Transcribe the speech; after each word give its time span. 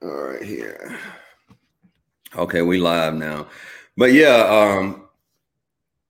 All 0.00 0.08
right, 0.08 0.42
here. 0.42 0.96
Okay, 2.36 2.62
we 2.62 2.78
live 2.78 3.14
now. 3.14 3.48
But 3.96 4.12
yeah, 4.12 4.46
um, 4.48 5.08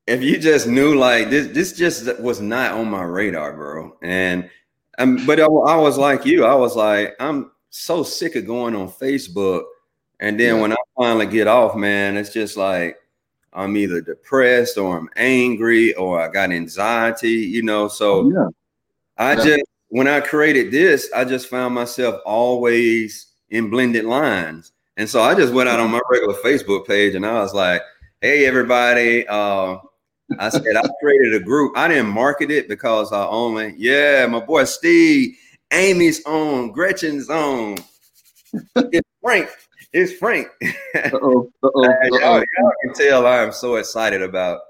if 0.06 0.22
you 0.22 0.38
just 0.38 0.66
knew 0.66 0.94
like 0.94 1.30
this, 1.30 1.46
this 1.48 1.72
just 1.72 2.20
was 2.20 2.40
not 2.40 2.72
on 2.72 2.90
my 2.90 3.02
radar, 3.02 3.54
bro. 3.54 3.96
And 4.02 4.50
um, 4.98 5.24
but 5.26 5.40
I, 5.40 5.44
I 5.44 5.76
was 5.76 5.96
like 5.96 6.26
you, 6.26 6.44
I 6.44 6.54
was 6.54 6.76
like, 6.76 7.14
I'm 7.18 7.50
so 7.70 8.02
sick 8.02 8.36
of 8.36 8.46
going 8.46 8.76
on 8.76 8.88
Facebook. 8.88 9.64
And 10.20 10.38
then 10.38 10.56
yeah. 10.56 10.60
when 10.60 10.72
I 10.72 10.76
finally 10.96 11.26
get 11.26 11.46
off, 11.46 11.74
man, 11.74 12.16
it's 12.16 12.32
just 12.32 12.56
like 12.58 12.98
I'm 13.54 13.76
either 13.76 14.02
depressed 14.02 14.76
or 14.76 14.98
I'm 14.98 15.08
angry 15.16 15.94
or 15.94 16.20
I 16.20 16.28
got 16.28 16.50
anxiety, 16.50 17.30
you 17.30 17.62
know. 17.62 17.88
So 17.88 18.30
yeah. 18.30 18.48
I 19.16 19.32
yeah. 19.32 19.44
just 19.44 19.64
when 19.88 20.08
I 20.08 20.20
created 20.20 20.72
this, 20.72 21.10
I 21.14 21.24
just 21.24 21.48
found 21.48 21.74
myself 21.74 22.20
always 22.26 23.27
in 23.50 23.70
blended 23.70 24.04
lines. 24.04 24.72
And 24.96 25.08
so 25.08 25.22
I 25.22 25.34
just 25.34 25.54
went 25.54 25.68
out 25.68 25.80
on 25.80 25.90
my 25.90 26.00
regular 26.10 26.34
Facebook 26.34 26.86
page 26.86 27.14
and 27.14 27.24
I 27.24 27.40
was 27.40 27.54
like, 27.54 27.82
hey, 28.20 28.46
everybody. 28.46 29.26
Uh, 29.26 29.78
I 30.38 30.48
said, 30.50 30.76
I 30.76 30.82
created 31.00 31.34
a 31.34 31.40
group. 31.40 31.76
I 31.76 31.88
didn't 31.88 32.10
market 32.10 32.50
it 32.50 32.68
because 32.68 33.12
I 33.12 33.26
only, 33.26 33.74
yeah, 33.78 34.26
my 34.26 34.40
boy 34.40 34.64
Steve, 34.64 35.36
Amy's 35.72 36.24
on, 36.26 36.72
Gretchen's 36.72 37.30
on. 37.30 37.78
It's 38.76 39.08
Frank. 39.22 39.48
It's 39.92 40.12
Frank. 40.12 40.48
Uh-oh, 40.62 41.50
uh-oh, 41.62 41.84
uh-oh. 41.84 42.18
y'all, 42.18 42.38
y'all 42.38 42.72
can 42.82 42.94
tell 42.94 43.26
I 43.26 43.38
am 43.38 43.52
so 43.52 43.76
excited 43.76 44.20
about 44.22 44.60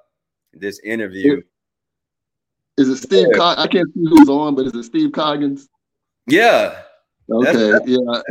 this 0.53 0.79
interview. 0.81 1.43
Is 2.77 2.89
it 2.89 2.97
Steve? 2.99 3.29
Yeah. 3.33 3.37
Cog- 3.37 3.59
I 3.59 3.67
can't 3.67 3.93
see 3.93 4.05
who's 4.09 4.29
on, 4.29 4.55
but 4.55 4.67
is 4.67 4.75
it 4.75 4.85
Steve 4.85 5.11
Coggins? 5.13 5.69
Yeah, 6.27 6.83
Okay, 7.31 7.71
that's, 7.73 7.87
yeah. 7.87 8.23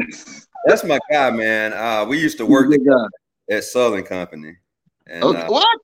That's 0.65 0.83
my 0.83 0.99
guy, 1.11 1.29
man. 1.31 1.73
Uh, 1.73 2.05
we 2.05 2.19
used 2.19 2.37
to 2.39 2.45
work 2.45 2.71
at 3.49 3.63
Southern 3.63 4.03
Company. 4.03 4.55
And, 5.05 5.23
okay, 5.23 5.41
uh, 5.41 5.51
what? 5.51 5.79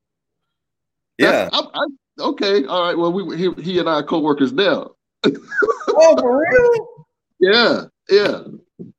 Yeah. 1.17 1.49
I, 1.53 1.61
I, 1.73 1.85
okay. 2.19 2.65
All 2.65 2.83
right. 2.83 2.97
Well, 2.97 3.13
we 3.13 3.38
he, 3.38 3.51
he 3.61 3.79
and 3.79 3.89
I 3.89 3.93
are 3.95 4.03
co-workers 4.03 4.51
now. 4.51 4.91
oh, 5.25 6.17
for 6.19 6.39
real? 6.39 7.05
Yeah. 7.39 7.83
Yeah. 8.09 8.41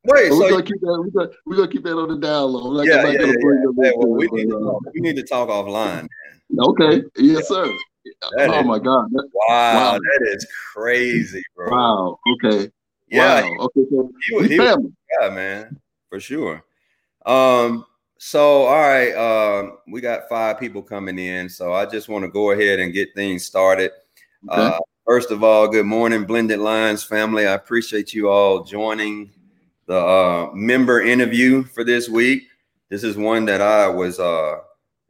Wait, 0.05 0.31
so 0.31 0.39
we're 0.39 0.51
gonna 0.51 0.63
keep 0.63 0.81
that. 0.81 1.03
We're 1.05 1.11
gonna, 1.11 1.37
we're 1.45 1.57
gonna 1.57 1.69
keep 1.69 1.83
that 1.85 1.97
on 1.97 2.09
the 2.09 2.17
down 2.17 2.53
low. 2.53 2.69
Like, 2.69 2.89
yeah, 2.89 3.05
yeah, 3.07 3.21
yeah. 3.21 3.27
Hey, 3.27 3.93
well, 3.97 4.09
we, 4.09 4.29
need 4.29 4.49
to 4.49 4.59
talk, 4.59 4.83
we 4.95 5.01
need 5.01 5.17
to 5.17 5.23
talk 5.23 5.49
offline. 5.49 6.09
Man. 6.51 6.67
Okay. 6.69 7.03
Yes, 7.17 7.49
sir. 7.49 7.67
That 8.37 8.51
oh 8.51 8.61
is, 8.61 8.67
my 8.67 8.79
God. 8.79 9.11
That, 9.11 9.29
wow, 9.49 9.75
wow, 9.75 9.99
that 9.99 10.29
is 10.35 10.47
crazy, 10.73 11.43
bro. 11.57 11.71
Wow. 11.71 12.19
Okay. 12.35 12.71
Yeah. 13.15 13.43
Wow. 13.43 13.57
Okay. 13.77 13.81
So 13.91 14.11
he, 14.43 14.49
he 14.49 14.57
family. 14.57 14.93
yeah, 15.21 15.29
man, 15.31 15.81
for 16.09 16.21
sure. 16.21 16.65
Um. 17.25 17.87
So, 18.17 18.63
all 18.63 18.81
right, 18.81 19.13
um, 19.13 19.79
we 19.87 20.01
got 20.01 20.29
five 20.31 20.59
people 20.59 20.83
coming 20.83 21.19
in. 21.19 21.49
So, 21.49 21.75
I 21.75 21.85
just 21.85 22.09
want 22.09 22.25
to 22.25 22.31
go 22.31 22.53
ahead 22.53 22.81
and 22.81 22.93
get 22.93 23.15
things 23.15 23.45
started. 23.45 23.91
Okay. 24.49 24.63
Uh, 24.63 24.79
first 25.05 25.31
of 25.31 25.45
all, 25.45 25.69
good 25.69 25.85
morning, 25.85 26.25
Blended 26.25 26.59
Lines 26.59 27.05
family. 27.05 27.47
I 27.47 27.53
appreciate 27.53 28.15
you 28.15 28.31
all 28.31 28.63
joining 28.65 29.31
the 29.87 29.99
uh, 29.99 30.51
member 30.55 31.03
interview 31.03 31.65
for 31.65 31.85
this 31.85 32.09
week. 32.09 32.45
This 32.89 33.05
is 33.05 33.17
one 33.17 33.45
that 33.47 33.61
I 33.61 33.89
was 33.89 34.19
uh, 34.19 34.59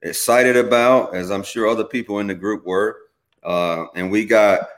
excited 0.02 0.56
about, 0.56 1.14
as 1.14 1.30
I'm 1.30 1.44
sure 1.44 1.68
other 1.68 1.84
people 1.84 2.18
in 2.18 2.26
the 2.26 2.34
group 2.34 2.66
were. 2.66 2.98
Uh, 3.42 3.86
and 3.94 4.10
we 4.10 4.24
got 4.24 4.68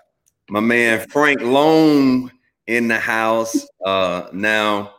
my 0.50 0.60
man 0.60 1.06
Frank 1.08 1.40
Long 1.40 2.30
in 2.66 2.88
the 2.88 2.98
house. 2.98 3.66
Uh, 3.84 4.28
now, 4.32 4.94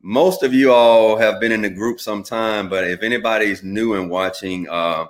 most 0.00 0.42
of 0.42 0.54
you 0.54 0.72
all 0.72 1.16
have 1.16 1.40
been 1.40 1.52
in 1.52 1.62
the 1.62 1.70
group 1.70 2.00
some 2.00 2.22
time, 2.22 2.68
but 2.68 2.84
if 2.84 3.02
anybody's 3.02 3.62
new 3.62 3.94
and 3.94 4.08
watching, 4.08 4.68
uh, 4.68 5.06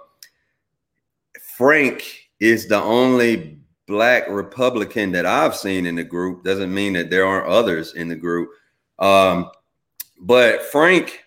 Frank 1.57 2.31
is 2.41 2.69
the 2.69 2.81
only 2.81 3.59
black 3.87 4.29
Republican 4.29 5.13
that 5.13 5.27
I've 5.27 5.57
seen 5.57 5.87
in 5.87 5.95
the 5.95 6.05
group. 6.05 6.45
Doesn't 6.45 6.73
mean 6.73 6.95
that 6.95 7.11
there 7.11 7.27
aren't 7.27 7.47
others 7.47 7.95
in 7.95 8.09
the 8.09 8.17
group. 8.17 8.51
Um, 8.99 9.51
but 10.21 10.63
Frank, 10.63 11.23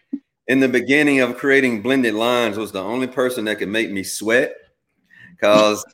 in 0.47 0.59
the 0.59 0.67
beginning 0.67 1.19
of 1.21 1.37
creating 1.37 1.81
blended 1.81 2.15
lines, 2.15 2.57
was 2.57 2.71
the 2.71 2.81
only 2.81 3.07
person 3.07 3.45
that 3.45 3.59
could 3.59 3.69
make 3.69 3.91
me 3.91 4.03
sweat. 4.03 4.55
Cause 5.39 5.85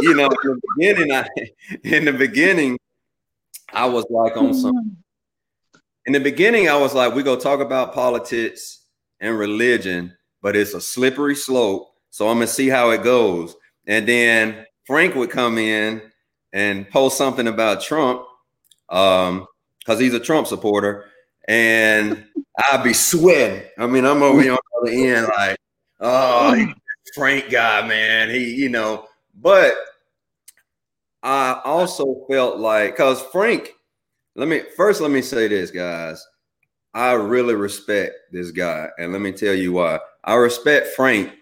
you 0.00 0.14
know, 0.14 0.28
in 0.28 0.50
the 0.50 0.60
beginning, 0.76 1.12
I 1.12 1.26
in 1.84 2.04
the 2.04 2.12
beginning, 2.12 2.78
I 3.72 3.86
was 3.86 4.06
like 4.10 4.36
on 4.36 4.54
some. 4.54 4.76
Mm-hmm. 4.76 5.80
In 6.06 6.12
the 6.12 6.20
beginning, 6.20 6.68
I 6.68 6.76
was 6.76 6.94
like, 6.94 7.14
we 7.14 7.22
go 7.22 7.36
talk 7.36 7.60
about 7.60 7.94
politics 7.94 8.84
and 9.20 9.38
religion, 9.38 10.16
but 10.42 10.54
it's 10.54 10.74
a 10.74 10.80
slippery 10.80 11.34
slope. 11.34 11.94
So 12.10 12.28
I'm 12.28 12.36
gonna 12.36 12.46
see 12.46 12.68
how 12.68 12.90
it 12.90 13.02
goes. 13.02 13.56
And 13.86 14.06
then 14.06 14.66
Frank 14.86 15.14
would 15.14 15.30
come 15.30 15.58
in 15.58 16.02
and 16.52 16.88
post 16.90 17.18
something 17.18 17.48
about 17.48 17.80
Trump, 17.80 18.22
um, 18.88 19.46
because 19.78 19.98
he's 19.98 20.14
a 20.14 20.20
Trump 20.20 20.46
supporter, 20.46 21.06
and 21.48 22.24
I'd 22.72 22.84
be 22.84 22.92
sweating. 22.92 23.68
I 23.78 23.86
mean, 23.86 24.04
I'm 24.04 24.22
over 24.22 24.40
here 24.40 24.52
on 24.52 24.58
the 24.82 24.90
other 24.90 25.16
end, 25.16 25.26
like, 25.36 25.58
oh, 26.00 26.66
Frank 27.14 27.50
guy, 27.50 27.86
man. 27.86 28.30
He, 28.30 28.54
you 28.54 28.68
know, 28.68 29.06
but 29.34 29.74
I 31.24 31.62
also 31.64 32.26
felt 32.30 32.58
like 32.58 32.92
because 32.92 33.22
Frank, 33.32 33.72
let 34.36 34.46
me 34.46 34.60
first 34.76 35.00
let 35.00 35.10
me 35.10 35.22
say 35.22 35.48
this, 35.48 35.70
guys. 35.70 36.24
I 36.92 37.12
really 37.12 37.54
respect 37.54 38.14
this 38.30 38.50
guy, 38.50 38.88
and 38.98 39.10
let 39.10 39.22
me 39.22 39.32
tell 39.32 39.54
you 39.54 39.72
why. 39.72 39.98
I 40.22 40.34
respect 40.34 40.88
Frank, 40.88 41.32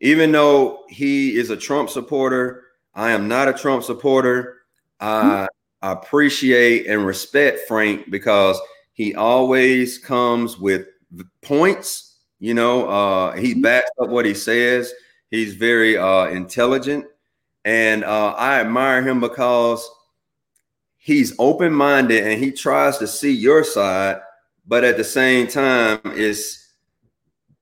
even 0.00 0.32
though 0.32 0.84
he 0.88 1.36
is 1.36 1.50
a 1.50 1.56
Trump 1.56 1.90
supporter. 1.90 2.62
I 2.94 3.12
am 3.12 3.28
not 3.28 3.48
a 3.48 3.52
Trump 3.52 3.84
supporter. 3.84 4.58
I, 5.00 5.48
I 5.82 5.92
appreciate 5.92 6.86
and 6.86 7.06
respect 7.06 7.60
Frank 7.66 8.10
because 8.10 8.60
he 8.92 9.14
always 9.14 9.98
comes 9.98 10.58
with 10.58 10.86
points. 11.42 12.18
You 12.40 12.54
know, 12.54 12.88
uh, 12.88 13.32
he 13.36 13.52
mm-hmm. 13.52 13.62
backs 13.62 13.90
up 14.00 14.10
what 14.10 14.26
he 14.26 14.34
says. 14.34 14.92
He's 15.30 15.54
very 15.54 15.96
uh, 15.96 16.26
intelligent 16.26 17.06
and 17.64 18.04
uh, 18.04 18.34
I 18.36 18.60
admire 18.60 19.02
him 19.02 19.20
because 19.20 19.88
he's 20.96 21.34
open 21.38 21.72
minded 21.72 22.26
and 22.26 22.42
he 22.42 22.50
tries 22.50 22.98
to 22.98 23.06
see 23.06 23.32
your 23.32 23.64
side, 23.64 24.20
but 24.66 24.84
at 24.84 24.96
the 24.96 25.04
same 25.04 25.46
time, 25.46 26.00
is 26.04 26.60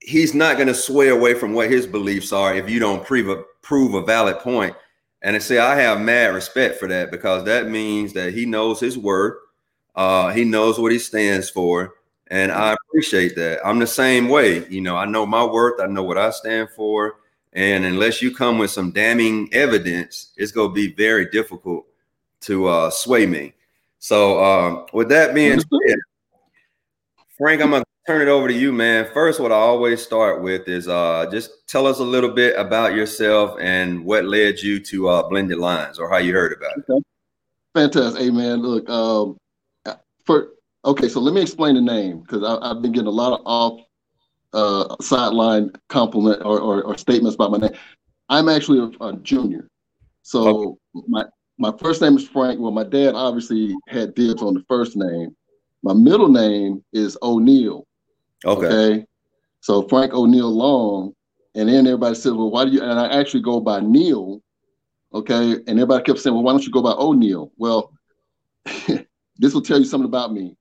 he's 0.01 0.35
not 0.35 0.57
going 0.57 0.69
to 0.69 0.75
sway 0.75 1.09
away 1.09 1.35
from 1.35 1.53
what 1.53 1.71
his 1.71 1.87
beliefs 1.87 2.33
are 2.33 2.55
if 2.55 2.69
you 2.69 2.79
don't 2.79 3.05
prove 3.05 3.29
a, 3.29 3.43
prove 3.63 3.95
a 3.95 4.03
valid 4.03 4.39
point. 4.39 4.75
And 5.23 5.37
I 5.37 5.39
say 5.39 5.59
I 5.59 5.77
have 5.77 6.01
mad 6.01 6.35
respect 6.35 6.81
for 6.81 6.89
that 6.89 7.13
because 7.13 7.45
that 7.45 7.69
means 7.69 8.13
that 8.15 8.35
he 8.35 8.45
knows 8.45 8.81
his 8.81 8.99
worth, 8.99 9.39
uh, 9.95 10.33
he 10.33 10.45
knows 10.45 10.81
what 10.81 10.91
he 10.91 10.99
stands 10.99 11.49
for, 11.49 11.95
and 12.29 12.51
I 12.51 12.73
appreciate 12.75 13.37
that. 13.37 13.61
I'm 13.65 13.79
the 13.79 13.87
same 13.87 14.29
way, 14.29 14.67
you 14.69 14.81
know. 14.81 14.97
I 14.97 15.05
know 15.05 15.27
my 15.27 15.45
worth, 15.45 15.81
I 15.81 15.87
know 15.87 16.03
what 16.03 16.19
I 16.19 16.31
stand 16.31 16.71
for, 16.71 17.17
and 17.53 17.85
unless 17.85 18.23
you 18.23 18.35
come 18.35 18.59
with 18.59 18.71
some 18.71 18.91
damning 18.91 19.49
evidence, 19.53 20.33
it's 20.37 20.53
going 20.53 20.71
to 20.71 20.75
be 20.75 20.93
very 20.95 21.27
difficult 21.27 21.87
to 22.43 22.67
uh, 22.67 22.91
sway 22.91 23.27
me. 23.27 23.53
So, 23.99 24.43
um, 24.43 24.87
with 24.93 25.09
that 25.11 25.35
being 25.35 25.61
said, 25.61 25.99
Frank, 27.39 27.63
I'm 27.63 27.71
going 27.71 27.83
to 27.83 27.89
turn 28.07 28.23
it 28.23 28.31
over 28.31 28.49
to 28.49 28.55
you, 28.55 28.73
man. 28.73 29.09
First, 29.13 29.39
what 29.39 29.53
I 29.53 29.57
always 29.57 30.03
start 30.03 30.43
with 30.43 30.67
is 30.67 30.89
uh, 30.89 31.29
just 31.31 31.67
tell 31.69 31.87
us 31.87 31.99
a 32.01 32.05
little 32.05 32.31
bit 32.31 32.59
about 32.59 32.95
yourself 32.95 33.57
and 33.61 34.05
what 34.05 34.25
led 34.25 34.61
you 34.61 34.81
to 34.81 35.09
uh, 35.09 35.29
Blended 35.29 35.59
Lines 35.59 35.99
or 35.99 36.11
how 36.11 36.19
you 36.19 36.33
heard 36.33 36.53
about 36.53 36.79
it. 36.79 36.85
Okay. 36.91 37.03
Fantastic. 37.75 38.23
Hey, 38.23 38.31
man, 38.31 38.61
look, 38.61 38.89
um, 38.91 39.37
for 40.25 40.51
okay, 40.85 41.09
so 41.09 41.21
let 41.21 41.35
me 41.35 41.43
explain 41.43 41.75
the 41.75 41.81
name 41.81 42.21
because 42.21 42.43
I've 42.45 42.83
been 42.83 42.93
getting 42.93 43.07
a 43.07 43.11
lot 43.11 43.39
of 43.39 43.41
off 43.47 43.81
uh, 44.53 44.97
sideline 45.01 45.71
compliment 45.89 46.43
or, 46.45 46.61
or, 46.61 46.83
or, 46.83 46.99
statements 46.99 47.35
about 47.35 47.51
my 47.51 47.59
name. 47.59 47.73
I'm 48.29 48.49
actually 48.49 48.79
a, 48.79 49.05
a 49.05 49.17
junior. 49.19 49.69
So 50.23 50.79
okay. 50.95 51.07
my 51.09 51.25
my 51.59 51.73
first 51.79 52.03
name 52.03 52.17
is 52.17 52.29
Frank. 52.29 52.61
Well, 52.61 52.71
my 52.71 52.85
dad 52.85 53.15
obviously 53.15 53.75
had 53.89 54.15
dibs 54.15 54.43
on 54.43 54.55
the 54.55 54.65
first 54.69 54.97
name. 54.97 55.35
My 55.83 55.93
middle 55.93 56.29
name 56.29 56.85
is 56.93 57.17
O'Neill. 57.23 57.87
Okay. 58.45 58.67
okay? 58.67 59.07
So 59.61 59.87
Frank 59.89 60.13
O'Neill 60.13 60.51
Long. 60.51 61.15
And 61.55 61.69
then 61.69 61.87
everybody 61.87 62.15
said, 62.15 62.33
well, 62.33 62.51
why 62.51 62.65
do 62.65 62.71
you? 62.71 62.83
And 62.83 62.99
I 62.99 63.09
actually 63.19 63.43
go 63.43 63.61
by 63.61 63.81
Neil. 63.81 64.41
Okay. 65.13 65.53
And 65.53 65.69
everybody 65.69 66.03
kept 66.05 66.19
saying, 66.19 66.35
well, 66.35 66.43
why 66.43 66.53
don't 66.53 66.65
you 66.65 66.73
go 66.73 66.83
by 66.83 66.93
O'Neill? 66.93 67.53
Well, 67.57 67.93
this 68.65 69.55
will 69.55 69.61
tell 69.61 69.79
you 69.79 69.85
something 69.85 70.09
about 70.09 70.33
me. 70.33 70.57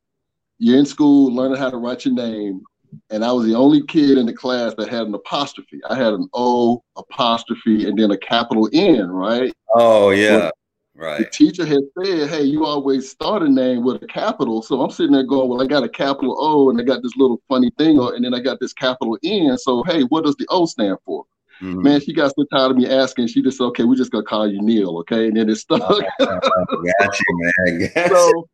You're 0.58 0.78
in 0.78 0.86
school 0.86 1.34
learning 1.34 1.58
how 1.58 1.70
to 1.70 1.78
write 1.78 2.06
your 2.06 2.14
name 2.14 2.62
and 3.10 3.24
I 3.24 3.32
was 3.32 3.46
the 3.46 3.56
only 3.56 3.84
kid 3.84 4.18
in 4.18 4.26
the 4.26 4.34
class 4.34 4.74
that 4.76 4.90
had 4.90 5.08
an 5.08 5.14
apostrophe. 5.14 5.80
I 5.90 5.96
had 5.96 6.14
an 6.14 6.30
O 6.34 6.84
apostrophe 6.98 7.88
and 7.88 7.98
then 7.98 8.12
a 8.12 8.18
capital 8.18 8.70
N, 8.74 9.10
right? 9.10 9.54
Oh 9.76 10.10
yeah, 10.12 10.50
Right. 10.94 11.20
The 11.20 11.26
teacher 11.26 11.66
had 11.66 11.80
said, 11.98 12.30
"Hey, 12.30 12.44
you 12.44 12.66
always 12.66 13.10
start 13.10 13.44
a 13.44 13.50
name 13.50 13.84
with 13.84 14.04
a 14.04 14.08
capital." 14.08 14.62
So 14.62 14.82
I'm 14.82 14.92
sitting 14.92 15.14
there 15.14 15.24
going, 15.24 15.50
"Well, 15.50 15.62
I 15.62 15.66
got 15.66 15.84
a 15.84 15.90
capital 15.90 16.36
O, 16.38 16.70
and 16.70 16.80
I 16.80 16.84
got 16.84 17.02
this 17.02 17.16
little 17.16 17.42
funny 17.48 17.72
thing, 17.78 17.98
and 17.98 18.24
then 18.24 18.34
I 18.34 18.40
got 18.40 18.60
this 18.60 18.74
capital 18.74 19.18
N. 19.24 19.58
So 19.58 19.84
hey, 19.84 20.04
what 20.04 20.26
does 20.26 20.36
the 20.36 20.46
O 20.50 20.66
stand 20.66 20.98
for?" 21.06 21.26
Mm-hmm. 21.62 21.84
Man, 21.84 22.02
she 22.02 22.14
got 22.14 22.34
so 22.36 22.46
tired 22.52 22.72
of 22.72 22.78
me 22.78 22.90
asking. 22.90 23.28
She 23.28 23.42
just 23.42 23.58
said, 23.58 23.66
"Okay, 23.66 23.84
we're 23.84 23.96
just 23.96 24.12
gonna 24.12 24.26
call 24.26 24.48
you 24.48 24.62
Neil." 24.62 24.98
Okay, 25.00 25.28
and 25.28 25.38
then 25.38 25.50
it 25.50 25.56
stuck. 25.56 25.82
Oh, 25.82 26.02
got 26.20 27.20
you, 27.20 27.52
man. 27.58 27.92
So, 28.10 28.48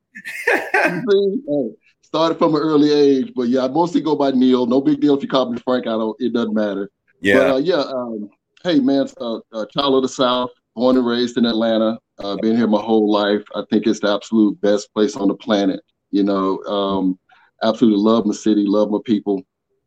you 0.47 1.03
see, 1.09 1.41
hey, 1.47 1.69
started 2.07 2.37
from 2.37 2.55
an 2.55 2.61
early 2.61 2.93
age, 2.93 3.33
but 3.35 3.49
yeah, 3.49 3.65
I 3.65 3.67
mostly 3.67 3.99
go 3.99 4.15
by 4.15 4.31
Neil. 4.31 4.65
No 4.65 4.79
big 4.79 5.01
deal 5.01 5.15
if 5.15 5.21
you 5.21 5.27
call 5.27 5.51
me 5.51 5.59
Frank. 5.59 5.87
I 5.87 5.91
don't. 5.91 6.15
It 6.19 6.31
doesn't 6.31 6.53
matter. 6.53 6.89
Yeah. 7.19 7.39
But, 7.39 7.51
uh, 7.51 7.57
yeah. 7.57 7.81
Um, 7.81 8.29
hey, 8.63 8.79
man, 8.79 9.07
uh, 9.19 9.39
uh, 9.51 9.65
child 9.65 9.95
of 9.95 10.03
the 10.03 10.09
South, 10.09 10.49
born 10.73 10.95
and 10.95 11.05
raised 11.05 11.37
in 11.37 11.45
Atlanta. 11.45 11.99
Uh, 12.17 12.37
been 12.37 12.55
here 12.55 12.67
my 12.67 12.81
whole 12.81 13.11
life. 13.11 13.43
I 13.55 13.63
think 13.69 13.87
it's 13.87 13.99
the 13.99 14.13
absolute 14.13 14.59
best 14.61 14.91
place 14.93 15.17
on 15.17 15.27
the 15.27 15.35
planet. 15.35 15.81
You 16.11 16.23
know, 16.23 16.59
um, 16.63 17.19
absolutely 17.61 17.99
love 17.99 18.25
my 18.25 18.33
city, 18.33 18.63
love 18.65 18.89
my 18.89 18.99
people, 19.05 19.43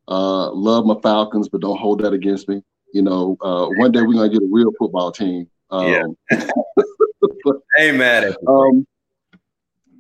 uh, 0.07 0.51
love 0.51 0.85
my 0.85 0.97
Falcons, 1.03 1.49
but 1.49 1.63
don't 1.63 1.79
hold 1.79 2.03
that 2.03 2.13
against 2.13 2.51
me. 2.51 2.63
You 2.93 3.01
know, 3.01 3.39
uh, 3.41 3.67
one 3.79 3.93
day 3.93 4.03
we're 4.03 4.13
gonna 4.13 4.29
get 4.29 4.43
a 4.43 4.49
real 4.51 4.73
football 4.79 5.11
team. 5.11 5.49
Um, 5.71 6.17
yeah. 6.31 6.51
hey, 7.77 7.93
man. 7.93 8.35
Um, 8.47 8.87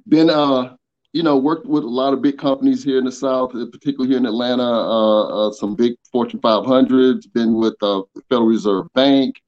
been 0.07 0.29
uh, 0.29 0.77
you 1.12 1.23
know, 1.23 1.37
worked 1.37 1.67
with 1.67 1.85
a 1.85 1.89
lot 1.89 2.12
of 2.12 2.23
big 2.23 2.39
companies 2.39 2.85
here 2.85 2.99
in 2.99 3.05
the 3.05 3.12
South, 3.12 3.53
particularly 3.53 4.09
here 4.09 4.19
in 4.19 4.27
Atlanta. 4.27 4.62
Uh, 4.62 5.49
uh, 5.49 5.53
some 5.53 5.75
big 5.75 5.95
Fortune 6.12 6.41
500s. 6.41 7.33
Been 7.33 7.55
with 7.55 7.75
uh, 7.83 8.03
the 8.15 8.23
Federal 8.29 8.47
Reserve 8.47 8.87
Bank 8.95 9.41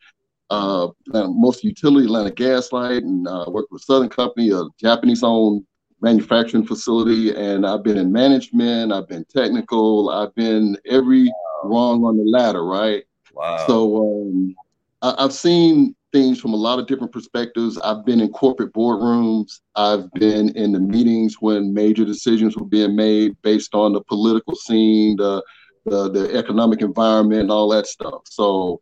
uh, 0.53 0.89
most 1.13 1.65
utility, 1.65 2.07
Atlanta 2.07 2.31
Gas 2.31 2.73
Light, 2.73 3.03
and 3.03 3.27
uh, 3.27 3.47
worked 3.49 3.73
with 3.73 3.83
Southern 3.83 4.09
Company, 4.09 4.51
a 4.51 4.65
Japanese-owned 4.79 5.65
manufacturing 6.01 6.67
facility. 6.67 7.35
And 7.35 7.67
I've 7.67 7.83
been 7.83 7.97
in 7.97 8.13
management, 8.13 8.93
I've 8.93 9.09
been 9.09 9.25
technical, 9.25 10.11
I've 10.11 10.35
been 10.35 10.77
every 10.87 11.25
wow. 11.25 11.33
rung 11.65 12.05
on 12.05 12.17
the 12.17 12.25
ladder, 12.25 12.65
right? 12.65 13.05
Wow. 13.33 13.67
So 13.67 13.97
um, 13.97 14.55
I, 15.01 15.25
I've 15.25 15.33
seen 15.33 15.95
things 16.13 16.41
from 16.41 16.53
a 16.53 16.57
lot 16.57 16.79
of 16.79 16.87
different 16.87 17.13
perspectives. 17.13 17.79
I've 17.79 18.05
been 18.05 18.21
in 18.21 18.29
corporate 18.31 18.73
boardrooms. 18.73 19.61
I've 19.75 20.11
been 20.13 20.51
in 20.57 20.73
the 20.73 20.81
meetings 20.81 21.37
when 21.41 21.73
major 21.75 22.05
decisions 22.05 22.57
were 22.57 22.67
being 22.67 22.95
made 22.95 23.37
based 23.43 23.75
on 23.75 23.93
the 23.93 24.03
political 24.03 24.55
scene, 24.55 25.17
the 25.17 25.43
the, 25.85 26.09
the 26.11 26.37
economic 26.37 26.81
environment, 26.81 27.41
and 27.41 27.51
all 27.51 27.69
that 27.71 27.89
stuff. 27.89 28.23
So 28.27 28.81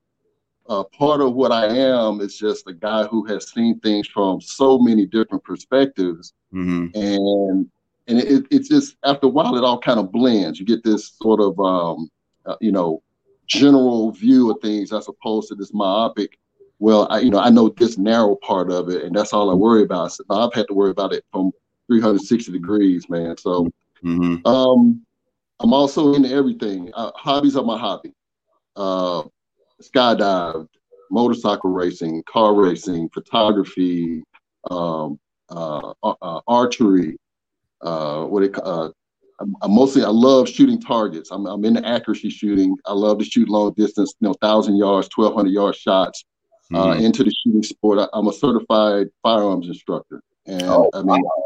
uh, 0.68 0.84
part 0.84 1.20
of 1.20 1.34
what 1.34 1.50
I 1.50 1.66
am 1.66 2.20
is 2.20 2.36
just 2.36 2.68
a 2.68 2.74
guy 2.74 3.04
who 3.04 3.24
has 3.24 3.50
seen 3.50 3.80
things 3.80 4.06
from 4.06 4.40
so 4.40 4.78
many 4.78 5.06
different 5.06 5.42
perspectives, 5.42 6.34
mm-hmm. 6.52 6.88
and 6.94 7.70
and 8.06 8.18
it, 8.18 8.44
it's 8.50 8.68
just 8.68 8.96
after 9.04 9.26
a 9.26 9.30
while 9.30 9.56
it 9.56 9.64
all 9.64 9.78
kind 9.78 9.98
of 9.98 10.12
blends. 10.12 10.60
You 10.60 10.66
get 10.66 10.84
this 10.84 11.12
sort 11.20 11.40
of 11.40 11.58
um, 11.58 12.10
uh, 12.46 12.56
you 12.60 12.72
know 12.72 13.02
general 13.46 14.12
view 14.12 14.50
of 14.50 14.60
things 14.62 14.92
as 14.92 15.08
opposed 15.08 15.48
to 15.48 15.54
this 15.54 15.74
myopic. 15.74 16.38
Well, 16.80 17.06
I 17.10 17.20
you 17.20 17.30
know 17.30 17.38
I 17.38 17.50
know 17.50 17.68
this 17.68 17.98
narrow 17.98 18.36
part 18.36 18.70
of 18.70 18.88
it, 18.88 19.04
and 19.04 19.14
that's 19.14 19.32
all 19.32 19.50
I 19.50 19.54
worry 19.54 19.82
about. 19.84 20.12
So 20.12 20.24
I've 20.30 20.54
had 20.54 20.66
to 20.68 20.74
worry 20.74 20.90
about 20.90 21.12
it 21.12 21.24
from 21.30 21.52
360 21.88 22.50
degrees, 22.50 23.08
man. 23.08 23.36
So 23.36 23.70
mm-hmm. 24.02 24.46
um, 24.46 25.04
I'm 25.60 25.74
also 25.74 26.14
into 26.14 26.30
everything. 26.30 26.90
Uh, 26.94 27.12
hobbies 27.14 27.56
are 27.56 27.64
my 27.64 27.78
hobby. 27.78 28.14
Uh, 28.76 29.24
skydived, 29.82 30.68
motorcycle 31.10 31.70
racing, 31.70 32.22
car 32.26 32.54
racing, 32.54 33.10
photography, 33.10 34.22
um, 34.70 35.20
uh, 35.50 35.92
uh, 36.02 36.40
archery. 36.46 37.18
Uh, 37.82 38.24
what 38.24 38.42
it, 38.42 38.54
uh, 38.56 38.88
I, 39.62 39.66
mostly 39.68 40.02
I 40.02 40.08
love 40.08 40.48
shooting 40.48 40.80
targets. 40.80 41.30
I'm, 41.30 41.46
I'm 41.46 41.64
into 41.66 41.86
accuracy 41.86 42.30
shooting. 42.30 42.74
I 42.86 42.94
love 42.94 43.18
to 43.18 43.24
shoot 43.24 43.50
long 43.50 43.74
distance, 43.74 44.14
you 44.20 44.28
know, 44.28 44.34
thousand 44.40 44.76
yards, 44.76 45.08
twelve 45.08 45.34
hundred 45.34 45.52
yard 45.52 45.76
shots. 45.76 46.24
Uh, 46.72 46.94
mm-hmm. 46.94 47.04
into 47.04 47.24
the 47.24 47.34
shooting 47.42 47.64
sport. 47.64 47.98
I, 47.98 48.16
am 48.16 48.28
a 48.28 48.32
certified 48.32 49.08
firearms 49.24 49.66
instructor, 49.66 50.22
and 50.46 50.62
oh, 50.62 50.88
I 50.94 50.98
mean, 50.98 51.20
wow. 51.20 51.44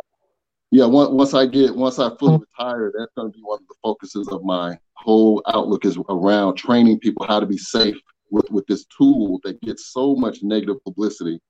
yeah. 0.71 0.85
Once, 0.85 1.11
once 1.11 1.33
I 1.33 1.47
get 1.47 1.75
once 1.75 1.99
I 1.99 2.15
fully 2.19 2.41
retire, 2.41 2.93
that's 2.95 3.11
going 3.17 3.33
to 3.33 3.39
be 3.39 3.43
one 3.43 3.61
of 3.63 3.69
the 3.69 3.75
focuses 3.83 4.29
of 4.29 4.45
my 4.45 4.79
whole 4.93 5.43
outlook 5.49 5.87
is 5.87 5.99
around 6.11 6.57
training 6.57 6.99
people 6.99 7.27
how 7.27 7.41
to 7.41 7.47
be 7.47 7.57
safe 7.57 7.97
with 8.31 8.51
with 8.51 8.67
this 8.67 8.85
tool 8.87 9.41
that 9.45 9.59
gets 9.63 9.93
so 9.93 10.15
much 10.15 10.43
negative 10.43 10.77
publicity 10.85 11.41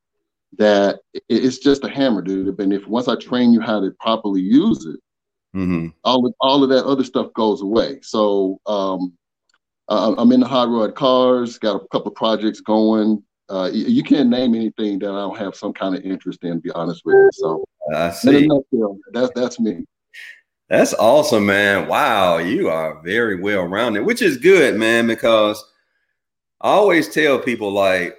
that 0.56 1.00
it's 1.28 1.58
just 1.58 1.84
a 1.84 1.88
hammer, 1.88 2.22
dude. 2.22 2.58
And 2.60 2.72
if 2.72 2.86
once 2.86 3.08
I 3.08 3.16
train 3.16 3.52
you 3.52 3.60
how 3.60 3.80
to 3.80 3.90
properly 3.98 4.40
use 4.40 4.86
it, 4.86 5.00
mm-hmm. 5.56 5.88
all 6.04 6.26
of 6.26 6.34
all 6.40 6.62
of 6.62 6.68
that 6.70 6.84
other 6.84 7.04
stuff 7.04 7.32
goes 7.34 7.60
away. 7.60 7.98
So 8.02 8.60
um, 8.66 9.14
I'm 9.88 10.32
in 10.32 10.40
the 10.40 10.46
hot 10.46 10.68
rod 10.68 10.94
cars, 10.94 11.58
got 11.58 11.76
a 11.76 11.88
couple 11.88 12.08
of 12.12 12.14
projects 12.14 12.60
going. 12.60 13.22
Uh, 13.48 13.70
you 13.72 14.02
can't 14.02 14.30
name 14.30 14.54
anything 14.54 14.98
that 15.00 15.10
I 15.10 15.20
don't 15.20 15.36
have 15.36 15.54
some 15.54 15.72
kind 15.72 15.94
of 15.94 16.02
interest 16.02 16.42
in. 16.44 16.54
To 16.54 16.60
be 16.60 16.70
honest 16.70 17.02
with 17.04 17.14
you, 17.14 17.30
so 17.34 17.64
I 17.94 18.10
see. 18.10 18.48
That's 19.12 19.30
that's 19.34 19.60
me. 19.60 19.84
That's 20.68 20.94
awesome, 20.94 21.44
man. 21.44 21.86
Wow, 21.86 22.38
you 22.38 22.70
are 22.70 23.02
very 23.02 23.40
well 23.40 23.64
rounded, 23.64 24.06
which 24.06 24.22
is 24.22 24.38
good, 24.38 24.76
man, 24.76 25.06
because 25.06 25.62
I 26.62 26.70
always 26.70 27.08
tell 27.08 27.38
people 27.38 27.70
like 27.70 28.16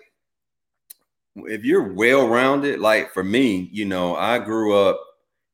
if 1.35 1.65
you're 1.65 1.93
well 1.93 2.27
rounded, 2.27 2.79
like 2.79 3.11
for 3.11 3.23
me, 3.23 3.69
you 3.71 3.85
know, 3.85 4.15
I 4.15 4.39
grew 4.39 4.75
up 4.75 5.01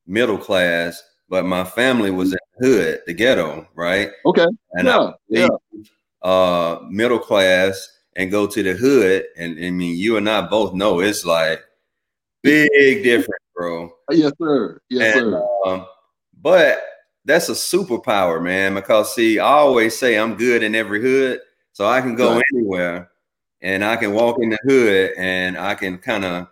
middle 0.06 0.38
class, 0.38 1.02
but 1.30 1.46
my 1.46 1.64
family 1.64 2.12
was 2.12 2.34
in 2.34 2.40
the 2.60 2.68
hood, 2.68 3.02
the 3.08 3.14
ghetto, 3.14 3.68
right? 3.74 4.10
Okay. 4.26 4.48
And 4.74 4.88
yeah, 4.88 5.00
I 5.00 5.14
yeah. 5.30 5.48
uh 6.22 6.80
middle 6.90 7.20
class 7.20 7.88
and 8.22 8.30
go 8.30 8.46
to 8.46 8.64
the 8.64 8.74
hood. 8.74 9.26
And 9.36 9.58
I 9.64 9.72
mean, 9.72 9.98
you 9.98 10.18
and 10.18 10.30
I 10.30 10.42
both 10.42 10.74
know 10.74 11.00
it's 11.00 11.26
like 11.26 11.62
big 12.44 13.04
difference, 13.04 13.44
bro. 13.56 13.92
Yes, 14.12 14.32
sir. 14.40 14.80
Yes, 14.90 15.18
and, 15.18 15.32
sir. 15.32 15.48
Um, 15.66 15.88
but 16.40 16.84
that's 17.26 17.50
a 17.50 17.54
superpower, 17.54 18.42
man. 18.42 18.76
Because 18.76 19.16
see, 19.16 19.40
I 19.40 19.46
always 19.46 19.98
say 19.98 20.18
I'm 20.18 20.36
good 20.36 20.62
in 20.62 20.76
every 20.76 21.02
hood 21.02 21.40
so 21.72 21.88
I 21.88 22.02
can 22.02 22.16
go 22.16 22.36
right. 22.36 22.44
anywhere 22.54 23.10
and 23.62 23.84
I 23.84 23.96
can 23.96 24.14
walk 24.14 24.38
in 24.40 24.52
the 24.52 24.60
hood 24.64 25.14
and 25.18 25.58
I 25.58 25.74
can 25.76 25.98
kind 25.98 26.24
of 26.24 26.48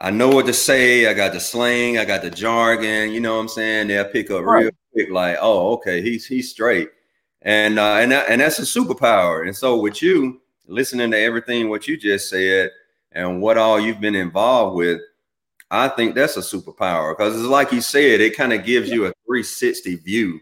I 0.00 0.10
know 0.10 0.28
what 0.28 0.46
to 0.46 0.52
say. 0.52 1.08
I 1.08 1.14
got 1.14 1.32
the 1.32 1.40
slang, 1.40 1.98
I 1.98 2.04
got 2.04 2.22
the 2.22 2.30
jargon, 2.30 3.10
you 3.10 3.18
know 3.18 3.34
what 3.34 3.40
I'm 3.40 3.48
saying? 3.48 3.88
They'll 3.88 4.04
pick 4.04 4.30
up 4.30 4.44
right. 4.44 4.64
real 4.64 4.70
quick, 4.92 5.10
like, 5.10 5.38
oh, 5.40 5.72
okay, 5.72 6.02
he's 6.02 6.26
he's 6.26 6.50
straight. 6.50 6.90
And 7.42 7.78
uh, 7.78 7.96
and 7.96 8.12
that, 8.12 8.26
and 8.28 8.40
that's 8.40 8.58
a 8.58 8.62
superpower. 8.62 9.46
And 9.46 9.56
so 9.56 9.80
with 9.80 10.02
you 10.02 10.40
listening 10.68 11.10
to 11.10 11.18
everything 11.18 11.68
what 11.68 11.88
you 11.88 11.96
just 11.96 12.28
said 12.28 12.70
and 13.12 13.40
what 13.40 13.58
all 13.58 13.80
you've 13.80 14.00
been 14.00 14.14
involved 14.14 14.76
with, 14.76 15.00
I 15.70 15.88
think 15.88 16.14
that's 16.14 16.36
a 16.36 16.40
superpower 16.40 17.16
because 17.16 17.34
it's 17.34 17.44
like 17.44 17.72
you 17.72 17.80
said, 17.80 18.20
it 18.20 18.36
kind 18.36 18.52
of 18.52 18.64
gives 18.64 18.90
you 18.90 19.06
a 19.06 19.12
360 19.26 19.96
view. 19.96 20.40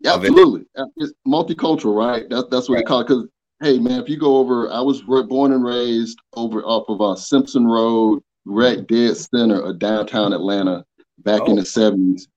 Yeah, 0.00 0.14
absolutely. 0.14 0.64
It's 0.96 1.12
multicultural, 1.26 1.96
right? 1.96 2.28
That's 2.28 2.48
that's 2.50 2.68
what 2.68 2.76
right. 2.76 2.84
they 2.84 2.88
call 2.88 3.00
it. 3.00 3.08
Because 3.08 3.26
hey 3.62 3.78
man, 3.78 4.00
if 4.00 4.08
you 4.08 4.18
go 4.18 4.36
over, 4.36 4.70
I 4.70 4.80
was 4.80 5.02
born 5.02 5.52
and 5.52 5.64
raised 5.64 6.18
over 6.34 6.62
off 6.62 6.88
of 6.88 7.00
uh, 7.00 7.16
Simpson 7.16 7.66
Road, 7.66 8.22
right 8.44 8.86
dead 8.86 9.16
center 9.16 9.60
of 9.60 9.78
downtown 9.78 10.32
Atlanta 10.32 10.84
back 11.20 11.42
oh. 11.42 11.50
in 11.50 11.56
the 11.56 11.62
70s. 11.62 12.28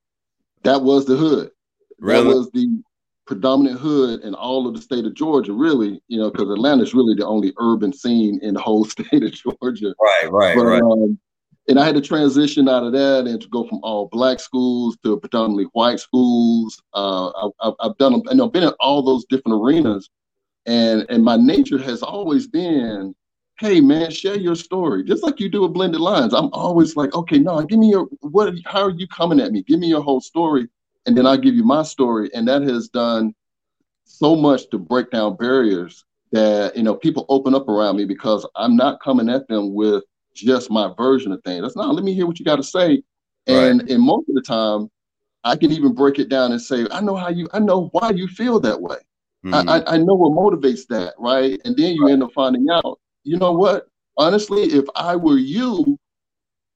That 0.64 0.82
was 0.82 1.06
the 1.06 1.16
hood. 1.16 1.50
Really? 1.98 2.24
That 2.24 2.34
was 2.34 2.50
the 2.52 2.82
predominant 3.26 3.78
hood 3.78 4.20
in 4.22 4.34
all 4.34 4.66
of 4.66 4.74
the 4.74 4.80
state 4.80 5.04
of 5.04 5.14
Georgia, 5.14 5.52
really, 5.52 6.02
you 6.08 6.18
know, 6.18 6.30
because 6.30 6.50
Atlanta 6.50 6.82
is 6.82 6.94
really 6.94 7.14
the 7.14 7.26
only 7.26 7.52
urban 7.58 7.92
scene 7.92 8.38
in 8.42 8.54
the 8.54 8.60
whole 8.60 8.84
state 8.86 9.22
of 9.22 9.32
Georgia. 9.32 9.94
Right, 10.00 10.30
right, 10.30 10.56
but, 10.56 10.64
right. 10.64 10.82
Um, 10.82 11.18
and 11.68 11.78
I 11.78 11.86
had 11.86 11.94
to 11.94 12.00
transition 12.00 12.68
out 12.68 12.82
of 12.82 12.92
that 12.92 13.26
and 13.26 13.40
to 13.40 13.48
go 13.48 13.68
from 13.68 13.78
all 13.84 14.08
black 14.10 14.40
schools 14.40 14.96
to 15.04 15.18
predominantly 15.20 15.66
white 15.72 16.00
schools. 16.00 16.82
Uh, 16.92 17.50
I, 17.60 17.72
have 17.82 17.96
done, 17.98 18.20
and 18.28 18.42
I've 18.42 18.52
been 18.52 18.64
in 18.64 18.72
all 18.80 19.02
those 19.02 19.24
different 19.26 19.62
arenas 19.62 20.10
and 20.66 21.06
and 21.08 21.24
my 21.24 21.36
nature 21.36 21.78
has 21.78 22.02
always 22.02 22.46
been 22.46 23.14
hey 23.58 23.80
man 23.80 24.10
share 24.10 24.38
your 24.38 24.54
story 24.54 25.04
just 25.04 25.22
like 25.22 25.40
you 25.40 25.48
do 25.48 25.62
with 25.62 25.72
blended 25.72 26.00
lines 26.00 26.32
i'm 26.32 26.50
always 26.52 26.96
like 26.96 27.12
okay 27.14 27.38
no 27.38 27.60
give 27.62 27.78
me 27.78 27.90
your 27.90 28.06
what 28.20 28.54
how 28.64 28.82
are 28.82 28.90
you 28.90 29.06
coming 29.08 29.40
at 29.40 29.52
me 29.52 29.62
give 29.62 29.80
me 29.80 29.88
your 29.88 30.02
whole 30.02 30.20
story 30.20 30.68
and 31.06 31.16
then 31.16 31.26
i'll 31.26 31.36
give 31.36 31.54
you 31.54 31.64
my 31.64 31.82
story 31.82 32.30
and 32.34 32.46
that 32.48 32.62
has 32.62 32.88
done 32.88 33.34
so 34.04 34.36
much 34.36 34.68
to 34.70 34.78
break 34.78 35.10
down 35.10 35.36
barriers 35.36 36.04
that 36.32 36.76
you 36.76 36.82
know 36.82 36.94
people 36.94 37.26
open 37.28 37.54
up 37.54 37.68
around 37.68 37.96
me 37.96 38.04
because 38.04 38.46
i'm 38.56 38.76
not 38.76 39.00
coming 39.02 39.28
at 39.28 39.46
them 39.48 39.74
with 39.74 40.04
just 40.34 40.70
my 40.70 40.92
version 40.96 41.32
of 41.32 41.42
things 41.44 41.62
that's 41.62 41.76
not 41.76 41.94
let 41.94 42.04
me 42.04 42.14
hear 42.14 42.26
what 42.26 42.38
you 42.38 42.44
got 42.44 42.56
to 42.56 42.62
say 42.62 43.02
and 43.46 43.80
right. 43.80 43.90
and 43.90 44.02
most 44.02 44.28
of 44.28 44.34
the 44.34 44.42
time 44.42 44.90
i 45.44 45.56
can 45.56 45.70
even 45.70 45.94
break 45.94 46.18
it 46.18 46.28
down 46.28 46.52
and 46.52 46.60
say 46.60 46.86
i 46.90 47.00
know 47.00 47.16
how 47.16 47.28
you 47.28 47.48
i 47.52 47.58
know 47.58 47.88
why 47.92 48.10
you 48.10 48.26
feel 48.26 48.58
that 48.58 48.80
way 48.80 48.96
Mm-hmm. 49.44 49.68
I, 49.68 49.94
I 49.94 49.96
know 49.98 50.14
what 50.14 50.32
motivates 50.32 50.86
that, 50.88 51.14
right? 51.18 51.60
And 51.64 51.76
then 51.76 51.94
you 51.94 52.08
end 52.08 52.22
up 52.22 52.32
finding 52.32 52.68
out, 52.70 53.00
you 53.24 53.36
know 53.36 53.52
what? 53.52 53.86
Honestly, 54.16 54.62
if 54.62 54.84
I 54.94 55.16
were 55.16 55.38
you, 55.38 55.98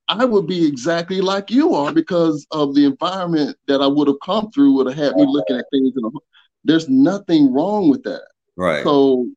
I 0.09 0.25
would 0.25 0.47
be 0.47 0.67
exactly 0.67 1.21
like 1.21 1.51
you 1.51 1.75
are 1.75 1.93
because 1.93 2.47
of 2.53 2.75
the 2.75 2.85
environment 2.85 3.57
that 3.67 3.81
I 3.81 3.87
would 3.87 4.09
have 4.09 4.21
come 4.25 4.51
through 4.53 4.73
would 4.75 4.87
have 4.87 4.97
had 4.97 5.17
me 5.17 5.25
looking 5.27 5.57
at 5.57 5.65
things. 5.71 5.93
A, 5.97 6.11
there's 6.65 6.89
nothing 6.89 7.53
wrong 7.53 7.91
with 7.91 8.03
that. 8.05 8.27
Right. 8.57 8.85
So, 8.85 9.29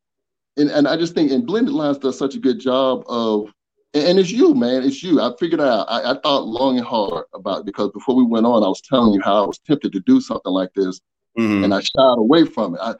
and, 0.57 0.69
and 0.69 0.87
I 0.87 0.95
just 0.95 1.15
think, 1.15 1.31
and 1.31 1.45
Blended 1.45 1.73
Lines 1.73 1.97
does 1.97 2.17
such 2.17 2.35
a 2.35 2.39
good 2.39 2.59
job 2.59 3.03
of, 3.07 3.51
and 3.95 4.19
it's 4.19 4.31
you, 4.31 4.53
man. 4.53 4.83
It's 4.83 5.01
you. 5.01 5.19
I 5.19 5.31
figured 5.39 5.61
out. 5.61 5.87
I, 5.89 6.11
I 6.11 6.19
thought 6.21 6.45
long 6.45 6.77
and 6.77 6.85
hard 6.85 7.25
about 7.33 7.61
it 7.61 7.65
because 7.65 7.89
before 7.91 8.15
we 8.15 8.23
went 8.23 8.45
on, 8.45 8.63
I 8.63 8.67
was 8.67 8.81
telling 8.81 9.13
you 9.13 9.21
how 9.21 9.43
I 9.43 9.47
was 9.47 9.57
tempted 9.59 9.91
to 9.93 9.99
do 10.01 10.21
something 10.21 10.51
like 10.51 10.71
this, 10.75 11.01
mm-hmm. 11.37 11.63
and 11.63 11.73
I 11.73 11.79
shied 11.79 12.17
away 12.19 12.45
from 12.45 12.75
it. 12.75 12.81
I, 12.83 12.93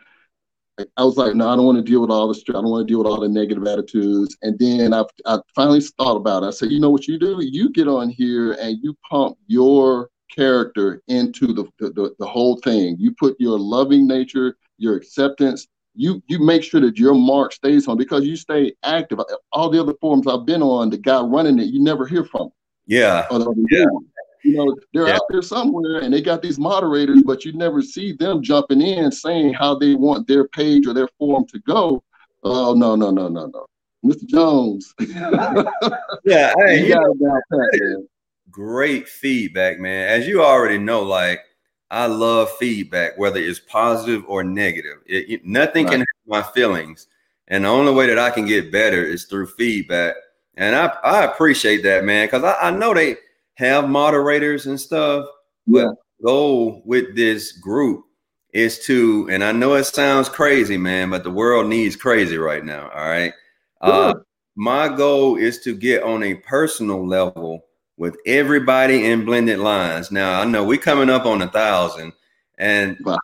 I 0.97 1.03
was 1.03 1.17
like, 1.17 1.35
no, 1.35 1.49
I 1.49 1.55
don't 1.55 1.65
want 1.65 1.77
to 1.77 1.83
deal 1.83 2.01
with 2.01 2.09
all 2.09 2.31
the. 2.31 2.41
I 2.49 2.53
don't 2.53 2.69
want 2.69 2.87
to 2.87 2.91
deal 2.91 2.99
with 2.99 3.07
all 3.07 3.19
the 3.19 3.29
negative 3.29 3.65
attitudes. 3.65 4.37
And 4.41 4.57
then 4.59 4.93
I, 4.93 5.03
I 5.25 5.39
finally 5.55 5.81
thought 5.81 6.15
about 6.15 6.43
it. 6.43 6.47
I 6.47 6.51
said, 6.51 6.71
you 6.71 6.79
know 6.79 6.89
what 6.89 7.07
you 7.07 7.17
do? 7.17 7.39
You 7.41 7.71
get 7.71 7.87
on 7.87 8.09
here 8.09 8.53
and 8.53 8.77
you 8.81 8.95
pump 9.09 9.37
your 9.47 10.09
character 10.33 11.01
into 11.07 11.47
the, 11.47 11.65
the, 11.79 12.15
the 12.19 12.25
whole 12.25 12.57
thing. 12.57 12.95
You 12.99 13.13
put 13.19 13.35
your 13.39 13.59
loving 13.59 14.07
nature, 14.07 14.55
your 14.77 14.95
acceptance, 14.95 15.67
you 15.95 16.23
you 16.27 16.39
make 16.39 16.63
sure 16.63 16.79
that 16.81 16.97
your 16.97 17.13
mark 17.13 17.51
stays 17.51 17.87
on 17.87 17.97
because 17.97 18.25
you 18.25 18.35
stay 18.35 18.73
active. 18.83 19.19
All 19.51 19.69
the 19.69 19.81
other 19.81 19.93
forums 19.99 20.27
I've 20.27 20.45
been 20.45 20.61
on, 20.61 20.89
the 20.89 20.97
guy 20.97 21.19
running 21.21 21.59
it, 21.59 21.65
you 21.65 21.81
never 21.81 22.05
hear 22.05 22.23
from. 22.23 22.49
Yeah. 22.85 23.27
yeah. 23.69 23.85
You 24.43 24.53
know, 24.53 24.75
they're 24.93 25.07
yeah. 25.07 25.15
out 25.15 25.23
there 25.29 25.41
somewhere 25.41 25.99
and 25.99 26.13
they 26.13 26.21
got 26.21 26.41
these 26.41 26.59
moderators, 26.59 27.23
but 27.23 27.43
you 27.43 27.53
never 27.53 27.81
see 27.81 28.13
them 28.13 28.41
jumping 28.41 28.81
in 28.81 29.11
saying 29.11 29.53
how 29.53 29.75
they 29.75 29.95
want 29.95 30.27
their 30.27 30.47
page 30.47 30.87
or 30.87 30.93
their 30.93 31.09
forum 31.17 31.45
to 31.47 31.59
go. 31.59 32.03
Oh 32.43 32.73
no, 32.73 32.95
no, 32.95 33.11
no, 33.11 33.27
no, 33.27 33.47
no. 33.47 33.65
Mr. 34.05 34.25
Jones. 34.25 34.93
yeah, 36.23 36.53
hey, 36.57 36.87
you 36.87 36.95
know, 36.95 38.07
great 38.49 39.09
feedback, 39.09 39.79
man. 39.79 40.07
As 40.07 40.27
you 40.27 40.41
already 40.41 40.77
know, 40.77 41.01
like 41.01 41.41
I 41.91 42.05
love 42.05 42.49
feedback, 42.57 43.17
whether 43.17 43.39
it's 43.39 43.59
positive 43.59 44.23
or 44.27 44.43
negative. 44.43 44.99
It, 45.05 45.29
it, 45.29 45.45
nothing 45.45 45.85
right. 45.85 45.91
can 45.91 45.99
hurt 46.01 46.07
my 46.27 46.41
feelings, 46.41 47.07
and 47.47 47.65
the 47.65 47.69
only 47.69 47.91
way 47.91 48.07
that 48.07 48.19
I 48.19 48.29
can 48.29 48.45
get 48.45 48.71
better 48.71 49.03
is 49.03 49.25
through 49.25 49.47
feedback. 49.47 50.15
And 50.55 50.75
I, 50.75 50.87
I 51.03 51.23
appreciate 51.23 51.83
that, 51.83 52.03
man, 52.03 52.27
because 52.27 52.43
I, 52.43 52.67
I 52.67 52.71
know 52.71 52.93
they 52.93 53.17
have 53.59 53.89
moderators 53.89 54.65
and 54.65 54.79
stuff. 54.79 55.27
But 55.67 55.79
yeah. 55.79 55.91
goal 56.23 56.81
with 56.85 57.15
this 57.15 57.51
group 57.51 58.05
is 58.53 58.79
to, 58.85 59.27
and 59.29 59.43
I 59.43 59.51
know 59.51 59.75
it 59.75 59.83
sounds 59.83 60.29
crazy, 60.29 60.77
man, 60.77 61.09
but 61.09 61.23
the 61.23 61.29
world 61.29 61.67
needs 61.67 61.95
crazy 61.95 62.37
right 62.37 62.63
now. 62.63 62.89
All 62.89 63.07
right. 63.07 63.33
Yeah. 63.83 63.89
Uh, 63.89 64.13
my 64.55 64.87
goal 64.87 65.35
is 65.35 65.59
to 65.61 65.75
get 65.75 66.03
on 66.03 66.23
a 66.23 66.35
personal 66.35 67.05
level 67.05 67.65
with 67.97 68.15
everybody 68.25 69.07
in 69.07 69.25
blended 69.25 69.59
lines. 69.59 70.09
Now 70.09 70.41
I 70.41 70.45
know 70.45 70.63
we 70.63 70.77
coming 70.77 71.09
up 71.09 71.25
on 71.25 71.41
a 71.41 71.47
thousand, 71.49 72.13
and 72.57 72.97
wow. 73.01 73.19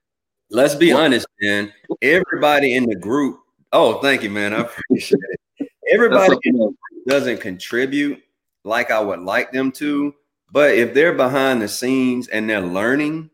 let's 0.50 0.76
be 0.76 0.92
honest, 0.92 1.28
man. 1.42 1.74
Everybody 2.02 2.76
in 2.76 2.86
the 2.86 2.96
group. 2.96 3.40
Oh, 3.72 4.00
thank 4.02 4.22
you, 4.22 4.30
man. 4.30 4.54
I 4.54 4.60
appreciate 4.90 5.20
it. 5.60 5.70
Everybody 5.92 6.36
doesn't 7.08 7.42
contribute 7.42 8.22
like 8.66 8.92
I 8.92 9.00
would 9.00 9.20
like 9.20 9.52
them 9.52 9.72
to. 9.74 10.14
But 10.52 10.76
if 10.76 10.94
they're 10.94 11.14
behind 11.14 11.62
the 11.62 11.68
scenes 11.68 12.28
and 12.28 12.50
they're 12.50 12.62
learning, 12.62 13.30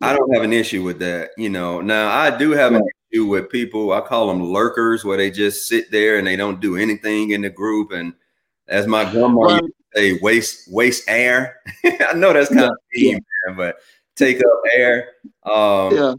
I 0.00 0.14
don't 0.14 0.32
have 0.34 0.42
an 0.42 0.52
issue 0.52 0.82
with 0.82 0.98
that. 1.00 1.30
You 1.36 1.50
know, 1.50 1.80
now 1.80 2.08
I 2.08 2.36
do 2.36 2.52
have 2.52 2.72
an 2.72 2.82
issue 3.12 3.26
with 3.26 3.50
people, 3.50 3.92
I 3.92 4.00
call 4.00 4.28
them 4.28 4.42
lurkers, 4.42 5.04
where 5.04 5.18
they 5.18 5.30
just 5.30 5.68
sit 5.68 5.90
there 5.90 6.16
and 6.16 6.26
they 6.26 6.36
don't 6.36 6.60
do 6.60 6.76
anything 6.76 7.30
in 7.30 7.42
the 7.42 7.50
group. 7.50 7.92
And 7.92 8.14
as 8.68 8.86
my 8.86 9.10
grandma 9.10 9.58
to 9.58 9.68
say, 9.94 10.18
waste, 10.22 10.72
waste 10.72 11.04
air. 11.08 11.56
I 11.84 12.14
know 12.14 12.32
that's 12.32 12.48
kind 12.48 12.60
yeah. 12.60 12.68
of 12.68 12.76
mean, 12.94 13.20
man, 13.46 13.56
but 13.56 13.76
take 14.16 14.38
up 14.38 14.62
air. 14.74 15.08
Um, 15.44 15.94
yeah. 15.94 16.14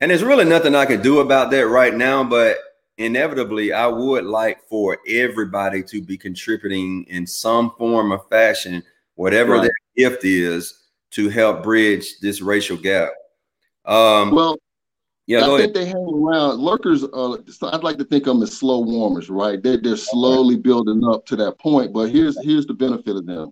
And 0.00 0.10
there's 0.10 0.22
really 0.22 0.44
nothing 0.44 0.74
I 0.74 0.84
can 0.84 1.00
do 1.00 1.20
about 1.20 1.50
that 1.50 1.66
right 1.66 1.94
now, 1.94 2.22
but 2.22 2.58
inevitably, 2.98 3.72
I 3.72 3.86
would 3.86 4.24
like 4.24 4.62
for 4.68 4.98
everybody 5.08 5.82
to 5.84 6.02
be 6.02 6.18
contributing 6.18 7.04
in 7.08 7.26
some 7.26 7.72
form 7.78 8.12
or 8.12 8.22
fashion 8.30 8.82
whatever 9.16 9.54
right. 9.54 9.62
their 9.62 10.10
gift 10.10 10.24
is 10.24 10.84
to 11.12 11.28
help 11.28 11.62
bridge 11.62 12.20
this 12.20 12.40
racial 12.40 12.76
gap. 12.76 13.10
Um, 13.84 14.30
well, 14.30 14.56
yeah, 15.26 15.44
I 15.44 15.56
think 15.58 15.74
they 15.74 15.86
hang 15.86 15.96
around. 15.96 16.60
Lurkers, 16.60 17.02
uh, 17.02 17.36
I'd 17.62 17.82
like 17.82 17.98
to 17.98 18.04
think 18.04 18.26
of 18.26 18.34
them 18.34 18.42
as 18.44 18.56
slow 18.56 18.80
warmers, 18.80 19.28
right? 19.28 19.60
They're, 19.60 19.76
they're 19.76 19.96
slowly 19.96 20.56
building 20.56 21.02
up 21.04 21.26
to 21.26 21.36
that 21.36 21.58
point. 21.58 21.92
But 21.92 22.10
here's 22.10 22.40
here's 22.44 22.66
the 22.66 22.74
benefit 22.74 23.16
of 23.16 23.26
them. 23.26 23.50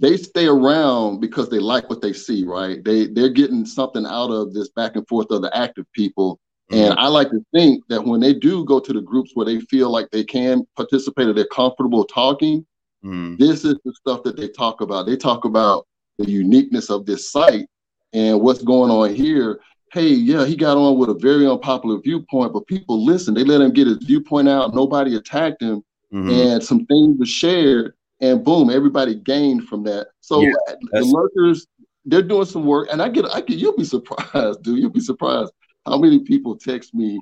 They 0.00 0.16
stay 0.16 0.46
around 0.46 1.20
because 1.20 1.48
they 1.48 1.60
like 1.60 1.88
what 1.88 2.02
they 2.02 2.12
see, 2.12 2.44
right? 2.44 2.82
They 2.82 3.06
they're 3.06 3.28
getting 3.28 3.64
something 3.64 4.04
out 4.04 4.30
of 4.30 4.52
this 4.52 4.68
back 4.70 4.96
and 4.96 5.06
forth 5.06 5.30
of 5.30 5.42
the 5.42 5.56
active 5.56 5.86
people. 5.92 6.40
Mm-hmm. 6.72 6.92
And 6.92 6.98
I 6.98 7.06
like 7.06 7.30
to 7.30 7.44
think 7.52 7.84
that 7.88 8.04
when 8.04 8.20
they 8.20 8.34
do 8.34 8.64
go 8.64 8.80
to 8.80 8.92
the 8.92 9.02
groups 9.02 9.30
where 9.34 9.46
they 9.46 9.60
feel 9.60 9.90
like 9.90 10.10
they 10.10 10.24
can 10.24 10.66
participate 10.76 11.28
or 11.28 11.34
they're 11.34 11.46
comfortable 11.52 12.04
talking, 12.04 12.66
Mm. 13.04 13.38
This 13.38 13.64
is 13.64 13.76
the 13.84 13.92
stuff 13.92 14.22
that 14.24 14.36
they 14.36 14.48
talk 14.48 14.80
about. 14.80 15.06
They 15.06 15.16
talk 15.16 15.44
about 15.44 15.86
the 16.18 16.30
uniqueness 16.30 16.90
of 16.90 17.06
this 17.06 17.30
site 17.30 17.66
and 18.12 18.40
what's 18.40 18.62
going 18.62 18.90
on 18.90 19.14
here. 19.14 19.60
Hey, 19.92 20.08
yeah, 20.08 20.44
he 20.44 20.56
got 20.56 20.76
on 20.76 20.98
with 20.98 21.10
a 21.10 21.14
very 21.14 21.46
unpopular 21.46 22.00
viewpoint, 22.00 22.52
but 22.52 22.66
people 22.66 23.04
listen. 23.04 23.34
They 23.34 23.44
let 23.44 23.60
him 23.60 23.72
get 23.72 23.86
his 23.86 23.98
viewpoint 23.98 24.48
out. 24.48 24.74
Nobody 24.74 25.16
attacked 25.16 25.62
him, 25.62 25.84
mm-hmm. 26.12 26.30
and 26.30 26.64
some 26.64 26.84
things 26.86 27.18
were 27.18 27.26
shared, 27.26 27.94
and 28.20 28.44
boom, 28.44 28.70
everybody 28.70 29.14
gained 29.14 29.68
from 29.68 29.84
that. 29.84 30.08
So 30.20 30.40
yeah, 30.40 30.50
the 30.92 31.04
lurkers, 31.04 31.66
they're 32.04 32.22
doing 32.22 32.46
some 32.46 32.64
work, 32.64 32.88
and 32.90 33.00
I 33.00 33.08
get, 33.08 33.26
I 33.26 33.40
get, 33.40 33.58
you'll 33.58 33.76
be 33.76 33.84
surprised, 33.84 34.62
dude. 34.62 34.80
You'll 34.80 34.90
be 34.90 35.00
surprised 35.00 35.52
how 35.86 35.98
many 35.98 36.20
people 36.20 36.56
text 36.56 36.94
me 36.94 37.20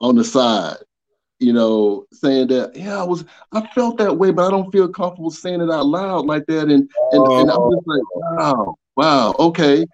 on 0.00 0.14
the 0.14 0.24
side 0.24 0.76
you 1.40 1.52
know, 1.52 2.06
saying 2.12 2.48
that, 2.48 2.76
yeah, 2.76 3.00
I 3.00 3.02
was, 3.02 3.24
I 3.52 3.66
felt 3.74 3.96
that 3.98 4.16
way, 4.16 4.30
but 4.30 4.46
I 4.46 4.50
don't 4.50 4.70
feel 4.70 4.88
comfortable 4.88 5.30
saying 5.30 5.62
it 5.62 5.70
out 5.70 5.86
loud 5.86 6.26
like 6.26 6.46
that. 6.46 6.64
And 6.64 6.70
and, 6.70 6.88
oh. 7.12 7.40
and 7.40 7.50
I 7.50 7.56
was 7.56 7.82
like, 7.86 8.02
wow, 8.14 8.76
wow, 8.96 9.34
okay. 9.38 9.84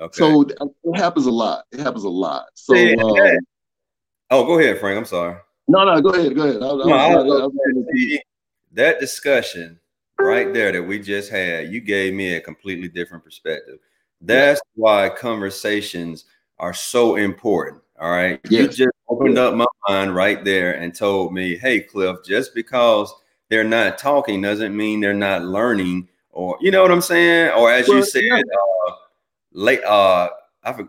okay. 0.00 0.18
So 0.18 0.42
it 0.42 0.96
happens 0.96 1.26
a 1.26 1.30
lot. 1.30 1.64
It 1.70 1.80
happens 1.80 2.04
a 2.04 2.08
lot. 2.08 2.46
So, 2.54 2.74
yeah, 2.74 2.94
um, 3.00 3.38
oh, 4.30 4.44
go 4.44 4.58
ahead, 4.58 4.78
Frank. 4.80 4.98
I'm 4.98 5.04
sorry. 5.04 5.36
No, 5.68 5.84
no, 5.84 6.00
go 6.00 6.10
ahead, 6.10 6.34
go 6.34 6.42
ahead. 6.42 6.56
I, 6.56 6.58
no, 6.58 6.90
I, 6.90 7.12
I, 7.14 7.46
I, 7.46 8.18
that 8.72 8.98
discussion 8.98 9.78
right 10.18 10.52
there 10.52 10.72
that 10.72 10.82
we 10.82 10.98
just 10.98 11.30
had, 11.30 11.72
you 11.72 11.80
gave 11.80 12.14
me 12.14 12.34
a 12.34 12.40
completely 12.40 12.88
different 12.88 13.24
perspective. 13.24 13.78
That's 14.20 14.60
yeah. 14.74 14.82
why 14.82 15.08
conversations 15.08 16.24
are 16.58 16.74
so 16.74 17.14
important. 17.16 17.82
All 17.98 18.10
right. 18.10 18.40
Yes. 18.48 18.78
You 18.78 18.86
just 18.86 18.96
opened 19.10 19.38
up 19.38 19.54
my 19.54 19.66
mind 19.88 20.14
right 20.14 20.44
there 20.44 20.72
and 20.72 20.94
told 20.94 21.34
me, 21.34 21.56
hey, 21.56 21.80
Cliff, 21.80 22.18
just 22.24 22.54
because 22.54 23.12
they're 23.48 23.64
not 23.64 23.98
talking 23.98 24.40
doesn't 24.40 24.76
mean 24.76 25.00
they're 25.00 25.12
not 25.12 25.44
learning, 25.44 26.08
or 26.30 26.56
you 26.60 26.70
know 26.70 26.82
what 26.82 26.92
I'm 26.92 27.00
saying? 27.00 27.52
Or 27.52 27.72
as 27.72 27.88
well, 27.88 27.98
you 27.98 28.04
said, 28.04 28.22
yeah. 28.24 28.36
uh, 28.38 28.92
late, 29.52 29.84
uh, 29.84 30.28
I 30.62 30.84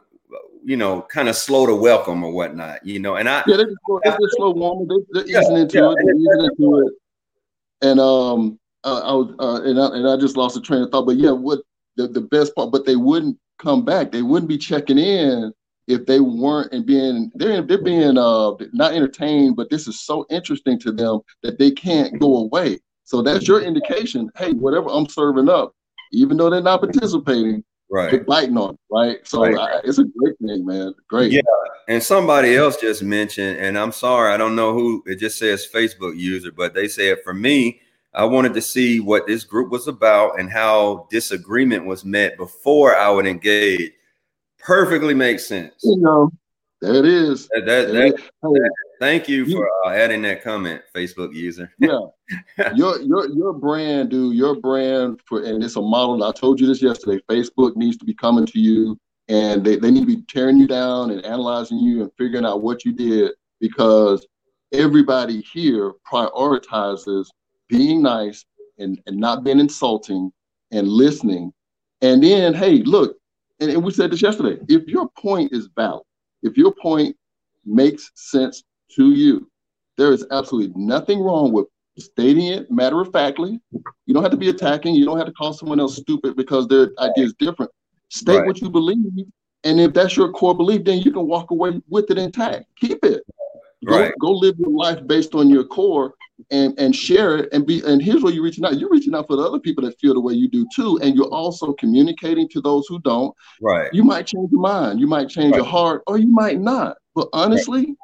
you 0.64 0.78
know, 0.78 1.02
kind 1.02 1.28
of 1.28 1.36
slow 1.36 1.66
to 1.66 1.76
welcome 1.76 2.24
or 2.24 2.32
whatnot, 2.32 2.86
you 2.86 3.00
know. 3.00 3.16
And 3.16 3.28
I, 3.28 3.44
yeah, 3.48 3.58
they're 3.58 3.66
they're 4.04 4.18
slow 4.38 4.52
warming. 4.52 4.88
They're, 4.88 5.24
they're 5.24 5.42
easing 5.42 5.58
into 5.58 5.78
yeah, 5.80 5.92
it. 5.92 5.98
They're 6.06 6.16
easing 6.16 6.50
into 6.52 6.88
it. 6.88 6.94
And 7.82 8.00
um, 8.00 8.60
uh, 8.84 9.02
I 9.04 9.14
was, 9.14 9.36
uh, 9.40 9.64
and 9.68 9.80
I, 9.80 9.98
and 9.98 10.08
I 10.08 10.18
just 10.18 10.38
lost 10.38 10.54
the 10.56 10.62
train 10.62 10.84
of 10.84 10.92
thought. 10.92 11.08
But 11.08 11.18
yeah, 11.18 11.32
what 11.32 11.62
the, 11.96 12.08
the 12.08 12.22
best 12.22 12.54
part? 12.56 12.72
But 12.72 12.86
they 12.86 12.96
wouldn't 12.96 13.38
come 13.58 13.84
back. 13.84 14.12
They 14.12 14.22
wouldn't 14.22 14.50
be 14.50 14.58
checking 14.58 15.00
in 15.00 15.52
if 15.88 16.06
they 16.06 16.20
weren't 16.20 16.72
and 16.72 16.86
being 16.86 17.32
they're 17.36 17.62
they're 17.62 17.82
being 17.82 18.18
uh 18.18 18.52
not 18.74 18.94
entertained, 18.94 19.56
but 19.56 19.70
this 19.70 19.88
is 19.88 20.00
so 20.00 20.26
interesting 20.30 20.80
to 20.80 20.92
them 20.92 21.20
that 21.44 21.60
they 21.60 21.72
can't 21.72 22.20
go 22.20 22.38
away. 22.38 22.80
So 23.04 23.22
that's 23.22 23.48
your 23.48 23.62
indication. 23.62 24.30
Hey, 24.38 24.54
whatever 24.54 24.88
I'm 24.90 25.08
serving 25.08 25.50
up, 25.50 25.74
even 26.12 26.38
though 26.38 26.50
they're 26.50 26.62
not 26.62 26.82
participating, 26.82 27.64
right, 27.90 28.12
they're 28.12 28.24
biting 28.24 28.58
on 28.58 28.76
it, 28.76 28.80
right? 28.90 29.28
So 29.28 29.44
right. 29.44 29.58
I, 29.58 29.82
it's 29.84 29.98
a 29.98 30.06
great 30.06 30.38
thing, 30.40 30.66
man. 30.66 30.94
Great. 31.10 31.32
Yeah. 31.32 31.42
And 31.88 32.02
somebody 32.02 32.56
else 32.56 32.78
just 32.78 33.04
mentioned, 33.04 33.58
and 33.58 33.78
I'm 33.78 33.92
sorry, 33.92 34.32
I 34.34 34.38
don't 34.38 34.56
know 34.56 34.74
who. 34.74 35.04
It 35.08 35.20
just 35.20 35.40
says 35.40 35.68
Facebook 35.74 36.18
user, 36.18 36.52
but 36.52 36.74
they 36.74 36.88
said 36.88 37.18
for 37.24 37.34
me. 37.34 37.82
I 38.14 38.26
wanted 38.26 38.54
to 38.56 38.62
see 38.62 39.00
what 39.00 39.26
this 39.26 39.46
group 39.46 39.72
was 39.72 39.88
about 39.88 40.38
and 40.38 40.52
how 40.52 41.08
disagreement 41.10 41.86
was 41.86 42.04
met 42.04 42.36
before 42.36 42.94
I 42.94 43.10
would 43.10 43.26
engage 43.26 43.94
perfectly 44.64 45.14
makes 45.14 45.46
sense. 45.46 45.74
You 45.84 45.98
know, 45.98 46.32
there 46.82 46.96
it 46.96 47.06
is. 47.06 47.48
That, 47.54 47.66
that, 47.66 47.88
that, 47.94 48.18
that 48.42 48.72
thank 49.00 49.30
you 49.30 49.46
for 49.46 49.70
uh, 49.86 49.90
adding 49.90 50.22
that 50.24 50.44
comment, 50.44 50.82
Facebook 50.96 51.34
user. 51.34 51.72
yeah, 51.80 52.00
your 52.76 53.00
your 53.02 53.30
your 53.30 53.54
brand, 53.54 54.10
dude. 54.10 54.36
Your 54.36 54.56
brand 54.56 55.20
for 55.26 55.44
and 55.44 55.64
it's 55.64 55.76
a 55.76 55.82
model. 55.82 56.24
I 56.24 56.32
told 56.32 56.60
you 56.60 56.68
this 56.68 56.82
yesterday. 56.82 57.22
Facebook 57.30 57.76
needs 57.76 57.98
to 57.98 58.06
be 58.06 58.14
coming 58.14 58.46
to 58.46 58.60
you, 58.60 58.98
and 59.28 59.64
they, 59.64 59.78
they 59.78 59.92
need 59.92 60.02
to 60.02 60.18
be 60.18 60.24
tearing 60.28 60.58
you 60.58 60.68
down 60.68 61.12
and 61.12 61.24
analyzing 61.26 61.80
you 61.80 62.02
and 62.02 62.12
figuring 62.18 62.46
out 62.46 62.62
what 62.62 62.84
you 62.84 62.94
did 62.94 63.32
because 63.60 64.26
everybody 64.74 65.42
here 65.54 65.94
prioritizes 66.12 67.28
being 67.70 68.02
nice 68.02 68.46
and, 68.78 69.00
and 69.06 69.18
not 69.18 69.44
being 69.44 69.60
insulting 69.60 70.32
and 70.72 70.88
listening. 70.88 71.54
And 72.02 72.24
then, 72.24 72.54
hey, 72.54 72.82
look, 72.84 73.18
and, 73.62 73.70
and 73.70 73.84
we 73.84 73.92
said 73.92 74.12
this 74.12 74.22
yesterday. 74.22 74.60
If 74.68 74.88
your 74.88 75.10
point 75.18 75.54
is 75.54 75.70
valid, 75.76 76.04
if 76.42 76.58
your 76.58 76.74
point 76.74 77.16
makes 77.66 78.12
sense 78.16 78.64
to 78.96 79.12
you, 79.12 79.50
there 79.98 80.12
is 80.12 80.26
absolutely 80.32 80.74
nothing 80.76 81.22
wrong 81.22 81.54
with 81.54 81.68
stating 81.98 82.48
it 82.48 82.72
matter 82.72 83.00
of 83.02 83.12
factly. 83.12 83.60
You 83.72 84.14
don't 84.14 84.24
have 84.24 84.32
to 84.32 84.38
be 84.38 84.50
attacking. 84.50 84.96
You 84.96 85.06
don't 85.06 85.18
have 85.18 85.28
to 85.28 85.34
call 85.34 85.54
someone 85.54 85.80
else 85.80 85.96
stupid 85.98 86.36
because 86.36 86.68
their 86.68 86.90
idea 87.00 87.26
is 87.26 87.34
different. 87.38 87.72
State 88.10 88.40
right. 88.40 88.48
what 88.48 88.60
you 88.62 88.70
believe, 88.70 89.06
and 89.64 89.80
if 89.80 89.94
that's 89.94 90.18
your 90.18 90.32
core 90.32 90.56
belief, 90.56 90.84
then 90.84 91.00
you 91.00 91.12
can 91.12 91.28
walk 91.28 91.52
away 91.52 91.80
with 91.88 92.10
it 92.10 92.18
intact. 92.18 92.66
Keep 92.78 93.06
it. 93.06 93.24
Go, 93.86 94.00
right. 94.00 94.14
go 94.20 94.32
live 94.32 94.60
your 94.60 94.72
life 94.72 95.06
based 95.08 95.34
on 95.34 95.50
your 95.50 95.64
core 95.64 96.14
and 96.50 96.78
and 96.80 96.96
share 96.96 97.38
it 97.38 97.50
and 97.52 97.66
be 97.66 97.82
and 97.86 98.02
here's 98.02 98.24
where 98.24 98.34
you're 98.34 98.44
reaching 98.44 98.66
out. 98.66 98.80
You're 98.80 98.90
reaching 98.90 99.16
out 99.16 99.28
for 99.28 99.36
the 99.36 99.44
other 99.44 99.60
people 99.60 99.84
that 99.86 100.00
feel 100.00 100.14
the 100.14 100.20
way 100.20 100.34
you 100.34 100.50
do 100.50 100.66
too. 100.76 101.00
And 101.02 101.16
you're 101.16 101.28
also 101.28 101.74
communicating 101.74 102.48
to 102.50 102.62
those 102.62 102.88
who 102.88 103.00
don't. 103.00 103.36
Right. 103.62 103.94
You 103.94 104.04
might 104.04 104.28
change 104.28 104.52
your 104.52 104.62
mind, 104.62 105.00
you 105.00 105.08
might 105.08 105.30
change 105.30 105.52
right. 105.52 105.58
your 105.58 105.66
heart, 105.66 106.04
or 106.08 106.18
you 106.18 106.28
might 106.28 106.60
not. 106.60 106.98
But 107.14 107.28
honestly, 107.34 107.88
right. 107.88 107.96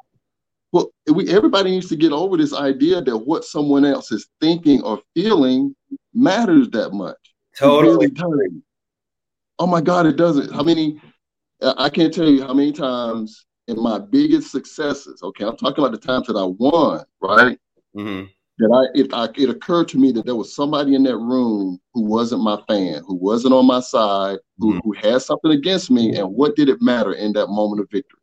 well, 0.72 0.90
we 1.12 1.28
everybody 1.30 1.70
needs 1.70 1.88
to 1.88 1.96
get 1.96 2.12
over 2.12 2.36
this 2.36 2.54
idea 2.54 3.02
that 3.02 3.16
what 3.16 3.44
someone 3.44 3.84
else 3.84 4.12
is 4.12 4.28
thinking 4.40 4.82
or 4.82 5.00
feeling 5.14 5.74
matters 6.14 6.68
that 6.70 6.90
much. 6.92 7.16
Totally. 7.56 8.08
Really 8.08 8.62
oh 9.58 9.66
my 9.66 9.80
God, 9.80 10.06
it 10.06 10.16
doesn't. 10.16 10.52
How 10.52 10.62
many 10.62 11.00
uh, 11.60 11.74
I 11.76 11.88
can't 11.88 12.12
tell 12.12 12.28
you 12.28 12.42
how 12.42 12.54
many 12.54 12.72
times 12.72 13.46
in 13.68 13.80
my 13.80 13.98
biggest 13.98 14.50
successes, 14.50 15.22
okay, 15.22 15.44
I'm 15.44 15.56
talking 15.56 15.84
about 15.84 15.92
the 15.92 16.06
times 16.06 16.26
that 16.26 16.36
I 16.36 16.44
won, 16.44 17.04
right? 17.20 17.58
Mm-hmm. 17.98 18.26
That 18.58 18.72
I 18.74 18.98
it, 18.98 19.14
I 19.14 19.28
it 19.40 19.50
occurred 19.50 19.88
to 19.88 19.98
me 19.98 20.10
that 20.12 20.26
there 20.26 20.34
was 20.34 20.54
somebody 20.54 20.94
in 20.94 21.04
that 21.04 21.16
room 21.16 21.80
who 21.94 22.02
wasn't 22.02 22.42
my 22.42 22.60
fan, 22.66 23.02
who 23.06 23.14
wasn't 23.14 23.54
on 23.54 23.66
my 23.66 23.80
side, 23.80 24.38
who, 24.58 24.72
mm-hmm. 24.72 24.80
who 24.82 24.92
had 24.92 25.22
something 25.22 25.52
against 25.52 25.90
me, 25.90 26.16
and 26.16 26.28
what 26.32 26.56
did 26.56 26.68
it 26.68 26.82
matter 26.82 27.12
in 27.12 27.32
that 27.34 27.46
moment 27.48 27.80
of 27.80 27.90
victory? 27.90 28.18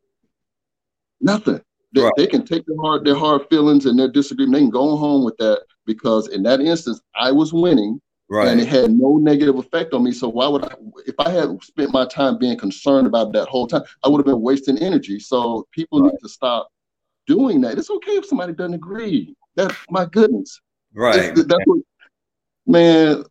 Nothing. 1.21 1.61
They, 1.93 2.01
right. 2.01 2.11
they 2.17 2.27
can 2.27 2.45
take 2.45 2.65
their 2.65 2.75
hard 2.81 3.05
their 3.05 3.15
hard 3.15 3.47
feelings 3.49 3.85
and 3.85 3.97
their 3.97 4.11
disagreement. 4.11 4.55
They 4.55 4.59
can 4.61 4.69
go 4.69 4.97
home 4.97 5.23
with 5.23 5.37
that 5.37 5.63
because 5.85 6.27
in 6.27 6.43
that 6.43 6.59
instance, 6.59 6.99
I 7.15 7.31
was 7.31 7.53
winning 7.53 8.01
Right. 8.27 8.47
And 8.47 8.59
it 8.59 8.67
had 8.67 8.91
no 8.91 9.17
negative 9.17 9.57
effect 9.57 9.93
on 9.93 10.03
me. 10.03 10.11
So 10.11 10.27
why 10.27 10.47
would 10.47 10.65
I 10.65 10.73
if 11.05 11.15
I 11.19 11.29
had 11.29 11.61
spent 11.63 11.91
my 11.91 12.07
time 12.07 12.39
being 12.39 12.57
concerned 12.57 13.05
about 13.05 13.33
that 13.33 13.47
whole 13.47 13.67
time, 13.67 13.83
I 14.03 14.09
would 14.09 14.17
have 14.17 14.25
been 14.25 14.41
wasting 14.41 14.79
energy. 14.79 15.19
So 15.19 15.67
people 15.71 16.01
right. 16.01 16.11
need 16.11 16.19
to 16.23 16.29
stop 16.29 16.69
doing 17.27 17.61
that. 17.61 17.77
It's 17.77 17.89
okay 17.89 18.13
if 18.13 18.25
somebody 18.25 18.53
doesn't 18.53 18.73
agree. 18.73 19.35
That 19.55 19.75
my 19.89 20.05
goodness. 20.05 20.59
Right. 20.93 21.33
That's, 21.35 21.47
what 21.65 21.81
man, 22.67 23.23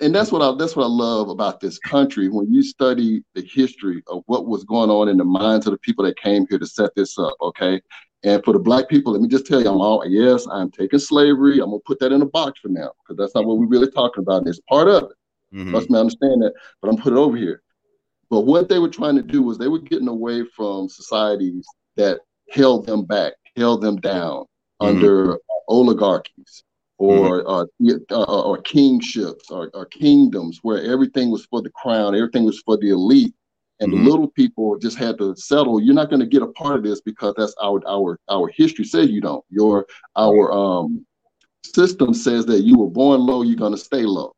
and 0.00 0.14
that's 0.14 0.30
what 0.32 0.42
I 0.42 0.56
that's 0.56 0.76
what 0.76 0.84
I 0.84 0.88
love 0.88 1.28
about 1.28 1.60
this 1.60 1.78
country. 1.78 2.28
When 2.28 2.52
you 2.52 2.62
study 2.62 3.22
the 3.34 3.42
history 3.42 4.02
of 4.06 4.22
what 4.26 4.46
was 4.46 4.64
going 4.64 4.90
on 4.90 5.08
in 5.08 5.16
the 5.16 5.24
minds 5.24 5.66
of 5.66 5.72
the 5.72 5.78
people 5.78 6.04
that 6.04 6.18
came 6.18 6.46
here 6.48 6.58
to 6.58 6.66
set 6.66 6.94
this 6.94 7.18
up, 7.18 7.34
okay? 7.40 7.80
And 8.24 8.42
for 8.44 8.52
the 8.52 8.58
black 8.58 8.88
people, 8.88 9.12
let 9.12 9.22
me 9.22 9.28
just 9.28 9.46
tell 9.46 9.62
you, 9.62 9.68
I'm 9.68 9.80
all 9.80 10.04
yes, 10.06 10.46
I'm 10.50 10.70
taking 10.70 10.98
slavery. 10.98 11.60
I'm 11.60 11.70
gonna 11.70 11.78
put 11.86 11.98
that 12.00 12.12
in 12.12 12.22
a 12.22 12.26
box 12.26 12.60
for 12.60 12.68
now 12.68 12.90
because 13.02 13.18
that's 13.18 13.34
not 13.34 13.46
what 13.46 13.58
we're 13.58 13.66
really 13.66 13.90
talking 13.90 14.22
about. 14.22 14.46
It's 14.46 14.60
part 14.68 14.88
of 14.88 15.04
it. 15.04 15.56
Mm-hmm. 15.56 15.70
Trust 15.70 15.90
me, 15.90 15.96
I 15.96 16.00
understand 16.00 16.42
that, 16.42 16.54
but 16.80 16.88
I'm 16.88 16.96
put 16.96 17.12
it 17.12 17.18
over 17.18 17.36
here. 17.36 17.62
But 18.28 18.40
what 18.40 18.68
they 18.68 18.78
were 18.78 18.88
trying 18.88 19.16
to 19.16 19.22
do 19.22 19.42
was 19.42 19.56
they 19.56 19.68
were 19.68 19.78
getting 19.78 20.08
away 20.08 20.44
from 20.56 20.88
societies 20.88 21.66
that 21.96 22.18
held 22.50 22.86
them 22.86 23.04
back, 23.04 23.34
held 23.56 23.82
them 23.82 23.96
down 23.96 24.46
mm-hmm. 24.80 24.96
under 24.96 25.38
oligarchies 25.68 26.64
or 26.98 27.44
mm-hmm. 27.44 27.96
uh, 28.10 28.20
uh, 28.20 28.42
or 28.42 28.58
kingships 28.62 29.50
or, 29.50 29.70
or 29.74 29.86
kingdoms 29.86 30.60
where 30.62 30.82
everything 30.82 31.30
was 31.30 31.44
for 31.46 31.62
the 31.62 31.70
crown, 31.70 32.14
everything 32.14 32.44
was 32.44 32.60
for 32.60 32.76
the 32.76 32.90
elite, 32.90 33.34
and 33.80 33.92
mm-hmm. 33.92 34.04
the 34.04 34.10
little 34.10 34.28
people 34.28 34.78
just 34.78 34.96
had 34.96 35.18
to 35.18 35.34
settle. 35.36 35.80
You're 35.80 35.94
not 35.94 36.08
going 36.08 36.20
to 36.20 36.26
get 36.26 36.42
a 36.42 36.48
part 36.48 36.76
of 36.76 36.82
this 36.82 37.00
because 37.00 37.34
that's 37.36 37.54
our 37.62 37.80
our 37.86 38.18
our 38.28 38.48
history 38.48 38.84
says 38.84 39.10
you 39.10 39.20
don't. 39.20 39.44
Your 39.50 39.86
our 40.16 40.52
um, 40.52 41.04
system 41.64 42.14
says 42.14 42.46
that 42.46 42.62
you 42.62 42.78
were 42.78 42.90
born 42.90 43.20
low, 43.20 43.42
you're 43.42 43.56
going 43.56 43.72
to 43.72 43.78
stay 43.78 44.02
low, 44.02 44.34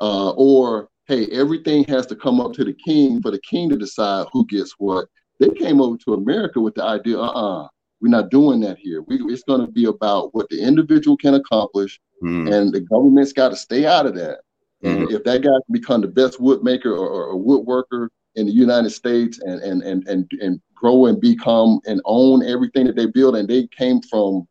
uh, 0.00 0.30
or 0.30 0.88
hey, 1.06 1.26
everything 1.26 1.84
has 1.84 2.06
to 2.06 2.16
come 2.16 2.40
up 2.40 2.52
to 2.54 2.64
the 2.64 2.72
king 2.72 3.20
for 3.20 3.30
the 3.30 3.40
king 3.40 3.68
to 3.68 3.76
decide 3.76 4.26
who 4.32 4.46
gets 4.46 4.74
what. 4.78 5.06
They 5.40 5.50
came 5.50 5.80
over 5.80 5.96
to 5.98 6.14
America 6.14 6.60
with 6.60 6.74
the 6.76 6.84
idea, 6.84 7.18
uh-uh, 7.18 7.68
we're 8.04 8.10
not 8.10 8.30
doing 8.30 8.60
that 8.60 8.76
here. 8.76 9.00
We, 9.00 9.16
it's 9.32 9.44
going 9.44 9.64
to 9.64 9.72
be 9.72 9.86
about 9.86 10.34
what 10.34 10.50
the 10.50 10.60
individual 10.60 11.16
can 11.16 11.34
accomplish, 11.34 11.98
mm. 12.22 12.52
and 12.52 12.70
the 12.70 12.82
government's 12.82 13.32
got 13.32 13.48
to 13.48 13.56
stay 13.56 13.86
out 13.86 14.04
of 14.04 14.14
that. 14.16 14.40
Mm-hmm. 14.84 15.04
And 15.04 15.10
if 15.10 15.24
that 15.24 15.40
guy 15.40 15.48
can 15.48 15.72
become 15.72 16.02
the 16.02 16.08
best 16.08 16.38
woodmaker 16.38 16.86
or, 16.86 17.08
or, 17.08 17.24
or 17.28 17.40
woodworker 17.40 18.08
in 18.34 18.44
the 18.44 18.52
United 18.52 18.90
States 18.90 19.38
and 19.38 19.62
and 19.62 19.82
and 19.82 20.06
and 20.06 20.30
and 20.42 20.60
grow 20.74 21.06
and 21.06 21.18
become 21.18 21.80
and 21.86 22.02
own 22.04 22.44
everything 22.44 22.84
that 22.84 22.94
they 22.94 23.06
build, 23.06 23.36
and 23.36 23.48
they 23.48 23.66
came 23.68 24.02
from 24.02 24.46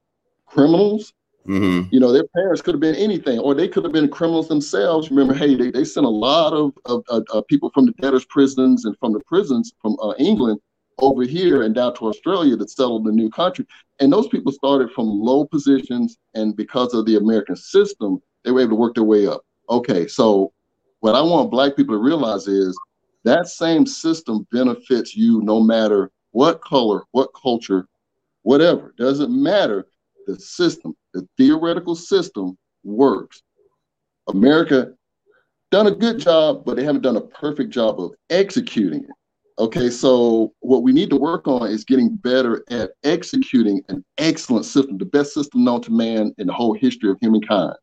criminals. 0.47 1.13
Mm-hmm. 1.47 1.89
You 1.93 1.99
know, 1.99 2.11
their 2.11 2.25
parents 2.35 2.63
could 2.63 2.73
have 2.73 2.81
been 2.81 2.95
anything, 2.95 3.37
or 3.37 3.53
they 3.53 3.67
could 3.67 3.83
have 3.83 3.93
been 3.93 4.09
criminals 4.09 4.47
themselves. 4.47 5.11
Remember, 5.11 5.35
hey, 5.35 5.53
they, 5.53 5.69
they 5.69 5.83
sent 5.83 6.05
a 6.05 6.09
lot 6.09 6.53
of, 6.53 6.71
of, 6.85 7.03
of, 7.09 7.25
of 7.33 7.45
people 7.47 7.69
from 7.71 7.85
the 7.85 7.91
debtors' 8.01 8.25
prisons 8.25 8.85
and 8.85 8.97
from 8.97 9.11
the 9.11 9.19
prisons 9.27 9.73
from 9.81 9.95
uh, 10.01 10.13
England 10.17 10.59
over 10.99 11.23
here 11.23 11.63
and 11.63 11.75
down 11.75 11.95
to 11.95 12.07
Australia 12.07 12.57
to 12.57 12.67
settle 12.67 13.01
the 13.01 13.11
new 13.11 13.29
country. 13.29 13.65
And 13.99 14.11
those 14.11 14.27
people 14.27 14.51
started 14.51 14.91
from 14.91 15.07
low 15.07 15.45
positions, 15.45 16.17
and 16.33 16.55
because 16.55 16.93
of 16.93 17.05
the 17.05 17.17
American 17.17 17.55
system, 17.55 18.21
they 18.43 18.51
were 18.51 18.61
able 18.61 18.71
to 18.71 18.75
work 18.75 18.95
their 18.95 19.03
way 19.03 19.27
up. 19.27 19.41
Okay, 19.69 20.07
so 20.07 20.51
what 20.99 21.15
I 21.15 21.21
want 21.21 21.51
Black 21.51 21.75
people 21.75 21.95
to 21.95 22.01
realize 22.01 22.47
is 22.47 22.77
that 23.23 23.47
same 23.47 23.85
system 23.85 24.47
benefits 24.51 25.15
you 25.15 25.41
no 25.41 25.61
matter 25.61 26.11
what 26.31 26.61
color, 26.61 27.03
what 27.11 27.29
culture, 27.39 27.87
whatever. 28.41 28.93
Doesn't 28.97 29.31
matter. 29.31 29.87
The 30.27 30.39
system, 30.39 30.95
the 31.13 31.27
theoretical 31.37 31.95
system 31.95 32.57
works. 32.83 33.43
America 34.27 34.93
done 35.71 35.87
a 35.87 35.91
good 35.91 36.19
job, 36.19 36.63
but 36.65 36.75
they 36.75 36.83
haven't 36.83 37.01
done 37.01 37.17
a 37.17 37.21
perfect 37.21 37.71
job 37.71 37.99
of 37.99 38.11
executing 38.29 39.03
it. 39.03 39.09
Okay, 39.59 39.89
so 39.89 40.53
what 40.61 40.81
we 40.81 40.91
need 40.91 41.09
to 41.11 41.15
work 41.15 41.47
on 41.47 41.69
is 41.69 41.83
getting 41.83 42.15
better 42.15 42.63
at 42.69 42.91
executing 43.03 43.81
an 43.87 44.03
excellent 44.17 44.65
system, 44.65 44.97
the 44.97 45.05
best 45.05 45.33
system 45.33 45.63
known 45.63 45.81
to 45.83 45.91
man 45.91 46.33
in 46.39 46.47
the 46.47 46.53
whole 46.53 46.73
history 46.73 47.11
of 47.11 47.17
humankind. 47.21 47.75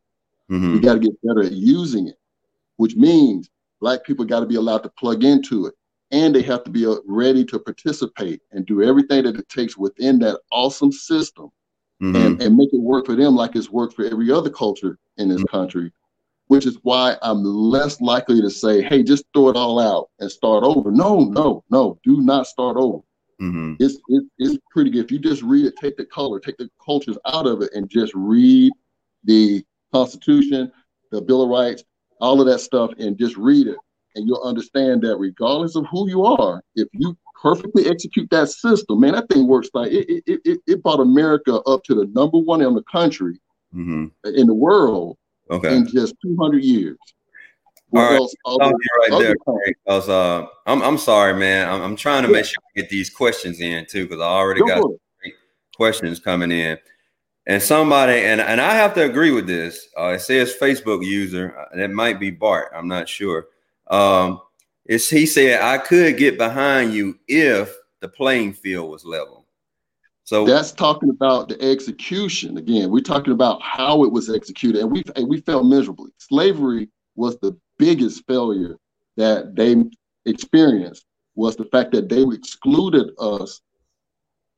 Mm-hmm. 0.51 0.73
We 0.73 0.79
got 0.79 0.95
to 0.95 0.99
get 0.99 1.21
better 1.23 1.43
at 1.43 1.53
using 1.53 2.09
it, 2.09 2.17
which 2.75 2.95
means 2.95 3.49
Black 3.79 4.03
people 4.03 4.25
got 4.25 4.41
to 4.41 4.45
be 4.45 4.55
allowed 4.55 4.83
to 4.83 4.89
plug 4.89 5.23
into 5.23 5.65
it. 5.65 5.73
And 6.11 6.35
they 6.35 6.41
have 6.41 6.65
to 6.65 6.69
be 6.69 6.85
uh, 6.85 6.95
ready 7.05 7.45
to 7.45 7.57
participate 7.57 8.41
and 8.51 8.65
do 8.65 8.83
everything 8.83 9.23
that 9.23 9.37
it 9.37 9.47
takes 9.47 9.77
within 9.77 10.19
that 10.19 10.41
awesome 10.51 10.91
system 10.91 11.51
mm-hmm. 12.01 12.15
and, 12.15 12.41
and 12.41 12.57
make 12.57 12.73
it 12.73 12.81
work 12.81 13.05
for 13.05 13.15
them 13.15 13.35
like 13.35 13.55
it's 13.55 13.69
worked 13.69 13.95
for 13.95 14.05
every 14.05 14.29
other 14.29 14.49
culture 14.49 14.97
in 15.17 15.29
this 15.29 15.37
mm-hmm. 15.37 15.57
country, 15.57 15.91
which 16.51 16.65
is 16.65 16.77
why 16.83 17.15
I'm 17.21 17.45
less 17.45 18.01
likely 18.01 18.41
to 18.41 18.49
say, 18.49 18.81
hey, 18.81 19.03
just 19.03 19.23
throw 19.33 19.47
it 19.47 19.55
all 19.55 19.79
out 19.79 20.09
and 20.19 20.29
start 20.29 20.65
over. 20.65 20.91
No, 20.91 21.21
no, 21.21 21.63
no, 21.69 21.97
do 22.03 22.19
not 22.19 22.45
start 22.45 22.75
over. 22.75 22.97
Mm-hmm. 23.41 23.75
It's, 23.79 23.97
it, 24.09 24.25
it's 24.37 24.57
pretty 24.69 24.89
good. 24.89 25.05
If 25.05 25.11
you 25.11 25.19
just 25.19 25.43
read 25.43 25.65
it, 25.65 25.75
take 25.77 25.95
the 25.95 26.03
color, 26.03 26.41
take 26.41 26.57
the 26.57 26.69
cultures 26.85 27.17
out 27.25 27.47
of 27.47 27.61
it, 27.61 27.69
and 27.73 27.89
just 27.89 28.11
read 28.13 28.73
the 29.23 29.63
Constitution, 29.93 30.69
the 31.09 31.21
Bill 31.21 31.43
of 31.43 31.47
Rights, 31.47 31.85
all 32.19 32.41
of 32.41 32.47
that 32.47 32.59
stuff 32.59 32.91
and 32.99 33.17
just 33.17 33.37
read 33.37 33.67
it. 33.67 33.77
And 34.15 34.27
you'll 34.27 34.43
understand 34.43 35.03
that 35.03 35.15
regardless 35.15 35.77
of 35.77 35.85
who 35.89 36.09
you 36.09 36.25
are, 36.25 36.61
if 36.75 36.89
you 36.91 37.17
perfectly 37.41 37.87
execute 37.87 38.29
that 38.31 38.49
system, 38.49 38.99
man, 38.99 39.13
that 39.13 39.29
thing 39.29 39.47
works 39.47 39.69
like 39.73 39.93
it, 39.93 40.21
it, 40.27 40.41
it, 40.43 40.59
it 40.67 40.83
brought 40.83 40.99
America 40.99 41.61
up 41.61 41.85
to 41.85 41.95
the 41.95 42.07
number 42.07 42.39
one 42.39 42.61
in 42.61 42.75
the 42.75 42.83
country, 42.83 43.39
mm-hmm. 43.73 44.07
in 44.25 44.47
the 44.47 44.53
world, 44.53 45.15
okay. 45.51 45.75
in 45.75 45.87
just 45.87 46.15
200 46.23 46.63
years. 46.63 46.97
All 47.93 48.01
right, 48.01 48.15
else, 48.15 48.33
other, 48.45 48.71
right 49.09 49.19
there, 49.19 49.35
because 49.65 50.07
uh, 50.07 50.45
I'm 50.65 50.81
I'm 50.81 50.97
sorry, 50.97 51.33
man. 51.33 51.67
I'm, 51.67 51.81
I'm 51.81 51.95
trying 51.97 52.23
to 52.23 52.29
yeah. 52.29 52.35
make 52.35 52.45
sure 52.45 52.55
I 52.73 52.79
get 52.79 52.89
these 52.89 53.09
questions 53.09 53.59
in 53.59 53.85
too, 53.85 54.05
because 54.07 54.21
I 54.21 54.27
already 54.27 54.61
Go 54.61 54.67
got 54.67 54.91
questions 55.75 56.19
coming 56.19 56.51
in. 56.51 56.77
And 57.47 57.61
somebody, 57.61 58.21
and, 58.21 58.39
and 58.39 58.61
I 58.61 58.75
have 58.75 58.93
to 58.93 59.03
agree 59.03 59.31
with 59.31 59.47
this. 59.47 59.87
Uh, 59.97 60.09
it 60.09 60.19
says 60.19 60.53
Facebook 60.61 61.03
user. 61.03 61.53
That 61.73 61.89
uh, 61.89 61.93
might 61.93 62.19
be 62.19 62.29
Bart. 62.29 62.71
I'm 62.73 62.87
not 62.87 63.09
sure. 63.09 63.47
Um, 63.87 64.41
it's 64.85 65.09
he 65.09 65.25
said 65.25 65.61
I 65.61 65.77
could 65.77 66.17
get 66.17 66.37
behind 66.37 66.93
you 66.93 67.19
if 67.27 67.75
the 67.99 68.07
playing 68.07 68.53
field 68.53 68.89
was 68.89 69.03
level. 69.03 69.40
So 70.23 70.45
that's 70.45 70.71
talking 70.71 71.09
about 71.09 71.49
the 71.49 71.61
execution. 71.61 72.57
Again, 72.57 72.89
we're 72.89 73.01
talking 73.01 73.33
about 73.33 73.61
how 73.61 74.03
it 74.03 74.11
was 74.11 74.29
executed, 74.29 74.81
and 74.81 74.91
we 74.91 75.03
and 75.15 75.27
we 75.27 75.41
failed 75.41 75.67
miserably. 75.67 76.11
Slavery 76.17 76.89
was 77.15 77.37
the 77.39 77.57
biggest 77.77 78.25
failure 78.27 78.77
that 79.17 79.55
they 79.55 79.75
experienced. 80.25 81.05
Was 81.35 81.55
the 81.55 81.65
fact 81.65 81.91
that 81.93 82.09
they 82.09 82.23
excluded 82.23 83.11
us 83.17 83.61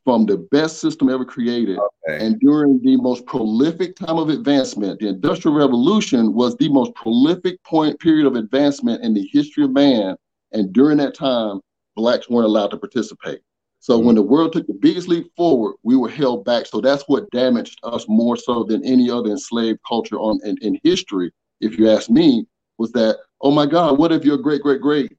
from 0.03 0.25
the 0.25 0.37
best 0.51 0.79
system 0.79 1.09
ever 1.09 1.25
created. 1.25 1.77
Okay. 1.77 2.25
And 2.25 2.39
during 2.39 2.81
the 2.81 2.97
most 2.97 3.25
prolific 3.25 3.95
time 3.95 4.17
of 4.17 4.29
advancement, 4.29 4.99
the 4.99 5.07
Industrial 5.07 5.55
Revolution 5.55 6.33
was 6.33 6.55
the 6.57 6.69
most 6.69 6.93
prolific 6.95 7.63
point 7.63 7.99
period 7.99 8.25
of 8.25 8.35
advancement 8.35 9.03
in 9.03 9.13
the 9.13 9.27
history 9.31 9.63
of 9.63 9.71
man. 9.71 10.15
And 10.51 10.73
during 10.73 10.97
that 10.97 11.15
time, 11.15 11.61
blacks 11.95 12.29
weren't 12.29 12.45
allowed 12.45 12.71
to 12.71 12.77
participate. 12.77 13.39
So 13.83 13.97
mm-hmm. 13.97 14.05
when 14.07 14.15
the 14.15 14.21
world 14.21 14.53
took 14.53 14.65
the 14.65 14.73
biggest 14.73 15.09
leap 15.09 15.29
forward, 15.35 15.75
we 15.83 15.97
were 15.97 16.07
held 16.07 16.45
back. 16.45 16.67
So 16.67 16.79
that's 16.79 17.03
what 17.07 17.29
damaged 17.31 17.79
us 17.83 18.05
more 18.07 18.37
so 18.37 18.63
than 18.63 18.85
any 18.85 19.11
other 19.11 19.29
enslaved 19.29 19.79
culture 19.85 20.17
on 20.17 20.39
in, 20.45 20.55
in 20.61 20.79
history, 20.85 21.33
if 21.59 21.77
you 21.77 21.89
ask 21.89 22.09
me, 22.09 22.45
was 22.77 22.93
that, 22.93 23.17
oh 23.41 23.51
my 23.51 23.65
God, 23.65 23.97
what 23.97 24.13
if 24.13 24.23
your 24.23 24.37
great 24.37 24.61
great 24.61 24.79
great 24.79 25.17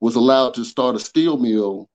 was 0.00 0.16
allowed 0.16 0.54
to 0.54 0.64
start 0.64 0.96
a 0.96 0.98
steel 0.98 1.38
mill 1.38 1.88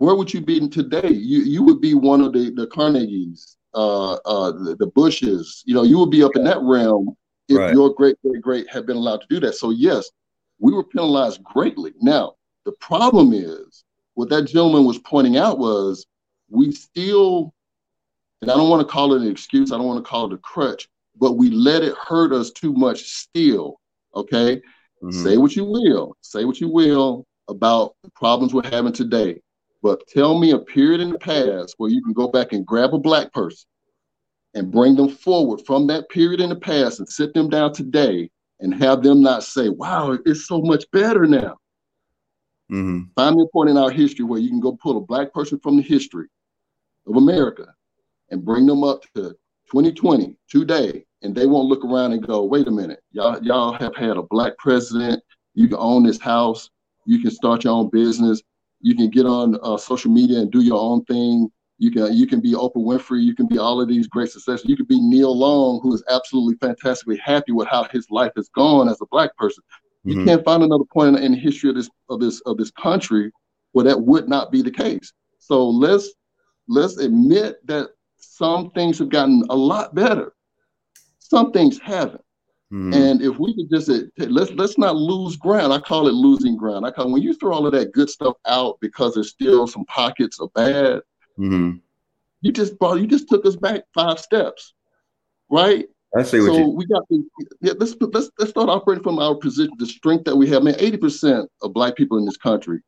where 0.00 0.14
would 0.14 0.32
you 0.32 0.40
be 0.40 0.66
today? 0.66 1.10
You 1.10 1.40
you 1.42 1.62
would 1.62 1.82
be 1.82 1.92
one 1.92 2.22
of 2.22 2.32
the 2.32 2.50
the 2.50 2.66
Carnegies, 2.68 3.56
uh, 3.74 4.14
uh, 4.14 4.50
the, 4.50 4.74
the 4.78 4.86
Bushes. 4.86 5.62
You 5.66 5.74
know, 5.74 5.82
you 5.82 5.98
would 5.98 6.10
be 6.10 6.22
up 6.22 6.36
in 6.36 6.44
that 6.44 6.58
realm 6.62 7.14
if 7.50 7.58
right. 7.58 7.74
your 7.74 7.92
great 7.92 8.16
great 8.22 8.40
great 8.40 8.70
had 8.70 8.86
been 8.86 8.96
allowed 8.96 9.20
to 9.20 9.26
do 9.28 9.40
that. 9.40 9.56
So 9.56 9.70
yes, 9.70 10.10
we 10.58 10.72
were 10.72 10.84
penalized 10.84 11.44
greatly. 11.44 11.92
Now 12.00 12.36
the 12.64 12.72
problem 12.80 13.34
is 13.34 13.84
what 14.20 14.28
that 14.28 14.42
gentleman 14.42 14.84
was 14.84 14.98
pointing 14.98 15.38
out 15.38 15.58
was 15.58 16.04
we 16.50 16.72
still, 16.72 17.54
and 18.42 18.50
I 18.50 18.54
don't 18.54 18.68
want 18.68 18.86
to 18.86 18.92
call 18.92 19.14
it 19.14 19.22
an 19.22 19.30
excuse. 19.30 19.72
I 19.72 19.78
don't 19.78 19.86
want 19.86 20.04
to 20.04 20.08
call 20.08 20.26
it 20.26 20.34
a 20.34 20.36
crutch, 20.36 20.90
but 21.18 21.38
we 21.38 21.48
let 21.48 21.82
it 21.82 21.96
hurt 21.96 22.30
us 22.30 22.50
too 22.50 22.74
much 22.74 23.00
still. 23.00 23.80
Okay, 24.14 24.56
mm-hmm. 25.02 25.10
say 25.24 25.38
what 25.38 25.56
you 25.56 25.64
will, 25.64 26.14
say 26.20 26.44
what 26.44 26.60
you 26.60 26.68
will 26.68 27.26
about 27.48 27.94
the 28.02 28.10
problems 28.10 28.52
we're 28.52 28.68
having 28.68 28.92
today. 28.92 29.40
But 29.82 30.06
tell 30.06 30.38
me 30.38 30.50
a 30.50 30.58
period 30.58 31.00
in 31.00 31.12
the 31.12 31.18
past 31.18 31.76
where 31.78 31.90
you 31.90 32.02
can 32.02 32.12
go 32.12 32.28
back 32.28 32.52
and 32.52 32.66
grab 32.66 32.92
a 32.92 32.98
black 32.98 33.32
person 33.32 33.66
and 34.52 34.70
bring 34.70 34.96
them 34.96 35.08
forward 35.08 35.62
from 35.64 35.86
that 35.86 36.10
period 36.10 36.42
in 36.42 36.50
the 36.50 36.56
past 36.56 36.98
and 36.98 37.08
sit 37.08 37.32
them 37.32 37.48
down 37.48 37.72
today 37.72 38.28
and 38.58 38.74
have 38.74 39.02
them 39.02 39.22
not 39.22 39.44
say, 39.44 39.70
wow, 39.70 40.18
it's 40.26 40.46
so 40.46 40.60
much 40.60 40.84
better 40.92 41.24
now. 41.24 41.56
Mm-hmm. 42.70 43.10
Find 43.16 43.36
me 43.36 43.42
a 43.42 43.52
point 43.52 43.70
in 43.70 43.76
our 43.76 43.90
history 43.90 44.24
where 44.24 44.38
you 44.38 44.48
can 44.48 44.60
go 44.60 44.72
pull 44.72 44.96
a 44.96 45.00
black 45.00 45.32
person 45.32 45.58
from 45.58 45.76
the 45.76 45.82
history 45.82 46.28
of 47.06 47.16
America 47.16 47.74
and 48.30 48.44
bring 48.44 48.66
them 48.66 48.84
up 48.84 49.02
to 49.14 49.34
2020 49.70 50.36
today, 50.48 51.04
and 51.22 51.34
they 51.34 51.46
won't 51.46 51.68
look 51.68 51.84
around 51.84 52.12
and 52.12 52.26
go, 52.26 52.44
wait 52.44 52.68
a 52.68 52.70
minute, 52.70 53.02
y'all, 53.12 53.42
y'all 53.42 53.72
have 53.72 53.94
had 53.96 54.16
a 54.16 54.22
black 54.22 54.56
president. 54.58 55.22
You 55.54 55.68
can 55.68 55.78
own 55.78 56.04
this 56.04 56.20
house. 56.20 56.70
You 57.06 57.20
can 57.20 57.30
start 57.30 57.64
your 57.64 57.72
own 57.72 57.90
business. 57.90 58.42
You 58.80 58.94
can 58.94 59.10
get 59.10 59.26
on 59.26 59.58
uh, 59.62 59.76
social 59.76 60.10
media 60.10 60.38
and 60.38 60.50
do 60.50 60.62
your 60.62 60.80
own 60.80 61.04
thing. 61.04 61.50
You 61.78 61.90
can 61.90 62.12
you 62.12 62.26
can 62.26 62.40
be 62.40 62.52
Oprah 62.52 62.76
Winfrey. 62.76 63.22
You 63.22 63.34
can 63.34 63.46
be 63.46 63.58
all 63.58 63.80
of 63.80 63.88
these 63.88 64.06
great 64.06 64.30
successes. 64.30 64.68
You 64.68 64.76
can 64.76 64.86
be 64.86 65.00
Neil 65.00 65.36
Long, 65.36 65.80
who 65.82 65.94
is 65.94 66.04
absolutely 66.10 66.56
fantastically 66.56 67.16
happy 67.16 67.52
with 67.52 67.68
how 67.68 67.84
his 67.84 68.06
life 68.10 68.32
has 68.36 68.50
gone 68.50 68.88
as 68.88 69.00
a 69.00 69.06
black 69.10 69.34
person. 69.36 69.64
You 70.04 70.16
mm-hmm. 70.16 70.24
can't 70.26 70.44
find 70.44 70.62
another 70.62 70.84
point 70.92 71.18
in 71.18 71.32
the 71.32 71.38
history 71.38 71.70
of 71.70 71.76
this 71.76 71.90
of 72.08 72.20
this 72.20 72.40
of 72.42 72.56
this 72.56 72.70
country 72.70 73.30
where 73.72 73.84
that 73.84 74.00
would 74.00 74.28
not 74.28 74.50
be 74.50 74.62
the 74.62 74.70
case. 74.70 75.12
So 75.38 75.68
let's 75.68 76.10
let's 76.68 76.96
admit 76.98 77.64
that 77.66 77.90
some 78.16 78.70
things 78.70 78.98
have 78.98 79.10
gotten 79.10 79.44
a 79.50 79.56
lot 79.56 79.94
better. 79.94 80.32
Some 81.18 81.52
things 81.52 81.78
haven't. 81.78 82.24
Mm. 82.72 82.94
And 82.94 83.22
if 83.22 83.38
we 83.38 83.54
could 83.54 83.68
just 83.70 83.90
uh, 83.90 84.06
let's 84.16 84.52
let's 84.52 84.78
not 84.78 84.96
lose 84.96 85.36
ground. 85.36 85.72
I 85.72 85.80
call 85.80 86.06
it 86.06 86.12
losing 86.14 86.56
ground. 86.56 86.86
I 86.86 86.92
call 86.92 87.10
when 87.10 87.22
you 87.22 87.34
throw 87.34 87.52
all 87.52 87.66
of 87.66 87.72
that 87.72 87.92
good 87.92 88.08
stuff 88.08 88.36
out 88.46 88.78
because 88.80 89.14
there's 89.14 89.30
still 89.30 89.66
some 89.66 89.84
pockets 89.86 90.40
of 90.40 90.52
bad. 90.54 91.02
Mm-hmm. 91.38 91.78
You 92.42 92.52
just 92.52 92.78
brought 92.78 93.00
you 93.00 93.06
just 93.06 93.28
took 93.28 93.44
us 93.44 93.56
back 93.56 93.82
five 93.92 94.20
steps, 94.20 94.74
right? 95.50 95.86
I 96.16 96.22
see 96.22 96.40
what 96.40 96.46
so 96.46 96.58
you. 96.58 96.68
we 96.70 96.86
got 96.86 97.08
to 97.08 97.24
yeah, 97.60 97.74
let's 97.78 97.94
let's 98.00 98.30
let's 98.38 98.50
start 98.50 98.68
operating 98.68 99.04
from 99.04 99.18
our 99.18 99.34
position, 99.34 99.72
the 99.78 99.86
strength 99.86 100.24
that 100.24 100.36
we 100.36 100.48
have. 100.48 100.62
Man, 100.62 100.74
eighty 100.78 100.96
percent 100.96 101.48
of 101.62 101.72
black 101.72 101.96
people 101.96 102.18
in 102.18 102.24
this 102.24 102.36
country, 102.36 102.80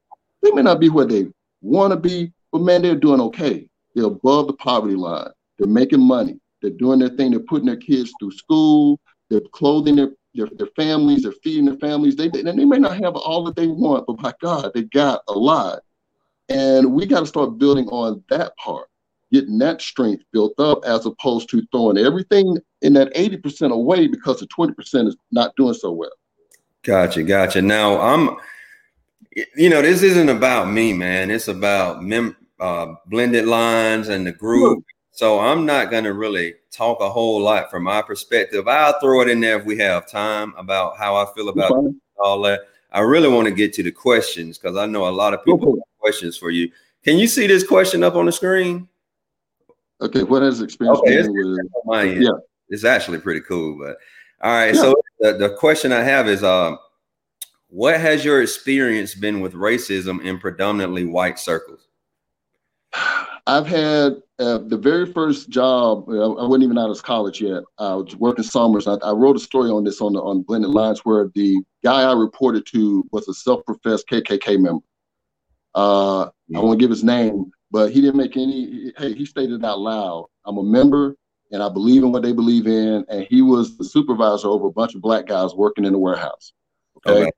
they 0.43 0.51
may 0.51 0.63
not 0.63 0.81
be 0.81 0.89
where 0.89 1.07
they 1.07 1.29
want 1.61 1.93
to 1.93 1.97
be, 1.97 2.33
but 2.51 2.63
man, 2.63 2.83
they're 2.83 2.97
doing 2.97 3.21
okay. 3.21 3.69
They're 3.95 4.07
above 4.07 4.49
the 4.49 4.55
poverty 4.55 4.97
line. 4.97 5.31
They're 5.59 5.69
making 5.69 6.01
money. 6.01 6.41
They're 6.61 6.71
doing 6.71 6.99
their 6.99 7.11
thing. 7.11 7.31
They're 7.31 7.41
putting 7.41 7.67
their 7.67 7.77
kids 7.77 8.13
through 8.19 8.33
school. 8.33 8.99
They're 9.33 9.41
clothing 9.53 9.97
their, 9.97 10.11
their, 10.35 10.49
their 10.59 10.69
families, 10.77 11.23
they're 11.23 11.33
feeding 11.43 11.65
their 11.65 11.79
families. 11.79 12.17
They, 12.17 12.29
they, 12.29 12.43
they 12.43 12.65
may 12.65 12.79
not 12.79 13.03
have 13.03 13.17
all 13.17 13.45
that 13.45 13.57
they 13.57 13.67
want, 13.67 14.07
but 14.07 14.19
by 14.19 14.35
God, 14.43 14.71
they 14.75 14.83
got 14.83 15.23
a 15.29 15.33
lot. 15.33 15.81
And 16.51 16.93
we 16.93 17.07
got 17.07 17.21
to 17.21 17.27
start 17.27 17.57
building 17.57 17.89
on 17.89 18.23
that 18.29 18.55
part, 18.57 18.89
getting 19.33 19.59
that 19.59 19.81
strength 19.81 20.25
built 20.33 20.59
up 20.59 20.85
as 20.85 21.07
opposed 21.07 21.49
to 21.51 21.63
throwing 21.73 21.99
everything 21.99 22.59
in 22.83 22.93
that 22.95 23.15
80% 23.15 23.73
away 23.73 24.07
because 24.07 24.41
the 24.41 24.47
20% 24.47 25.09
is 25.09 25.17
not 25.31 25.55
doing 25.57 25.75
so 25.75 25.91
well. 25.91 26.13
Gotcha, 26.83 27.23
gotcha. 27.23 27.63
Now 27.63 28.01
I'm, 28.01 28.37
you 29.57 29.71
know, 29.71 29.83
this 29.83 30.03
isn't 30.03 30.29
about 30.29 30.71
me, 30.71 30.93
man. 30.93 31.31
It's 31.31 31.49
about 31.49 32.03
mem- 32.03 32.37
uh, 32.61 32.95
blended 33.07 33.47
lines 33.47 34.09
and 34.09 34.27
the 34.27 34.33
group 34.33 34.85
so 35.13 35.41
I'm 35.41 35.67
not 35.67 35.91
going 35.91 36.05
to 36.05 36.15
really 36.15 36.55
talk 36.71 37.01
a 37.01 37.11
whole 37.11 37.41
lot 37.41 37.71
from 37.71 37.85
my 37.85 38.01
perspective. 38.01 38.67
I'll 38.67 38.99
throw 38.99 39.21
it 39.21 39.29
in 39.29 39.41
there 39.41 39.59
if 39.59 39.67
we 39.67 39.77
have 39.77 40.09
time 40.09 40.55
about 40.57 40.97
how 40.97 41.17
I 41.17 41.27
feel 41.35 41.51
about 41.51 41.75
all 42.17 42.41
that. 42.43 42.61
I 42.91 43.01
really 43.01 43.29
want 43.29 43.47
to 43.47 43.55
get 43.55 43.75
to 43.75 43.83
the 43.83 43.93
questions 43.93 44.57
because 44.57 44.77
I 44.77 44.87
know 44.87 45.07
a 45.07 45.11
lot 45.11 45.35
of 45.35 45.45
people 45.45 45.73
have 45.73 45.99
questions 46.01 46.39
for 46.39 46.51
you. 46.51 46.73
Can 47.05 47.19
you 47.19 47.27
see 47.27 47.47
this 47.47 47.67
question 47.67 48.03
up 48.03 48.15
on 48.15 48.25
the 48.25 48.33
screen? 48.33 48.89
Okay, 50.03 50.25
what 50.25 50.43
has 50.43 50.61
experience 50.61 50.99
okay, 50.99 51.15
it's, 51.15 51.29
with? 51.29 52.21
Yeah, 52.21 52.31
it's 52.69 52.85
actually 52.85 53.19
pretty 53.19 53.41
cool. 53.41 53.79
But 53.79 53.97
all 54.43 54.53
right, 54.53 54.75
yeah. 54.75 54.81
so 54.81 54.95
the, 55.21 55.35
the 55.35 55.55
question 55.55 55.93
I 55.93 56.03
have 56.03 56.29
is, 56.29 56.43
uh, 56.43 56.75
what 57.69 58.01
has 58.01 58.25
your 58.25 58.43
experience 58.43 59.15
been 59.15 59.41
with 59.41 59.55
racism 59.55 60.23
in 60.25 60.39
predominantly 60.41 61.05
white 61.05 61.39
circles? 61.39 61.87
I've 63.47 63.67
had 63.67 64.17
uh, 64.39 64.59
the 64.59 64.77
very 64.77 65.07
first 65.07 65.49
job. 65.49 66.09
I 66.09 66.27
wasn't 66.47 66.65
even 66.65 66.79
out 66.79 66.91
of 66.91 67.03
college 67.03 67.41
yet. 67.41 67.63
I 67.79 67.95
was 67.95 68.17
working 68.17 68.45
summers. 68.45 68.87
I, 68.87 68.95
I, 68.95 69.13
wrote 69.13 69.37
a 69.37 69.41
story 69.41 69.71
on 69.71 69.85
this 69.85 70.01
on 70.01 70.13
the 70.13 70.21
on 70.21 70.43
Blended 70.43 70.71
Lines 70.71 71.01
where 71.05 71.31
the 71.35 71.63
guy 71.83 72.03
I 72.03 72.13
reported 72.13 72.67
to 72.73 73.05
was 73.13 73.29
a 73.29 73.35
self-professed 73.35 74.07
KKK 74.09 74.61
member. 74.61 74.85
Uh, 75.75 76.25
I 76.25 76.61
won't 76.61 76.79
give 76.79 76.91
his 76.91 77.03
name, 77.03 77.51
but 77.73 77.91
he 77.91 78.01
didn't 78.01 78.19
make 78.19 78.37
any. 78.37 78.93
Hey, 78.99 79.15
he 79.15 79.25
stated 79.25 79.65
out 79.65 79.81
loud, 79.81 80.29
"I'm 80.45 80.59
a 80.59 80.63
member, 80.63 81.17
and 81.51 81.63
I 81.63 81.71
believe 81.71 82.05
in 82.05 82.13
what 82.13 82.23
they 82.23 82.33
believe 82.33 82.67
in." 82.67 83.05
And 83.09 83.27
he 83.29 83.41
was 83.41 83.77
the 83.79 83.85
supervisor 83.85 84.49
over 84.49 84.67
a 84.67 84.73
bunch 84.73 84.95
of 84.95 85.01
black 85.01 85.27
guys 85.27 85.55
working 85.55 85.87
in 85.87 85.93
the 85.93 85.99
warehouse. 85.99 86.53
Okay. 86.99 87.23
okay. 87.23 87.31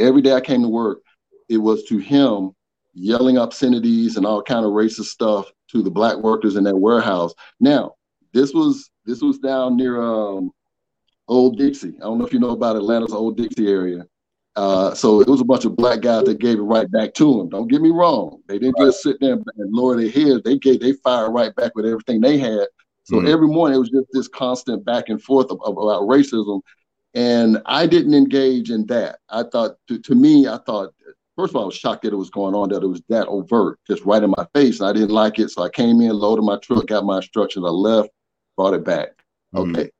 Every 0.00 0.20
day 0.20 0.34
I 0.34 0.40
came 0.40 0.62
to 0.62 0.68
work, 0.68 1.02
it 1.48 1.58
was 1.58 1.84
to 1.84 1.98
him 1.98 2.52
yelling 2.92 3.38
obscenities 3.38 4.16
and 4.16 4.26
all 4.26 4.42
kind 4.42 4.66
of 4.66 4.72
racist 4.72 5.06
stuff 5.06 5.50
to 5.68 5.82
the 5.82 5.90
black 5.90 6.16
workers 6.16 6.56
in 6.56 6.64
that 6.64 6.76
warehouse. 6.76 7.32
Now, 7.60 7.94
this 8.32 8.52
was 8.52 8.90
this 9.06 9.22
was 9.22 9.38
down 9.38 9.76
near 9.76 10.02
um, 10.02 10.50
Old 11.28 11.56
Dixie. 11.56 11.94
I 11.98 12.04
don't 12.04 12.18
know 12.18 12.26
if 12.26 12.32
you 12.32 12.40
know 12.40 12.50
about 12.50 12.76
Atlanta's 12.76 13.12
Old 13.12 13.36
Dixie 13.36 13.68
area. 13.68 14.06
Uh, 14.56 14.92
so 14.94 15.20
it 15.20 15.28
was 15.28 15.40
a 15.40 15.44
bunch 15.44 15.64
of 15.64 15.76
black 15.76 16.00
guys 16.00 16.24
that 16.24 16.40
gave 16.40 16.58
it 16.58 16.62
right 16.62 16.90
back 16.90 17.14
to 17.14 17.40
him. 17.40 17.48
Don't 17.48 17.68
get 17.68 17.80
me 17.80 17.90
wrong; 17.90 18.42
they 18.48 18.58
didn't 18.58 18.78
just 18.78 19.02
sit 19.02 19.16
there 19.20 19.34
and 19.34 19.72
lower 19.72 19.96
their 19.96 20.10
heads. 20.10 20.42
They 20.44 20.58
gave 20.58 20.80
they 20.80 20.92
fired 20.92 21.30
right 21.30 21.54
back 21.54 21.74
with 21.74 21.86
everything 21.86 22.20
they 22.20 22.38
had. 22.38 22.66
So 23.04 23.16
mm-hmm. 23.16 23.28
every 23.28 23.48
morning 23.48 23.76
it 23.76 23.80
was 23.80 23.90
just 23.90 24.08
this 24.12 24.28
constant 24.28 24.84
back 24.84 25.08
and 25.08 25.22
forth 25.22 25.50
of, 25.50 25.60
of, 25.62 25.78
about 25.78 26.02
racism, 26.02 26.60
and 27.14 27.62
I 27.66 27.86
didn't 27.86 28.14
engage 28.14 28.70
in 28.70 28.86
that. 28.86 29.20
I 29.28 29.44
thought 29.44 29.76
to, 29.88 29.98
to 30.00 30.14
me, 30.14 30.48
I 30.48 30.58
thought 30.58 30.94
First 31.40 31.52
of 31.52 31.56
all, 31.56 31.62
I 31.62 31.66
was 31.66 31.74
shocked 31.74 32.02
that 32.02 32.12
it 32.12 32.16
was 32.16 32.28
going 32.28 32.54
on, 32.54 32.68
that 32.68 32.82
it 32.82 32.86
was 32.86 33.00
that 33.08 33.26
overt, 33.28 33.78
just 33.86 34.04
right 34.04 34.22
in 34.22 34.34
my 34.36 34.46
face. 34.54 34.80
And 34.80 34.90
I 34.90 34.92
didn't 34.92 35.08
like 35.08 35.38
it. 35.38 35.50
So 35.50 35.62
I 35.62 35.70
came 35.70 36.02
in, 36.02 36.10
loaded 36.10 36.42
my 36.42 36.58
truck, 36.58 36.88
got 36.88 37.06
my 37.06 37.16
instructions, 37.16 37.64
I 37.64 37.70
left, 37.70 38.10
brought 38.58 38.74
it 38.74 38.84
back. 38.84 39.08
Mm-hmm. 39.54 39.74
Okay. 39.74 39.90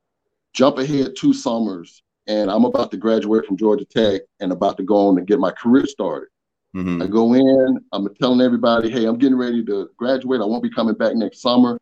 Jump 0.53 0.77
ahead 0.77 1.15
two 1.17 1.33
summers, 1.33 2.03
and 2.27 2.51
I'm 2.51 2.65
about 2.65 2.91
to 2.91 2.97
graduate 2.97 3.45
from 3.45 3.57
Georgia 3.57 3.85
Tech 3.85 4.21
and 4.39 4.51
about 4.51 4.77
to 4.77 4.83
go 4.83 5.07
on 5.07 5.17
and 5.17 5.27
get 5.27 5.39
my 5.39 5.51
career 5.51 5.85
started. 5.85 6.29
Mm-hmm. 6.75 7.01
I 7.01 7.07
go 7.07 7.33
in, 7.33 7.83
I'm 7.91 8.13
telling 8.15 8.41
everybody, 8.41 8.89
hey, 8.89 9.05
I'm 9.05 9.17
getting 9.17 9.37
ready 9.37 9.63
to 9.65 9.89
graduate. 9.97 10.41
I 10.41 10.45
won't 10.45 10.63
be 10.63 10.69
coming 10.69 10.95
back 10.95 11.15
next 11.15 11.41
summer. 11.41 11.77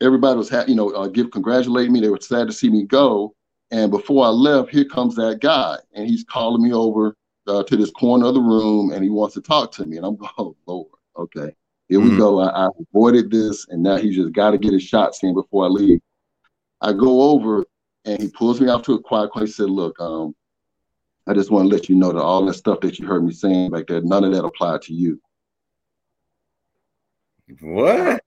Everybody 0.00 0.36
was 0.36 0.48
happy, 0.48 0.72
you 0.72 0.76
know, 0.76 0.90
uh, 0.90 1.08
give 1.08 1.30
congratulate 1.30 1.90
me. 1.90 2.00
They 2.00 2.08
were 2.08 2.20
sad 2.20 2.46
to 2.48 2.52
see 2.52 2.68
me 2.68 2.84
go. 2.84 3.34
And 3.70 3.90
before 3.90 4.24
I 4.24 4.28
left, 4.28 4.70
here 4.70 4.84
comes 4.84 5.14
that 5.16 5.40
guy, 5.40 5.76
and 5.94 6.06
he's 6.06 6.24
calling 6.24 6.62
me 6.62 6.72
over 6.72 7.14
uh, 7.48 7.62
to 7.64 7.76
this 7.76 7.90
corner 7.90 8.26
of 8.26 8.34
the 8.34 8.40
room 8.40 8.92
and 8.92 9.02
he 9.02 9.10
wants 9.10 9.34
to 9.34 9.40
talk 9.40 9.72
to 9.72 9.86
me. 9.86 9.96
And 9.96 10.06
I'm 10.06 10.16
going, 10.16 10.30
oh, 10.38 10.56
Lord, 10.66 10.86
okay, 11.16 11.54
here 11.88 11.98
mm-hmm. 11.98 12.10
we 12.10 12.16
go. 12.16 12.40
I, 12.40 12.66
I, 12.66 12.68
avoided 12.90 13.30
this 13.30 13.66
and 13.68 13.82
now 13.82 13.96
he 13.96 14.14
just 14.14 14.32
got 14.32 14.52
to 14.52 14.58
get 14.58 14.72
his 14.72 14.82
shots 14.82 15.22
in 15.22 15.34
before 15.34 15.64
I 15.64 15.68
leave. 15.68 16.00
I 16.80 16.92
go 16.92 17.22
over 17.22 17.64
and 18.08 18.22
he 18.22 18.28
pulls 18.28 18.60
me 18.60 18.70
out 18.70 18.84
to 18.84 18.94
a 18.94 19.02
quiet 19.02 19.30
place. 19.32 19.48
He 19.48 19.52
said, 19.52 19.70
look, 19.70 20.00
um, 20.00 20.34
I 21.26 21.34
just 21.34 21.50
want 21.50 21.68
to 21.68 21.74
let 21.74 21.90
you 21.90 21.94
know 21.94 22.10
that 22.10 22.22
all 22.22 22.44
that 22.46 22.54
stuff 22.54 22.80
that 22.80 22.98
you 22.98 23.06
heard 23.06 23.22
me 23.22 23.32
saying 23.32 23.70
back 23.70 23.86
there, 23.86 24.00
none 24.00 24.24
of 24.24 24.32
that 24.32 24.44
applied 24.44 24.80
to 24.82 24.94
you. 24.94 25.20
What? 27.60 28.22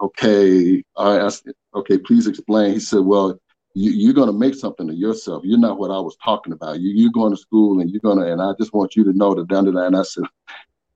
Okay, 0.00 0.82
all 0.96 1.16
right. 1.16 1.24
I 1.24 1.28
said, 1.28 1.52
okay, 1.72 1.98
please 1.98 2.26
explain. 2.26 2.72
He 2.72 2.80
said, 2.80 3.00
well, 3.00 3.38
you, 3.74 4.10
are 4.10 4.14
going 4.14 4.26
to 4.26 4.32
make 4.32 4.56
something 4.56 4.90
of 4.90 4.96
yourself. 4.96 5.44
You're 5.44 5.58
not 5.58 5.78
what 5.78 5.92
I 5.92 6.00
was 6.00 6.16
talking 6.16 6.52
about. 6.52 6.80
You, 6.80 6.90
you're 6.90 7.12
going 7.12 7.32
to 7.32 7.40
school 7.40 7.80
and 7.80 7.90
you're 7.90 8.00
going 8.00 8.18
to, 8.18 8.30
and 8.30 8.42
I 8.42 8.52
just 8.58 8.74
want 8.74 8.96
you 8.96 9.04
to 9.04 9.12
know 9.12 9.34
that 9.36 9.46
down 9.46 9.66
the 9.66 9.72
line, 9.72 9.94
I 9.94 10.02
said, 10.02 10.24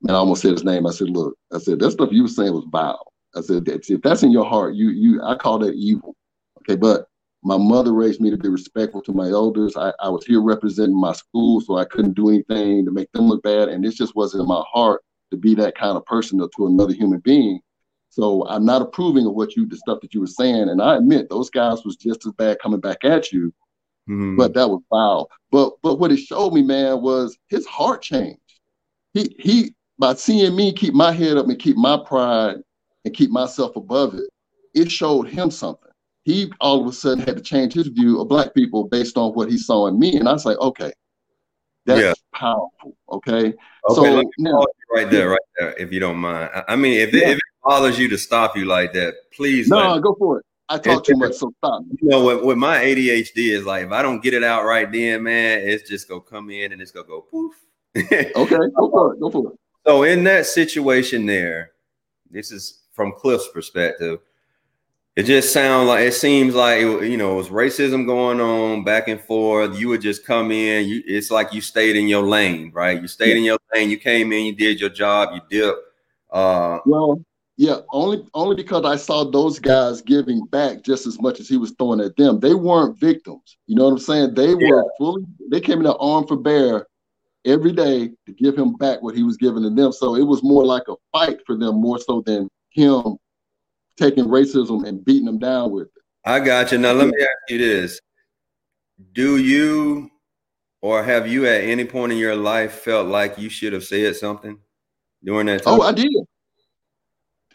man, 0.03 0.17
I 0.17 0.19
almost 0.19 0.43
said 0.43 0.51
his 0.51 0.65
name. 0.65 0.85
I 0.85 0.91
said, 0.91 1.11
look, 1.11 1.39
I 1.53 1.59
said, 1.59 1.79
that 1.79 1.93
stuff 1.93 2.09
you 2.11 2.23
were 2.23 2.29
saying 2.29 2.53
was 2.53 2.67
vile. 2.71 3.13
I 3.37 3.41
said, 3.41 3.69
if 3.69 4.03
that's 4.03 4.25
in 4.25 4.33
your 4.33 4.45
heart, 4.47 4.75
you, 4.75 4.89
you, 4.91 5.23
I 5.23 5.37
call 5.37 5.61
that 5.61 5.75
evil. 5.75 6.17
Okay, 6.59 6.75
but 6.75 7.07
my 7.47 7.57
mother 7.57 7.93
raised 7.93 8.21
me 8.21 8.29
to 8.29 8.37
be 8.37 8.49
respectful 8.49 9.01
to 9.03 9.13
my 9.13 9.29
elders. 9.29 9.77
I, 9.77 9.93
I 10.01 10.09
was 10.09 10.27
here 10.27 10.43
representing 10.43 11.01
my 11.01 11.13
school, 11.13 11.61
so 11.61 11.77
I 11.77 11.85
couldn't 11.85 12.15
do 12.15 12.29
anything 12.29 12.85
to 12.85 12.91
make 12.91 13.11
them 13.13 13.29
look 13.29 13.45
bad. 13.45 13.69
And 13.69 13.85
this 13.85 13.95
just 13.95 14.17
wasn't 14.17 14.43
in 14.43 14.49
my 14.49 14.65
heart 14.69 15.05
to 15.31 15.37
be 15.37 15.55
that 15.55 15.77
kind 15.77 15.97
of 15.97 16.05
person 16.07 16.41
to 16.41 16.67
another 16.67 16.93
human 16.93 17.21
being. 17.21 17.61
So 18.11 18.45
I'm 18.49 18.65
not 18.65 18.83
approving 18.83 19.27
of 19.27 19.35
what 19.35 19.55
you 19.55 19.65
the 19.65 19.77
stuff 19.77 20.01
that 20.01 20.13
you 20.13 20.21
were 20.21 20.27
saying. 20.27 20.71
And 20.71 20.83
I 20.83 20.97
admit 20.97 21.31
those 21.31 21.49
guys 21.49 21.85
was 21.85 21.95
just 21.95 22.27
as 22.27 22.33
bad 22.33 22.59
coming 22.61 22.81
back 22.81 23.05
at 23.05 23.31
you. 23.31 23.55
Mm-hmm. 24.09 24.37
But 24.37 24.55
that 24.55 24.69
was 24.69 24.83
foul. 24.91 25.31
But 25.53 25.75
but 25.83 26.01
what 26.01 26.11
it 26.11 26.19
showed 26.19 26.53
me, 26.53 26.63
man, 26.63 27.01
was 27.01 27.39
his 27.49 27.65
heart 27.65 28.03
changed. 28.03 28.41
He 29.15 29.37
he 29.39 29.75
by 30.01 30.15
seeing 30.15 30.57
me 30.57 30.73
keep 30.73 30.95
my 30.95 31.13
head 31.13 31.37
up 31.37 31.47
and 31.47 31.59
keep 31.61 31.77
my 31.77 31.97
pride 31.97 32.57
and 33.05 33.15
keep 33.15 33.31
myself 33.31 33.77
above 33.77 34.15
it, 34.15 34.29
it 34.75 34.91
showed 34.91 35.29
him 35.29 35.49
something. 35.49 35.86
He 36.27 36.53
all 36.61 36.81
of 36.81 36.89
a 36.89 36.93
sudden 36.93 37.25
had 37.25 37.37
to 37.37 37.43
change 37.43 37.73
his 37.73 37.87
view 37.87 38.21
of 38.21 38.27
black 38.27 38.53
people 38.53 38.89
based 38.89 39.17
on 39.17 39.33
what 39.35 39.49
he 39.49 39.57
saw 39.57 39.87
in 39.87 39.97
me. 39.97 40.17
And 40.17 40.29
I 40.29 40.33
was 40.33 40.45
like, 40.45 40.59
okay, 40.59 40.93
that's 41.85 42.01
yeah. 42.01 42.13
powerful. 42.35 42.97
Okay. 43.13 43.55
Okay, 43.89 43.95
so 43.95 44.23
now, 44.39 44.65
right 44.93 45.09
there, 45.09 45.29
right 45.29 45.39
there, 45.57 45.75
if 45.79 45.93
you 45.93 46.01
don't 46.01 46.17
mind. 46.17 46.51
I 46.67 46.75
mean, 46.75 46.95
if, 46.99 47.15
yeah. 47.15 47.29
it, 47.29 47.29
if 47.29 47.37
it 47.37 47.43
bothers 47.63 47.97
you 47.97 48.09
to 48.09 48.19
stop 48.19 48.57
you 48.57 48.65
like 48.65 48.93
that, 48.95 49.15
please. 49.33 49.69
No, 49.69 49.77
like, 49.77 50.03
go 50.03 50.17
for 50.19 50.41
it. 50.41 50.47
I 50.69 50.79
talk 50.79 51.05
too 51.05 51.15
much, 51.15 51.35
so 51.35 51.53
stop. 51.59 51.85
You 52.03 52.09
know, 52.09 52.25
with, 52.25 52.43
with, 52.43 52.59
my 52.59 52.79
ADHD 52.79 53.53
is 53.53 53.65
like, 53.65 53.87
if 53.87 53.93
I 53.93 54.03
don't 54.03 54.21
get 54.21 54.35
it 54.35 54.43
out 54.43 54.65
right 54.65 54.91
then, 54.91 55.23
man, 55.23 55.61
it's 55.61 55.89
just 55.89 56.09
gonna 56.09 56.23
come 56.23 56.51
in 56.51 56.73
and 56.73 56.83
it's 56.83 56.91
gonna 56.91 57.07
go 57.07 57.21
poof. 57.21 57.55
okay, 57.97 58.33
go 58.35 58.91
for 58.91 59.15
it. 59.15 59.21
Go 59.21 59.31
for 59.31 59.53
it. 59.53 59.59
So 59.87 60.03
in 60.03 60.25
that 60.25 60.47
situation 60.47 61.25
there, 61.25 61.71
this 62.29 62.51
is 62.51 62.81
from 62.95 63.13
Cliff's 63.13 63.49
perspective. 63.55 64.19
It 65.17 65.25
just 65.25 65.51
sounds 65.51 65.89
like 65.89 66.05
it 66.05 66.13
seems 66.13 66.55
like 66.55 66.83
you 66.83 67.17
know 67.17 67.33
it 67.33 67.37
was 67.37 67.49
racism 67.49 68.05
going 68.05 68.39
on 68.39 68.85
back 68.85 69.09
and 69.09 69.19
forth. 69.19 69.79
You 69.79 69.89
would 69.89 70.03
just 70.03 70.27
come 70.27 70.51
in. 70.51 70.87
You, 70.87 71.03
it's 71.07 71.31
like 71.31 71.55
you 71.55 71.63
stayed 71.63 71.97
in 71.97 72.07
your 72.07 72.23
lane, 72.23 72.71
right? 72.75 73.01
You 73.01 73.09
stayed 73.09 73.35
in 73.35 73.43
your 73.43 73.57
lane. 73.75 73.89
You 73.89 73.97
came 73.97 74.31
in. 74.33 74.45
You 74.45 74.55
did 74.55 74.79
your 74.79 74.91
job. 74.91 75.31
You 75.33 75.41
dipped. 75.49 75.81
Uh, 76.31 76.81
well, 76.85 77.19
yeah, 77.57 77.79
only 77.93 78.27
only 78.35 78.57
because 78.57 78.85
I 78.85 78.97
saw 78.97 79.25
those 79.25 79.59
guys 79.59 80.03
giving 80.03 80.45
back 80.45 80.83
just 80.83 81.07
as 81.07 81.19
much 81.19 81.41
as 81.41 81.49
he 81.49 81.57
was 81.57 81.73
throwing 81.79 82.01
at 82.01 82.15
them. 82.19 82.39
They 82.39 82.53
weren't 82.53 82.99
victims. 82.99 83.57
You 83.67 83.77
know 83.77 83.85
what 83.85 83.93
I'm 83.93 83.99
saying? 83.99 84.35
They 84.35 84.49
yeah. 84.49 84.71
were 84.71 84.85
fully. 84.99 85.25
They 85.51 85.63
came 85.63 85.79
in 85.79 85.85
there 85.85 85.95
arm 85.99 86.27
for 86.27 86.37
bear 86.37 86.87
every 87.47 87.73
day 87.73 88.11
to 88.27 88.33
give 88.33 88.55
him 88.55 88.75
back 88.75 89.01
what 89.01 89.17
he 89.17 89.23
was 89.23 89.39
giving 89.39 89.63
to 89.63 89.71
them. 89.71 89.93
So 89.93 90.15
it 90.15 90.25
was 90.25 90.43
more 90.43 90.67
like 90.67 90.89
a 90.89 90.97
fight 91.11 91.39
for 91.47 91.57
them, 91.57 91.81
more 91.81 91.99
so 91.99 92.21
than 92.21 92.51
him 92.69 93.17
taking 93.97 94.25
racism 94.25 94.87
and 94.87 95.05
beating 95.05 95.27
them 95.27 95.39
down 95.39 95.73
with 95.73 95.87
it. 95.87 96.03
I 96.25 96.41
got 96.41 96.73
you. 96.73 96.79
Now 96.79 96.93
let 96.93 97.09
me 97.09 97.15
ask 97.21 97.51
you 97.51 97.59
this: 97.59 98.01
Do 99.13 99.39
you 99.39 100.11
or 100.83 101.03
have 101.03 101.29
you 101.29 101.47
at 101.47 101.63
any 101.63 101.85
point 101.85 102.13
in 102.13 102.19
your 102.19 102.37
life 102.37 102.73
felt 102.73 103.09
like 103.09 103.39
you 103.39 103.49
should 103.49 103.73
have 103.73 103.85
said 103.85 104.17
something 104.17 104.59
during 105.25 105.47
that 105.47 105.63
oh, 105.67 105.71
time? 105.71 105.81
Oh, 105.81 105.83
I 105.83 105.93
did. 105.93 106.13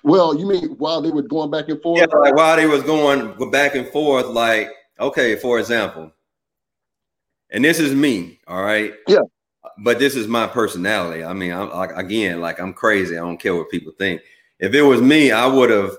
Well, 0.04 0.38
you 0.38 0.48
mean 0.48 0.70
while 0.78 1.02
they 1.02 1.12
were 1.12 1.22
going 1.22 1.52
back 1.52 1.70
and 1.70 1.82
forth? 1.82 2.00
Yeah, 2.00 2.18
like 2.18 2.36
while 2.36 2.56
they 2.56 2.66
was 2.66 2.82
going 2.84 3.52
back 3.52 3.76
and 3.76 3.88
forth, 3.88 4.28
like 4.28 4.70
okay, 5.00 5.36
for 5.36 5.60
example, 5.60 6.12
and 7.50 7.64
this 7.64 7.80
is 7.80 7.94
me, 7.94 8.40
all 8.48 8.64
right. 8.64 8.94
Yeah. 9.08 9.20
But 9.78 10.00
this 10.00 10.16
is 10.16 10.28
my 10.28 10.48
personality. 10.48 11.24
I 11.24 11.34
mean, 11.34 11.52
I'm 11.52 11.70
like 11.70 11.92
again, 11.96 12.42
like 12.42 12.60
I'm 12.60 12.74
crazy. 12.74 13.18
I 13.18 13.22
don't 13.22 13.40
care 13.40 13.56
what 13.56 13.70
people 13.70 13.94
think. 13.98 14.22
If 14.60 14.74
it 14.74 14.82
was 14.82 15.02
me, 15.02 15.32
I 15.32 15.46
would 15.46 15.70
have 15.70 15.92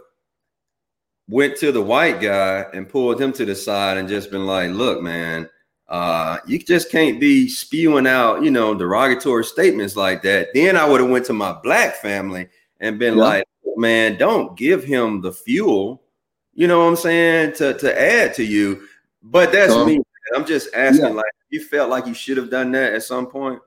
went 1.28 1.56
to 1.58 1.72
the 1.72 1.82
white 1.82 2.20
guy 2.20 2.66
and 2.72 2.88
pulled 2.88 3.20
him 3.20 3.32
to 3.34 3.44
the 3.44 3.54
side 3.54 3.96
and 3.96 4.08
just 4.08 4.30
been 4.30 4.46
like, 4.46 4.70
"Look, 4.70 5.02
man, 5.02 5.48
uh, 5.88 6.38
you 6.46 6.58
just 6.58 6.90
can't 6.90 7.20
be 7.20 7.48
spewing 7.48 8.06
out, 8.06 8.42
you 8.42 8.50
know, 8.50 8.74
derogatory 8.74 9.44
statements 9.44 9.96
like 9.96 10.22
that." 10.22 10.48
Then 10.54 10.76
I 10.76 10.84
would 10.84 11.00
have 11.00 11.10
went 11.10 11.26
to 11.26 11.32
my 11.32 11.52
black 11.62 11.96
family 11.96 12.48
and 12.80 12.98
been 12.98 13.16
yeah. 13.16 13.24
like, 13.24 13.44
"Man, 13.76 14.16
don't 14.18 14.56
give 14.56 14.84
him 14.84 15.20
the 15.20 15.32
fuel." 15.32 16.02
You 16.54 16.66
know 16.66 16.80
what 16.80 16.90
I'm 16.90 16.96
saying? 16.96 17.52
To 17.54 17.74
to 17.74 18.00
add 18.00 18.34
to 18.34 18.44
you, 18.44 18.82
but 19.22 19.52
that's 19.52 19.74
me. 19.86 20.00
I'm 20.34 20.46
just 20.46 20.68
asking, 20.74 21.04
yeah. 21.04 21.10
like, 21.10 21.32
you 21.50 21.62
felt 21.62 21.90
like 21.90 22.06
you 22.06 22.14
should 22.14 22.36
have 22.36 22.50
done 22.50 22.72
that 22.72 22.94
at 22.94 23.02
some 23.02 23.26
point. 23.26 23.60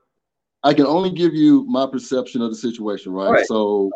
I 0.64 0.74
can 0.74 0.86
only 0.86 1.12
give 1.12 1.34
you 1.36 1.64
my 1.68 1.86
perception 1.86 2.42
of 2.42 2.50
the 2.50 2.56
situation, 2.56 3.12
right? 3.12 3.30
right. 3.30 3.46
So, 3.46 3.92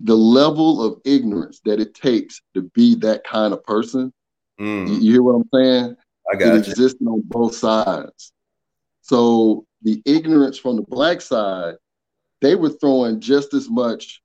the 0.00 0.16
level 0.16 0.82
of 0.82 1.00
ignorance 1.04 1.60
that 1.64 1.80
it 1.80 1.94
takes 1.94 2.40
to 2.54 2.62
be 2.74 2.94
that 2.96 3.24
kind 3.24 3.52
of 3.52 3.64
person. 3.64 4.12
Mm. 4.60 4.88
You, 4.88 4.94
you, 4.94 5.12
hear 5.12 5.22
what 5.22 5.34
I'm 5.34 5.48
saying? 5.52 5.96
I 6.32 6.36
got 6.36 6.56
it. 6.56 6.68
Exists 6.68 7.00
on 7.06 7.22
both 7.24 7.54
sides. 7.54 8.32
So 9.02 9.66
the 9.82 10.02
ignorance 10.04 10.58
from 10.58 10.76
the 10.76 10.82
black 10.82 11.20
side, 11.20 11.74
they 12.40 12.54
were 12.54 12.70
throwing 12.70 13.20
just 13.20 13.54
as 13.54 13.68
much 13.68 14.22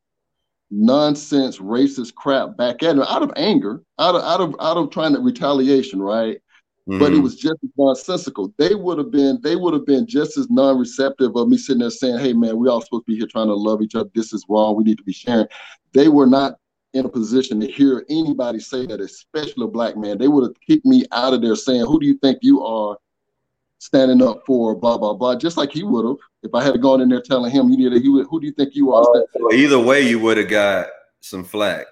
nonsense, 0.72 1.58
racist 1.58 2.16
crap 2.16 2.56
back 2.58 2.84
at 2.84 2.96
him 2.96 3.02
out 3.02 3.24
of 3.24 3.32
anger, 3.36 3.82
out 3.98 4.16
of 4.16 4.24
out 4.24 4.42
of 4.42 4.56
out 4.60 4.78
of 4.78 4.90
trying 4.92 5.14
to 5.14 5.20
retaliation, 5.20 6.02
right? 6.02 6.42
Mm-hmm. 6.88 7.00
but 7.00 7.12
it 7.12 7.16
mm-hmm. 7.16 7.24
was 7.24 7.36
just 7.36 7.58
nonsensical. 7.78 8.54
They 8.58 8.76
would 8.76 8.98
have 8.98 9.12
been 9.12 9.40
they 9.42 9.56
would 9.56 9.74
have 9.74 9.86
been 9.86 10.06
just 10.06 10.38
as 10.38 10.50
non-receptive 10.50 11.36
of 11.36 11.48
me 11.48 11.58
sitting 11.58 11.82
there 11.82 11.90
saying, 11.90 12.20
"Hey, 12.20 12.34
man, 12.34 12.58
we 12.58 12.70
all 12.70 12.82
supposed 12.82 13.06
to 13.06 13.12
be 13.12 13.18
here 13.18 13.28
trying 13.28 13.48
to 13.48 13.56
love 13.56 13.82
each 13.82 13.96
other. 13.96 14.10
This 14.14 14.34
is 14.34 14.46
wrong. 14.50 14.76
We 14.76 14.84
need 14.84 14.98
to 14.98 15.04
be 15.04 15.14
sharing." 15.14 15.48
They 15.94 16.08
were 16.08 16.28
not 16.28 16.56
in 16.94 17.06
a 17.06 17.10
position 17.10 17.60
to 17.60 17.68
hear 17.68 18.06
anybody 18.10 18.60
say 18.60 18.86
that, 18.88 19.00
especially 19.00 19.66
a 19.66 19.68
black 19.68 19.96
man. 19.96 20.18
They 20.18 20.28
would 20.28 20.44
have 20.44 20.60
kicked 20.62 20.86
me 20.86 21.06
out 21.12 21.34
of 21.34 21.42
there 21.42 21.56
saying, 21.56 21.86
"Who 21.86 22.00
do 22.00 22.06
you 22.06 22.16
think 22.16 22.40
you 22.42 22.64
are?" 22.64 22.98
standing 23.82 24.22
up 24.22 24.44
for 24.46 24.76
blah 24.76 24.98
blah 24.98 25.14
blah, 25.14 25.36
just 25.36 25.58
like 25.58 25.72
he 25.72 25.84
would 25.84 26.06
have 26.06 26.18
if 26.44 26.54
I 26.54 26.64
had 26.64 26.82
gone 26.82 27.02
in 27.02 27.10
there 27.10 27.22
telling 27.22 27.52
him, 27.52 27.70
"You 27.70 27.78
need 27.78 27.90
to, 27.92 28.00
he 28.00 28.10
would, 28.10 28.28
who 28.30 28.40
do 28.40 28.48
you 28.48 28.54
think 28.54 28.76
you 28.76 28.94
are?" 28.94 29.04
Uh, 29.16 29.54
either 29.54 29.80
way, 29.80 30.08
you 30.08 30.20
would 30.20 30.38
have 30.38 30.50
got 30.50 30.88
some 31.22 31.44
flack. 31.44 31.88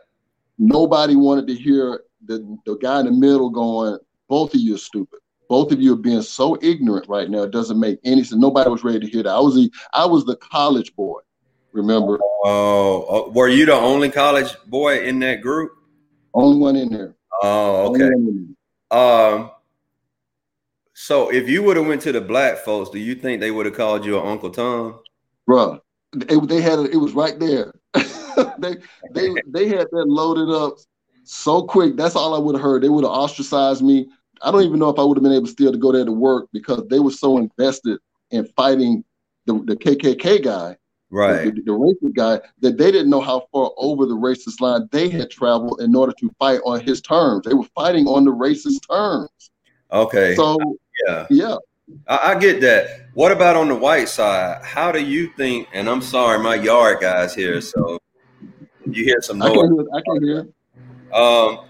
Nobody 0.57 1.15
wanted 1.15 1.47
to 1.47 1.55
hear 1.55 2.03
the 2.25 2.57
the 2.65 2.77
guy 2.77 2.99
in 2.99 3.05
the 3.07 3.11
middle 3.11 3.49
going, 3.49 3.97
both 4.27 4.53
of 4.53 4.59
you 4.59 4.75
are 4.75 4.79
stupid. 4.79 5.19
Both 5.49 5.71
of 5.71 5.81
you 5.81 5.93
are 5.93 5.97
being 5.97 6.21
so 6.21 6.57
ignorant 6.61 7.07
right 7.07 7.29
now. 7.29 7.43
It 7.43 7.51
doesn't 7.51 7.79
make 7.79 7.99
any 8.03 8.23
sense. 8.23 8.39
Nobody 8.39 8.69
was 8.69 8.83
ready 8.83 8.99
to 8.99 9.07
hear 9.07 9.23
that. 9.23 9.29
I 9.29 9.39
was 9.39 9.55
the 9.55 9.71
I 9.93 10.05
was 10.05 10.25
the 10.25 10.35
college 10.35 10.95
boy. 10.95 11.19
Remember? 11.71 12.19
Oh, 12.43 13.05
oh 13.07 13.31
were 13.31 13.47
you 13.47 13.65
the 13.65 13.73
only 13.73 14.09
college 14.09 14.53
boy 14.65 15.03
in 15.03 15.19
that 15.19 15.41
group? 15.41 15.71
Only 16.33 16.57
one 16.57 16.75
in 16.75 16.89
there. 16.89 17.15
Oh, 17.41 17.95
okay. 17.95 18.11
Um. 18.91 19.51
So 20.93 21.31
if 21.31 21.47
you 21.47 21.61
would 21.63 21.77
have 21.77 21.85
went 21.85 22.01
to 22.03 22.11
the 22.11 22.21
black 22.21 22.57
folks, 22.57 22.89
do 22.89 22.99
you 22.99 23.15
think 23.15 23.39
they 23.39 23.51
would 23.51 23.67
have 23.67 23.75
called 23.75 24.03
you 24.03 24.19
an 24.19 24.27
Uncle 24.27 24.49
Tom? 24.49 24.99
Bruh, 25.47 25.79
they, 26.15 26.35
they 26.39 26.61
had 26.61 26.79
it. 26.79 26.93
It 26.93 26.97
was 26.97 27.13
right 27.13 27.39
there. 27.39 27.73
they 27.93 28.75
they 29.11 29.29
they 29.47 29.67
had 29.67 29.87
that 29.91 30.05
loaded 30.07 30.49
up 30.49 30.77
so 31.23 31.61
quick. 31.61 31.95
That's 31.95 32.15
all 32.15 32.33
I 32.33 32.39
would 32.39 32.55
have 32.55 32.63
heard. 32.63 32.83
They 32.83 32.89
would 32.89 33.03
have 33.03 33.13
ostracized 33.13 33.83
me. 33.83 34.09
I 34.41 34.51
don't 34.51 34.63
even 34.63 34.79
know 34.79 34.89
if 34.89 34.99
I 34.99 35.03
would 35.03 35.17
have 35.17 35.23
been 35.23 35.33
able 35.33 35.47
still 35.47 35.71
to 35.71 35.77
go 35.77 35.91
there 35.91 36.05
to 36.05 36.11
work 36.11 36.49
because 36.53 36.83
they 36.89 36.99
were 36.99 37.11
so 37.11 37.37
invested 37.37 37.99
in 38.31 38.45
fighting 38.55 39.03
the, 39.45 39.53
the 39.65 39.75
KKK 39.75 40.43
guy, 40.43 40.77
right, 41.09 41.45
the, 41.55 41.61
the, 41.61 41.71
racist 41.71 42.15
guy, 42.15 42.39
that 42.59 42.77
they 42.77 42.91
didn't 42.91 43.09
know 43.09 43.21
how 43.21 43.47
far 43.51 43.71
over 43.77 44.05
the 44.05 44.15
racist 44.15 44.59
line 44.59 44.87
they 44.91 45.09
had 45.09 45.29
traveled 45.29 45.81
in 45.81 45.95
order 45.95 46.13
to 46.19 46.29
fight 46.37 46.59
on 46.65 46.79
his 46.79 47.01
terms. 47.01 47.45
They 47.45 47.53
were 47.53 47.67
fighting 47.75 48.07
on 48.07 48.25
the 48.25 48.31
racist 48.31 48.87
terms. 48.89 49.51
Okay. 49.91 50.35
So 50.35 50.57
yeah, 51.07 51.27
yeah. 51.29 51.55
I, 52.07 52.33
I 52.33 52.39
get 52.39 52.59
that. 52.61 53.07
What 53.13 53.31
about 53.31 53.55
on 53.55 53.69
the 53.69 53.75
white 53.75 54.09
side? 54.09 54.61
How 54.63 54.91
do 54.91 55.03
you 55.03 55.31
think? 55.37 55.69
And 55.73 55.89
I'm 55.89 56.01
sorry, 56.01 56.39
my 56.39 56.55
yard 56.55 56.99
guys 56.99 57.33
here, 57.33 57.61
so 57.61 57.99
you 58.85 59.03
hear 59.05 59.21
some 59.21 59.37
noise. 59.39 59.51
I 59.51 59.61
can 59.61 59.73
hear. 59.73 59.87
I 59.93 60.01
can 60.01 60.23
hear. 60.23 60.47
Um, 61.13 61.67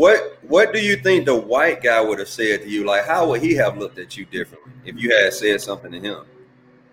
what 0.00 0.38
what 0.48 0.72
do 0.72 0.80
you 0.80 0.96
think 0.96 1.26
the 1.26 1.36
white 1.36 1.82
guy 1.82 2.00
would 2.00 2.18
have 2.20 2.28
said 2.28 2.62
to 2.62 2.68
you? 2.70 2.86
Like, 2.86 3.04
how 3.04 3.28
would 3.28 3.42
he 3.42 3.52
have 3.56 3.76
looked 3.76 3.98
at 3.98 4.16
you 4.16 4.24
differently 4.24 4.72
if 4.86 4.96
you 4.96 5.14
had 5.14 5.34
said 5.34 5.60
something 5.60 5.92
to 5.92 6.00
him? 6.00 6.24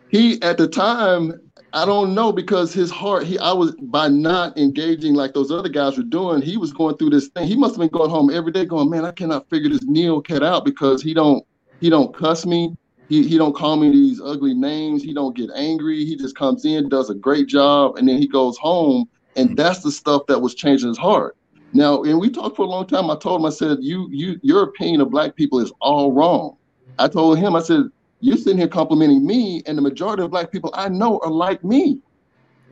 He 0.10 0.42
at 0.42 0.58
the 0.58 0.68
time, 0.68 1.40
I 1.72 1.86
don't 1.86 2.14
know 2.14 2.34
because 2.34 2.74
his 2.74 2.92
heart. 2.92 3.24
He 3.24 3.40
I 3.40 3.54
was 3.54 3.74
by 3.76 4.10
not 4.10 4.58
engaging 4.58 5.14
like 5.14 5.34
those 5.34 5.52
other 5.52 5.70
guys 5.70 5.96
were 5.96 6.04
doing. 6.04 6.42
He 6.42 6.58
was 6.58 6.74
going 6.74 6.98
through 6.98 7.12
this 7.12 7.30
thing. 7.30 7.48
He 7.48 7.56
must 7.56 7.76
have 7.76 7.80
been 7.80 7.98
going 7.98 8.10
home 8.10 8.30
every 8.30 8.52
day, 8.52 8.66
going, 8.66 8.90
"Man, 8.90 9.06
I 9.06 9.12
cannot 9.12 9.50
figure 9.50 9.70
this 9.70 9.84
Neil 9.84 10.20
cat 10.22 10.44
out 10.44 10.66
because 10.66 11.02
he 11.02 11.14
don't 11.14 11.46
he 11.80 11.90
don't 11.90 12.14
cuss 12.14 12.46
me. 12.46 12.76
He, 13.08 13.26
he 13.26 13.38
don't 13.38 13.56
call 13.56 13.78
me 13.78 13.90
these 13.90 14.20
ugly 14.20 14.54
names. 14.54 15.02
He 15.02 15.14
don't 15.14 15.34
get 15.34 15.50
angry. 15.56 16.04
He 16.04 16.18
just 16.18 16.36
comes 16.36 16.66
in, 16.66 16.90
does 16.90 17.10
a 17.10 17.16
great 17.16 17.48
job, 17.48 17.96
and 17.96 18.06
then 18.06 18.18
he 18.18 18.28
goes 18.28 18.58
home 18.58 19.08
and 19.38 19.56
that's 19.56 19.82
the 19.82 19.92
stuff 19.92 20.26
that 20.28 20.42
was 20.42 20.56
changing 20.56 20.90
his 20.90 20.98
heart. 20.98 21.38
Now, 21.78 22.02
and 22.02 22.20
we 22.20 22.32
talked 22.32 22.56
for 22.56 22.64
a 22.64 22.70
long 22.70 22.88
time. 22.88 23.12
I 23.12 23.16
told 23.16 23.40
him, 23.40 23.46
I 23.46 23.52
said, 23.52 23.78
"You, 23.82 24.10
you, 24.12 24.40
your 24.42 24.64
opinion 24.64 25.00
of 25.00 25.12
black 25.12 25.36
people 25.36 25.60
is 25.60 25.72
all 25.80 26.12
wrong." 26.12 26.58
I 26.98 27.08
told 27.08 27.38
him, 27.38 27.56
I 27.56 27.62
said, 27.62 27.84
"You're 28.20 28.36
sitting 28.36 28.58
here 28.58 28.68
complimenting 28.68 29.24
me, 29.24 29.62
and 29.68 29.78
the 29.78 29.84
majority 29.84 30.24
of 30.24 30.32
black 30.32 30.52
people 30.52 30.72
I 30.74 30.90
know 30.90 31.20
are 31.20 31.30
like 31.30 31.64
me. 31.64 32.02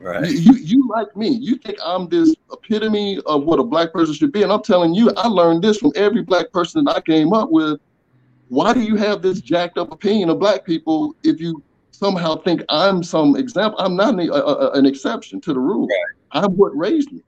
Right? 0.00 0.28
You, 0.28 0.38
you, 0.38 0.54
you 0.54 0.88
like 0.88 1.16
me. 1.16 1.28
You 1.28 1.56
think 1.56 1.78
I'm 1.84 2.08
this 2.08 2.34
epitome 2.52 3.20
of 3.26 3.44
what 3.44 3.60
a 3.60 3.64
black 3.64 3.92
person 3.92 4.12
should 4.12 4.32
be, 4.32 4.42
and 4.42 4.52
I'm 4.52 4.62
telling 4.62 4.92
you, 4.92 5.12
I 5.16 5.28
learned 5.28 5.62
this 5.62 5.78
from 5.78 5.92
every 5.94 6.22
black 6.22 6.50
person 6.50 6.84
that 6.84 6.96
I 6.96 7.00
came 7.00 7.32
up 7.32 7.50
with. 7.52 7.78
Why 8.48 8.74
do 8.74 8.80
you 8.80 8.96
have 8.96 9.22
this 9.22 9.40
jacked 9.40 9.78
up 9.78 9.92
opinion 9.92 10.30
of 10.30 10.40
black 10.40 10.64
people 10.64 11.14
if 11.22 11.40
you 11.40 11.62
somehow 11.92 12.42
think 12.42 12.64
I'm 12.68 13.04
some 13.04 13.36
example? 13.36 13.78
I'm 13.78 13.94
not 13.94 14.14
an, 14.14 14.28
a, 14.30 14.32
a, 14.32 14.72
an 14.72 14.84
exception 14.84 15.40
to 15.42 15.52
the 15.54 15.60
rule. 15.60 15.86
Right. 15.86 16.42
I'm 16.42 16.56
what 16.56 16.76
raised 16.76 17.12
me." 17.12 17.22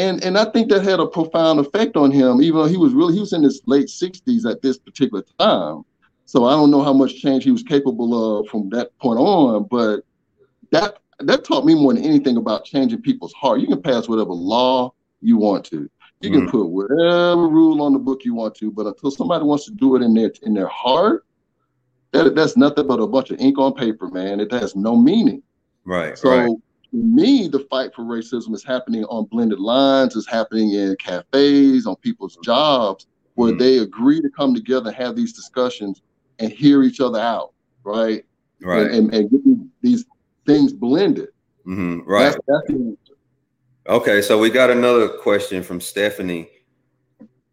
And 0.00 0.24
and 0.24 0.38
I 0.38 0.46
think 0.46 0.70
that 0.70 0.82
had 0.82 0.98
a 0.98 1.06
profound 1.06 1.60
effect 1.60 1.96
on 1.96 2.10
him, 2.10 2.40
even 2.40 2.58
though 2.58 2.66
he 2.66 2.78
was 2.78 2.92
really 2.92 3.14
he 3.14 3.20
was 3.20 3.32
in 3.32 3.42
his 3.42 3.60
late 3.66 3.86
60s 3.86 4.50
at 4.50 4.62
this 4.62 4.78
particular 4.78 5.22
time. 5.38 5.84
So 6.24 6.46
I 6.46 6.52
don't 6.52 6.70
know 6.70 6.82
how 6.82 6.92
much 6.92 7.20
change 7.20 7.44
he 7.44 7.50
was 7.50 7.62
capable 7.62 8.40
of 8.40 8.48
from 8.48 8.70
that 8.70 8.96
point 8.98 9.18
on, 9.18 9.64
but 9.64 10.00
that 10.70 10.98
that 11.18 11.44
taught 11.44 11.66
me 11.66 11.74
more 11.74 11.92
than 11.92 12.04
anything 12.04 12.38
about 12.38 12.64
changing 12.64 13.02
people's 13.02 13.34
heart. 13.34 13.60
You 13.60 13.66
can 13.66 13.82
pass 13.82 14.08
whatever 14.08 14.32
law 14.32 14.94
you 15.20 15.36
want 15.36 15.64
to. 15.66 15.90
You 16.20 16.30
can 16.30 16.46
mm. 16.46 16.50
put 16.50 16.66
whatever 16.66 17.48
rule 17.48 17.82
on 17.82 17.92
the 17.92 17.98
book 17.98 18.24
you 18.24 18.34
want 18.34 18.54
to, 18.56 18.70
but 18.70 18.86
until 18.86 19.10
somebody 19.10 19.44
wants 19.44 19.64
to 19.66 19.72
do 19.72 19.96
it 19.96 20.02
in 20.02 20.14
their 20.14 20.32
in 20.42 20.54
their 20.54 20.68
heart, 20.68 21.26
that 22.12 22.34
that's 22.34 22.56
nothing 22.56 22.86
but 22.86 23.00
a 23.00 23.06
bunch 23.06 23.30
of 23.30 23.38
ink 23.38 23.58
on 23.58 23.74
paper, 23.74 24.08
man. 24.08 24.40
It 24.40 24.50
has 24.52 24.74
no 24.74 24.96
meaning. 24.96 25.42
Right. 25.84 26.16
So 26.16 26.30
right 26.30 26.50
me, 26.92 27.48
the 27.48 27.60
fight 27.70 27.94
for 27.94 28.02
racism 28.02 28.54
is 28.54 28.64
happening 28.64 29.04
on 29.04 29.24
blended 29.26 29.60
lines, 29.60 30.16
is 30.16 30.26
happening 30.26 30.72
in 30.72 30.96
cafes, 30.96 31.86
on 31.86 31.96
people's 31.96 32.36
jobs, 32.42 33.06
where 33.34 33.50
mm-hmm. 33.50 33.58
they 33.58 33.78
agree 33.78 34.20
to 34.20 34.30
come 34.30 34.54
together 34.54 34.88
and 34.88 34.96
have 34.96 35.16
these 35.16 35.32
discussions 35.32 36.02
and 36.38 36.52
hear 36.52 36.82
each 36.82 37.00
other 37.00 37.20
out, 37.20 37.52
right? 37.84 38.24
Right. 38.60 38.86
And, 38.86 39.12
and, 39.12 39.14
and 39.14 39.30
get 39.30 39.66
these 39.82 40.04
things 40.46 40.72
blended. 40.72 41.28
Mm-hmm. 41.66 42.00
Right. 42.08 42.36
That's, 42.48 42.66
that's 42.68 42.80
okay, 43.88 44.22
so 44.22 44.38
we 44.38 44.50
got 44.50 44.70
another 44.70 45.08
question 45.08 45.62
from 45.62 45.80
Stephanie 45.80 46.48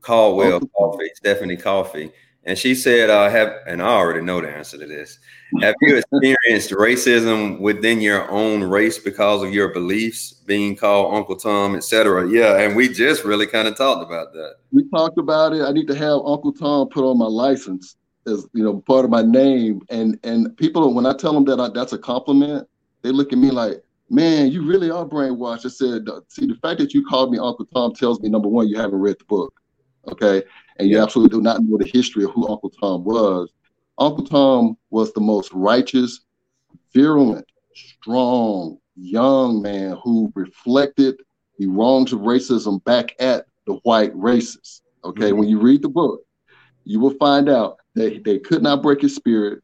Caldwell 0.01 0.61
Coffee. 0.75 1.11
Stephanie 1.15 1.57
Coffee. 1.57 2.11
And 2.47 2.57
she 2.57 2.75
said, 2.75 3.09
uh, 3.09 3.29
have, 3.29 3.55
and 3.67 3.81
I 3.81 3.87
already 3.87 4.21
know 4.21 4.39
the 4.39 4.49
answer 4.49 4.77
to 4.77 4.85
this. 4.85 5.19
Have 5.59 5.75
you 5.81 5.97
experienced 5.97 6.71
racism 6.71 7.59
within 7.59 7.99
your 7.99 8.31
own 8.31 8.63
race 8.63 8.97
because 8.97 9.43
of 9.43 9.53
your 9.53 9.73
beliefs, 9.73 10.31
being 10.31 10.77
called 10.77 11.13
Uncle 11.13 11.35
Tom, 11.35 11.75
etc.? 11.75 12.29
Yeah, 12.29 12.57
and 12.57 12.73
we 12.73 12.87
just 12.87 13.25
really 13.25 13.47
kind 13.47 13.67
of 13.67 13.75
talked 13.75 14.01
about 14.01 14.31
that. 14.31 14.55
We 14.71 14.87
talked 14.89 15.17
about 15.17 15.53
it. 15.53 15.63
I 15.63 15.73
need 15.73 15.87
to 15.87 15.95
have 15.95 16.21
Uncle 16.25 16.53
Tom 16.53 16.87
put 16.87 17.03
on 17.03 17.17
my 17.17 17.25
license 17.25 17.97
as 18.27 18.47
you 18.53 18.63
know 18.63 18.81
part 18.87 19.03
of 19.03 19.11
my 19.11 19.23
name. 19.23 19.81
And 19.89 20.17
and 20.23 20.55
people, 20.55 20.93
when 20.93 21.05
I 21.05 21.13
tell 21.13 21.33
them 21.33 21.43
that 21.45 21.59
I, 21.59 21.67
that's 21.67 21.91
a 21.91 21.97
compliment, 21.97 22.65
they 23.01 23.11
look 23.11 23.33
at 23.33 23.39
me 23.39 23.51
like, 23.51 23.83
"Man, 24.09 24.51
you 24.51 24.65
really 24.65 24.89
are 24.89 25.05
brainwashed." 25.05 25.65
I 25.65 25.69
said, 25.69 26.07
"See, 26.29 26.47
the 26.47 26.55
fact 26.61 26.79
that 26.79 26.93
you 26.93 27.05
called 27.05 27.29
me 27.29 27.39
Uncle 27.39 27.65
Tom 27.65 27.93
tells 27.93 28.21
me 28.21 28.29
number 28.29 28.47
one, 28.47 28.69
you 28.69 28.77
haven't 28.77 28.99
read 28.99 29.17
the 29.19 29.25
book, 29.25 29.53
okay." 30.07 30.43
And 30.79 30.89
you 30.89 31.01
absolutely 31.01 31.35
do 31.35 31.41
not 31.41 31.61
know 31.61 31.77
the 31.77 31.89
history 31.91 32.23
of 32.23 32.31
who 32.31 32.47
Uncle 32.47 32.69
Tom 32.69 33.03
was. 33.03 33.51
Uncle 33.97 34.25
Tom 34.25 34.77
was 34.89 35.11
the 35.13 35.21
most 35.21 35.51
righteous, 35.53 36.21
virulent, 36.93 37.45
strong, 37.75 38.77
young 38.95 39.61
man 39.61 39.97
who 40.03 40.31
reflected 40.35 41.15
the 41.57 41.67
wrongs 41.67 42.13
of 42.13 42.19
racism 42.19 42.83
back 42.83 43.15
at 43.19 43.45
the 43.65 43.73
white 43.83 44.11
races. 44.15 44.81
Okay, 45.03 45.29
mm-hmm. 45.29 45.37
when 45.37 45.49
you 45.49 45.59
read 45.59 45.81
the 45.81 45.89
book, 45.89 46.21
you 46.83 46.99
will 46.99 47.15
find 47.15 47.49
out 47.49 47.77
that 47.95 48.23
they 48.23 48.39
could 48.39 48.61
not 48.61 48.81
break 48.81 49.01
his 49.01 49.15
spirit. 49.15 49.63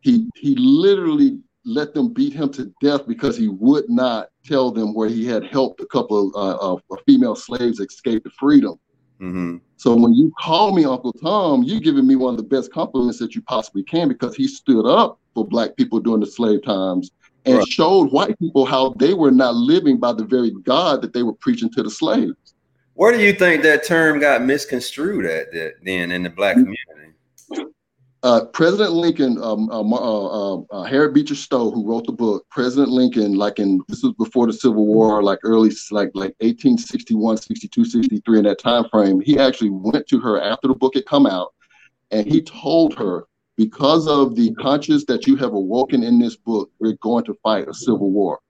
He 0.00 0.28
he 0.36 0.54
literally 0.56 1.38
let 1.64 1.94
them 1.94 2.12
beat 2.12 2.32
him 2.32 2.50
to 2.52 2.72
death 2.80 3.06
because 3.06 3.36
he 3.36 3.48
would 3.48 3.88
not 3.90 4.28
tell 4.44 4.70
them 4.70 4.94
where 4.94 5.08
he 5.08 5.26
had 5.26 5.44
helped 5.44 5.80
a 5.80 5.86
couple 5.86 6.28
of, 6.28 6.34
uh, 6.36 6.56
of 6.58 6.80
female 7.06 7.34
slaves 7.34 7.80
escape 7.80 8.22
to 8.22 8.30
freedom. 8.38 8.78
Mm-hmm. 9.20 9.56
So 9.76 9.94
when 9.94 10.14
you 10.14 10.32
call 10.38 10.72
me 10.72 10.84
Uncle 10.84 11.12
Tom, 11.12 11.62
you're 11.62 11.80
giving 11.80 12.06
me 12.06 12.16
one 12.16 12.34
of 12.34 12.38
the 12.38 12.42
best 12.42 12.72
compliments 12.72 13.18
that 13.18 13.34
you 13.34 13.42
possibly 13.42 13.82
can 13.82 14.08
because 14.08 14.34
he 14.34 14.46
stood 14.46 14.86
up 14.86 15.18
for 15.34 15.46
black 15.46 15.76
people 15.76 16.00
during 16.00 16.20
the 16.20 16.26
slave 16.26 16.64
times 16.64 17.10
and 17.44 17.58
right. 17.58 17.68
showed 17.68 18.12
white 18.12 18.38
people 18.38 18.64
how 18.66 18.90
they 18.98 19.14
were 19.14 19.30
not 19.30 19.54
living 19.54 19.98
by 19.98 20.12
the 20.12 20.24
very 20.24 20.50
God 20.50 21.02
that 21.02 21.12
they 21.12 21.22
were 21.22 21.34
preaching 21.34 21.70
to 21.72 21.82
the 21.82 21.90
slaves. 21.90 22.34
Where 22.94 23.12
do 23.12 23.22
you 23.22 23.32
think 23.32 23.62
that 23.62 23.84
term 23.84 24.20
got 24.20 24.42
misconstrued 24.42 25.26
at 25.26 25.52
that 25.52 25.74
then 25.82 26.10
in 26.10 26.22
the 26.22 26.30
black 26.30 26.56
mm-hmm. 26.56 26.72
community? 26.74 27.05
Uh, 28.22 28.44
President 28.46 28.92
Lincoln, 28.92 29.40
um, 29.42 29.68
uh, 29.70 29.82
uh, 29.82 30.56
uh, 30.70 30.82
Harriet 30.84 31.14
Beecher 31.14 31.34
Stowe, 31.34 31.70
who 31.70 31.86
wrote 31.86 32.06
the 32.06 32.12
book, 32.12 32.46
President 32.50 32.88
Lincoln, 32.88 33.34
like 33.34 33.58
in 33.58 33.80
this 33.88 34.02
was 34.02 34.14
before 34.14 34.46
the 34.46 34.52
Civil 34.52 34.86
War, 34.86 35.22
like 35.22 35.38
early, 35.44 35.70
like 35.90 36.10
like 36.14 36.34
1861, 36.40 37.36
62, 37.36 37.84
63, 37.84 38.38
in 38.38 38.44
that 38.44 38.58
time 38.58 38.86
frame. 38.90 39.20
He 39.20 39.38
actually 39.38 39.70
went 39.70 40.08
to 40.08 40.20
her 40.20 40.40
after 40.40 40.68
the 40.68 40.74
book 40.74 40.94
had 40.94 41.06
come 41.06 41.26
out, 41.26 41.54
and 42.10 42.26
he 42.26 42.42
told 42.42 42.94
her, 42.94 43.26
because 43.56 44.08
of 44.08 44.34
the 44.34 44.54
conscience 44.54 45.04
that 45.06 45.26
you 45.26 45.36
have 45.36 45.52
awoken 45.52 46.02
in 46.02 46.18
this 46.18 46.36
book, 46.36 46.70
we're 46.78 46.96
going 47.02 47.24
to 47.24 47.34
fight 47.42 47.68
a 47.68 47.74
civil 47.74 48.10
war. 48.10 48.40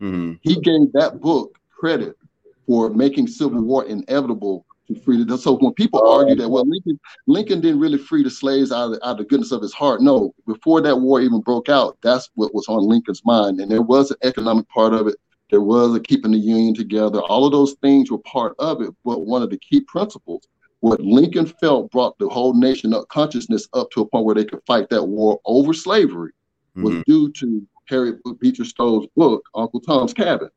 Mm-hmm. 0.00 0.34
He 0.42 0.60
gave 0.60 0.92
that 0.92 1.20
book 1.20 1.58
credit 1.70 2.16
for 2.66 2.90
making 2.90 3.26
civil 3.26 3.62
war 3.62 3.84
inevitable 3.84 4.64
to 4.86 4.94
free 5.00 5.22
the 5.22 5.38
so 5.38 5.54
when 5.54 5.72
people 5.74 6.00
oh. 6.02 6.18
argue 6.20 6.34
that 6.34 6.48
well 6.48 6.64
Lincoln 6.66 6.98
Lincoln 7.26 7.60
didn't 7.60 7.80
really 7.80 7.98
free 7.98 8.22
the 8.22 8.30
slaves 8.30 8.72
out 8.72 8.92
of, 8.92 8.98
out 9.02 9.12
of 9.12 9.18
the 9.18 9.24
goodness 9.24 9.52
of 9.52 9.62
his 9.62 9.72
heart. 9.72 10.02
No 10.02 10.34
before 10.46 10.80
that 10.82 10.96
war 10.96 11.20
even 11.20 11.40
broke 11.40 11.68
out 11.68 11.96
that's 12.02 12.30
what 12.34 12.54
was 12.54 12.66
on 12.68 12.86
Lincoln's 12.86 13.24
mind. 13.24 13.60
And 13.60 13.70
there 13.70 13.82
was 13.82 14.10
an 14.10 14.18
economic 14.22 14.68
part 14.68 14.94
of 14.94 15.06
it. 15.06 15.16
There 15.50 15.62
was 15.62 15.94
a 15.94 16.00
keeping 16.00 16.32
the 16.32 16.38
union 16.38 16.74
together. 16.74 17.20
All 17.20 17.46
of 17.46 17.52
those 17.52 17.74
things 17.74 18.10
were 18.10 18.18
part 18.18 18.54
of 18.58 18.80
it. 18.80 18.90
But 19.04 19.20
one 19.20 19.42
of 19.42 19.50
the 19.50 19.58
key 19.58 19.80
principles 19.82 20.48
what 20.84 21.00
Lincoln 21.00 21.46
felt 21.46 21.90
brought 21.90 22.18
the 22.18 22.28
whole 22.28 22.52
nation 22.52 22.92
up 22.92 23.08
consciousness 23.08 23.66
up 23.72 23.90
to 23.92 24.02
a 24.02 24.06
point 24.06 24.26
where 24.26 24.34
they 24.34 24.44
could 24.44 24.60
fight 24.66 24.90
that 24.90 25.02
war 25.02 25.40
over 25.46 25.72
slavery 25.72 26.32
was 26.76 26.92
mm-hmm. 26.92 27.02
due 27.06 27.32
to 27.32 27.66
Harriet 27.88 28.18
Beecher 28.38 28.66
Stowe's 28.66 29.06
book 29.16 29.42
Uncle 29.54 29.80
Tom's 29.80 30.12
Cabin. 30.12 30.50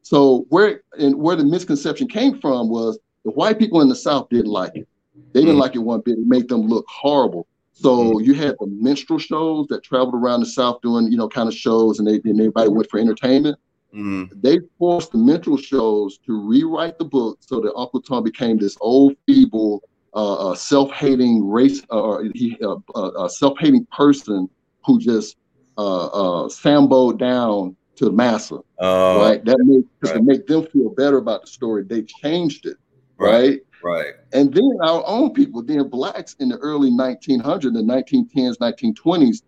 So 0.00 0.46
where 0.48 0.80
and 0.98 1.14
where 1.16 1.36
the 1.36 1.44
misconception 1.44 2.08
came 2.08 2.40
from 2.40 2.70
was 2.70 2.98
the 3.24 3.30
white 3.30 3.58
people 3.58 3.80
in 3.80 3.88
the 3.88 3.96
South 3.96 4.28
didn't 4.28 4.50
like 4.50 4.76
it. 4.76 4.88
They 5.32 5.40
didn't 5.40 5.56
mm. 5.56 5.60
like 5.60 5.74
it 5.74 5.78
one 5.78 6.00
bit. 6.00 6.18
It 6.18 6.26
made 6.26 6.48
them 6.48 6.68
look 6.68 6.84
horrible. 6.88 7.46
So 7.72 8.14
mm. 8.14 8.24
you 8.24 8.34
had 8.34 8.56
the 8.60 8.66
minstrel 8.66 9.18
shows 9.18 9.66
that 9.68 9.82
traveled 9.82 10.14
around 10.14 10.40
the 10.40 10.46
South 10.46 10.80
doing, 10.80 11.10
you 11.10 11.16
know, 11.16 11.28
kind 11.28 11.48
of 11.48 11.54
shows, 11.54 11.98
and 11.98 12.06
they 12.06 12.20
and 12.24 12.40
everybody 12.40 12.68
went 12.68 12.88
for 12.90 13.00
entertainment. 13.00 13.58
Mm. 13.94 14.30
They 14.42 14.58
forced 14.78 15.12
the 15.12 15.18
minstrel 15.18 15.56
shows 15.56 16.18
to 16.18 16.40
rewrite 16.40 16.98
the 16.98 17.04
book 17.04 17.38
so 17.40 17.60
that 17.60 17.72
Uncle 17.74 18.00
Tom 18.00 18.24
became 18.24 18.58
this 18.58 18.76
old, 18.80 19.16
feeble, 19.26 19.82
uh, 20.14 20.50
uh, 20.50 20.54
self-hating 20.54 21.48
race, 21.48 21.82
uh, 21.90 22.00
or 22.00 22.24
he, 22.34 22.56
uh, 22.62 22.76
uh, 22.94 23.28
self-hating 23.28 23.86
person 23.86 24.48
who 24.84 25.00
just 25.00 25.36
uh, 25.78 26.46
samboed 26.48 27.18
down 27.18 27.76
to 27.96 28.04
the 28.06 28.12
massa. 28.12 28.58
right? 28.80 29.44
That 29.44 29.58
made 29.60 29.84
right. 30.02 30.18
to 30.18 30.22
make 30.22 30.46
them 30.46 30.66
feel 30.66 30.90
better 30.90 31.18
about 31.18 31.42
the 31.42 31.46
story. 31.48 31.84
They 31.84 32.02
changed 32.02 32.66
it 32.66 32.76
right? 33.18 33.60
Right. 33.82 34.14
And 34.32 34.52
then 34.52 34.78
our 34.82 35.04
own 35.06 35.34
people, 35.34 35.62
then 35.62 35.88
blacks 35.88 36.34
in 36.40 36.48
the 36.48 36.56
early 36.58 36.90
1900s, 36.90 37.62
the 37.62 37.82
1910s, 37.82 38.56
1920s, 38.56 39.42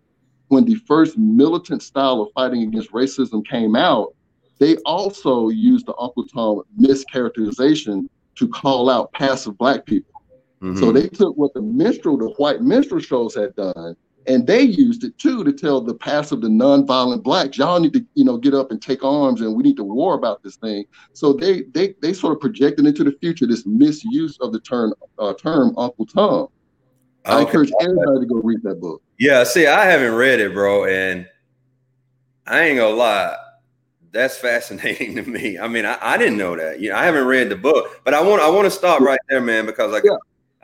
when 0.49 0.63
the 0.63 0.75
first 0.75 1.17
militant 1.17 1.81
style 1.81 2.21
of 2.21 2.31
fighting 2.33 2.61
against 2.63 2.91
racism 2.91 3.45
came 3.45 3.75
out, 3.75 4.13
they 4.59 4.77
also 4.85 5.49
used 5.49 5.85
the 5.87 5.95
Uncle 5.97 6.25
Tom 6.27 6.61
mischaracterization 6.79 8.07
to 8.35 8.47
call 8.47 8.89
out 8.89 9.11
passive 9.13 9.57
black 9.57 9.85
people. 9.85 10.21
Mm-hmm. 10.61 10.79
So 10.79 10.91
they 10.91 11.07
took 11.07 11.35
what 11.35 11.53
the 11.53 11.61
minstrel, 11.61 12.17
the 12.17 12.29
white 12.37 12.61
minstrel 12.61 13.01
shows 13.01 13.35
had 13.35 13.55
done, 13.55 13.95
and 14.27 14.45
they 14.45 14.61
used 14.61 15.03
it 15.03 15.17
too 15.17 15.43
to 15.43 15.53
tell 15.53 15.81
the 15.81 15.93
passive, 15.93 16.41
the 16.41 16.49
nonviolent 16.49 17.23
blacks, 17.23 17.57
y'all 17.57 17.79
need 17.79 17.93
to, 17.93 18.05
you 18.13 18.25
know, 18.25 18.37
get 18.37 18.53
up 18.53 18.71
and 18.71 18.81
take 18.81 19.03
arms, 19.03 19.41
and 19.41 19.55
we 19.55 19.63
need 19.63 19.77
to 19.77 19.83
war 19.83 20.15
about 20.15 20.43
this 20.43 20.57
thing. 20.57 20.85
So 21.13 21.33
they 21.33 21.63
they 21.73 21.95
they 22.01 22.13
sort 22.13 22.33
of 22.33 22.41
projected 22.41 22.85
into 22.85 23.03
the 23.03 23.13
future 23.13 23.47
this 23.47 23.65
misuse 23.65 24.37
of 24.39 24.51
the 24.51 24.59
term 24.59 24.93
uh, 25.17 25.33
term 25.33 25.73
Uncle 25.77 26.05
Tom. 26.05 26.47
Okay. 27.25 27.35
I 27.35 27.41
encourage 27.41 27.71
everybody 27.81 28.19
to 28.21 28.25
go 28.25 28.35
read 28.35 28.61
that 28.63 28.79
book. 28.79 29.01
Yeah, 29.17 29.43
see, 29.43 29.67
I 29.67 29.85
haven't 29.85 30.13
read 30.13 30.39
it, 30.39 30.53
bro, 30.53 30.85
and 30.85 31.27
I 32.45 32.63
ain't 32.63 32.77
gonna 32.77 32.95
lie. 32.95 33.35
That's 34.11 34.37
fascinating 34.37 35.15
to 35.17 35.23
me. 35.23 35.57
I 35.57 35.67
mean, 35.67 35.85
I, 35.85 35.97
I 36.01 36.17
didn't 36.17 36.37
know 36.37 36.55
that. 36.57 36.79
You 36.79 36.89
know, 36.89 36.97
I 36.97 37.05
haven't 37.05 37.25
read 37.25 37.49
the 37.49 37.55
book, 37.55 38.01
but 38.03 38.13
I 38.13 38.21
want 38.21 38.41
I 38.41 38.49
want 38.49 38.65
to 38.65 38.71
stop 38.71 38.99
right 38.99 39.19
there, 39.29 39.41
man, 39.41 39.65
because 39.65 39.91
like 39.91 40.03
yeah. 40.03 40.17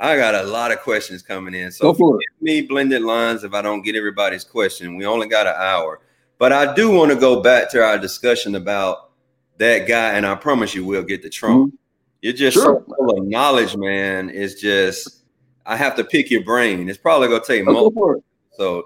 I 0.04 0.18
got 0.18 0.36
a 0.36 0.44
lot 0.44 0.74
of 0.74 0.82
questions 0.82 1.22
coming 1.22 1.54
in. 1.54 1.72
So 1.72 1.94
for 1.94 2.20
me 2.42 2.62
blended 2.62 3.04
lines 3.04 3.46
if 3.46 3.54
I 3.54 3.62
don't 3.62 3.84
get 3.84 3.96
everybody's 3.96 4.44
question. 4.44 4.98
We 4.98 5.06
only 5.06 5.30
got 5.30 5.48
an 5.48 5.56
hour. 5.56 6.02
But 6.38 6.52
I 6.52 6.74
do 6.74 6.92
want 6.92 7.12
to 7.12 7.18
go 7.18 7.42
back 7.42 7.72
to 7.72 7.82
our 7.82 7.98
discussion 7.98 8.56
about 8.56 9.12
that 9.60 9.88
guy, 9.88 10.12
and 10.14 10.26
I 10.26 10.36
promise 10.36 10.76
you, 10.76 10.84
we'll 10.84 11.04
get 11.04 11.22
to 11.22 11.30
Trump. 11.30 11.68
Mm-hmm. 11.68 11.76
You're 12.22 12.34
just 12.34 12.56
sure. 12.56 12.84
so 12.86 12.96
full 12.96 13.18
of 13.18 13.26
knowledge, 13.26 13.78
man. 13.78 14.30
It's 14.30 14.60
just 14.60 15.24
I 15.66 15.78
have 15.78 15.96
to 15.96 16.04
pick 16.04 16.30
your 16.30 16.44
brain. 16.44 16.90
It's 16.90 16.98
probably 16.98 17.30
gonna 17.30 17.42
take 17.46 17.64
more. 17.64 18.20
So 18.58 18.84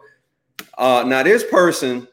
uh, 0.78 1.04
now 1.08 1.24
this 1.24 1.44
person, 1.44 2.08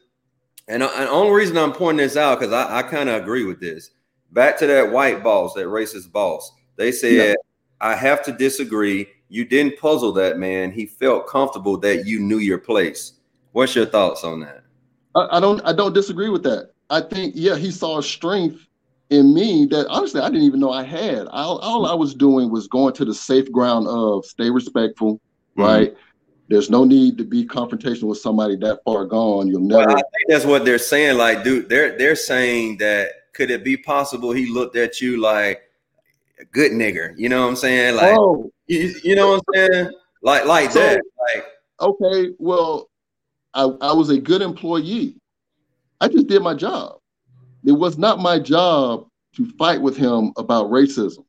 and 0.67 0.81
the 0.81 1.11
only 1.11 1.33
reason 1.33 1.59
I'm 1.59 1.73
pointing 1.73 2.07
this 2.07 2.17
out 2.17 2.41
because 2.41 2.55
I, 2.55 2.79
I 2.79 2.83
kind 2.83 3.11
of 3.11 3.21
agree 3.21 3.45
with 3.45 3.61
this. 3.61 3.91
Back 4.33 4.59
to 4.61 4.67
that 4.67 4.91
white 4.91 5.23
boss, 5.23 5.53
that 5.55 5.67
racist 5.67 6.11
boss. 6.11 6.51
They 6.77 6.91
said 6.91 7.13
yeah. 7.13 7.35
I 7.81 7.95
have 7.95 8.23
to 8.25 8.33
disagree. 8.33 9.09
You 9.29 9.45
didn't 9.45 9.79
puzzle 9.79 10.13
that 10.13 10.39
man. 10.39 10.71
He 10.71 10.87
felt 10.87 11.27
comfortable 11.27 11.77
that 11.79 12.07
you 12.07 12.21
knew 12.21 12.39
your 12.39 12.59
place. 12.59 13.15
What's 13.53 13.75
your 13.75 13.87
thoughts 13.87 14.25
on 14.25 14.41
that? 14.41 14.65
I, 15.15 15.37
I 15.37 15.41
don't. 15.41 15.61
I 15.65 15.73
don't 15.73 15.93
disagree 15.93 16.29
with 16.29 16.43
that. 16.45 16.71
I 16.91 17.01
think 17.01 17.35
yeah, 17.37 17.57
he 17.57 17.71
saw 17.71 18.01
strength 18.01 18.67
in 19.11 19.35
me 19.35 19.67
that 19.67 19.87
honestly 19.89 20.21
I 20.21 20.29
didn't 20.29 20.45
even 20.45 20.61
know 20.61 20.73
I 20.73 20.83
had. 20.83 21.27
All, 21.29 21.59
all 21.59 21.87
I 21.87 21.95
was 21.95 22.15
doing 22.15 22.51
was 22.51 22.67
going 22.67 22.95
to 22.95 23.05
the 23.05 23.15
safe 23.15 23.51
ground 23.53 23.87
of 23.87 24.25
stay 24.25 24.51
respectful, 24.51 25.15
mm-hmm. 25.15 25.63
right? 25.63 25.97
There's 26.49 26.69
no 26.69 26.85
need 26.85 27.17
to 27.19 27.25
be 27.25 27.47
confrontational 27.47 28.09
with 28.09 28.19
somebody 28.19 28.57
that 28.57 28.81
far 28.85 29.07
gone. 29.07 29.49
You'll 29.49 29.61
never. 29.61 29.87
Well, 29.87 29.97
I 29.97 30.03
think 30.03 30.29
that's 30.29 30.45
what 30.45 30.65
they're 30.65 30.79
saying. 30.79 31.17
Like, 31.17 31.43
dude, 31.43 31.69
they're 31.69 31.97
they're 31.97 32.17
saying 32.17 32.79
that 32.79 33.33
could 33.33 33.51
it 33.51 33.65
be 33.65 33.77
possible 33.77 34.33
he 34.33 34.47
looked 34.47 34.77
at 34.77 35.01
you 35.01 35.21
like 35.21 35.63
a 36.41 36.45
good 36.45 36.73
nigger? 36.73 37.15
You 37.17 37.29
know 37.29 37.43
what 37.43 37.49
I'm 37.49 37.57
saying? 37.57 37.97
Like, 37.97 38.17
oh. 38.19 38.51
you, 38.67 38.95
you 39.03 39.15
know 39.15 39.29
what 39.29 39.43
I'm 39.49 39.55
saying? 39.55 39.93
Like, 40.23 40.47
like 40.47 40.71
so, 40.71 40.81
that. 40.81 41.03
Like, 41.35 41.47
okay, 41.81 42.31
well, 42.39 42.89
I, 43.53 43.65
I 43.81 43.93
was 43.93 44.11
a 44.11 44.19
good 44.19 44.43
employee. 44.43 45.17
I 46.01 46.09
just 46.09 46.27
did 46.27 46.43
my 46.43 46.55
job. 46.55 46.99
It 47.65 47.73
was 47.73 47.97
not 47.99 48.19
my 48.19 48.39
job 48.39 49.07
to 49.37 49.51
fight 49.53 49.81
with 49.81 49.97
him 49.97 50.33
about 50.37 50.71
racism, 50.71 51.25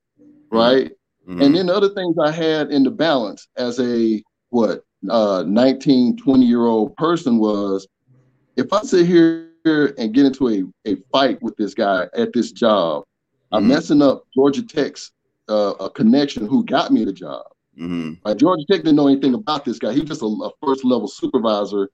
right? 0.51 0.91
Mm-hmm. 1.27 1.41
And 1.41 1.55
then 1.55 1.65
the 1.67 1.75
other 1.75 1.89
things 1.89 2.17
I 2.19 2.31
had 2.31 2.71
in 2.71 2.83
the 2.83 2.91
balance 2.91 3.47
as 3.57 3.79
a 3.79 4.21
what 4.49 4.83
uh 5.09 5.43
19, 5.45 6.17
20 6.17 6.45
year 6.45 6.65
old 6.65 6.95
person 6.97 7.37
was 7.37 7.87
if 8.55 8.71
I 8.71 8.81
sit 8.81 9.05
here 9.05 9.49
and 9.65 10.13
get 10.13 10.25
into 10.25 10.49
a, 10.49 10.91
a 10.91 10.95
fight 11.11 11.41
with 11.41 11.55
this 11.57 11.73
guy 11.73 12.07
at 12.15 12.33
this 12.33 12.51
job, 12.51 13.03
mm-hmm. 13.03 13.14
I'm 13.51 13.67
messing 13.67 14.01
up 14.01 14.25
Georgia 14.33 14.63
Tech's 14.63 15.11
uh, 15.49 15.73
a 15.79 15.89
connection 15.89 16.45
who 16.47 16.65
got 16.65 16.91
me 16.91 17.05
the 17.05 17.13
job. 17.13 17.45
Mm-hmm. 17.79 18.37
Georgia 18.37 18.63
Tech 18.69 18.81
didn't 18.83 18.95
know 18.95 19.07
anything 19.07 19.33
about 19.33 19.65
this 19.65 19.79
guy. 19.79 19.93
He 19.93 19.99
was 19.99 20.09
just 20.09 20.21
a, 20.21 20.25
a 20.25 20.49
first 20.63 20.85
level 20.85 21.07
supervisor. 21.07 21.89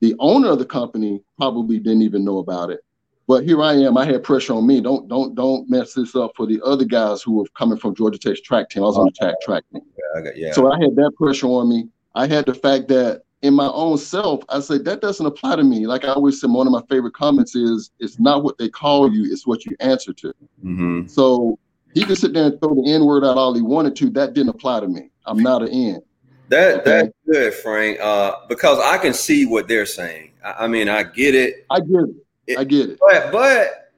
The 0.00 0.14
owner 0.18 0.50
of 0.50 0.58
the 0.58 0.64
company 0.64 1.22
probably 1.38 1.78
didn't 1.78 2.02
even 2.02 2.24
know 2.24 2.38
about 2.38 2.70
it. 2.70 2.80
But 3.26 3.44
here 3.44 3.62
I 3.62 3.74
am. 3.74 3.96
I 3.96 4.04
had 4.04 4.22
pressure 4.22 4.52
on 4.52 4.66
me. 4.66 4.82
Don't 4.82 5.08
don't 5.08 5.34
don't 5.34 5.68
mess 5.70 5.94
this 5.94 6.14
up 6.14 6.32
for 6.36 6.46
the 6.46 6.60
other 6.62 6.84
guys 6.84 7.22
who 7.22 7.36
were 7.38 7.46
coming 7.56 7.78
from 7.78 7.94
Georgia 7.94 8.18
Tech's 8.18 8.42
track 8.42 8.68
team. 8.68 8.82
I 8.82 8.86
was 8.86 8.98
on 8.98 9.06
the 9.06 9.12
track 9.12 9.36
track 9.40 9.64
team. 9.72 9.80
Yeah, 9.96 10.22
got, 10.22 10.36
yeah. 10.36 10.52
So 10.52 10.70
I 10.70 10.78
had 10.78 10.94
that 10.96 11.12
pressure 11.16 11.46
on 11.46 11.70
me. 11.70 11.88
I 12.14 12.26
had 12.26 12.44
the 12.44 12.54
fact 12.54 12.88
that 12.88 13.22
in 13.44 13.52
my 13.52 13.68
own 13.68 13.98
self, 13.98 14.42
I 14.48 14.60
said 14.60 14.86
that 14.86 15.02
doesn't 15.02 15.24
apply 15.24 15.56
to 15.56 15.62
me. 15.62 15.86
Like 15.86 16.04
I 16.04 16.08
always 16.08 16.40
say, 16.40 16.46
one 16.46 16.66
of 16.66 16.72
my 16.72 16.80
favorite 16.88 17.12
comments 17.12 17.54
is, 17.54 17.90
"It's 17.98 18.18
not 18.18 18.42
what 18.42 18.56
they 18.56 18.70
call 18.70 19.12
you; 19.12 19.30
it's 19.30 19.46
what 19.46 19.66
you 19.66 19.76
answer 19.80 20.14
to." 20.14 20.28
Mm-hmm. 20.64 21.06
So 21.08 21.58
he 21.92 22.06
could 22.06 22.16
sit 22.16 22.32
there 22.32 22.46
and 22.46 22.58
throw 22.58 22.74
the 22.74 22.90
N 22.90 23.04
word 23.04 23.22
out 23.22 23.36
all 23.36 23.52
he 23.52 23.60
wanted 23.60 23.96
to. 23.96 24.08
That 24.10 24.32
didn't 24.32 24.48
apply 24.48 24.80
to 24.80 24.88
me. 24.88 25.10
I'm 25.26 25.42
not 25.42 25.60
an 25.60 25.68
N. 25.68 26.02
That 26.48 26.80
okay? 26.80 26.84
that's 26.84 27.12
good, 27.30 27.54
Frank. 27.54 28.00
Uh, 28.00 28.36
because 28.48 28.78
I 28.78 28.96
can 28.96 29.12
see 29.12 29.44
what 29.44 29.68
they're 29.68 29.86
saying. 29.86 30.32
I, 30.42 30.64
I 30.64 30.66
mean, 30.66 30.88
I 30.88 31.02
get 31.02 31.34
it. 31.34 31.66
I 31.68 31.80
get 31.80 32.00
it. 32.00 32.14
it. 32.46 32.58
I 32.58 32.64
get 32.64 32.88
it. 32.88 32.98
But 32.98 33.30
but 33.30 33.92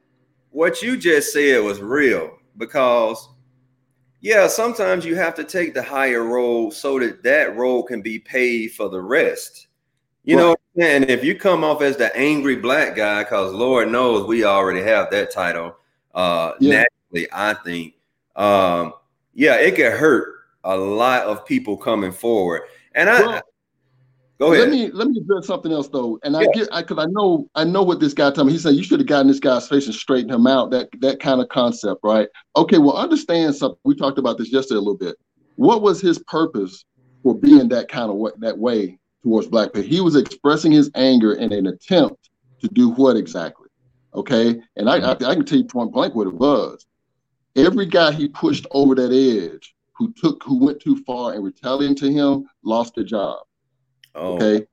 what 0.50 0.82
you 0.82 0.96
just 0.96 1.32
said 1.32 1.62
was 1.62 1.80
real 1.80 2.36
because 2.56 3.28
yeah, 4.20 4.46
sometimes 4.48 5.04
you 5.04 5.14
have 5.16 5.34
to 5.36 5.44
take 5.44 5.74
the 5.74 5.82
higher 5.82 6.24
role 6.24 6.70
so 6.70 6.98
that 6.98 7.22
that 7.22 7.56
role 7.56 7.82
can 7.82 8.02
be 8.02 8.18
paid 8.18 8.72
for 8.72 8.88
the 8.88 9.00
rest. 9.00 9.68
You 10.24 10.36
right. 10.36 10.42
know, 10.42 10.56
and 10.84 11.08
if 11.08 11.22
you 11.24 11.38
come 11.38 11.62
off 11.62 11.82
as 11.82 11.96
the 11.96 12.14
angry 12.16 12.56
black 12.56 12.96
guy, 12.96 13.22
because 13.22 13.52
Lord 13.52 13.90
knows 13.90 14.26
we 14.26 14.44
already 14.44 14.82
have 14.82 15.10
that 15.10 15.30
title, 15.30 15.76
uh, 16.14 16.52
yeah. 16.60 16.84
naturally, 17.12 17.28
I 17.32 17.54
think, 17.54 17.94
um, 18.34 18.94
yeah, 19.34 19.56
it 19.56 19.76
could 19.76 19.92
hurt 19.92 20.34
a 20.64 20.76
lot 20.76 21.22
of 21.22 21.46
people 21.46 21.76
coming 21.76 22.12
forward. 22.12 22.62
And 22.94 23.08
I, 23.08 23.20
well, 23.20 23.42
Go 24.38 24.52
ahead. 24.52 24.68
Let 24.68 24.70
me 24.70 24.90
let 24.90 25.08
me 25.08 25.20
address 25.20 25.46
something 25.46 25.72
else 25.72 25.88
though, 25.88 26.18
and 26.22 26.36
I 26.36 26.44
get 26.52 26.68
because 26.76 26.98
I, 26.98 27.04
I, 27.04 27.06
know 27.06 27.48
I 27.54 27.64
know 27.64 27.82
what 27.82 28.00
this 28.00 28.12
guy 28.12 28.30
told 28.30 28.48
me. 28.48 28.52
He 28.52 28.58
said 28.58 28.74
you 28.74 28.82
should 28.82 29.00
have 29.00 29.06
gotten 29.06 29.28
this 29.28 29.40
guy's 29.40 29.66
face 29.66 29.86
and 29.86 29.94
straightened 29.94 30.32
him 30.32 30.46
out. 30.46 30.70
That 30.70 30.88
that 31.00 31.20
kind 31.20 31.40
of 31.40 31.48
concept, 31.48 32.00
right? 32.04 32.28
Okay, 32.54 32.76
well, 32.76 32.96
understand 32.96 33.54
something. 33.54 33.78
We 33.84 33.94
talked 33.94 34.18
about 34.18 34.36
this 34.36 34.52
yesterday 34.52 34.76
a 34.76 34.80
little 34.80 34.96
bit. 34.96 35.16
What 35.54 35.80
was 35.80 36.02
his 36.02 36.18
purpose 36.18 36.84
for 37.22 37.34
being 37.34 37.68
that 37.70 37.88
kind 37.88 38.10
of 38.10 38.16
way, 38.16 38.32
that 38.38 38.58
way 38.58 38.98
towards 39.22 39.46
black 39.46 39.72
people? 39.72 39.88
He 39.88 40.02
was 40.02 40.16
expressing 40.16 40.70
his 40.70 40.90
anger 40.94 41.32
in 41.32 41.52
an 41.54 41.66
attempt 41.66 42.28
to 42.60 42.68
do 42.68 42.90
what 42.90 43.16
exactly? 43.16 43.68
Okay, 44.14 44.60
and 44.76 44.90
I, 44.90 45.00
mm-hmm. 45.00 45.24
I, 45.24 45.30
I 45.30 45.34
can 45.34 45.46
tell 45.46 45.58
you 45.58 45.64
point 45.64 45.92
blank 45.92 46.14
what 46.14 46.26
it 46.26 46.34
was. 46.34 46.86
Every 47.56 47.86
guy 47.86 48.12
he 48.12 48.28
pushed 48.28 48.66
over 48.70 48.94
that 48.96 49.12
edge, 49.12 49.74
who 49.94 50.12
took 50.12 50.42
who 50.42 50.62
went 50.62 50.80
too 50.80 51.02
far 51.04 51.32
and 51.32 51.42
retaliating 51.42 51.96
to 51.96 52.12
him, 52.12 52.46
lost 52.62 52.94
their 52.96 53.04
job. 53.04 53.45
Oh, 54.16 54.34
okay. 54.34 54.66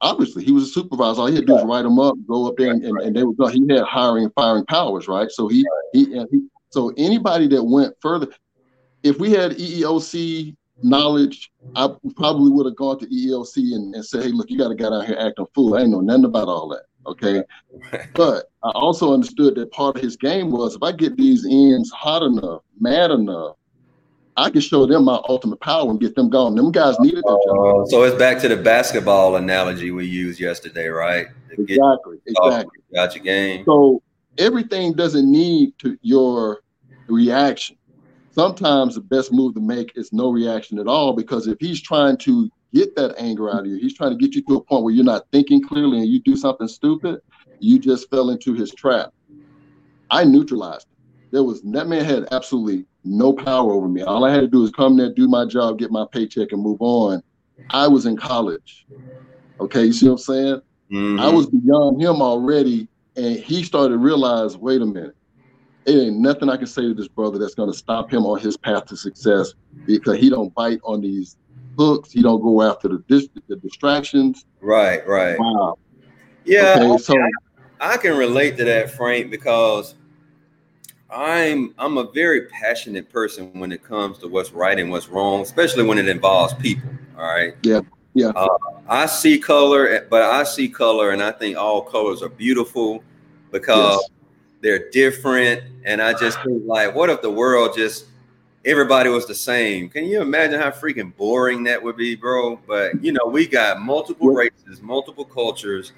Obviously, 0.00 0.44
he 0.44 0.52
was 0.52 0.64
a 0.64 0.66
supervisor. 0.66 1.20
All 1.20 1.26
he 1.26 1.34
had 1.34 1.42
to 1.42 1.46
do 1.46 1.54
was 1.54 1.64
write 1.64 1.82
them 1.82 1.98
up, 1.98 2.16
go 2.26 2.46
up 2.46 2.56
there, 2.56 2.70
and, 2.70 2.84
and, 2.84 3.00
and 3.00 3.16
they 3.16 3.22
were 3.22 3.50
he 3.50 3.64
had 3.68 3.84
hiring 3.84 4.24
and 4.24 4.34
firing 4.34 4.64
powers, 4.66 5.08
right? 5.08 5.30
So 5.30 5.48
he, 5.48 5.66
he, 5.92 6.04
he 6.30 6.48
so 6.70 6.92
anybody 6.96 7.46
that 7.48 7.62
went 7.62 7.94
further, 8.00 8.28
if 9.02 9.18
we 9.18 9.32
had 9.32 9.52
EEOC 9.52 10.54
knowledge, 10.82 11.50
I 11.74 11.88
probably 12.16 12.50
would 12.52 12.66
have 12.66 12.76
gone 12.76 12.98
to 13.00 13.06
EEOC 13.06 13.74
and, 13.74 13.94
and 13.94 14.04
said, 14.04 14.24
"Hey, 14.24 14.30
look, 14.30 14.50
you 14.50 14.58
got 14.58 14.68
to 14.68 14.74
guy 14.74 14.86
out 14.86 15.06
here 15.06 15.16
acting 15.18 15.46
fool. 15.54 15.74
I 15.74 15.80
ain't 15.80 15.90
know 15.90 16.00
nothing 16.00 16.24
about 16.24 16.48
all 16.48 16.68
that." 16.68 16.84
Okay, 17.06 17.42
but 18.14 18.50
I 18.62 18.70
also 18.70 19.12
understood 19.12 19.54
that 19.56 19.72
part 19.72 19.96
of 19.96 20.02
his 20.02 20.16
game 20.16 20.50
was 20.50 20.76
if 20.76 20.82
I 20.82 20.92
get 20.92 21.16
these 21.16 21.46
ends 21.46 21.90
hot 21.90 22.22
enough, 22.22 22.62
mad 22.78 23.10
enough, 23.10 23.56
I 24.40 24.48
can 24.48 24.62
show 24.62 24.86
them 24.86 25.04
my 25.04 25.20
ultimate 25.28 25.60
power 25.60 25.90
and 25.90 26.00
get 26.00 26.14
them 26.14 26.30
gone. 26.30 26.54
Them 26.54 26.72
guys 26.72 26.98
needed 26.98 27.22
that 27.24 27.42
job. 27.46 27.82
Uh, 27.82 27.86
so 27.86 28.04
it's 28.04 28.16
back 28.16 28.38
to 28.38 28.48
the 28.48 28.56
basketball 28.56 29.36
analogy 29.36 29.90
we 29.90 30.06
used 30.06 30.40
yesterday, 30.40 30.88
right? 30.88 31.26
Exactly. 31.50 32.18
Exactly. 32.26 32.80
Got 32.94 33.14
your 33.14 33.24
game. 33.24 33.64
So 33.66 34.02
everything 34.38 34.94
doesn't 34.94 35.30
need 35.30 35.78
to 35.80 35.98
your 36.00 36.62
reaction. 37.08 37.76
Sometimes 38.30 38.94
the 38.94 39.02
best 39.02 39.30
move 39.30 39.54
to 39.54 39.60
make 39.60 39.92
is 39.94 40.10
no 40.10 40.30
reaction 40.30 40.78
at 40.78 40.86
all 40.86 41.12
because 41.12 41.46
if 41.46 41.58
he's 41.60 41.82
trying 41.82 42.16
to 42.18 42.48
get 42.72 42.96
that 42.96 43.14
anger 43.18 43.50
out 43.50 43.60
of 43.60 43.66
you, 43.66 43.76
he's 43.76 43.94
trying 43.94 44.10
to 44.10 44.16
get 44.16 44.34
you 44.34 44.42
to 44.42 44.56
a 44.56 44.64
point 44.64 44.84
where 44.84 44.94
you're 44.94 45.04
not 45.04 45.26
thinking 45.32 45.62
clearly 45.62 45.98
and 45.98 46.08
you 46.08 46.18
do 46.20 46.34
something 46.34 46.68
stupid, 46.68 47.20
you 47.58 47.78
just 47.78 48.08
fell 48.08 48.30
into 48.30 48.54
his 48.54 48.70
trap. 48.70 49.12
I 50.10 50.24
neutralized 50.24 50.86
him. 50.86 50.96
There 51.30 51.44
was 51.44 51.60
that 51.62 51.88
man 51.88 52.06
had 52.06 52.26
absolutely 52.32 52.86
no 53.04 53.32
power 53.32 53.72
over 53.72 53.88
me. 53.88 54.02
All 54.02 54.24
I 54.24 54.32
had 54.32 54.40
to 54.40 54.48
do 54.48 54.60
was 54.60 54.70
come 54.70 54.96
there, 54.96 55.12
do 55.12 55.28
my 55.28 55.44
job, 55.44 55.78
get 55.78 55.90
my 55.90 56.06
paycheck, 56.12 56.52
and 56.52 56.62
move 56.62 56.78
on. 56.80 57.22
I 57.70 57.88
was 57.88 58.06
in 58.06 58.16
college. 58.16 58.86
Okay, 59.60 59.84
you 59.84 59.92
see 59.92 60.06
what 60.06 60.12
I'm 60.12 60.18
saying? 60.18 60.60
Mm-hmm. 60.90 61.20
I 61.20 61.28
was 61.28 61.46
beyond 61.46 62.00
him 62.00 62.20
already, 62.20 62.88
and 63.16 63.36
he 63.36 63.62
started 63.62 63.90
to 63.90 63.98
realize, 63.98 64.56
wait 64.56 64.82
a 64.82 64.86
minute, 64.86 65.14
it 65.86 65.92
ain't 65.92 66.18
nothing 66.18 66.48
I 66.48 66.56
can 66.56 66.66
say 66.66 66.82
to 66.82 66.94
this 66.94 67.08
brother 67.08 67.38
that's 67.38 67.54
going 67.54 67.70
to 67.70 67.76
stop 67.76 68.12
him 68.12 68.24
on 68.26 68.40
his 68.40 68.56
path 68.56 68.86
to 68.86 68.96
success 68.96 69.54
because 69.86 70.18
he 70.18 70.30
don't 70.30 70.54
bite 70.54 70.80
on 70.84 71.00
these 71.00 71.36
hooks. 71.78 72.12
He 72.12 72.22
don't 72.22 72.42
go 72.42 72.62
after 72.62 72.88
the 72.88 73.04
dis- 73.08 73.28
the 73.48 73.56
distractions. 73.56 74.44
Right, 74.60 75.06
right. 75.06 75.38
Wow. 75.38 75.78
Yeah, 76.44 76.76
okay, 76.78 76.98
so 76.98 77.14
I 77.80 77.96
can 77.96 78.16
relate 78.16 78.56
to 78.58 78.64
that, 78.64 78.90
Frank, 78.90 79.30
because 79.30 79.94
I'm 81.12 81.74
I'm 81.78 81.98
a 81.98 82.10
very 82.12 82.46
passionate 82.46 83.10
person 83.10 83.58
when 83.58 83.72
it 83.72 83.82
comes 83.82 84.18
to 84.18 84.28
what's 84.28 84.52
right 84.52 84.78
and 84.78 84.90
what's 84.90 85.08
wrong, 85.08 85.42
especially 85.42 85.84
when 85.84 85.98
it 85.98 86.08
involves 86.08 86.54
people. 86.54 86.90
All 87.16 87.24
right. 87.24 87.54
Yeah. 87.62 87.80
Yeah. 88.14 88.28
Uh, 88.28 88.48
I 88.88 89.06
see 89.06 89.38
color, 89.38 90.06
but 90.10 90.22
I 90.22 90.42
see 90.42 90.68
color, 90.68 91.10
and 91.10 91.22
I 91.22 91.30
think 91.30 91.56
all 91.56 91.82
colors 91.82 92.22
are 92.22 92.28
beautiful 92.28 93.04
because 93.52 94.00
yes. 94.00 94.10
they're 94.60 94.90
different. 94.90 95.62
And 95.84 96.02
I 96.02 96.12
just 96.18 96.42
think 96.42 96.62
like, 96.66 96.94
what 96.94 97.08
if 97.10 97.22
the 97.22 97.30
world 97.30 97.76
just 97.76 98.06
everybody 98.64 99.10
was 99.10 99.26
the 99.26 99.34
same? 99.34 99.88
Can 99.88 100.04
you 100.06 100.20
imagine 100.20 100.60
how 100.60 100.70
freaking 100.70 101.14
boring 101.16 101.64
that 101.64 101.82
would 101.82 101.96
be, 101.96 102.16
bro? 102.16 102.56
But 102.66 103.02
you 103.02 103.12
know, 103.12 103.26
we 103.26 103.46
got 103.46 103.80
multiple 103.80 104.28
races, 104.28 104.82
multiple 104.82 105.24
cultures, 105.24 105.92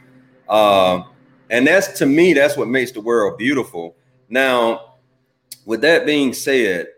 um, 0.48 1.06
and 1.50 1.66
that's 1.66 1.98
to 1.98 2.06
me, 2.06 2.34
that's 2.34 2.56
what 2.56 2.68
makes 2.68 2.92
the 2.92 3.00
world 3.00 3.38
beautiful. 3.38 3.96
Now, 4.28 4.91
with 5.64 5.80
that 5.82 6.06
being 6.06 6.32
said, 6.32 6.88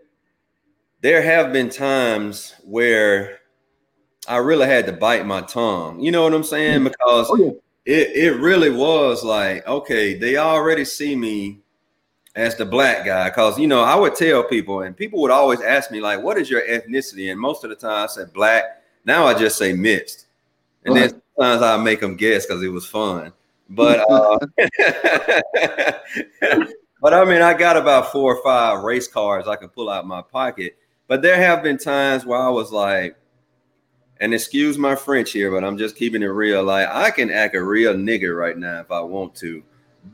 there 1.00 1.22
have 1.22 1.52
been 1.52 1.68
times 1.68 2.54
where 2.64 3.40
I 4.26 4.38
really 4.38 4.66
had 4.66 4.86
to 4.86 4.92
bite 4.92 5.26
my 5.26 5.42
tongue. 5.42 6.00
You 6.00 6.10
know 6.12 6.22
what 6.22 6.34
I'm 6.34 6.44
saying? 6.44 6.80
Mm. 6.80 6.84
Because 6.84 7.26
oh, 7.30 7.36
yeah. 7.36 7.50
it, 7.94 8.16
it 8.16 8.36
really 8.40 8.70
was 8.70 9.22
like, 9.22 9.66
okay, 9.66 10.14
they 10.14 10.36
already 10.36 10.84
see 10.84 11.14
me 11.14 11.60
as 12.36 12.56
the 12.56 12.64
black 12.64 13.04
guy 13.04 13.28
because 13.28 13.58
you 13.58 13.66
know 13.66 13.82
I 13.82 13.94
would 13.94 14.14
tell 14.14 14.42
people, 14.42 14.80
and 14.82 14.96
people 14.96 15.20
would 15.22 15.30
always 15.30 15.60
ask 15.60 15.90
me 15.90 16.00
like, 16.00 16.22
"What 16.22 16.38
is 16.38 16.50
your 16.50 16.62
ethnicity?" 16.62 17.30
And 17.30 17.40
most 17.40 17.64
of 17.64 17.70
the 17.70 17.76
time 17.76 18.04
I 18.04 18.06
said 18.06 18.32
black. 18.32 18.82
Now 19.04 19.26
I 19.26 19.34
just 19.38 19.58
say 19.58 19.72
mixed, 19.72 20.26
and 20.84 20.94
right. 20.94 21.10
then 21.10 21.22
sometimes 21.36 21.62
I 21.62 21.76
make 21.76 22.00
them 22.00 22.16
guess 22.16 22.46
because 22.46 22.62
it 22.62 22.68
was 22.68 22.86
fun. 22.86 23.32
But 23.68 24.04
uh, 24.10 24.38
but 27.04 27.12
I 27.12 27.22
mean, 27.26 27.42
I 27.42 27.52
got 27.52 27.76
about 27.76 28.12
four 28.12 28.34
or 28.34 28.42
five 28.42 28.82
race 28.82 29.06
cars 29.06 29.46
I 29.46 29.56
can 29.56 29.68
pull 29.68 29.90
out 29.90 30.06
my 30.06 30.22
pocket. 30.22 30.78
But 31.06 31.20
there 31.20 31.36
have 31.36 31.62
been 31.62 31.76
times 31.76 32.24
where 32.24 32.38
I 32.38 32.48
was 32.48 32.72
like, 32.72 33.14
and 34.22 34.32
excuse 34.32 34.78
my 34.78 34.96
French 34.96 35.30
here, 35.32 35.50
but 35.50 35.62
I'm 35.64 35.76
just 35.76 35.96
keeping 35.96 36.22
it 36.22 36.28
real. 36.28 36.64
Like 36.64 36.88
I 36.88 37.10
can 37.10 37.30
act 37.30 37.56
a 37.56 37.62
real 37.62 37.92
nigger 37.92 38.34
right 38.34 38.56
now 38.56 38.80
if 38.80 38.90
I 38.90 39.02
want 39.02 39.34
to, 39.34 39.62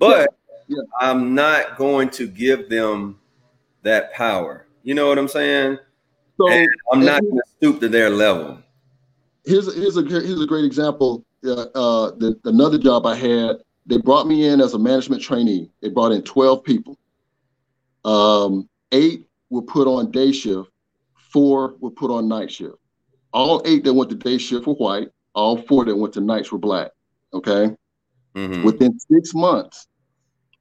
but 0.01 0.35
yeah. 0.67 0.83
I'm 1.01 1.33
not 1.33 1.77
going 1.77 2.11
to 2.11 2.27
give 2.27 2.69
them 2.69 3.21
that 3.83 4.13
power. 4.13 4.67
You 4.83 4.95
know 4.95 5.07
what 5.07 5.17
I'm 5.17 5.29
saying? 5.29 5.79
So 6.39 6.51
and 6.51 6.69
I'm 6.93 7.05
not 7.05 7.23
going 7.23 7.37
to 7.37 7.43
stoop 7.57 7.81
to 7.83 7.89
their 7.89 8.11
level. 8.11 8.59
Here's 9.45 9.73
here's 9.77 9.97
a 9.97 10.03
here's 10.03 10.43
a 10.43 10.47
great 10.47 10.65
example. 10.65 11.25
Uh, 11.47 11.53
uh, 11.53 12.11
the, 12.17 12.37
another 12.47 12.79
job 12.79 13.07
I 13.07 13.15
had, 13.15 13.59
they 13.91 13.99
brought 13.99 14.27
me 14.27 14.47
in 14.47 14.61
as 14.61 14.73
a 14.73 14.79
management 14.79 15.23
trainee. 15.23 15.71
They 15.83 15.91
brought 15.91 16.13
in 16.13 16.23
12 16.23 16.65
people. 16.65 16.99
Um, 18.05 18.69
eight 18.93 19.27
were 19.51 19.63
put 19.63 19.87
on 19.87 20.11
day 20.11 20.33
shift, 20.33 20.71
four 21.15 21.77
were 21.81 21.91
put 21.91 22.11
on 22.11 22.27
night 22.29 22.51
shift 22.51 22.77
all 23.33 23.63
eight 23.65 23.85
that 23.85 23.95
went 23.95 24.11
to 24.11 24.17
day 24.17 24.39
shift 24.39 24.67
were 24.67 24.75
white. 24.75 25.09
All 25.35 25.57
four 25.63 25.85
that 25.85 25.97
went 25.97 26.15
to 26.15 26.21
nights 26.21 26.51
were 26.51 26.59
black. 26.59 26.91
Okay. 27.33 27.75
Mm-hmm. 28.35 28.65
Within 28.65 28.99
six 28.99 29.35
months, 29.35 29.87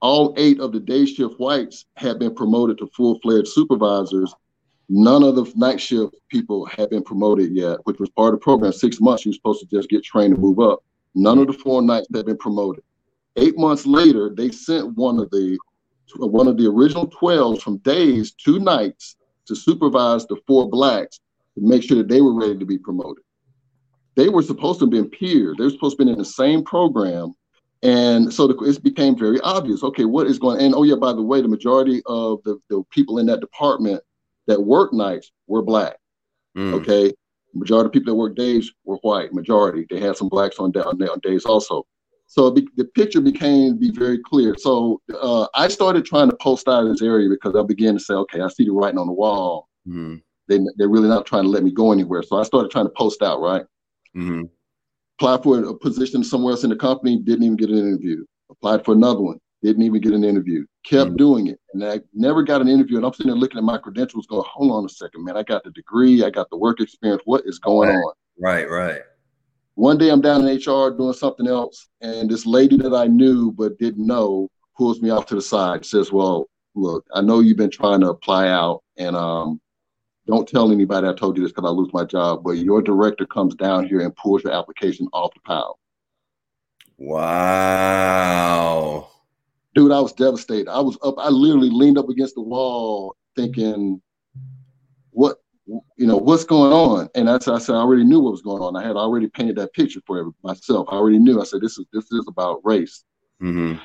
all 0.02 0.34
eight 0.38 0.60
of 0.60 0.72
the 0.72 0.80
day 0.80 1.06
shift 1.06 1.40
whites 1.40 1.86
had 1.96 2.20
been 2.20 2.36
promoted 2.36 2.78
to 2.80 2.88
full 2.96 3.20
fledged 3.20 3.48
supervisors. 3.50 4.34
None 4.88 5.24
of 5.24 5.36
the 5.36 5.52
night 5.56 5.80
shift 5.80 6.16
people 6.30 6.66
had 6.66 6.90
been 6.90 7.04
promoted 7.04 7.52
yet, 7.52 7.78
which 7.84 8.00
was 8.00 8.10
part 8.10 8.34
of 8.34 8.40
the 8.40 8.44
program. 8.44 8.72
Six 8.72 9.00
months, 9.00 9.26
you 9.26 9.30
were 9.30 9.36
supposed 9.36 9.60
to 9.62 9.68
just 9.68 9.90
get 9.90 10.04
trained 10.04 10.36
to 10.36 10.42
move 10.42 10.60
up. 10.60 10.84
None 11.16 11.38
of 11.40 11.48
the 11.48 11.54
four 11.54 11.82
nights 11.82 12.08
had 12.14 12.26
been 12.26 12.38
promoted. 12.38 12.84
Eight 13.36 13.58
months 13.58 13.86
later, 13.86 14.32
they 14.36 14.52
sent 14.52 14.96
one 14.96 15.20
of 15.20 15.30
the 15.32 15.58
one 16.18 16.48
of 16.48 16.58
the 16.58 16.68
original 16.68 17.08
12s 17.08 17.62
from 17.62 17.78
days 17.78 18.32
to 18.32 18.60
nights 18.60 19.16
to 19.46 19.56
supervise 19.56 20.26
the 20.26 20.38
four 20.48 20.68
blacks 20.68 21.20
to 21.56 21.62
make 21.62 21.84
sure 21.84 21.98
that 21.98 22.08
they 22.08 22.22
were 22.22 22.34
ready 22.34 22.58
to 22.58 22.66
be 22.66 22.78
promoted. 22.78 23.24
They 24.16 24.30
were 24.30 24.42
supposed 24.42 24.80
to 24.80 24.86
have 24.86 24.92
been 24.92 25.10
peers. 25.10 25.56
They 25.58 25.66
were 25.66 25.70
supposed 25.70 25.98
to 25.98 26.06
be 26.06 26.12
in 26.12 26.18
the 26.18 26.26
same 26.26 26.64
program. 26.64 27.36
And 27.84 28.34
so 28.34 28.48
the, 28.48 28.58
it 28.66 28.84
became 28.84 29.18
very 29.18 29.40
obvious. 29.42 29.84
Okay, 29.84 30.06
what 30.06 30.28
is 30.28 30.40
going 30.40 30.60
and 30.60 30.76
oh 30.76 30.84
yeah, 30.84 30.96
by 30.96 31.14
the 31.14 31.22
way, 31.22 31.42
the 31.42 31.48
majority 31.48 32.02
of 32.08 32.40
the, 32.44 32.60
the 32.70 32.84
people 32.90 33.20
in 33.20 33.26
that 33.28 33.40
department 33.40 34.02
that 34.48 34.62
work 34.62 34.92
nights 34.92 35.32
were 35.48 35.62
black. 35.62 35.96
Mm. 36.58 36.74
Okay. 36.74 37.14
Majority 37.54 37.88
of 37.88 37.94
people 37.94 38.14
that 38.14 38.18
work 38.20 38.36
days 38.36 38.72
were 38.84 38.98
white. 38.98 39.34
Majority. 39.34 39.86
They 39.90 40.00
had 40.00 40.18
some 40.18 40.28
blacks 40.28 40.60
on, 40.60 40.76
on, 40.76 41.02
on 41.02 41.20
days 41.20 41.46
also. 41.46 41.86
So 42.32 42.52
be, 42.52 42.68
the 42.78 42.86
picture 42.86 43.22
became 43.22 43.78
be 43.78 43.92
very 43.92 44.20
clear. 44.20 44.56
So 44.58 45.02
uh, 45.20 45.48
I 45.56 45.68
started 45.68 46.06
trying 46.06 46.30
to 46.30 46.36
post 46.38 46.68
out 46.68 46.84
of 46.84 46.90
this 46.90 47.02
area 47.02 47.28
because 47.28 47.56
I 47.56 47.64
began 47.64 47.96
to 47.96 48.00
say, 48.00 48.14
okay, 48.14 48.42
I 48.42 48.48
see 48.48 48.66
the 48.66 48.72
writing 48.72 49.00
on 49.00 49.08
the 49.08 49.14
wall. 49.14 49.68
Mm 49.88 50.22
they 50.50 50.60
they're 50.76 50.90
really 50.90 51.08
not 51.08 51.26
trying 51.26 51.44
to 51.44 51.50
let 51.50 51.64
me 51.64 51.72
go 51.72 51.94
anywhere. 51.94 52.24
So 52.24 52.38
I 52.38 52.44
started 52.44 52.72
trying 52.72 52.86
to 52.86 52.94
post 52.98 53.22
out, 53.22 53.40
right? 53.40 53.64
Mm-hmm. 54.18 54.44
Applied 55.18 55.44
for 55.44 55.64
a 55.64 55.74
position 55.76 56.24
somewhere 56.24 56.52
else 56.52 56.64
in 56.64 56.70
the 56.70 56.76
company, 56.76 57.18
didn't 57.18 57.44
even 57.44 57.56
get 57.56 57.70
an 57.70 57.78
interview. 57.78 58.26
Applied 58.50 58.84
for 58.84 58.94
another 58.94 59.22
one, 59.22 59.40
didn't 59.62 59.84
even 59.84 60.02
get 60.02 60.14
an 60.14 60.24
interview. 60.24 60.66
Kept 60.84 61.10
mm-hmm. 61.10 61.16
doing 61.16 61.48
it, 61.48 61.60
and 61.74 61.84
I 61.86 62.02
never 62.14 62.44
got 62.44 62.62
an 62.62 62.68
interview. 62.68 62.98
And 62.98 63.06
I'm 63.06 63.14
sitting 63.14 63.32
there 63.32 63.40
looking 63.40 63.60
at 63.60 63.64
my 63.64 63.78
credentials, 63.78 64.26
going, 64.26 64.44
"Hold 64.52 64.72
on 64.72 64.86
a 64.86 64.90
second, 64.90 65.24
man. 65.24 65.38
I 65.38 65.44
got 65.44 65.64
the 65.64 65.72
degree, 65.72 66.24
I 66.26 66.30
got 66.30 66.50
the 66.50 66.58
work 66.58 66.82
experience. 66.82 67.22
What 67.26 67.44
is 67.46 67.60
going 67.60 67.90
right. 67.90 67.96
on?" 67.96 68.14
Right, 68.42 68.70
right. 68.70 69.02
One 69.80 69.98
day 69.98 70.10
I'm 70.10 70.20
down 70.20 70.46
in 70.46 70.58
HR 70.58 70.92
doing 70.92 71.14
something 71.14 71.48
else, 71.48 71.88
and 72.02 72.30
this 72.30 72.46
lady 72.46 72.76
that 72.76 72.94
I 72.94 73.08
knew 73.08 73.54
but 73.54 73.80
didn't 73.80 74.06
know 74.06 74.50
pulls 74.78 75.02
me 75.02 75.10
off 75.10 75.26
to 75.28 75.36
the 75.36 75.42
side, 75.42 75.86
says, 75.86 76.12
"Well, 76.12 76.50
look, 76.76 77.06
I 77.14 77.22
know 77.22 77.40
you've 77.40 77.56
been 77.56 77.72
trying 77.72 78.02
to 78.02 78.10
apply 78.10 78.50
out, 78.50 78.84
and 78.98 79.16
um, 79.16 79.62
don't 80.28 80.46
tell 80.46 80.74
anybody 80.74 81.08
I 81.08 81.14
told 81.14 81.38
you 81.38 81.44
this 81.44 81.54
because 81.54 81.66
I 81.66 81.72
lose 81.72 81.94
my 81.94 82.04
job, 82.04 82.44
but 82.44 82.58
your 82.58 82.82
director 82.82 83.26
comes 83.26 83.56
down 83.56 83.88
here 83.88 84.02
and 84.02 84.14
pulls 84.18 84.44
your 84.44 84.52
application 84.52 85.08
off 85.14 85.34
the 85.34 85.40
pile. 85.46 85.80
Wow. 86.98 88.10
Dude, 89.76 89.94
I 89.94 90.02
was 90.02 90.12
devastated. 90.12 90.68
I 90.68 90.82
was 90.82 90.98
up, 91.04 91.16
I 91.18 91.30
literally 91.30 91.70
leaned 91.70 91.98
up 91.98 92.10
against 92.10 92.36
the 92.36 92.42
wall 92.42 93.16
thinking, 93.38 94.02
you 95.98 96.08
know, 96.08 96.18
what's 96.18 96.44
going 96.44 96.72
on? 96.72 97.10
And 97.16 97.28
that's, 97.28 97.48
I 97.48 97.60
said, 97.60 97.76
I 97.76 97.80
already 97.80 98.04
knew 98.04 98.20
what 98.20 98.32
was 98.32 98.42
going 98.42 98.62
on. 98.62 98.76
I 98.76 98.86
had 98.86 98.96
already 98.96 99.28
painted 99.28 99.56
that 99.58 99.74
picture 99.74 100.02
for 100.06 100.32
myself. 100.44 100.88
I 100.90 100.96
already 100.96 101.20
knew. 101.20 101.42
I 101.42 101.44
said, 101.44 101.62
this 101.62 101.78
is, 101.78 101.86
this 101.94 102.12
is 102.12 102.26
about 102.28 102.62
race. 102.64 103.04
Mm-hmm. 103.42 103.80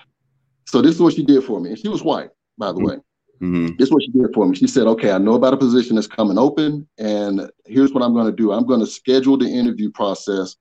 So 0.66 0.80
this 0.80 0.94
is 0.94 1.00
what 1.00 1.14
she 1.14 1.24
did 1.24 1.44
for 1.44 1.60
me. 1.60 1.70
And 1.70 1.78
she 1.78 1.88
was 1.88 2.02
white, 2.02 2.30
by 2.58 2.68
the 2.68 2.78
mm-hmm. 2.78 2.86
way. 2.86 2.96
Mm-hmm. 3.42 3.76
This 3.78 3.88
is 3.88 3.92
what 3.92 4.02
she 4.02 4.10
did 4.10 4.32
for 4.32 4.46
me. 4.46 4.56
She 4.56 4.66
said, 4.66 4.86
"Okay, 4.86 5.10
I 5.10 5.18
know 5.18 5.34
about 5.34 5.52
a 5.52 5.56
position 5.56 5.96
that's 5.96 6.06
coming 6.06 6.38
open, 6.38 6.86
and 6.98 7.50
here's 7.66 7.92
what 7.92 8.02
I'm 8.02 8.14
going 8.14 8.26
to 8.26 8.32
do. 8.32 8.52
I'm 8.52 8.64
going 8.64 8.80
to 8.80 8.86
schedule 8.86 9.36
the 9.36 9.46
interview 9.46 9.90
process 9.90 10.56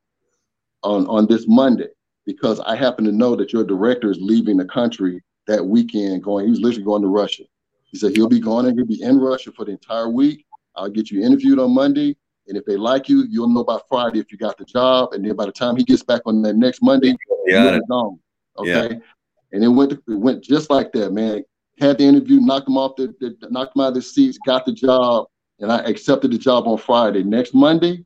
on 0.82 1.06
on 1.08 1.28
this 1.28 1.46
Monday 1.48 1.90
because 2.26 2.60
I 2.62 2.76
happen 2.76 3.06
to 3.06 3.12
know 3.12 3.36
that 3.36 3.54
your 3.54 3.64
director 3.64 4.10
is 4.10 4.18
leaving 4.20 4.58
the 4.58 4.66
country 4.66 5.22
that 5.48 5.64
weekend. 5.64 6.24
Going, 6.24 6.48
he's 6.48 6.60
literally 6.60 6.84
going 6.84 7.04
to 7.04 7.08
Russia. 7.10 7.44
He 7.86 7.98
said 8.00 8.16
he'll 8.16 8.28
be 8.28 8.40
going 8.40 8.66
and 8.66 8.78
he'll 8.78 8.88
be 8.88 9.02
in 9.02 9.20
Russia 9.20 9.52
for 9.52 9.66
the 9.66 9.72
entire 9.72 10.10
week. 10.10 10.46
I'll 10.76 10.90
get 10.90 11.12
you 11.12 11.24
interviewed 11.24 11.60
on 11.60 11.74
Monday, 11.74 12.16
and 12.48 12.58
if 12.58 12.66
they 12.66 12.78
like 12.78 13.10
you, 13.10 13.26
you'll 13.30 13.50
know 13.50 13.64
by 13.64 13.80
Friday 13.90 14.20
if 14.20 14.32
you 14.32 14.38
got 14.38 14.58
the 14.58 14.66
job. 14.66 15.14
And 15.14 15.26
then 15.26 15.36
by 15.36 15.46
the 15.46 15.52
time 15.52 15.76
he 15.76 15.84
gets 15.84 16.04
back 16.04 16.22
on 16.26 16.42
that 16.42 16.56
next 16.56 16.82
Monday, 16.82 17.16
yeah, 17.46 17.72
you're 17.72 17.82
gone. 17.90 18.20
Okay." 18.58 18.96
Yeah. 18.96 19.00
And 19.52 19.64
it 19.64 19.68
went 19.68 19.92
it 19.94 20.02
went 20.08 20.44
just 20.44 20.70
like 20.70 20.92
that, 20.94 21.12
man 21.12 21.44
had 21.80 21.98
the 21.98 22.04
interview, 22.04 22.40
knocked 22.40 22.66
them 22.66 22.78
off 22.78 22.96
the, 22.96 23.14
the 23.20 23.36
knocked 23.50 23.76
them 23.76 23.84
out 23.84 23.90
of 23.90 23.94
the 23.96 24.02
seats, 24.02 24.38
got 24.46 24.66
the 24.66 24.72
job, 24.72 25.28
and 25.60 25.72
I 25.72 25.80
accepted 25.80 26.32
the 26.32 26.38
job 26.38 26.68
on 26.68 26.78
Friday. 26.78 27.24
Next 27.24 27.54
Monday, 27.54 28.06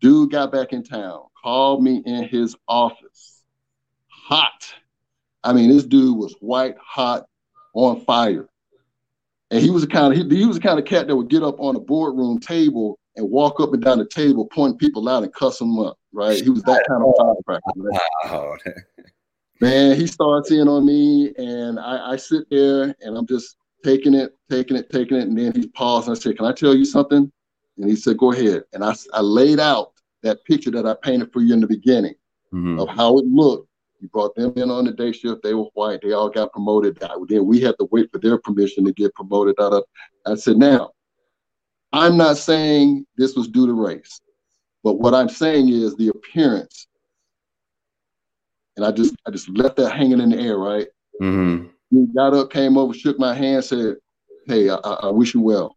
dude 0.00 0.30
got 0.30 0.52
back 0.52 0.72
in 0.72 0.82
town, 0.82 1.22
called 1.42 1.82
me 1.82 2.02
in 2.04 2.24
his 2.24 2.56
office, 2.66 3.42
hot. 4.08 4.74
I 5.44 5.52
mean, 5.52 5.70
this 5.70 5.84
dude 5.84 6.16
was 6.16 6.34
white 6.40 6.76
hot, 6.82 7.26
on 7.74 8.00
fire, 8.00 8.48
and 9.50 9.60
he 9.60 9.70
was 9.70 9.82
the 9.82 9.88
kind 9.88 10.12
of 10.12 10.18
he, 10.30 10.36
he 10.36 10.46
was 10.46 10.56
the 10.56 10.62
kind 10.62 10.78
of 10.78 10.84
cat 10.84 11.06
that 11.06 11.16
would 11.16 11.28
get 11.28 11.42
up 11.42 11.58
on 11.58 11.76
a 11.76 11.80
boardroom 11.80 12.38
table 12.38 12.98
and 13.16 13.28
walk 13.28 13.60
up 13.60 13.72
and 13.72 13.82
down 13.82 13.98
the 13.98 14.06
table, 14.06 14.46
pointing 14.46 14.78
people 14.78 15.08
out 15.08 15.22
and 15.22 15.32
cuss 15.32 15.58
them 15.58 15.78
up. 15.78 15.98
Right? 16.12 16.42
He 16.42 16.50
was 16.50 16.62
that 16.62 16.84
kind 16.88 17.02
of 17.02 17.14
firecracker. 17.18 17.62
Right? 17.76 18.74
man, 19.60 19.96
he 19.96 20.06
starts 20.06 20.50
in 20.50 20.68
on 20.68 20.86
me, 20.86 21.32
and 21.36 21.78
I, 21.78 22.12
I, 22.12 22.16
sit 22.16 22.48
there 22.50 22.94
and 23.00 23.16
I'm 23.16 23.26
just 23.26 23.56
taking 23.84 24.14
it, 24.14 24.34
taking 24.50 24.76
it, 24.76 24.90
taking 24.90 25.16
it, 25.16 25.28
and 25.28 25.38
then 25.38 25.52
he 25.52 25.66
paused 25.68 26.08
and 26.08 26.16
I 26.16 26.20
said, 26.20 26.36
"Can 26.36 26.46
I 26.46 26.52
tell 26.52 26.74
you 26.74 26.84
something?" 26.84 27.30
And 27.78 27.90
he 27.90 27.96
said, 27.96 28.18
"Go 28.18 28.32
ahead." 28.32 28.64
And 28.72 28.84
I, 28.84 28.94
I 29.12 29.20
laid 29.20 29.60
out 29.60 29.92
that 30.22 30.44
picture 30.44 30.70
that 30.70 30.86
I 30.86 30.94
painted 31.02 31.32
for 31.32 31.40
you 31.40 31.54
in 31.54 31.60
the 31.60 31.66
beginning 31.66 32.14
mm-hmm. 32.52 32.80
of 32.80 32.88
how 32.88 33.18
it 33.18 33.24
looked. 33.26 33.67
You 34.00 34.08
brought 34.08 34.34
them 34.34 34.52
in 34.56 34.70
on 34.70 34.84
the 34.84 34.92
day 34.92 35.12
shift. 35.12 35.42
They 35.42 35.54
were 35.54 35.68
white. 35.74 36.00
They 36.02 36.12
all 36.12 36.30
got 36.30 36.52
promoted. 36.52 36.98
Then 37.28 37.46
we 37.46 37.60
had 37.60 37.74
to 37.80 37.88
wait 37.90 38.10
for 38.12 38.18
their 38.18 38.38
permission 38.38 38.84
to 38.84 38.92
get 38.92 39.14
promoted 39.14 39.56
out 39.60 39.72
of. 39.72 39.84
I 40.26 40.34
said, 40.36 40.56
now, 40.56 40.90
I'm 41.92 42.16
not 42.16 42.36
saying 42.36 43.06
this 43.16 43.34
was 43.34 43.48
due 43.48 43.66
to 43.66 43.72
race, 43.72 44.20
but 44.84 44.94
what 44.94 45.14
I'm 45.14 45.28
saying 45.28 45.68
is 45.68 45.96
the 45.96 46.08
appearance 46.08 46.88
and 48.78 48.86
I 48.86 48.92
just 48.92 49.14
I 49.26 49.30
just 49.30 49.48
left 49.50 49.76
that 49.76 49.90
hanging 49.90 50.20
in 50.20 50.30
the 50.30 50.38
air, 50.38 50.56
right? 50.56 50.86
Mm-hmm. 51.20 51.66
He 51.90 52.06
got 52.14 52.32
up, 52.32 52.50
came 52.50 52.78
over, 52.78 52.94
shook 52.94 53.18
my 53.18 53.34
hand, 53.34 53.64
said, 53.64 53.96
"Hey, 54.46 54.70
I, 54.70 54.76
I 54.76 55.10
wish 55.10 55.34
you 55.34 55.40
well," 55.40 55.76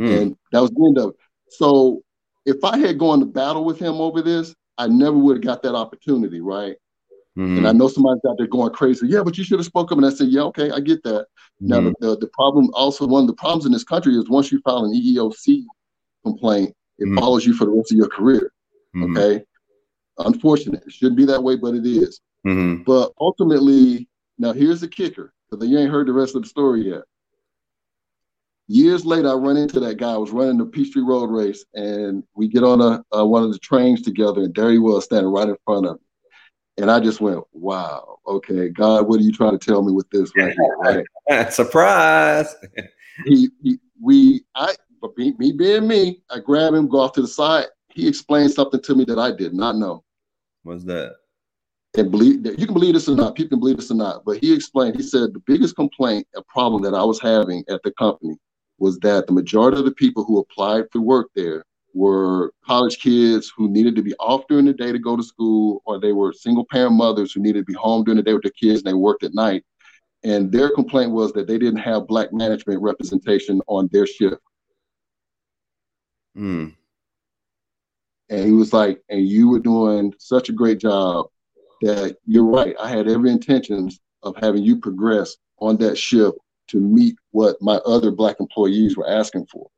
mm. 0.00 0.22
and 0.22 0.36
that 0.52 0.62
was 0.62 0.70
the 0.70 0.86
end 0.86 0.98
of 0.98 1.10
it. 1.10 1.16
So 1.50 2.02
if 2.46 2.62
I 2.62 2.78
had 2.78 2.98
gone 2.98 3.18
to 3.18 3.26
battle 3.26 3.64
with 3.64 3.80
him 3.80 3.94
over 3.94 4.22
this, 4.22 4.54
I 4.78 4.88
never 4.88 5.16
would 5.16 5.36
have 5.36 5.44
got 5.44 5.62
that 5.62 5.74
opportunity, 5.74 6.40
right? 6.40 6.76
Mm-hmm. 7.36 7.58
And 7.58 7.68
I 7.68 7.72
know 7.72 7.88
somebody's 7.88 8.24
out 8.28 8.38
there 8.38 8.46
going 8.46 8.72
crazy. 8.72 9.06
Yeah, 9.08 9.22
but 9.22 9.36
you 9.36 9.44
should 9.44 9.58
have 9.58 9.66
spoke 9.66 9.92
up. 9.92 9.98
And 9.98 10.06
I 10.06 10.10
said, 10.10 10.28
yeah, 10.28 10.42
okay, 10.42 10.70
I 10.70 10.80
get 10.80 11.02
that. 11.02 11.26
Mm-hmm. 11.62 11.68
Now, 11.68 11.80
the, 11.80 11.94
the, 12.00 12.16
the, 12.18 12.30
problem 12.32 12.70
also, 12.72 13.06
one 13.06 13.22
of 13.22 13.26
the 13.26 13.34
problems 13.34 13.66
in 13.66 13.72
this 13.72 13.84
country 13.84 14.14
is 14.14 14.28
once 14.28 14.50
you 14.50 14.60
file 14.60 14.84
an 14.84 14.94
EEOC 14.94 15.64
complaint, 16.24 16.74
it 16.98 17.04
mm-hmm. 17.04 17.18
follows 17.18 17.44
you 17.44 17.52
for 17.52 17.66
the 17.66 17.72
rest 17.72 17.92
of 17.92 17.98
your 17.98 18.08
career. 18.08 18.52
Mm-hmm. 18.94 19.16
Okay. 19.16 19.44
Unfortunate. 20.18 20.82
It 20.86 20.92
shouldn't 20.92 21.16
be 21.16 21.26
that 21.26 21.42
way, 21.42 21.56
but 21.56 21.74
it 21.74 21.84
is. 21.84 22.20
Mm-hmm. 22.46 22.84
But 22.84 23.12
ultimately, 23.20 24.08
now 24.38 24.52
here's 24.52 24.80
the 24.80 24.88
kicker, 24.88 25.34
because 25.50 25.68
you 25.68 25.78
ain't 25.78 25.90
heard 25.90 26.08
the 26.08 26.12
rest 26.12 26.36
of 26.36 26.42
the 26.42 26.48
story 26.48 26.88
yet. 26.88 27.02
Years 28.68 29.06
later, 29.06 29.28
I 29.28 29.34
run 29.34 29.56
into 29.56 29.78
that 29.80 29.96
guy. 29.96 30.12
I 30.12 30.16
was 30.16 30.32
running 30.32 30.58
the 30.58 30.66
Peachtree 30.66 31.02
Road 31.02 31.30
race, 31.30 31.64
and 31.74 32.24
we 32.34 32.48
get 32.48 32.64
on 32.64 33.02
a, 33.12 33.24
one 33.24 33.44
of 33.44 33.52
the 33.52 33.58
trains 33.60 34.02
together, 34.02 34.42
and 34.42 34.54
there 34.54 34.72
he 34.72 34.78
was 34.78 35.04
standing 35.04 35.30
right 35.30 35.48
in 35.48 35.56
front 35.64 35.86
of 35.86 35.94
me. 35.94 36.06
And 36.78 36.90
I 36.90 37.00
just 37.00 37.20
went, 37.20 37.42
wow. 37.52 38.18
okay, 38.26 38.68
God, 38.68 39.08
what 39.08 39.20
are 39.20 39.22
you 39.22 39.32
trying 39.32 39.56
to 39.56 39.64
tell 39.64 39.82
me 39.82 39.92
with 39.92 40.10
this 40.10 40.30
right 40.36 40.52
here? 40.52 41.04
Right? 41.28 41.52
Surprise. 41.52 42.54
he, 43.24 43.48
he, 43.62 43.78
we, 44.02 44.44
I, 44.54 44.74
but 45.00 45.16
me, 45.16 45.34
me 45.38 45.52
being 45.52 45.86
me, 45.86 46.22
I 46.28 46.40
grab 46.40 46.74
him, 46.74 46.88
go 46.88 47.00
off 47.00 47.12
to 47.12 47.22
the 47.22 47.28
side. 47.28 47.66
He 47.88 48.08
explained 48.08 48.50
something 48.50 48.82
to 48.82 48.94
me 48.94 49.04
that 49.04 49.18
I 49.18 49.30
did 49.34 49.54
not 49.54 49.76
know. 49.76 50.04
What's 50.64 50.84
that? 50.84 51.14
And 51.96 52.10
believe 52.10 52.44
you 52.44 52.66
can 52.66 52.74
believe 52.74 52.92
this 52.92 53.08
or 53.08 53.16
not, 53.16 53.36
people 53.36 53.50
can 53.50 53.60
believe 53.60 53.78
this 53.78 53.90
or 53.90 53.94
not, 53.94 54.22
but 54.26 54.36
he 54.38 54.52
explained, 54.52 54.96
he 54.96 55.02
said 55.02 55.32
the 55.32 55.42
biggest 55.46 55.76
complaint, 55.76 56.26
a 56.34 56.42
problem 56.42 56.82
that 56.82 56.94
I 56.94 57.02
was 57.02 57.18
having 57.20 57.64
at 57.70 57.82
the 57.84 57.92
company 57.92 58.36
was 58.78 58.98
that 59.00 59.26
the 59.26 59.32
majority 59.32 59.78
of 59.78 59.84
the 59.84 59.92
people 59.92 60.24
who 60.24 60.38
applied 60.38 60.84
for 60.92 61.00
work 61.00 61.28
there 61.34 61.64
were 61.94 62.52
college 62.64 62.98
kids 62.98 63.50
who 63.56 63.70
needed 63.70 63.96
to 63.96 64.02
be 64.02 64.14
off 64.16 64.46
during 64.48 64.66
the 64.66 64.72
day 64.72 64.92
to 64.92 64.98
go 64.98 65.16
to 65.16 65.22
school, 65.22 65.82
or 65.86 65.98
they 65.98 66.12
were 66.12 66.32
single 66.32 66.66
parent 66.70 66.92
mothers 66.92 67.32
who 67.32 67.40
needed 67.40 67.60
to 67.60 67.72
be 67.72 67.72
home 67.72 68.04
during 68.04 68.16
the 68.16 68.22
day 68.22 68.34
with 68.34 68.42
their 68.42 68.52
kids 68.52 68.80
and 68.80 68.86
they 68.86 68.94
worked 68.94 69.24
at 69.24 69.34
night. 69.34 69.64
And 70.22 70.52
their 70.52 70.70
complaint 70.70 71.12
was 71.12 71.32
that 71.32 71.46
they 71.46 71.56
didn't 71.56 71.80
have 71.80 72.06
black 72.06 72.32
management 72.32 72.82
representation 72.82 73.62
on 73.66 73.88
their 73.92 74.06
shift. 74.06 74.42
Mm. 76.36 76.74
And 78.28 78.44
he 78.44 78.52
was 78.52 78.72
like, 78.72 79.00
and 79.08 79.26
you 79.26 79.48
were 79.48 79.60
doing 79.60 80.12
such 80.18 80.48
a 80.48 80.52
great 80.52 80.78
job 80.78 81.26
that 81.80 82.16
you're 82.26 82.44
right. 82.44 82.74
I 82.78 82.90
had 82.90 83.08
every 83.08 83.30
intentions 83.30 84.00
of 84.22 84.36
having 84.40 84.62
you 84.62 84.78
progress 84.78 85.36
on 85.58 85.76
that 85.78 85.96
shift 85.96 86.36
to 86.68 86.78
meet 86.78 87.16
what 87.30 87.56
my 87.60 87.76
other 87.76 88.10
black 88.10 88.40
employees 88.40 88.96
were 88.96 89.08
asking 89.08 89.46
for. 89.46 89.68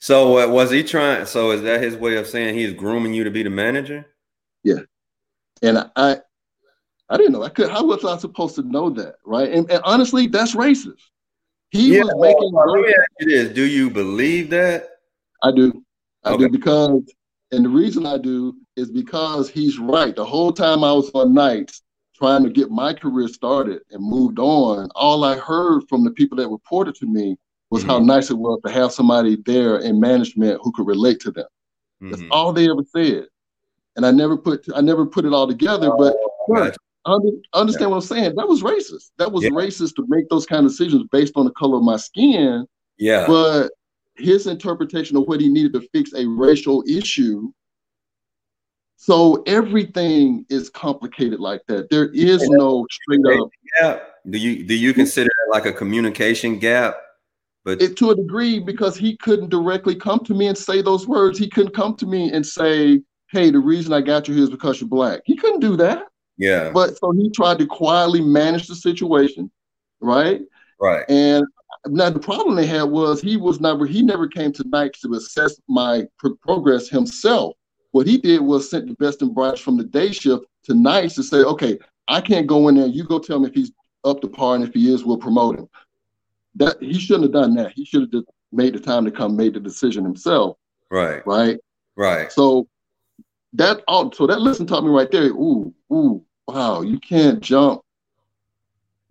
So 0.00 0.38
uh, 0.38 0.48
was 0.48 0.70
he 0.70 0.82
trying? 0.82 1.26
So 1.26 1.50
is 1.50 1.62
that 1.62 1.82
his 1.82 1.96
way 1.96 2.16
of 2.16 2.26
saying 2.26 2.54
he's 2.54 2.72
grooming 2.72 3.14
you 3.14 3.24
to 3.24 3.30
be 3.30 3.42
the 3.42 3.50
manager? 3.50 4.06
Yeah, 4.64 4.80
and 5.62 5.90
I, 5.96 6.18
I 7.08 7.16
didn't 7.16 7.32
know. 7.32 7.42
I 7.42 7.50
could. 7.50 7.70
How 7.70 7.84
was 7.84 8.04
I 8.04 8.16
supposed 8.18 8.54
to 8.56 8.62
know 8.62 8.90
that, 8.90 9.16
right? 9.24 9.50
And, 9.50 9.70
and 9.70 9.82
honestly, 9.84 10.26
that's 10.26 10.54
racist. 10.54 11.00
He 11.70 11.96
yeah, 11.96 12.04
was 12.04 12.14
making. 12.18 12.52
Well, 12.52 12.72
let 12.72 12.82
me 12.82 12.88
ask 12.88 13.10
you 13.20 13.26
this: 13.26 13.54
Do 13.54 13.64
you 13.64 13.90
believe 13.90 14.50
that? 14.50 14.88
I 15.42 15.52
do. 15.52 15.84
I 16.24 16.32
okay. 16.32 16.44
do 16.44 16.50
because, 16.50 17.02
and 17.52 17.64
the 17.64 17.68
reason 17.68 18.06
I 18.06 18.18
do 18.18 18.56
is 18.76 18.90
because 18.90 19.50
he's 19.50 19.78
right. 19.78 20.16
The 20.16 20.24
whole 20.24 20.52
time 20.52 20.82
I 20.82 20.92
was 20.92 21.10
on 21.10 21.34
nights 21.34 21.82
trying 22.20 22.44
to 22.44 22.50
get 22.50 22.70
my 22.70 22.92
career 22.92 23.28
started 23.28 23.80
and 23.90 24.02
moved 24.02 24.38
on, 24.38 24.90
all 24.94 25.24
I 25.24 25.36
heard 25.36 25.82
from 25.88 26.04
the 26.04 26.10
people 26.10 26.36
that 26.38 26.48
reported 26.48 26.94
to 26.96 27.06
me 27.06 27.36
was 27.70 27.82
mm-hmm. 27.82 27.90
how 27.90 27.98
nice 27.98 28.30
it 28.30 28.38
was 28.38 28.60
to 28.64 28.72
have 28.72 28.92
somebody 28.92 29.36
there 29.46 29.78
in 29.78 29.98
management 29.98 30.60
who 30.62 30.72
could 30.72 30.86
relate 30.86 31.20
to 31.20 31.30
them. 31.30 31.46
Mm-hmm. 32.02 32.10
That's 32.10 32.22
all 32.30 32.52
they 32.52 32.70
ever 32.70 32.84
said. 32.94 33.26
And 33.96 34.06
I 34.06 34.10
never 34.10 34.36
put 34.36 34.66
I 34.74 34.80
never 34.80 35.06
put 35.06 35.24
it 35.24 35.32
all 35.32 35.46
together, 35.46 35.90
but 35.96 36.16
gotcha. 36.52 36.76
understand 37.54 37.80
yeah. 37.80 37.86
what 37.86 37.96
I'm 37.96 38.02
saying. 38.02 38.34
That 38.36 38.48
was 38.48 38.62
racist. 38.62 39.10
That 39.18 39.32
was 39.32 39.44
yeah. 39.44 39.50
racist 39.50 39.96
to 39.96 40.06
make 40.08 40.28
those 40.28 40.46
kind 40.46 40.64
of 40.64 40.72
decisions 40.72 41.04
based 41.10 41.32
on 41.36 41.44
the 41.44 41.52
color 41.52 41.78
of 41.78 41.82
my 41.82 41.96
skin. 41.96 42.66
Yeah. 42.98 43.26
But 43.26 43.70
his 44.16 44.46
interpretation 44.46 45.16
of 45.16 45.24
what 45.24 45.40
he 45.40 45.48
needed 45.48 45.72
to 45.74 45.88
fix 45.92 46.12
a 46.14 46.26
racial 46.26 46.84
issue. 46.86 47.50
So 49.02 49.42
everything 49.46 50.44
is 50.50 50.68
complicated 50.68 51.40
like 51.40 51.62
that. 51.68 51.88
There 51.88 52.10
is 52.10 52.46
no 52.50 52.86
straight 52.90 53.40
up. 53.40 53.48
Yeah. 53.80 54.00
Do 54.28 54.36
you 54.36 54.62
do 54.62 54.74
you 54.74 54.92
consider 54.92 55.30
it 55.30 55.50
like 55.50 55.64
a 55.64 55.72
communication 55.72 56.58
gap? 56.58 56.98
But 57.64 57.80
it, 57.80 57.96
to 57.96 58.10
a 58.10 58.14
degree, 58.14 58.58
because 58.58 58.98
he 58.98 59.16
couldn't 59.16 59.48
directly 59.48 59.94
come 59.94 60.18
to 60.24 60.34
me 60.34 60.48
and 60.48 60.58
say 60.58 60.82
those 60.82 61.08
words. 61.08 61.38
He 61.38 61.48
couldn't 61.48 61.72
come 61.72 61.96
to 61.96 62.06
me 62.06 62.30
and 62.30 62.46
say, 62.46 63.00
"Hey, 63.30 63.50
the 63.50 63.58
reason 63.58 63.94
I 63.94 64.02
got 64.02 64.28
you 64.28 64.34
here 64.34 64.44
is 64.44 64.50
because 64.50 64.82
you're 64.82 64.88
black." 64.88 65.22
He 65.24 65.34
couldn't 65.34 65.60
do 65.60 65.78
that. 65.78 66.08
Yeah. 66.36 66.70
But 66.70 66.98
so 66.98 67.12
he 67.12 67.30
tried 67.30 67.58
to 67.60 67.66
quietly 67.66 68.20
manage 68.20 68.68
the 68.68 68.74
situation, 68.76 69.50
right? 70.02 70.42
Right. 70.78 71.06
And 71.08 71.46
now 71.86 72.10
the 72.10 72.20
problem 72.20 72.54
they 72.54 72.66
had 72.66 72.82
was 72.82 73.22
he 73.22 73.38
was 73.38 73.60
never 73.60 73.86
he 73.86 74.02
never 74.02 74.28
came 74.28 74.52
to 74.52 74.62
to 74.62 75.14
assess 75.14 75.58
my 75.68 76.04
progress 76.44 76.90
himself. 76.90 77.56
What 77.92 78.06
he 78.06 78.18
did 78.18 78.40
was 78.40 78.70
sent 78.70 78.86
the 78.86 78.94
best 78.94 79.22
and 79.22 79.34
brightest 79.34 79.62
from 79.62 79.76
the 79.76 79.84
day 79.84 80.12
shift 80.12 80.44
to 80.64 80.74
nights 80.74 81.14
to 81.16 81.22
say, 81.22 81.38
okay, 81.38 81.78
I 82.08 82.20
can't 82.20 82.46
go 82.46 82.68
in 82.68 82.76
there. 82.76 82.86
You 82.86 83.04
go 83.04 83.18
tell 83.18 83.40
me 83.40 83.48
if 83.48 83.54
he's 83.54 83.72
up 84.04 84.20
to 84.20 84.28
par, 84.28 84.54
and 84.54 84.64
if 84.64 84.72
he 84.72 84.92
is, 84.92 85.04
we'll 85.04 85.18
promote 85.18 85.58
him 85.58 85.68
that 86.56 86.80
he 86.80 86.98
shouldn't 86.98 87.24
have 87.24 87.32
done 87.32 87.54
that. 87.56 87.72
He 87.72 87.84
should 87.84 88.02
have 88.02 88.10
just 88.10 88.26
made 88.52 88.74
the 88.74 88.80
time 88.80 89.04
to 89.04 89.10
come, 89.10 89.36
made 89.36 89.54
the 89.54 89.60
decision 89.60 90.04
himself. 90.04 90.56
Right. 90.90 91.24
Right. 91.26 91.58
Right. 91.96 92.32
So 92.32 92.68
that 93.54 93.82
all 93.88 94.12
so 94.12 94.26
that 94.26 94.40
lesson 94.40 94.66
taught 94.66 94.84
me 94.84 94.90
right 94.90 95.10
there. 95.10 95.26
Ooh, 95.26 95.74
ooh, 95.92 96.24
wow, 96.46 96.82
you 96.82 96.98
can't 96.98 97.40
jump. 97.40 97.82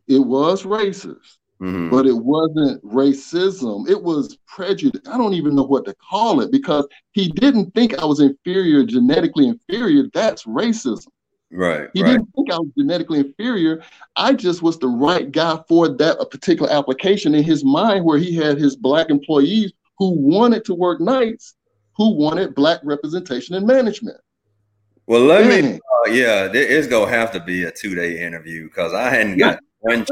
It 0.07 0.19
was 0.19 0.63
racist, 0.63 1.37
mm-hmm. 1.61 1.89
but 1.89 2.05
it 2.05 2.15
wasn't 2.17 2.83
racism. 2.83 3.89
It 3.89 4.01
was 4.01 4.37
prejudice. 4.47 5.01
I 5.07 5.17
don't 5.17 5.33
even 5.33 5.55
know 5.55 5.63
what 5.63 5.85
to 5.85 5.95
call 5.95 6.41
it 6.41 6.51
because 6.51 6.87
he 7.11 7.29
didn't 7.29 7.73
think 7.73 7.97
I 7.99 8.05
was 8.05 8.19
inferior, 8.19 8.83
genetically 8.83 9.47
inferior. 9.47 10.03
That's 10.13 10.43
racism. 10.45 11.07
Right. 11.51 11.89
He 11.93 12.03
right. 12.03 12.11
didn't 12.11 12.29
think 12.35 12.51
I 12.51 12.59
was 12.59 12.69
genetically 12.77 13.19
inferior. 13.19 13.81
I 14.15 14.33
just 14.33 14.61
was 14.61 14.77
the 14.77 14.87
right 14.87 15.31
guy 15.31 15.59
for 15.67 15.89
that 15.89 16.29
particular 16.29 16.71
application 16.71 17.33
in 17.33 17.43
his 17.43 17.65
mind, 17.65 18.05
where 18.05 18.19
he 18.19 18.35
had 18.35 18.57
his 18.57 18.75
black 18.75 19.09
employees 19.09 19.73
who 19.97 20.11
wanted 20.11 20.63
to 20.65 20.75
work 20.75 21.01
nights, 21.01 21.55
who 21.97 22.15
wanted 22.15 22.55
black 22.55 22.79
representation 22.83 23.55
in 23.55 23.65
management. 23.65 24.17
Well, 25.07 25.21
let 25.21 25.47
Dang. 25.47 25.71
me. 25.71 25.79
Uh, 25.79 26.09
yeah, 26.11 26.49
it's 26.53 26.87
gonna 26.87 27.09
have 27.09 27.31
to 27.31 27.39
be 27.39 27.63
a 27.63 27.71
two-day 27.71 28.23
interview 28.23 28.65
because 28.65 28.93
I 28.93 29.09
hadn't 29.09 29.39
got 29.39 29.59
one 29.79 30.05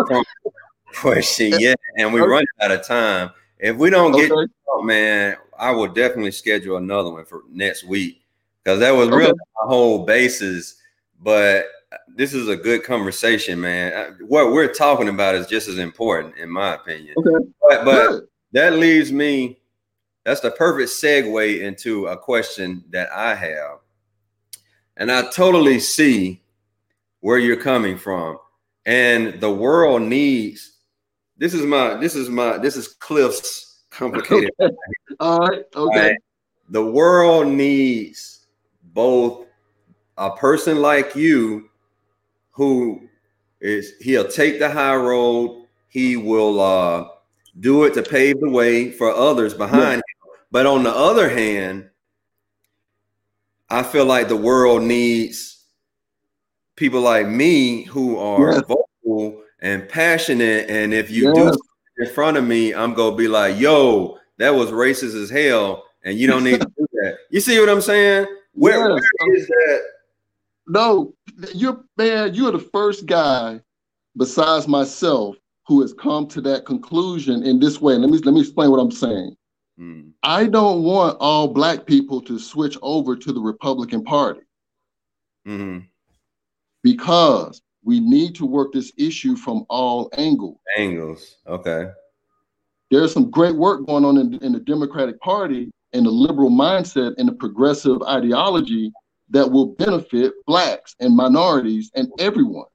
question 0.95 1.53
yeah, 1.59 1.75
and 1.97 2.13
we're 2.13 2.29
running 2.29 2.47
out 2.61 2.71
of 2.71 2.85
time. 2.85 3.31
If 3.59 3.75
we 3.77 3.89
don't 3.89 4.11
get, 4.11 4.31
okay. 4.31 4.47
man, 4.83 5.37
I 5.57 5.71
will 5.71 5.87
definitely 5.87 6.31
schedule 6.31 6.77
another 6.77 7.11
one 7.11 7.25
for 7.25 7.43
next 7.49 7.83
week 7.83 8.21
because 8.63 8.79
that 8.79 8.91
was 8.91 9.07
okay. 9.07 9.17
really 9.17 9.33
my 9.33 9.67
whole 9.67 10.05
basis 10.05 10.77
but 11.19 11.65
this 12.07 12.33
is 12.33 12.47
a 12.47 12.55
good 12.55 12.83
conversation, 12.83 13.59
man. 13.61 13.93
Uh, 13.93 14.13
what 14.25 14.51
we're 14.51 14.73
talking 14.73 15.09
about 15.09 15.35
is 15.35 15.47
just 15.47 15.67
as 15.67 15.77
important, 15.77 16.37
in 16.37 16.49
my 16.49 16.75
opinion. 16.75 17.15
Okay. 17.17 17.45
But, 17.61 17.85
but 17.85 18.23
that 18.51 18.73
leaves 18.73 19.11
me, 19.11 19.59
that's 20.23 20.41
the 20.41 20.51
perfect 20.51 20.89
segue 20.89 21.61
into 21.61 22.07
a 22.07 22.17
question 22.17 22.83
that 22.89 23.11
I 23.11 23.35
have. 23.35 23.79
And 24.97 25.11
I 25.11 25.29
totally 25.29 25.79
see 25.79 26.41
where 27.21 27.37
you're 27.37 27.55
coming 27.55 27.97
from. 27.97 28.39
And 28.85 29.39
the 29.39 29.51
world 29.51 30.01
needs 30.01 30.76
this 31.37 31.53
is 31.53 31.65
my 31.65 31.95
this 31.95 32.15
is 32.15 32.29
my 32.29 32.57
this 32.57 32.75
is 32.75 32.87
Cliff's 32.87 33.83
complicated. 33.89 34.51
Okay. 34.59 34.75
All 35.19 35.39
right. 35.39 35.63
Okay. 35.75 36.09
Right? 36.09 36.17
The 36.69 36.85
world 36.85 37.47
needs 37.47 38.47
both 38.93 39.45
a 40.17 40.31
person 40.35 40.81
like 40.81 41.15
you 41.15 41.69
who 42.51 43.07
is 43.61 43.93
he'll 44.01 44.27
take 44.27 44.59
the 44.59 44.69
high 44.69 44.95
road 44.95 45.67
he 45.87 46.17
will 46.17 46.59
uh 46.59 47.07
do 47.59 47.83
it 47.85 47.93
to 47.93 48.03
pave 48.03 48.39
the 48.39 48.49
way 48.49 48.91
for 48.91 49.11
others 49.11 49.53
behind 49.53 49.81
yeah. 49.81 49.95
him 49.95 50.01
but 50.51 50.65
on 50.65 50.83
the 50.83 50.89
other 50.89 51.29
hand 51.29 51.89
i 53.69 53.81
feel 53.81 54.05
like 54.05 54.27
the 54.27 54.35
world 54.35 54.83
needs 54.83 55.65
people 56.75 57.01
like 57.01 57.27
me 57.27 57.83
who 57.83 58.17
are 58.17 58.53
yeah. 58.53 58.59
vocal 58.61 58.86
and 59.67 59.89
passionate 59.89 60.69
and 60.69 60.93
if 60.93 61.09
you 61.09 61.27
yeah. 61.27 61.51
do 61.51 61.57
in 61.97 62.09
front 62.09 62.37
of 62.37 62.43
me 62.43 62.73
i'm 62.73 62.93
gonna 62.93 63.15
be 63.15 63.27
like 63.27 63.59
yo 63.59 64.17
that 64.37 64.49
was 64.49 64.69
racist 64.71 65.21
as 65.21 65.29
hell 65.29 65.83
and 66.03 66.17
you 66.17 66.27
don't 66.27 66.43
need 66.43 66.61
to 66.61 66.67
do 66.77 66.87
that 66.93 67.17
you 67.29 67.39
see 67.39 67.59
what 67.59 67.69
i'm 67.69 67.81
saying 67.81 68.25
where, 68.53 68.79
where 68.89 69.35
is 69.35 69.47
that 69.47 69.81
no, 70.67 71.13
you're 71.53 71.83
man, 71.97 72.33
you're 72.33 72.51
the 72.51 72.59
first 72.59 73.05
guy 73.05 73.61
besides 74.17 74.67
myself 74.67 75.37
who 75.65 75.81
has 75.81 75.93
come 75.93 76.27
to 76.27 76.41
that 76.41 76.65
conclusion 76.65 77.43
in 77.43 77.59
this 77.59 77.79
way. 77.81 77.95
Let 77.95 78.09
me 78.09 78.17
let 78.19 78.33
me 78.33 78.41
explain 78.41 78.69
what 78.71 78.79
I'm 78.79 78.91
saying. 78.91 79.35
Mm. 79.79 80.11
I 80.23 80.47
don't 80.47 80.83
want 80.83 81.17
all 81.19 81.47
black 81.47 81.85
people 81.85 82.21
to 82.21 82.37
switch 82.37 82.77
over 82.81 83.15
to 83.15 83.31
the 83.31 83.39
Republican 83.39 84.03
Party. 84.03 84.41
Mm-hmm. 85.47 85.85
Because 86.83 87.61
we 87.87 88.01
need 88.01 88.35
to 88.35 88.45
work 88.45 88.73
this 88.73 88.91
issue 88.97 89.37
from 89.37 89.65
all 89.69 90.09
angles. 90.17 90.59
Angles. 90.77 91.37
Okay. 91.47 91.89
There's 92.91 93.13
some 93.13 93.31
great 93.31 93.55
work 93.55 93.87
going 93.87 94.03
on 94.03 94.17
in, 94.17 94.33
in 94.43 94.51
the 94.51 94.59
Democratic 94.59 95.17
Party 95.21 95.71
and 95.93 96.05
the 96.05 96.11
liberal 96.11 96.49
mindset 96.49 97.13
and 97.17 97.29
the 97.29 97.33
progressive 97.33 98.01
ideology 98.03 98.91
that 99.29 99.49
will 99.49 99.67
benefit 99.67 100.33
blacks 100.45 100.97
and 100.99 101.15
minorities 101.15 101.89
and 101.95 102.09
everyone. 102.19 102.65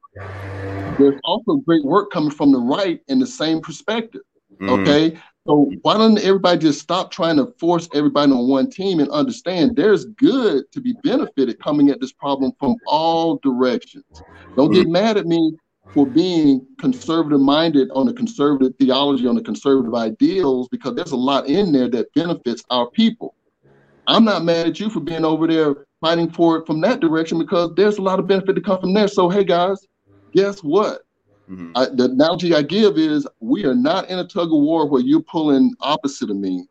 There's 0.98 1.20
also 1.24 1.56
great 1.56 1.84
work 1.84 2.10
coming 2.10 2.30
from 2.30 2.50
the 2.50 2.58
right 2.58 2.98
in 3.08 3.18
the 3.18 3.26
same 3.26 3.60
perspective. 3.60 4.22
Mm-hmm. 4.54 4.70
Okay. 4.70 5.20
So 5.46 5.72
why 5.82 5.98
don't 5.98 6.18
everybody 6.18 6.60
just 6.60 6.80
stop 6.80 7.10
trying 7.10 7.36
to 7.36 7.52
force 7.58 7.88
everybody 7.94 8.30
on 8.30 8.48
one 8.48 8.70
team 8.70 9.00
and 9.00 9.10
understand 9.10 9.74
there's 9.74 10.04
good 10.04 10.70
to 10.70 10.80
be 10.80 10.94
benefited 11.02 11.58
coming 11.58 11.90
at 11.90 12.00
this 12.00 12.12
problem 12.12 12.52
from 12.60 12.76
all 12.86 13.38
directions. 13.42 14.04
Don't 14.56 14.70
mm-hmm. 14.70 14.74
get 14.74 14.88
mad 14.88 15.16
at 15.16 15.26
me 15.26 15.56
for 15.92 16.06
being 16.06 16.64
conservative 16.78 17.40
minded 17.40 17.88
on 17.92 18.06
the 18.06 18.12
conservative 18.12 18.72
theology, 18.78 19.26
on 19.26 19.34
the 19.34 19.42
conservative 19.42 19.94
ideals, 19.94 20.68
because 20.68 20.94
there's 20.94 21.10
a 21.10 21.16
lot 21.16 21.48
in 21.48 21.72
there 21.72 21.88
that 21.88 22.14
benefits 22.14 22.62
our 22.70 22.88
people. 22.90 23.34
I'm 24.06 24.24
not 24.24 24.44
mad 24.44 24.68
at 24.68 24.78
you 24.80 24.90
for 24.90 25.00
being 25.00 25.24
over 25.24 25.46
there 25.48 25.86
fighting 26.00 26.30
for 26.30 26.58
it 26.58 26.66
from 26.66 26.80
that 26.82 27.00
direction 27.00 27.38
because 27.38 27.72
there's 27.74 27.98
a 27.98 28.02
lot 28.02 28.18
of 28.18 28.26
benefit 28.26 28.54
to 28.54 28.60
come 28.60 28.80
from 28.80 28.94
there. 28.94 29.08
So, 29.08 29.28
hey 29.28 29.44
guys, 29.44 29.86
guess 30.32 30.60
what? 30.60 31.02
Mm-hmm. 31.50 31.72
I, 31.74 31.86
the 31.86 32.04
analogy 32.04 32.54
I 32.54 32.62
give 32.62 32.98
is 32.98 33.26
we 33.40 33.64
are 33.64 33.74
not 33.74 34.08
in 34.08 34.18
a 34.18 34.26
tug 34.26 34.52
of 34.52 34.60
war 34.60 34.88
where 34.88 35.02
you're 35.02 35.22
pulling 35.22 35.74
opposite 35.80 36.30
of 36.30 36.36
me. 36.36 36.66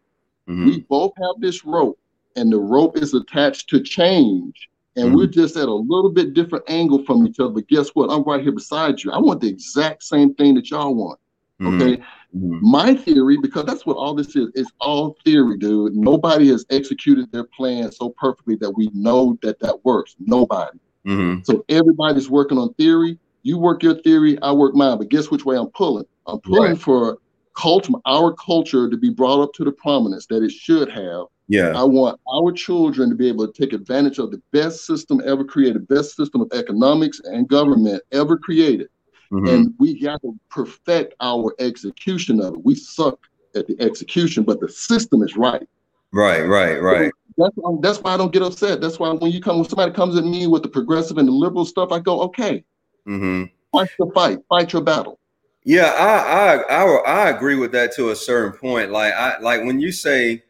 Mm-hmm. 0.47 0.65
We 0.65 0.79
both 0.81 1.13
have 1.17 1.39
this 1.39 1.65
rope, 1.65 1.99
and 2.35 2.51
the 2.51 2.59
rope 2.59 2.97
is 2.97 3.13
attached 3.13 3.69
to 3.69 3.81
change. 3.81 4.69
And 4.97 5.07
mm-hmm. 5.07 5.15
we're 5.15 5.27
just 5.27 5.55
at 5.55 5.69
a 5.69 5.73
little 5.73 6.11
bit 6.11 6.33
different 6.33 6.65
angle 6.67 7.05
from 7.05 7.25
each 7.25 7.39
other. 7.39 7.53
But 7.53 7.67
guess 7.67 7.89
what? 7.89 8.09
I'm 8.09 8.23
right 8.23 8.41
here 8.41 8.51
beside 8.51 9.01
you. 9.01 9.11
I 9.11 9.19
want 9.19 9.39
the 9.39 9.47
exact 9.47 10.03
same 10.03 10.33
thing 10.33 10.55
that 10.55 10.69
y'all 10.69 10.93
want. 10.93 11.19
Mm-hmm. 11.61 11.81
Okay. 11.81 12.03
Mm-hmm. 12.35 12.59
My 12.61 12.93
theory, 12.93 13.37
because 13.41 13.65
that's 13.65 13.85
what 13.85 13.95
all 13.97 14.13
this 14.13 14.35
is, 14.35 14.49
is 14.55 14.69
all 14.79 15.17
theory, 15.23 15.57
dude. 15.57 15.95
Nobody 15.95 16.49
has 16.49 16.65
executed 16.69 17.31
their 17.31 17.43
plan 17.43 17.91
so 17.91 18.09
perfectly 18.09 18.55
that 18.57 18.71
we 18.71 18.89
know 18.93 19.37
that 19.43 19.59
that 19.59 19.83
works. 19.85 20.15
Nobody. 20.19 20.79
Mm-hmm. 21.05 21.43
So 21.43 21.63
everybody's 21.69 22.29
working 22.29 22.57
on 22.57 22.73
theory. 22.73 23.17
You 23.43 23.57
work 23.57 23.83
your 23.83 23.95
theory, 24.01 24.37
I 24.41 24.51
work 24.51 24.75
mine. 24.75 24.97
But 24.97 25.09
guess 25.09 25.29
which 25.29 25.45
way 25.45 25.57
I'm 25.57 25.69
pulling? 25.69 26.05
I'm 26.27 26.39
pulling 26.39 26.71
right. 26.71 26.81
for 26.81 27.17
culture, 27.57 27.93
our 28.05 28.33
culture 28.33 28.89
to 28.89 28.97
be 28.97 29.09
brought 29.09 29.41
up 29.41 29.53
to 29.53 29.63
the 29.63 29.71
prominence 29.71 30.25
that 30.27 30.43
it 30.43 30.51
should 30.51 30.89
have. 30.89 31.25
Yeah. 31.47 31.73
I 31.75 31.83
want 31.83 32.19
our 32.33 32.51
children 32.53 33.09
to 33.09 33.15
be 33.15 33.27
able 33.27 33.45
to 33.45 33.53
take 33.53 33.73
advantage 33.73 34.19
of 34.19 34.31
the 34.31 34.41
best 34.51 34.85
system 34.85 35.21
ever 35.25 35.43
created, 35.43 35.87
best 35.87 36.15
system 36.15 36.41
of 36.41 36.49
economics 36.53 37.19
and 37.25 37.47
government 37.47 38.01
ever 38.13 38.37
created. 38.37 38.87
Mm-hmm. 39.31 39.47
And 39.47 39.73
we 39.77 39.99
got 39.99 40.21
to 40.21 40.37
perfect 40.49 41.13
our 41.19 41.53
execution 41.59 42.39
of 42.39 42.53
it. 42.53 42.63
We 42.63 42.75
suck 42.75 43.19
at 43.55 43.67
the 43.67 43.75
execution, 43.81 44.43
but 44.43 44.61
the 44.61 44.69
system 44.69 45.23
is 45.23 45.35
right. 45.35 45.67
Right, 46.13 46.43
right, 46.43 46.81
right. 46.81 47.11
So 47.37 47.43
that's, 47.45 47.55
why, 47.55 47.77
that's 47.81 47.99
why 47.99 48.13
I 48.13 48.17
don't 48.17 48.33
get 48.33 48.43
upset. 48.43 48.81
That's 48.81 48.99
why 48.99 49.11
when 49.11 49.31
you 49.31 49.41
come, 49.41 49.57
when 49.57 49.67
somebody 49.67 49.91
comes 49.93 50.17
at 50.17 50.25
me 50.25 50.47
with 50.47 50.63
the 50.63 50.69
progressive 50.69 51.17
and 51.17 51.27
the 51.27 51.33
liberal 51.33 51.65
stuff, 51.65 51.91
I 51.91 51.99
go, 51.99 52.21
okay, 52.23 52.63
mm-hmm. 53.07 53.45
fight 53.71 53.89
your 53.97 54.11
fight, 54.11 54.39
fight 54.49 54.73
your 54.73 54.81
battle. 54.81 55.19
Yeah, 55.63 55.93
I, 55.97 56.55
I 56.55 56.83
I 56.83 57.25
I 57.25 57.29
agree 57.29 57.55
with 57.55 57.71
that 57.73 57.93
to 57.95 58.09
a 58.09 58.15
certain 58.15 58.57
point. 58.57 58.91
Like 58.91 59.13
I 59.13 59.39
like 59.39 59.63
when 59.63 59.79
you 59.79 59.91
say 59.91 60.43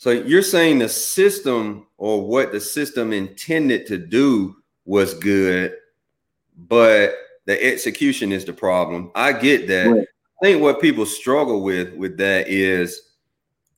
so 0.00 0.10
you're 0.10 0.40
saying 0.40 0.78
the 0.78 0.88
system 0.88 1.86
or 1.98 2.26
what 2.26 2.52
the 2.52 2.60
system 2.60 3.12
intended 3.12 3.86
to 3.88 3.98
do 3.98 4.56
was 4.86 5.12
good, 5.12 5.74
but 6.56 7.16
the 7.44 7.62
execution 7.62 8.32
is 8.32 8.46
the 8.46 8.54
problem. 8.54 9.10
I 9.14 9.34
get 9.34 9.68
that. 9.68 9.88
Right. 9.88 10.06
I 10.42 10.46
think 10.46 10.62
what 10.62 10.80
people 10.80 11.04
struggle 11.04 11.62
with 11.62 11.92
with 11.92 12.16
that 12.16 12.48
is 12.48 13.10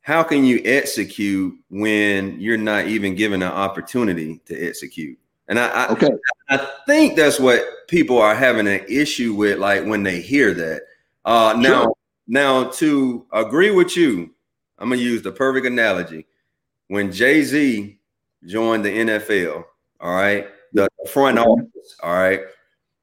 how 0.02 0.22
can 0.22 0.44
you 0.44 0.60
execute 0.64 1.58
when 1.70 2.40
you're 2.40 2.56
not 2.56 2.86
even 2.86 3.16
given 3.16 3.42
an 3.42 3.50
opportunity 3.50 4.40
to 4.46 4.64
execute? 4.64 5.18
And 5.48 5.58
I, 5.58 5.88
okay. 5.88 6.10
I, 6.48 6.56
I 6.56 6.68
think 6.86 7.16
that's 7.16 7.38
what 7.40 7.62
people 7.88 8.18
are 8.18 8.34
having 8.34 8.66
an 8.66 8.84
issue 8.88 9.34
with, 9.34 9.58
like 9.58 9.84
when 9.84 10.02
they 10.02 10.20
hear 10.20 10.54
that. 10.54 10.82
Uh, 11.24 11.54
now, 11.58 11.82
sure. 11.82 11.96
now 12.26 12.64
to 12.70 13.26
agree 13.32 13.70
with 13.70 13.96
you, 13.96 14.30
I'm 14.78 14.88
gonna 14.88 15.00
use 15.00 15.22
the 15.22 15.32
perfect 15.32 15.66
analogy. 15.66 16.26
When 16.88 17.12
Jay 17.12 17.42
Z 17.42 17.98
joined 18.44 18.84
the 18.84 18.90
NFL, 18.90 19.64
all 20.00 20.14
right, 20.14 20.48
the 20.72 20.88
front 21.10 21.38
office, 21.38 21.96
all 22.02 22.12
right, 22.12 22.40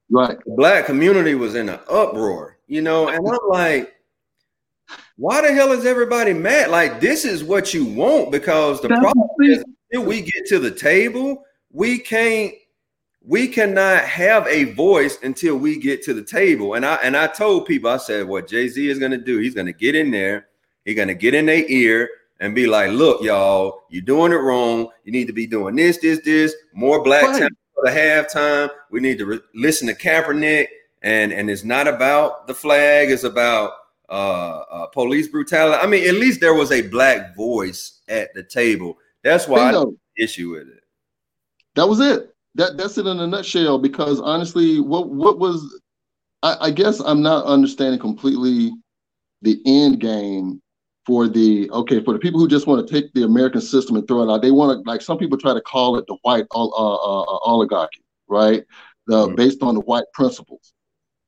right, 0.10 0.38
the 0.46 0.52
black 0.52 0.86
community 0.86 1.36
was 1.36 1.56
in 1.56 1.70
an 1.70 1.80
uproar, 1.90 2.58
you 2.68 2.82
know, 2.82 3.08
and 3.08 3.26
I'm 3.28 3.50
like, 3.50 3.94
why 5.18 5.42
the 5.42 5.54
hell 5.54 5.72
is 5.72 5.86
everybody 5.86 6.34
mad? 6.34 6.70
Like, 6.72 7.00
this 7.00 7.26
is 7.26 7.44
what 7.44 7.74
you 7.74 7.86
want 7.86 8.32
because 8.32 8.82
the 8.82 8.90
problem 8.90 9.30
is, 9.42 9.64
until 9.92 10.08
we 10.08 10.22
get 10.22 10.46
to 10.48 10.60
the 10.60 10.72
table, 10.72 11.46
we 11.72 12.00
can't 12.00 12.54
we 13.22 13.48
cannot 13.48 14.06
have 14.06 14.48
a 14.48 14.64
voice 14.74 15.18
until 15.24 15.58
we 15.58 15.78
get 15.78 16.02
to 16.04 16.14
the 16.14 16.24
table. 16.24 16.74
And 16.76 16.86
I 16.86 16.96
and 16.96 17.16
I 17.16 17.28
told 17.28 17.66
people, 17.66 17.90
I 17.90 17.98
said, 17.98 18.28
what 18.28 18.48
Jay-Z 18.48 18.90
is 18.90 19.00
gonna 19.00 19.18
do, 19.18 19.38
he's 19.40 19.54
gonna 19.54 19.74
get 19.74 19.96
in 19.96 20.12
there, 20.12 20.48
he's 20.86 20.96
gonna 20.96 21.14
get 21.14 21.34
in 21.34 21.46
their 21.46 21.66
ear 21.68 22.10
and 22.40 22.56
be 22.56 22.66
like, 22.68 22.92
look, 22.92 23.22
y'all, 23.22 23.84
you're 23.90 24.02
doing 24.02 24.32
it 24.32 24.38
wrong. 24.38 24.88
You 25.04 25.12
need 25.12 25.28
to 25.28 25.34
be 25.34 25.46
doing 25.46 25.76
this, 25.76 25.98
this, 25.98 26.22
this, 26.24 26.56
more 26.74 27.04
black 27.04 27.24
right. 27.24 27.42
time 27.42 27.58
for 27.76 27.84
the 27.84 27.92
halftime. 27.92 28.70
We 28.90 29.02
need 29.02 29.18
to 29.18 29.26
re- 29.26 29.42
listen 29.54 29.88
to 29.88 29.94
Kaepernick. 29.94 30.68
And 31.02 31.32
and 31.32 31.50
it's 31.50 31.64
not 31.64 31.88
about 31.88 32.48
the 32.48 32.54
flag, 32.54 33.10
it's 33.10 33.24
about 33.24 33.72
uh, 34.10 34.64
uh, 34.72 34.86
police 34.88 35.28
brutality. 35.28 35.82
I 35.82 35.88
mean, 35.88 36.08
at 36.08 36.16
least 36.16 36.42
there 36.42 36.54
was 36.54 36.72
a 36.72 36.82
black 36.82 37.36
voice 37.36 38.02
at 38.10 38.34
the 38.34 38.44
table. 38.44 38.98
That's 39.24 39.48
why 39.48 39.72
I 39.72 39.86
issue 40.18 40.52
with 40.52 40.68
it. 40.68 40.79
That 41.80 41.88
was 41.88 42.02
it. 42.02 42.36
That 42.56 42.76
that's 42.76 42.98
it 42.98 43.08
in 43.08 43.22
a 43.22 43.26
nutshell. 43.26 43.80
Because 43.80 44.20
honestly, 44.20 44.82
what 44.82 45.12
what 45.12 45.40
was 45.40 45.80
I, 46.44 46.58
I 46.60 46.72
guess 46.72 47.00
I'm 47.00 47.22
not 47.22 47.46
understanding 47.46 48.02
completely 48.02 48.74
the 49.42 49.62
end 49.66 50.02
game 50.02 50.62
for 51.06 51.30
the 51.30 51.72
okay 51.72 52.04
for 52.04 52.12
the 52.12 52.20
people 52.20 52.38
who 52.38 52.50
just 52.50 52.68
want 52.68 52.86
to 52.86 52.94
take 52.94 53.14
the 53.14 53.24
American 53.24 53.62
system 53.62 53.96
and 53.96 54.06
throw 54.06 54.24
it 54.24 54.30
out. 54.30 54.42
They 54.42 54.52
want 54.52 54.84
to 54.84 54.92
like 54.92 55.02
some 55.02 55.18
people 55.18 55.38
try 55.38 55.54
to 55.54 55.62
call 55.62 55.96
it 55.96 56.04
the 56.08 56.18
white 56.24 56.48
uh, 56.54 56.66
uh, 56.68 57.22
uh, 57.24 57.40
oligarchy, 57.46 58.04
right? 58.28 58.66
The 59.08 59.28
mm-hmm. 59.28 59.36
based 59.36 59.64
on 59.64 59.76
the 59.76 59.82
white 59.82 60.12
principles. 60.14 60.74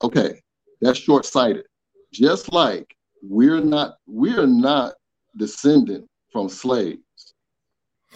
Okay, 0.04 0.38
that's 0.82 1.00
short 1.00 1.26
sighted. 1.26 1.64
Just 2.12 2.52
like 2.52 2.94
we're 3.24 3.62
not 3.62 3.96
we're 4.06 4.48
not 4.48 4.96
descendant 5.38 6.10
from 6.30 6.50
slaves. 6.50 7.00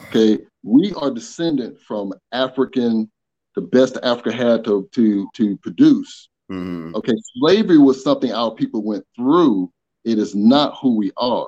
Okay, 0.03 0.39
we 0.63 0.93
are 0.93 1.11
descendant 1.11 1.79
from 1.79 2.13
African, 2.31 3.09
the 3.55 3.61
best 3.61 3.97
Africa 4.03 4.31
had 4.31 4.63
to 4.65 4.87
to 4.91 5.27
to 5.35 5.57
produce. 5.57 6.29
Mm-hmm. 6.51 6.95
Okay, 6.95 7.13
slavery 7.37 7.77
was 7.77 8.03
something 8.03 8.31
our 8.31 8.53
people 8.53 8.83
went 8.83 9.05
through. 9.15 9.71
It 10.03 10.19
is 10.19 10.35
not 10.35 10.77
who 10.81 10.95
we 10.95 11.11
are. 11.17 11.47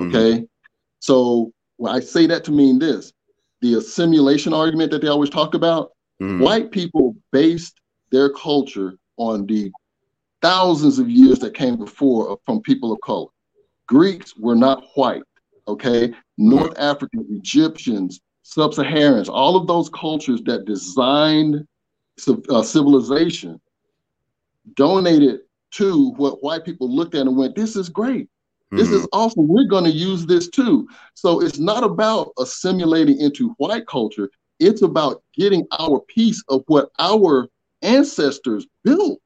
Okay, 0.00 0.32
mm-hmm. 0.32 0.44
so 1.00 1.52
when 1.78 1.94
I 1.94 2.00
say 2.00 2.26
that 2.26 2.44
to 2.44 2.52
mean 2.52 2.78
this, 2.78 3.12
the 3.60 3.74
assimilation 3.74 4.52
argument 4.52 4.90
that 4.90 5.02
they 5.02 5.08
always 5.08 5.30
talk 5.30 5.54
about, 5.54 5.92
mm-hmm. 6.20 6.40
white 6.40 6.70
people 6.70 7.16
based 7.32 7.80
their 8.10 8.30
culture 8.30 8.96
on 9.16 9.46
the 9.46 9.72
thousands 10.42 10.98
of 10.98 11.10
years 11.10 11.38
that 11.40 11.54
came 11.54 11.76
before 11.76 12.38
from 12.44 12.60
people 12.60 12.92
of 12.92 13.00
color. 13.00 13.28
Greeks 13.88 14.36
were 14.36 14.54
not 14.54 14.84
white. 14.94 15.22
Okay, 15.68 16.12
North. 16.38 16.78
African, 16.78 17.26
Egyptians, 17.30 18.20
sub-Saharans, 18.42 19.28
all 19.28 19.56
of 19.56 19.66
those 19.66 19.88
cultures 19.90 20.42
that 20.44 20.64
designed 20.64 21.66
uh, 22.48 22.62
civilization 22.62 23.60
donated 24.74 25.40
to 25.72 26.10
what 26.12 26.42
white 26.42 26.64
people 26.64 26.94
looked 26.94 27.14
at 27.14 27.26
and 27.26 27.36
went, 27.36 27.54
this 27.54 27.76
is 27.76 27.88
great. 27.88 28.28
This 28.70 28.88
mm-hmm. 28.88 28.96
is 28.96 29.08
awesome. 29.12 29.46
We're 29.46 29.68
going 29.68 29.84
to 29.84 29.90
use 29.90 30.26
this 30.26 30.48
too. 30.48 30.88
So 31.14 31.40
it's 31.40 31.58
not 31.58 31.84
about 31.84 32.32
assimilating 32.38 33.20
into 33.20 33.54
white 33.58 33.86
culture. 33.86 34.30
It's 34.58 34.82
about 34.82 35.22
getting 35.34 35.66
our 35.78 36.00
piece 36.00 36.42
of 36.48 36.62
what 36.66 36.90
our 36.98 37.48
ancestors 37.82 38.66
built. 38.82 39.20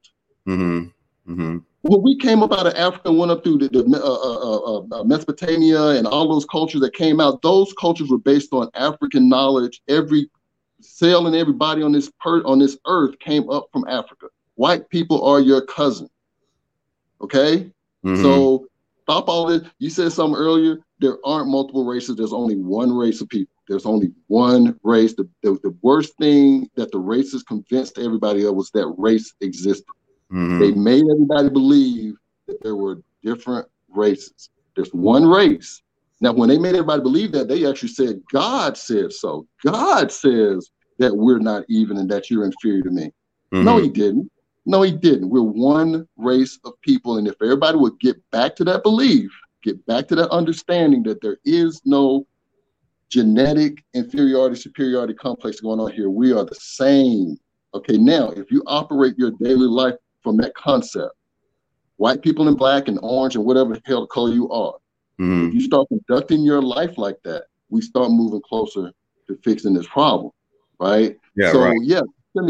Mm-hmm. 0.47 1.31
Mm-hmm 1.31 1.57
when 1.81 2.01
we 2.01 2.15
came 2.17 2.43
up 2.43 2.51
out 2.53 2.67
of 2.67 2.75
Africa 2.75 3.09
and 3.09 3.17
went 3.17 3.31
up 3.31 3.43
through 3.43 3.57
the, 3.57 3.69
the 3.69 3.83
uh 3.83 3.99
uh, 3.99 4.99
uh, 4.99 5.01
uh, 5.01 5.03
Mesopotamia 5.03 5.89
and 5.89 6.05
all 6.05 6.29
those 6.29 6.45
cultures 6.45 6.81
that 6.81 6.93
came 6.93 7.19
out, 7.19 7.41
those 7.41 7.73
cultures 7.73 8.09
were 8.09 8.19
based 8.19 8.53
on 8.53 8.69
African 8.75 9.27
knowledge. 9.27 9.81
Every 9.87 10.29
cell 10.79 11.27
and 11.27 11.35
everybody 11.35 11.81
on 11.81 11.91
this 11.91 12.11
per- 12.19 12.43
on 12.43 12.59
this 12.59 12.77
earth 12.85 13.17
came 13.19 13.49
up 13.49 13.67
from 13.71 13.85
Africa. 13.87 14.27
White 14.55 14.89
people 14.89 15.25
are 15.25 15.39
your 15.39 15.61
cousin. 15.61 16.07
Okay, 17.19 17.71
mm-hmm. 18.05 18.21
so 18.21 18.67
stop 19.03 19.27
all 19.27 19.47
this. 19.47 19.63
You 19.79 19.89
said 19.89 20.11
something 20.11 20.39
earlier. 20.39 20.79
There 20.99 21.17
aren't 21.25 21.49
multiple 21.49 21.85
races. 21.85 22.15
There's 22.15 22.33
only 22.33 22.57
one 22.57 22.95
race 22.95 23.21
of 23.21 23.29
people. 23.29 23.55
There's 23.67 23.85
only 23.85 24.11
one 24.27 24.79
race. 24.83 25.15
The, 25.15 25.27
the, 25.41 25.57
the 25.63 25.75
worst 25.81 26.15
thing 26.17 26.69
that 26.75 26.91
the 26.91 26.99
racists 26.99 27.45
convinced 27.45 27.97
everybody 27.97 28.45
of 28.45 28.53
was 28.53 28.69
that 28.71 28.93
race 28.97 29.33
existed. 29.41 29.85
Mm-hmm. 30.31 30.59
They 30.59 30.71
made 30.71 31.03
everybody 31.11 31.49
believe 31.49 32.15
that 32.47 32.61
there 32.63 32.75
were 32.75 33.01
different 33.23 33.67
races. 33.89 34.49
There's 34.75 34.91
one 34.91 35.25
race. 35.25 35.81
Now, 36.21 36.31
when 36.31 36.49
they 36.49 36.57
made 36.57 36.75
everybody 36.75 37.01
believe 37.01 37.31
that, 37.33 37.47
they 37.47 37.67
actually 37.67 37.89
said, 37.89 38.21
God 38.31 38.77
said 38.77 39.11
so. 39.11 39.47
God 39.65 40.11
says 40.11 40.69
that 40.99 41.15
we're 41.15 41.39
not 41.39 41.63
even 41.67 41.97
and 41.97 42.09
that 42.11 42.29
you're 42.29 42.45
inferior 42.45 42.83
to 42.83 42.91
me. 42.91 43.11
Mm-hmm. 43.53 43.65
No, 43.65 43.77
he 43.77 43.89
didn't. 43.89 44.31
No, 44.65 44.83
he 44.83 44.91
didn't. 44.91 45.29
We're 45.29 45.41
one 45.41 46.07
race 46.17 46.59
of 46.63 46.79
people. 46.81 47.17
And 47.17 47.27
if 47.27 47.35
everybody 47.41 47.77
would 47.77 47.99
get 47.99 48.17
back 48.31 48.55
to 48.57 48.63
that 48.65 48.83
belief, 48.83 49.31
get 49.63 49.83
back 49.87 50.07
to 50.09 50.15
that 50.15 50.29
understanding 50.29 51.03
that 51.03 51.21
there 51.21 51.37
is 51.43 51.81
no 51.83 52.27
genetic 53.09 53.83
inferiority, 53.93 54.55
superiority 54.55 55.15
complex 55.15 55.59
going 55.59 55.79
on 55.79 55.91
here, 55.91 56.09
we 56.09 56.31
are 56.31 56.45
the 56.45 56.55
same 56.55 57.37
Okay, 57.73 57.97
now 57.97 58.31
if 58.31 58.51
you 58.51 58.63
operate 58.67 59.17
your 59.17 59.31
daily 59.31 59.67
life 59.67 59.95
from 60.21 60.37
that 60.37 60.53
concept, 60.55 61.15
white 61.97 62.21
people 62.21 62.47
in 62.47 62.55
black 62.55 62.87
and 62.87 62.99
orange 63.01 63.35
and 63.35 63.45
whatever 63.45 63.73
the 63.73 63.81
hell 63.85 64.07
color 64.07 64.31
you 64.31 64.49
are, 64.49 64.73
mm-hmm. 65.19 65.47
if 65.47 65.53
you 65.53 65.61
start 65.61 65.87
conducting 65.89 66.43
your 66.43 66.61
life 66.61 66.97
like 66.97 67.17
that, 67.23 67.45
we 67.69 67.81
start 67.81 68.11
moving 68.11 68.41
closer 68.41 68.91
to 69.27 69.37
fixing 69.43 69.73
this 69.73 69.87
problem, 69.87 70.31
right? 70.79 71.17
Yeah, 71.35 71.51
so 71.51 71.61
right. 71.61 71.77
yeah, 71.81 72.01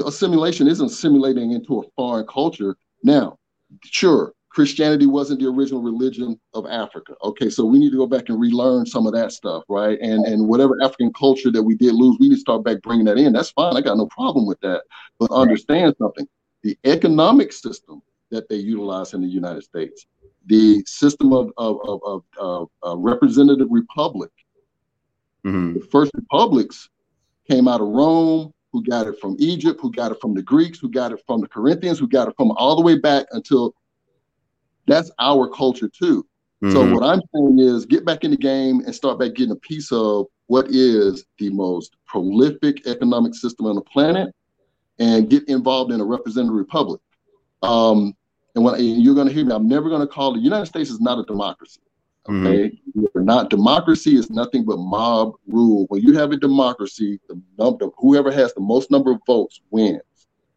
a 0.05 0.11
simulation 0.11 0.67
isn't 0.67 0.89
simulating 0.89 1.51
into 1.51 1.80
a 1.80 1.84
foreign 1.95 2.26
culture. 2.28 2.76
Now, 3.03 3.38
sure, 3.84 4.34
Christianity 4.49 5.05
wasn't 5.05 5.39
the 5.39 5.47
original 5.47 5.82
religion 5.82 6.39
of 6.53 6.65
Africa. 6.65 7.15
Okay, 7.24 7.49
so 7.49 7.65
we 7.65 7.80
need 7.80 7.91
to 7.91 7.97
go 7.97 8.05
back 8.05 8.28
and 8.28 8.39
relearn 8.39 8.86
some 8.86 9.07
of 9.07 9.13
that 9.13 9.32
stuff, 9.32 9.63
right? 9.69 9.97
And 10.01 10.26
and 10.26 10.47
whatever 10.47 10.76
African 10.84 11.13
culture 11.13 11.51
that 11.51 11.63
we 11.63 11.76
did 11.76 11.93
lose, 11.93 12.17
we 12.19 12.28
need 12.30 12.36
to 12.36 12.41
start 12.41 12.63
back 12.63 12.82
bringing 12.82 13.05
that 13.05 13.17
in. 13.17 13.32
That's 13.32 13.51
fine. 13.51 13.78
I 13.78 13.82
got 13.82 13.97
no 13.97 14.07
problem 14.07 14.45
with 14.45 14.59
that. 14.61 14.84
But 15.19 15.32
understand 15.32 15.95
something: 15.97 16.28
the 16.64 16.78
economic 16.86 17.51
system 17.51 18.01
that 18.30 18.47
they 18.49 18.55
utilize 18.55 19.14
in 19.14 19.22
the 19.22 19.28
United 19.28 19.64
States, 19.64 20.05
the 20.45 20.84
system 20.86 21.34
of 21.34 21.51
of 21.57 21.80
of, 21.84 22.24
of, 22.38 22.70
of 22.82 22.99
representative 22.99 23.68
republic. 23.70 24.32
Mm-hmm. 25.45 25.80
The 25.80 25.86
first 25.88 26.12
republics 26.16 26.89
came 27.49 27.68
out 27.68 27.82
of 27.82 27.88
Rome, 27.88 28.53
who 28.72 28.84
got 28.84 29.07
it 29.07 29.20
from 29.20 29.36
Egypt, 29.39 29.80
who 29.82 29.91
got 29.91 30.12
it 30.12 30.22
from 30.22 30.34
the 30.34 30.41
Greeks, 30.41 30.80
who 30.80 30.89
got 30.89 31.12
it 31.12 31.22
from 31.26 31.41
the 31.41 31.47
Corinthians, 31.47 31.99
who 31.99 32.07
got 32.07 32.28
it 32.28 32.36
from 32.38 32.51
all 32.51 32.76
the 32.76 32.82
way 32.82 32.97
back 32.97 33.26
until 33.32 33.74
that's 34.88 35.12
our 35.20 35.47
culture 35.47 35.89
too. 35.89 36.26
Mm-hmm. 36.64 36.74
So 36.74 36.93
what 36.93 37.03
I'm 37.03 37.22
saying 37.34 37.59
is 37.59 37.86
get 37.86 38.05
back 38.05 38.24
in 38.24 38.32
the 38.32 38.38
game 38.38 38.82
and 38.86 38.93
start 38.93 39.20
back 39.20 39.34
getting 39.34 39.51
a 39.51 39.57
piece 39.57 39.91
of 39.91 40.28
what 40.47 40.68
is 40.70 41.26
the 41.39 41.49
most 41.49 41.95
prolific 42.05 42.86
economic 42.88 43.34
system 43.34 43.66
on 43.66 43.76
the 43.76 43.82
planet 43.82 44.34
and 45.02 45.30
get 45.30 45.49
involved 45.49 45.91
in 45.91 45.99
a 45.99 46.06
representative 46.06 46.56
republic. 46.56 47.02
Um, 47.64 48.16
and 48.54 48.64
when 48.64 48.76
and 48.76 49.04
you're 49.04 49.16
going 49.16 49.28
to 49.28 49.34
hear 49.34 49.43
me, 49.43 49.54
I'm 49.54 49.68
never 49.68 49.89
going 49.89 50.02
to 50.02 50.08
call 50.08 50.34
the 50.34 50.39
United 50.39 50.68
States 50.68 50.91
is 50.91 51.02
not 51.02 51.18
a 51.18 51.24
democracy. 51.24 51.82
Mm-hmm. 52.28 52.47
Okay, 52.47 52.70
mm-hmm. 52.70 53.06
we're 53.14 53.24
not 53.24 53.49
democracy 53.49 54.16
is 54.16 54.30
nothing 54.30 54.64
but 54.64 54.78
mob 54.78 55.34
rule. 55.47 55.88
When 55.89 56.04
you 56.04 56.14
have 56.20 56.32
a 56.32 56.38
democracy, 56.38 57.20
the, 57.28 57.41
the 57.58 57.89
whoever 57.97 58.32
has 58.32 58.54
the 58.54 58.62
most 58.62 58.91
number 58.91 59.12
of 59.12 59.20
votes 59.26 59.62
wins. 59.72 60.02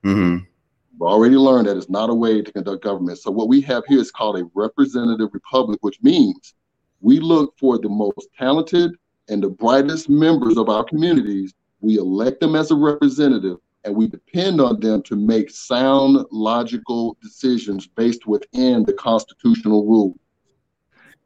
Mm-hmm. 0.05 0.45
We've 0.93 1.09
already 1.09 1.37
learned 1.37 1.69
that 1.69 1.79
it's 1.79 1.89
not 1.89 2.11
a 2.11 2.15
way 2.15 2.43
to 2.43 2.53
conduct 2.53 2.85
government. 2.85 3.19
So 3.19 3.31
what 3.31 3.49
we 3.49 3.63
have 3.63 3.85
here 3.87 3.99
is 3.99 4.11
called 4.11 4.39
a 4.39 4.45
representative 4.55 5.31
republic, 5.33 5.79
which 5.81 6.03
means 6.03 6.55
we 7.01 7.19
look 7.19 7.55
for 7.59 7.79
the 7.79 7.89
most 7.89 8.29
talented 8.39 8.93
and 9.31 9.43
the 9.43 9.49
brightest 9.49 10.11
members 10.11 10.59
of 10.59 10.69
our 10.69 10.85
communities. 10.85 11.55
We 11.81 11.97
elect 11.97 12.41
them 12.41 12.55
as 12.57 12.71
a 12.71 12.75
representative 12.75 13.57
and 13.85 13.95
we 13.95 14.09
depend 14.09 14.61
on 14.61 14.81
them 14.81 15.03
to 15.03 15.17
make 15.17 15.51
sound, 15.51 16.25
logical 16.31 17.17
decisions 17.23 17.87
based 17.87 18.27
within 18.27 18.85
the 18.85 18.93
constitutional 18.93 19.85
rules. 19.87 20.17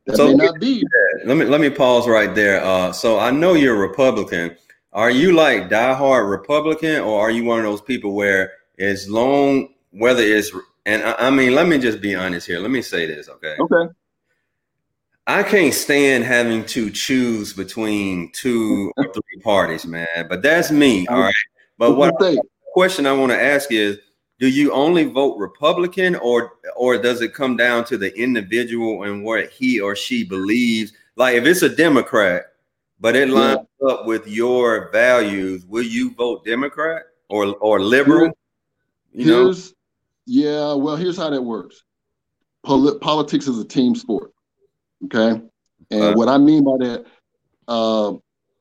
That 0.07 0.17
so, 0.17 0.29
may 0.29 0.35
not 0.35 0.59
be. 0.59 0.83
Let 1.25 1.37
me 1.37 1.45
let 1.45 1.61
me 1.61 1.71
pause 1.71 2.09
right 2.09 2.35
there. 2.35 2.65
Uh, 2.65 2.93
so 2.93 3.19
I 3.19 3.31
know 3.31 3.55
you're 3.55 3.77
a 3.77 3.89
Republican. 3.89 4.57
Are 4.93 5.11
you 5.11 5.33
like 5.33 5.69
diehard 5.69 6.31
Republican, 6.31 7.01
or 7.03 7.21
are 7.21 7.31
you 7.31 7.45
one 7.45 7.59
of 7.59 7.65
those 7.65 7.83
people 7.83 8.15
where 8.15 8.53
as 8.79 9.09
long 9.09 9.75
whether 9.91 10.23
it's 10.23 10.51
and 10.87 11.03
I, 11.03 11.15
I 11.19 11.31
mean, 11.31 11.55
let 11.55 11.69
me 11.69 11.79
just 11.79 12.01
be 12.01 12.15
honest 12.15 12.47
here. 12.47 12.59
Let 12.59 12.71
me 12.71 12.81
say 12.81 13.07
this, 13.07 13.29
okay? 13.29 13.57
Okay. 13.61 13.93
I 15.27 15.43
can't 15.43 15.75
stand 15.75 16.25
having 16.25 16.65
to 16.67 16.91
choose 16.91 17.53
between 17.53 18.33
two 18.33 18.91
or 18.97 19.13
three 19.13 19.43
parties, 19.43 19.85
man. 19.85 20.07
But 20.27 20.41
that's 20.41 20.71
me, 20.71 21.07
all 21.09 21.21
right. 21.21 21.35
But 21.79 21.97
what 21.97 22.15
question 22.73 23.07
I 23.07 23.13
want 23.13 23.33
to 23.33 23.41
ask 23.41 23.71
is, 23.73 23.99
do 24.41 24.49
you 24.49 24.73
only 24.73 25.05
vote 25.05 25.37
Republican, 25.39 26.17
or 26.17 26.53
or 26.77 26.99
does 26.99 27.23
it 27.23 27.35
come 27.35 27.57
down 27.57 27.85
to 27.87 27.97
the 27.97 28.17
individual 28.17 29.05
and 29.05 29.25
what 29.25 29.51
he 29.51 29.81
or 29.81 29.97
she 29.97 30.25
believes? 30.25 30.93
Like, 31.17 31.37
if 31.37 31.45
it's 31.45 31.63
a 31.63 31.69
Democrat, 31.69 32.47
but 33.01 33.17
it 33.17 33.31
lines 33.31 33.61
yeah. 33.81 33.89
up 33.89 34.07
with 34.07 34.27
your 34.29 34.91
values, 34.93 35.67
will 35.67 35.83
you 35.83 36.15
vote 36.15 36.45
Democrat 36.45 37.03
or 37.29 37.57
or 37.57 37.81
liberal? 37.81 38.31
You 39.13 39.25
here's, 39.25 39.71
know? 39.71 39.75
Yeah, 40.27 40.75
well, 40.75 40.97
here's 40.97 41.17
how 41.17 41.31
that 41.31 41.43
works. 41.43 41.83
Pol- 42.65 42.99
politics 42.99 43.47
is 43.47 43.59
a 43.59 43.65
team 43.65 43.95
sport. 43.95 44.33
Okay. 45.05 45.41
And 45.91 46.03
uh, 46.03 46.15
what 46.15 46.29
I 46.29 46.39
mean 46.39 46.65
by 46.65 46.77
that, 46.87 47.07
uh, 47.67 48.13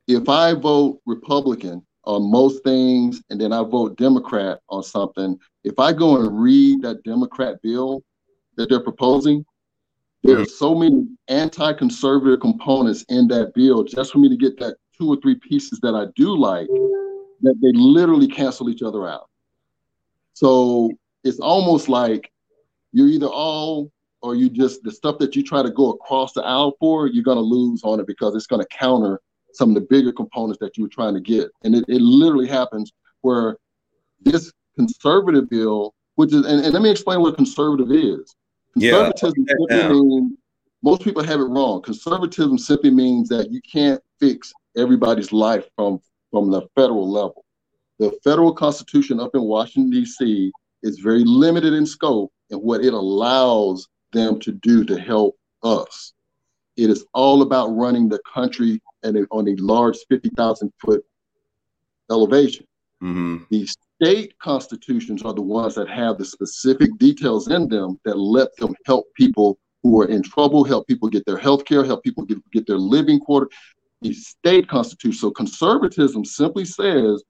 if 0.07 0.29
I 0.29 0.53
vote 0.53 1.01
Republican 1.05 1.85
on 2.07 2.31
most 2.31 2.63
things 2.63 3.21
and 3.29 3.39
then 3.39 3.51
I 3.51 3.63
vote 3.63 3.97
Democrat 3.97 4.61
on 4.69 4.81
something, 4.81 5.37
if 5.65 5.77
I 5.77 5.91
go 5.91 6.15
and 6.15 6.41
read 6.41 6.81
that 6.81 7.03
Democrat 7.03 7.61
bill 7.61 8.01
that 8.55 8.69
they're 8.69 8.79
proposing, 8.79 9.45
there 10.23 10.37
mm-hmm. 10.37 10.45
so 10.45 10.73
many 10.73 11.05
anti-conservative 11.27 12.39
components 12.39 13.03
in 13.09 13.27
that 13.27 13.53
bill 13.53 13.83
just 13.83 14.13
for 14.13 14.19
me 14.19 14.29
to 14.29 14.37
get 14.37 14.57
that 14.59 14.77
two 14.97 15.09
or 15.09 15.17
three 15.17 15.35
pieces 15.35 15.79
that 15.81 15.95
I 15.95 16.05
do 16.15 16.35
like 16.35 16.67
that 17.41 17.55
they 17.61 17.71
literally 17.73 18.27
cancel 18.27 18.69
each 18.69 18.81
other 18.81 19.07
out. 19.07 19.29
So 20.33 20.91
it's 21.25 21.39
almost 21.39 21.89
like 21.89 22.31
you're 22.93 23.09
either 23.09 23.27
all 23.27 23.91
or 24.21 24.33
you 24.33 24.49
just 24.49 24.81
the 24.83 24.91
stuff 24.91 25.17
that 25.19 25.35
you 25.35 25.43
try 25.43 25.61
to 25.61 25.71
go 25.71 25.91
across 25.91 26.31
the 26.31 26.41
aisle 26.41 26.73
for, 26.79 27.07
you're 27.07 27.23
gonna 27.23 27.41
lose 27.41 27.81
on 27.83 27.99
it 27.99 28.07
because 28.07 28.33
it's 28.33 28.47
gonna 28.47 28.65
counter 28.67 29.19
some 29.57 29.69
of 29.69 29.75
the 29.75 29.81
bigger 29.81 30.11
components 30.11 30.59
that 30.61 30.77
you 30.77 30.83
were 30.83 30.89
trying 30.89 31.13
to 31.13 31.19
get. 31.19 31.49
And 31.63 31.75
it, 31.75 31.85
it 31.87 32.01
literally 32.01 32.47
happens 32.47 32.93
where 33.21 33.57
this 34.21 34.51
conservative 34.75 35.49
bill, 35.49 35.93
which 36.15 36.33
is 36.33 36.45
and, 36.45 36.63
and 36.63 36.73
let 36.73 36.81
me 36.81 36.89
explain 36.89 37.21
what 37.21 37.35
conservative 37.35 37.91
is. 37.91 38.35
Conservatism 38.73 39.45
yeah, 39.69 39.89
means, 39.89 40.33
most 40.83 41.01
people 41.01 41.23
have 41.23 41.39
it 41.39 41.45
wrong. 41.45 41.81
Conservatism 41.81 42.57
simply 42.57 42.91
means 42.91 43.27
that 43.29 43.51
you 43.51 43.61
can't 43.61 44.01
fix 44.19 44.53
everybody's 44.77 45.31
life 45.31 45.65
from 45.75 45.99
from 46.31 46.51
the 46.51 46.61
federal 46.75 47.09
level 47.09 47.45
the 47.99 48.11
federal 48.23 48.53
constitution 48.53 49.19
up 49.19 49.31
in 49.33 49.43
Washington, 49.43 49.89
D.C. 49.89 50.51
is 50.83 50.99
very 50.99 51.23
limited 51.25 51.73
in 51.73 51.85
scope 51.85 52.31
and 52.49 52.61
what 52.61 52.83
it 52.83 52.93
allows 52.93 53.87
them 54.13 54.39
to 54.39 54.51
do 54.51 54.83
to 54.85 54.99
help 54.99 55.35
us. 55.63 56.13
It 56.77 56.89
is 56.91 57.05
all 57.13 57.41
about 57.41 57.75
running 57.75 58.07
the 58.07 58.19
country 58.31 58.79
a, 59.03 59.09
on 59.31 59.47
a 59.47 59.55
large 59.55 59.97
50,000 60.09 60.71
foot 60.79 61.03
elevation. 62.11 62.65
Mm-hmm. 63.03 63.43
The 63.49 63.67
state 64.01 64.37
constitutions 64.39 65.23
are 65.23 65.33
the 65.33 65.41
ones 65.41 65.75
that 65.75 65.89
have 65.89 66.17
the 66.17 66.25
specific 66.25 66.97
details 66.97 67.47
in 67.49 67.67
them 67.67 67.99
that 68.05 68.17
let 68.17 68.55
them 68.57 68.75
help 68.85 69.07
people 69.15 69.57
who 69.83 70.01
are 70.01 70.05
in 70.05 70.21
trouble, 70.21 70.63
help 70.63 70.87
people 70.87 71.09
get 71.09 71.25
their 71.25 71.37
health 71.37 71.65
care, 71.65 71.83
help 71.83 72.03
people 72.03 72.25
get, 72.25 72.37
get 72.51 72.67
their 72.67 72.77
living 72.77 73.19
quarter. 73.19 73.49
The 74.01 74.13
state 74.13 74.67
constitution. 74.67 75.17
So 75.17 75.31
conservatism 75.31 76.25
simply 76.25 76.65
says 76.65 77.23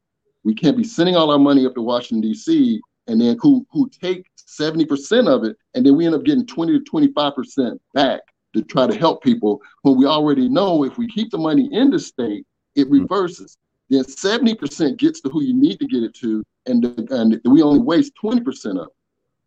we 0.44 0.54
can't 0.54 0.78
be 0.78 0.84
sending 0.84 1.16
all 1.16 1.32
our 1.32 1.40
money 1.40 1.66
up 1.66 1.76
to 1.76 1.82
Washington, 1.82 2.22
D.C., 2.22 2.82
and 3.08 3.22
then 3.22 3.38
who, 3.42 3.66
who 3.72 3.90
take 3.90 4.26
70% 4.46 5.28
of 5.28 5.46
it, 5.46 5.56
and 5.74 5.86
then 5.86 5.96
we 5.96 6.06
end 6.06 6.16
up 6.16 6.24
getting 6.24 6.46
20 6.46 6.80
to 6.80 6.92
25% 6.92 7.80
back 7.94 8.22
to 8.58 8.64
try 8.64 8.88
to 8.88 8.98
help 8.98 9.24
people 9.24 9.62
when 9.84 9.98
we 9.98 10.06
already 10.06 10.50
know 10.50 10.84
if 10.84 10.98
we 10.98 11.08
keep 11.08 11.32
the 11.32 11.38
money 11.38 11.70
in 11.72 11.90
the 11.90 12.00
state, 12.00 12.46
it 12.76 12.86
mm-hmm. 12.86 13.02
reverses. 13.02 13.58
Then 13.90 14.04
70% 14.04 14.98
gets 14.98 15.22
to 15.22 15.30
who 15.30 15.42
you 15.42 15.54
need 15.54 15.80
to 15.80 15.88
get 15.88 16.04
it 16.04 16.14
to, 16.16 16.44
and, 16.66 16.84
and 17.10 17.40
we 17.46 17.62
only 17.62 17.80
waste 17.80 18.14
20% 18.22 18.80
of 18.80 18.88
it. 18.88 18.94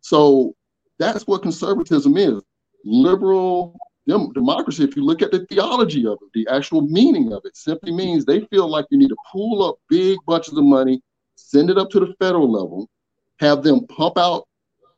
So 0.00 0.54
that's 0.98 1.26
what 1.26 1.42
conservatism 1.42 2.16
is 2.16 2.40
liberal 2.84 3.78
dem- 4.06 4.32
democracy, 4.32 4.84
if 4.84 4.96
you 4.96 5.04
look 5.04 5.22
at 5.22 5.30
the 5.30 5.46
theology 5.46 6.06
of 6.06 6.18
it, 6.22 6.32
the 6.34 6.46
actual 6.50 6.82
meaning 6.82 7.32
of 7.32 7.42
it, 7.44 7.56
simply 7.56 7.92
means 7.92 8.24
they 8.24 8.40
feel 8.46 8.68
like 8.68 8.86
you 8.90 8.98
need 8.98 9.08
to 9.08 9.16
pull 9.30 9.62
up 9.62 9.76
big 9.88 10.18
bunches 10.26 10.56
of 10.56 10.64
money, 10.64 11.00
send 11.36 11.70
it 11.70 11.78
up 11.78 11.90
to 11.90 12.00
the 12.00 12.14
federal 12.18 12.50
level, 12.50 12.88
have 13.38 13.62
them 13.62 13.86
pump 13.86 14.18
out 14.18 14.46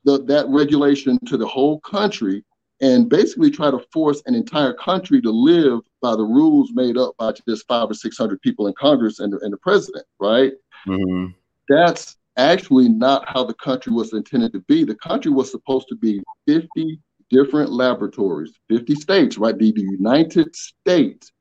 the, 0.05 0.23
that 0.25 0.47
regulation 0.49 1.19
to 1.27 1.37
the 1.37 1.47
whole 1.47 1.81
country, 1.81 2.45
and 2.83 3.09
basically 3.09 3.51
try 3.51 3.71
to 3.71 3.79
force 3.93 4.23
an 4.27 4.35
entire 4.35 4.75
country 4.75 5.23
to 5.23 5.31
live 5.31 5.81
by 6.03 6.17
the 6.17 6.25
rules 6.25 6.71
made 6.75 6.99
up 6.99 7.17
by 7.17 7.33
just 7.49 7.67
five 7.67 7.89
or 7.89 7.95
six 7.95 8.19
hundred 8.19 8.43
people 8.43 8.67
in 8.67 8.75
Congress 8.75 9.21
and, 9.21 9.33
and 9.35 9.53
the 9.53 9.57
president, 9.57 10.05
right? 10.19 10.53
Mm-hmm. 10.87 11.29
That's 11.69 12.17
actually 12.37 12.89
not 12.89 13.29
how 13.29 13.45
the 13.45 13.55
country 13.55 13.93
was 13.93 14.13
intended 14.13 14.53
to 14.53 14.61
be. 14.61 14.85
The 14.85 14.97
country 14.97 15.31
was 15.31 15.51
supposed 15.51 15.89
to 15.89 15.97
be 15.97 16.23
50 16.47 16.99
different 17.31 17.71
laboratories, 17.71 18.53
50 18.69 18.95
states, 18.97 19.39
right? 19.39 19.57
The, 19.57 19.73
the 19.73 19.83
United 19.83 20.55
States, 20.57 21.33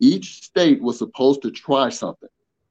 each 0.00 0.42
state 0.42 0.82
was 0.82 0.98
supposed 0.98 1.42
to 1.42 1.50
try 1.50 1.90
something, 1.90 2.28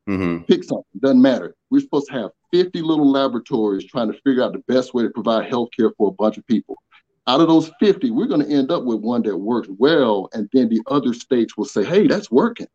mm-hmm. 0.07 0.43
pick 0.43 0.63
something, 0.63 0.86
doesn't 0.99 1.21
matter. 1.21 1.55
We're 1.69 1.82
supposed 1.82 2.07
to 2.07 2.13
have 2.13 2.32
50 2.51 2.82
little 2.82 3.09
laboratories 3.09 3.86
trying 3.86 4.11
to 4.11 4.19
figure 4.21 4.43
out 4.43 4.53
the 4.53 4.73
best 4.73 4.93
way 4.93 5.03
to 5.03 5.09
provide 5.09 5.49
health 5.49 5.69
care 5.78 5.91
for 5.97 6.09
a 6.09 6.11
bunch 6.11 6.38
of 6.38 6.45
people. 6.47 6.75
Out 7.28 7.41
of 7.41 7.47
those 7.47 7.71
50, 7.80 8.11
we're 8.11 8.25
going 8.25 8.45
to 8.45 8.51
end 8.51 8.71
up 8.71 8.84
with 8.86 9.01
one 9.01 9.21
that 9.23 9.38
works 9.38 9.67
well, 9.78 10.30
and 10.34 10.49
then 10.53 10.69
the 10.69 10.82
other 10.88 11.13
states 11.13 11.57
will 11.57 11.65
say, 11.65 11.84
hey, 11.84 12.07
that's 12.07 12.32
working. 12.32 12.67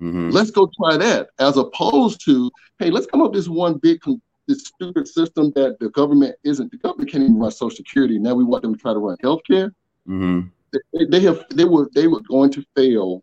Mm-hmm. 0.00 0.30
Let's 0.30 0.50
go 0.50 0.70
try 0.80 0.96
that, 0.96 1.28
as 1.38 1.56
opposed 1.56 2.24
to, 2.24 2.50
hey, 2.78 2.90
let's 2.90 3.06
come 3.06 3.20
up 3.20 3.32
with 3.32 3.40
this 3.40 3.48
one 3.48 3.78
big 3.78 4.00
this 4.48 4.64
stupid 4.64 5.06
system 5.06 5.52
that 5.54 5.78
the 5.78 5.90
government 5.90 6.34
isn't. 6.42 6.70
The 6.70 6.78
government 6.78 7.10
can't 7.10 7.22
even 7.22 7.38
run 7.38 7.50
Social 7.50 7.76
Security. 7.76 8.18
Now 8.18 8.34
we 8.34 8.44
want 8.44 8.62
them 8.62 8.74
to 8.74 8.80
try 8.80 8.94
to 8.94 8.98
run 8.98 9.16
healthcare. 9.22 9.70
Mm-hmm. 10.08 10.48
They, 10.72 11.04
they 11.04 11.20
have 11.20 11.44
they 11.50 11.64
were 11.64 11.90
they 11.94 12.08
were 12.08 12.20
going 12.22 12.50
to 12.52 12.64
fail. 12.74 13.22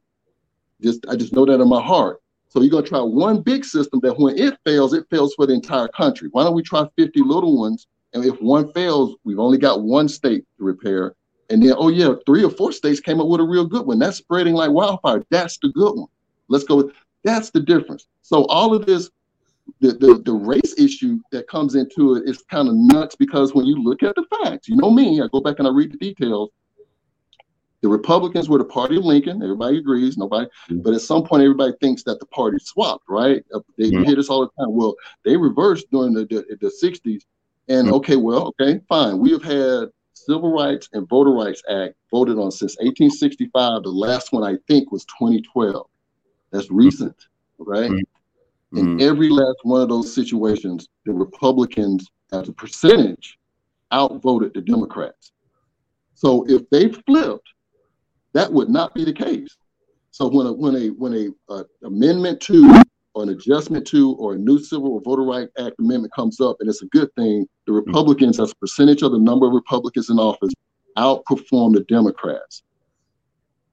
Just 0.82 1.06
I 1.10 1.16
just 1.16 1.34
know 1.34 1.46
that 1.46 1.60
in 1.60 1.68
my 1.68 1.82
heart. 1.82 2.22
So 2.48 2.62
you're 2.62 2.70
gonna 2.70 2.86
try 2.86 3.02
one 3.02 3.42
big 3.42 3.66
system 3.66 4.00
that 4.04 4.18
when 4.18 4.38
it 4.38 4.58
fails, 4.64 4.94
it 4.94 5.06
fails 5.10 5.34
for 5.34 5.46
the 5.48 5.54
entire 5.54 5.88
country. 5.88 6.30
Why 6.32 6.44
don't 6.44 6.56
we 6.56 6.64
try 6.64 6.88
50 6.96 7.22
little 7.22 7.60
ones? 7.60 7.88
And 8.16 8.24
if 8.24 8.42
one 8.42 8.72
fails, 8.72 9.16
we've 9.26 9.40
only 9.40 9.58
got 9.58 9.84
one 9.84 10.08
state 10.08 10.46
to 10.58 10.64
repair. 10.64 11.16
And 11.50 11.62
then, 11.62 11.76
oh 11.78 11.90
yeah, 11.90 12.14
three 12.26 12.44
or 12.44 12.50
four 12.50 12.72
states 12.72 13.02
came 13.02 13.20
up 13.20 13.28
with 13.28 13.42
a 13.42 13.44
real 13.44 13.66
good 13.66 13.86
one. 13.86 14.00
That's 14.00 14.18
spreading 14.18 14.56
like 14.56 14.72
wildfire. 14.72 15.24
That's 15.30 15.58
the 15.58 15.68
good 15.68 15.96
one. 15.96 16.08
Let's 16.48 16.64
go 16.64 16.78
with 16.78 16.94
that's 17.26 17.50
the 17.50 17.60
difference. 17.60 18.08
So 18.22 18.46
all 18.46 18.74
of 18.74 18.86
this, 18.86 19.10
the, 19.82 19.94
the, 19.94 20.22
the 20.24 20.32
race 20.32 20.76
issue 20.78 21.20
that 21.32 21.48
comes 21.48 21.76
into 21.76 22.16
it 22.16 22.30
is 22.30 22.44
kind 22.50 22.70
of 22.70 22.76
nuts 22.76 23.16
because 23.16 23.54
when 23.54 23.66
you 23.66 23.84
look 23.84 24.02
at 24.02 24.16
the 24.16 24.26
facts, 24.44 24.70
you 24.70 24.78
know 24.78 24.92
me, 24.92 25.22
I 25.22 25.28
go 25.32 25.42
back 25.42 25.56
and 25.60 25.68
I 25.68 25.72
read 25.72 25.92
the 25.92 25.98
details. 25.98 26.52
The 27.82 27.90
Republicans 27.90 28.48
were 28.48 28.60
the 28.60 28.66
party 28.66 28.98
of 28.98 29.04
Lincoln. 29.04 29.44
Everybody 29.44 29.80
agrees. 29.80 30.18
Nobody, 30.18 30.46
mm-hmm. 30.46 30.82
but 30.82 30.94
at 30.94 31.02
some 31.02 31.24
point, 31.24 31.44
everybody 31.44 31.74
thinks 31.82 32.04
that 32.04 32.20
the 32.20 32.26
party 32.28 32.58
swapped. 32.60 33.04
Right? 33.10 33.44
They 33.78 33.90
mm-hmm. 33.92 34.04
hear 34.04 34.16
this 34.16 34.30
all 34.30 34.42
the 34.42 34.64
time. 34.64 34.74
Well, 34.74 34.96
they 35.24 35.36
reversed 35.36 35.88
during 35.92 36.14
the 36.14 36.26
the, 36.26 36.58
the 36.62 36.72
'60s, 36.82 37.22
and 37.68 37.88
mm-hmm. 37.88 37.96
okay, 37.96 38.16
well, 38.16 38.54
okay, 38.60 38.80
fine. 38.88 39.18
We 39.20 39.32
have 39.32 39.44
had 39.44 39.90
Civil 40.14 40.52
Rights 40.52 40.90
and 40.94 41.08
Voter 41.08 41.32
Rights 41.32 41.62
Act 41.70 41.96
voted 42.12 42.38
on 42.38 42.52
since 42.52 42.76
1865. 42.78 43.84
The 43.84 43.90
last 43.90 44.32
one 44.32 44.44
I 44.44 44.58
think 44.68 44.92
was 44.92 45.06
2012. 45.06 45.88
That's 46.52 46.70
recent, 46.72 47.16
right? 47.58 47.92
Mm-hmm. 47.92 48.78
In 48.78 49.02
every 49.02 49.30
last 49.30 49.58
one 49.64 49.82
of 49.82 49.90
those 49.90 50.14
situations, 50.14 50.90
the 51.06 51.14
Republicans, 51.14 52.10
as 52.32 52.50
a 52.50 52.54
percentage, 52.54 53.38
outvoted 53.92 54.54
the 54.54 54.62
Democrats. 54.62 55.32
So 56.14 56.46
if 56.48 56.70
they 56.70 56.90
flipped, 56.90 57.48
that 58.34 58.52
would 58.52 58.70
not 58.70 58.94
be 58.94 59.06
the 59.06 59.14
case. 59.14 59.56
So 60.12 60.28
when 60.28 60.48
a 60.48 60.54
when 60.54 60.76
a 60.76 60.88
when 60.90 61.14
a 61.14 61.54
uh, 61.54 61.64
amendment 61.84 62.42
to 62.42 62.82
or 63.16 63.24
an 63.24 63.30
adjustment 63.30 63.88
to 63.88 64.14
or 64.16 64.34
a 64.34 64.38
new 64.38 64.60
Civil 64.60 64.94
or 64.94 65.02
Voter 65.02 65.24
Right 65.24 65.48
Act 65.58 65.80
amendment 65.80 66.14
comes 66.14 66.40
up 66.42 66.58
and 66.60 66.70
it's 66.70 66.84
a 66.84 66.88
good 66.88 67.10
thing, 67.16 67.48
the 67.66 67.74
Republicans, 67.74 68.40
as 68.40 68.52
a 68.52 68.56
percentage 68.56 69.02
of 69.02 69.12
the 69.14 69.20
number 69.20 69.48
of 69.48 69.54
Republicans 69.54 70.10
in 70.10 70.20
office, 70.20 70.54
outperform 70.98 71.74
the 71.74 71.86
Democrats. 71.88 72.62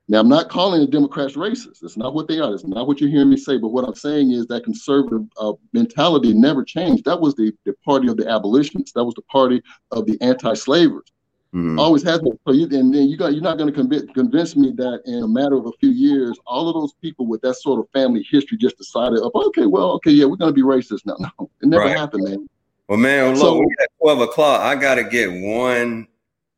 Now, 0.08 0.20
I'm 0.20 0.28
not 0.28 0.48
calling 0.48 0.80
the 0.80 0.86
Democrats 0.86 1.34
racist. 1.34 1.80
That's 1.80 1.96
not 1.96 2.14
what 2.14 2.28
they 2.28 2.38
are. 2.38 2.50
That's 2.50 2.64
not 2.64 2.86
what 2.86 3.00
you're 3.00 3.10
hearing 3.10 3.30
me 3.30 3.36
say. 3.36 3.56
But 3.56 3.68
what 3.68 3.84
I'm 3.84 3.94
saying 3.94 4.32
is 4.32 4.46
that 4.46 4.64
conservative 4.64 5.22
uh, 5.38 5.52
mentality 5.72 6.34
never 6.34 6.64
changed. 6.64 7.04
That 7.04 7.20
was 7.20 7.34
the, 7.34 7.52
the 7.64 7.72
party 7.84 8.08
of 8.08 8.16
the 8.16 8.28
abolitionists. 8.28 8.92
That 8.92 9.04
was 9.04 9.14
the 9.14 9.22
party 9.22 9.62
of 9.90 10.06
the 10.06 10.20
anti-slavers. 10.20 11.10
Mm-hmm. 11.54 11.78
Always 11.78 12.02
has 12.04 12.20
been. 12.20 12.38
So 12.46 12.52
you 12.52 12.64
and 12.64 12.94
then 12.94 13.08
you 13.08 13.18
got 13.18 13.34
you're 13.34 13.42
not 13.42 13.58
going 13.58 13.68
to 13.68 13.78
convince 13.78 14.10
convince 14.12 14.56
me 14.56 14.72
that 14.72 15.02
in 15.04 15.22
a 15.22 15.28
matter 15.28 15.54
of 15.54 15.66
a 15.66 15.72
few 15.80 15.90
years, 15.90 16.38
all 16.46 16.66
of 16.68 16.74
those 16.74 16.94
people 16.94 17.26
with 17.26 17.42
that 17.42 17.54
sort 17.56 17.78
of 17.78 17.90
family 17.90 18.26
history 18.30 18.56
just 18.56 18.78
decided, 18.78 19.18
oh, 19.22 19.30
okay, 19.48 19.66
well, 19.66 19.90
okay, 19.92 20.12
yeah, 20.12 20.24
we're 20.24 20.36
going 20.36 20.48
to 20.48 20.54
be 20.54 20.62
racist 20.62 21.04
now. 21.04 21.16
No, 21.38 21.50
it 21.60 21.68
never 21.68 21.84
right. 21.84 21.96
happened, 21.96 22.24
man. 22.24 22.48
Well, 22.88 22.98
man, 22.98 23.34
look, 23.34 23.38
so, 23.38 23.58
we 23.58 23.66
at 23.82 23.90
twelve 24.00 24.20
o'clock. 24.20 24.62
I 24.62 24.74
got 24.76 24.94
to 24.94 25.04
get 25.04 25.30
one. 25.30 26.08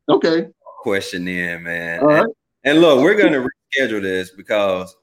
Okay. 0.07 0.47
Question 0.79 1.27
in, 1.27 1.63
man. 1.63 1.99
All 1.99 2.07
right. 2.07 2.19
And, 2.23 2.33
and 2.63 2.81
look, 2.81 3.01
we're 3.01 3.15
going 3.15 3.33
to 3.33 3.45
reschedule 3.77 4.01
this 4.01 4.31
because, 4.31 4.95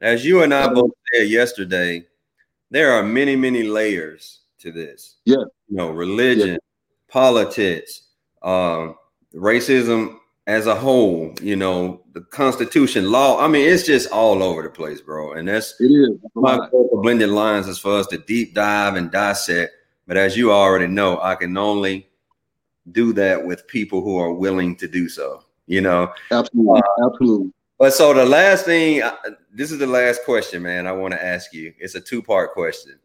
as 0.00 0.24
you 0.24 0.42
and 0.42 0.52
I 0.52 0.72
both 0.72 0.90
said 1.12 1.28
yesterday, 1.28 2.04
there 2.70 2.92
are 2.92 3.02
many, 3.02 3.36
many 3.36 3.62
layers 3.62 4.40
to 4.58 4.70
this. 4.70 5.16
Yeah. 5.24 5.36
You 5.68 5.76
know, 5.76 5.90
religion, 5.90 6.50
yeah. 6.50 6.56
politics, 7.08 8.02
um, 8.42 8.96
racism 9.34 10.16
as 10.46 10.66
a 10.66 10.74
whole, 10.74 11.32
you 11.40 11.54
know, 11.54 12.00
the 12.12 12.22
Constitution, 12.22 13.10
law. 13.10 13.40
I 13.40 13.48
mean, 13.48 13.68
it's 13.68 13.84
just 13.84 14.10
all 14.10 14.42
over 14.42 14.62
the 14.62 14.70
place, 14.70 15.00
bro. 15.00 15.32
And 15.32 15.48
that's 15.48 15.80
it 15.80 15.86
is 15.86 16.18
my 16.34 16.68
blended 17.02 17.28
lines 17.28 17.68
is 17.68 17.78
for 17.78 17.98
us 17.98 18.06
to 18.08 18.18
deep 18.18 18.54
dive 18.54 18.96
and 18.96 19.10
dissect. 19.10 19.72
But 20.06 20.16
as 20.16 20.36
you 20.36 20.50
already 20.52 20.88
know, 20.88 21.20
I 21.20 21.36
can 21.36 21.56
only 21.56 22.08
do 22.90 23.12
that 23.12 23.46
with 23.46 23.66
people 23.68 24.02
who 24.02 24.18
are 24.18 24.32
willing 24.32 24.74
to 24.76 24.88
do 24.88 25.08
so. 25.08 25.44
You 25.66 25.82
know, 25.82 26.12
absolutely, 26.32 26.80
uh, 26.80 27.06
absolutely. 27.06 27.52
But 27.78 27.94
so 27.94 28.12
the 28.12 28.26
last 28.26 28.64
thing, 28.64 29.02
this 29.52 29.70
is 29.70 29.78
the 29.78 29.86
last 29.86 30.24
question, 30.24 30.62
man. 30.62 30.88
I 30.88 30.92
want 30.92 31.14
to 31.14 31.24
ask 31.24 31.52
you. 31.54 31.72
It's 31.78 31.94
a 31.94 32.00
two 32.00 32.22
part 32.22 32.52
question. 32.52 32.98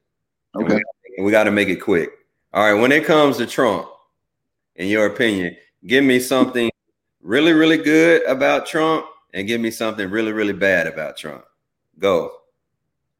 Okay, 0.56 0.74
and 0.74 0.84
we, 1.20 1.26
we 1.26 1.32
got 1.32 1.44
to 1.44 1.52
make 1.52 1.70
it 1.70 1.76
quick. 1.76 2.10
All 2.54 2.64
right, 2.64 2.82
when 2.82 2.92
it 2.92 3.06
comes 3.06 3.38
to 3.38 3.46
Trump, 3.46 3.88
in 4.78 4.88
your 4.88 5.06
opinion, 5.06 5.56
give 5.86 6.04
me 6.04 6.20
something 6.20 6.72
really, 7.22 7.54
really 7.54 7.78
good 7.78 8.24
about 8.26 8.66
Trump 8.66 9.06
and 9.34 9.48
give 9.48 9.62
me 9.62 9.72
something 9.72 10.10
really, 10.10 10.32
really 10.32 10.54
bad 10.54 10.88
about 10.88 11.18
Trump. 11.18 11.44
Go. 12.00 12.32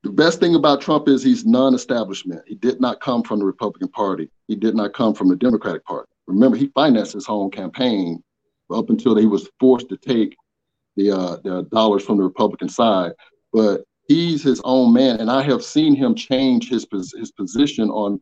The 0.04 0.12
best 0.12 0.40
thing 0.40 0.56
about 0.56 0.82
Trump 0.82 1.08
is 1.08 1.24
he's 1.24 1.46
non 1.46 1.74
establishment. 1.74 2.44
He 2.48 2.56
did 2.56 2.80
not 2.80 3.02
come 3.02 3.24
from 3.24 3.40
the 3.40 3.46
Republican 3.46 3.88
Party, 3.90 4.30
he 4.48 4.56
did 4.56 4.76
not 4.76 4.94
come 4.94 5.14
from 5.14 5.30
the 5.30 5.36
Democratic 5.36 5.84
Party. 5.86 6.10
Remember, 6.28 6.58
he 6.58 6.68
financed 6.68 7.14
his 7.14 7.28
own 7.28 7.52
campaign 7.52 8.24
up 8.72 8.90
until 8.90 9.16
he 9.16 9.26
was 9.26 9.50
forced 9.60 9.90
to 9.90 9.98
take 9.98 10.36
the, 10.96 11.12
uh, 11.12 11.38
the 11.44 11.64
dollars 11.72 12.04
from 12.04 12.18
the 12.18 12.24
Republican 12.24 12.70
side. 12.70 13.14
But 13.54 13.82
he's 14.08 14.44
his 14.44 14.62
own 14.64 14.94
man, 14.94 15.20
and 15.20 15.30
I 15.30 15.42
have 15.44 15.64
seen 15.64 15.96
him 15.96 16.16
change 16.16 16.70
his 16.70 16.86
his 16.92 17.32
position 17.32 17.90
on 17.90 18.20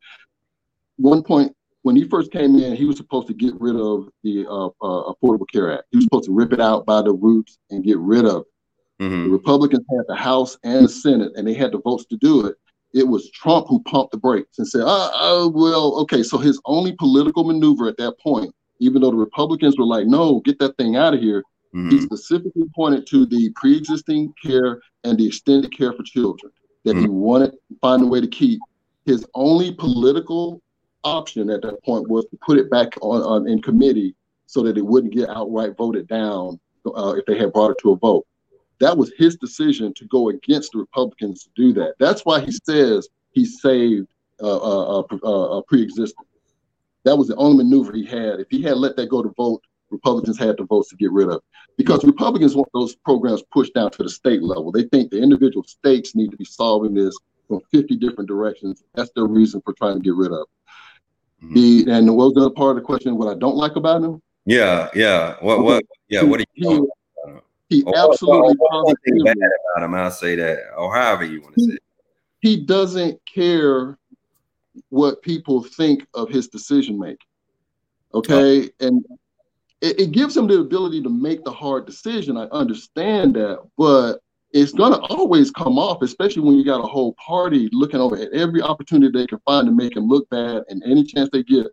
one 0.98 1.24
point 1.24 1.56
when 1.84 1.96
he 1.96 2.08
first 2.08 2.32
came 2.32 2.56
in, 2.56 2.76
he 2.76 2.86
was 2.86 2.98
supposed 2.98 3.28
to 3.28 3.34
get 3.34 3.54
rid 3.60 3.76
of 3.76 4.10
the 4.24 4.46
uh, 4.48 4.68
uh, 4.68 5.14
Affordable 5.14 5.46
Care 5.52 5.72
Act. 5.72 5.84
He 5.92 5.98
was 5.98 6.06
supposed 6.06 6.26
to 6.26 6.34
rip 6.34 6.54
it 6.54 6.62
out 6.62 6.86
by 6.86 7.02
the 7.02 7.12
roots 7.12 7.60
and 7.70 7.84
get 7.84 7.98
rid 8.00 8.26
of 8.26 8.42
it. 8.42 9.04
Mm-hmm. 9.04 9.24
The 9.26 9.30
Republicans 9.30 9.86
had 9.90 10.06
the 10.08 10.16
House 10.16 10.58
and 10.64 10.86
the 10.86 10.90
Senate, 10.90 11.34
and 11.36 11.46
they 11.48 11.54
had 11.54 11.74
the 11.74 11.80
votes 11.80 12.06
to 12.06 12.18
do 12.18 12.48
it. 12.48 12.56
It 12.94 13.08
was 13.08 13.30
Trump 13.32 13.68
who 13.68 13.82
pumped 13.84 14.12
the 14.12 14.18
brakes 14.18 14.60
and 14.60 14.68
said, 14.68 14.84
"Ah, 14.86 15.12
oh, 15.16 15.50
well, 15.50 15.96
okay." 16.02 16.24
So 16.24 16.38
his 16.38 16.62
only 16.66 16.94
political 16.94 17.44
maneuver 17.44 17.88
at 17.88 17.98
that 17.98 18.18
point, 18.20 18.54
even 18.80 19.02
though 19.02 19.12
the 19.12 19.18
Republicans 19.18 19.78
were 19.78 19.86
like, 19.86 20.06
"No, 20.06 20.40
get 20.42 20.60
that 20.60 20.78
thing 20.78 20.96
out 20.96 21.14
of 21.14 21.20
here," 21.20 21.44
mm-hmm. 21.76 21.90
he 21.90 22.00
specifically 22.02 22.66
pointed 22.76 23.08
to 23.08 23.26
the 23.26 23.52
pre-existing 23.56 24.34
care 24.42 24.80
and 25.04 25.18
the 25.18 25.28
extended 25.28 25.76
care 25.76 25.92
for 25.92 26.04
children 26.04 26.54
that 26.86 26.92
mm-hmm. 26.92 27.02
he 27.02 27.10
wanted 27.10 27.52
to 27.52 27.58
find 27.82 28.04
a 28.04 28.08
way 28.08 28.22
to 28.22 28.28
keep. 28.28 28.60
His 29.06 29.26
only 29.34 29.74
political 29.74 30.62
option 31.04 31.50
at 31.50 31.62
that 31.62 31.84
point 31.84 32.10
was 32.10 32.26
to 32.26 32.38
put 32.46 32.58
it 32.58 32.70
back 32.70 32.94
on, 33.02 33.22
on 33.22 33.48
in 33.48 33.62
committee 33.62 34.16
so 34.46 34.62
that 34.64 34.78
it 34.78 34.86
wouldn't 34.86 35.14
get 35.14 35.30
outright 35.30 35.76
voted 35.78 36.08
down 36.08 36.60
uh, 36.86 37.16
if 37.18 37.26
they 37.26 37.38
had 37.38 37.54
brought 37.54 37.72
it 37.72 37.78
to 37.82 37.92
a 37.92 37.96
vote. 37.98 38.26
That 38.80 38.98
was 38.98 39.12
his 39.18 39.36
decision 39.38 39.94
to 39.96 40.06
go 40.06 40.30
against 40.30 40.74
the 40.74 40.80
Republicans 40.80 41.44
to 41.44 41.50
do 41.56 41.74
that. 41.74 41.96
That's 42.00 42.26
why 42.26 42.42
he 42.42 42.52
says 42.52 43.08
he 43.32 43.46
saved 43.46 44.08
uh, 44.42 44.58
uh, 44.58 45.00
uh, 45.00 45.18
uh, 45.24 45.58
uh 45.58 45.62
pre-existing. 45.68 46.26
That 47.06 47.18
was 47.18 47.28
the 47.28 47.36
only 47.36 47.64
maneuver 47.64 47.94
he 47.94 48.06
had. 48.06 48.40
If 48.40 48.48
he 48.50 48.62
had 48.62 48.78
let 48.78 48.96
that 48.98 49.10
go 49.10 49.22
to 49.22 49.30
vote, 49.38 49.62
Republicans 49.90 50.40
had 50.40 50.58
the 50.58 50.66
votes 50.66 50.90
to 50.90 50.96
get 50.96 51.12
rid 51.12 51.30
of 51.30 51.36
it. 51.36 51.42
Because 51.78 52.04
Republicans 52.04 52.56
want 52.56 52.70
those 52.74 52.96
programs 52.96 53.44
pushed 53.52 53.74
down 53.74 53.92
to 53.92 54.04
the 54.04 54.10
state 54.10 54.42
level. 54.42 54.72
They 54.72 54.84
think 54.84 55.12
the 55.12 55.22
individual 55.22 55.64
states 55.64 56.16
need 56.16 56.32
to 56.32 56.38
be 56.38 56.46
solving 56.46 56.94
this 56.94 57.18
from 57.48 57.62
50 57.72 57.98
different 57.98 58.28
directions. 58.28 58.84
That's 58.96 59.12
their 59.16 59.26
reason 59.26 59.62
for 59.62 59.74
trying 59.74 59.96
to 59.96 60.04
get 60.04 60.16
rid 60.16 60.32
of 60.32 60.42
it. 60.42 60.48
Mm-hmm. 61.44 61.90
and 61.90 62.16
what 62.16 62.26
was 62.26 62.34
the 62.34 62.42
other 62.42 62.50
part 62.50 62.72
of 62.72 62.76
the 62.78 62.86
question? 62.86 63.18
What 63.18 63.28
I 63.28 63.38
don't 63.38 63.56
like 63.56 63.76
about 63.76 64.04
him? 64.04 64.22
Yeah, 64.46 64.90
yeah. 64.94 65.36
What 65.40 65.64
what? 65.64 65.84
Yeah, 66.10 66.24
what 66.24 66.40
do 66.40 66.46
you? 66.56 66.90
He, 67.70 67.78
he 67.78 67.94
absolutely 67.96 68.56
or, 68.60 68.86
bad 69.24 69.36
about 69.76 69.86
him. 69.86 69.94
I'll 69.94 70.12
say 70.12 70.36
that, 70.36 70.60
or 70.78 70.96
however 70.96 71.26
you 71.26 71.42
want 71.42 71.56
to 71.56 71.62
say. 71.62 71.74
It. 71.74 71.84
He 72.42 72.58
doesn't 72.58 73.20
care 73.26 73.98
what 74.90 75.22
people 75.22 75.64
think 75.64 76.06
of 76.14 76.30
his 76.30 76.48
decision 76.48 77.00
making. 77.00 77.18
Okay, 78.14 78.70
oh. 78.70 78.88
and 78.88 79.06
it, 79.82 80.00
it 80.00 80.12
gives 80.12 80.36
him 80.36 80.48
the 80.48 80.60
ability 80.60 81.04
to 81.04 81.10
make 81.10 81.44
the 81.44 81.52
hard 81.52 81.86
decision. 81.86 82.38
I 82.38 82.46
understand 82.46 83.36
that, 83.36 83.60
but 83.78 84.20
it's 84.54 84.72
going 84.72 84.94
to 84.94 85.00
always 85.00 85.50
come 85.50 85.80
off, 85.80 86.04
especially 86.04 86.44
when 86.44 86.56
you 86.56 86.64
got 86.64 86.84
a 86.84 86.88
whole 86.88 87.14
party 87.14 87.70
looking 87.72 88.00
over 88.00 88.16
at 88.16 88.32
every 88.34 88.62
opportunity 88.62 89.12
they 89.12 89.26
can 89.26 89.40
find 89.40 89.66
to 89.66 89.74
make 89.74 89.98
him 89.98 90.08
look 90.08 90.30
bad 90.30 90.62
and 90.70 90.84
any 90.86 91.04
chance 91.04 91.30
they 91.34 91.44
get. 91.44 91.68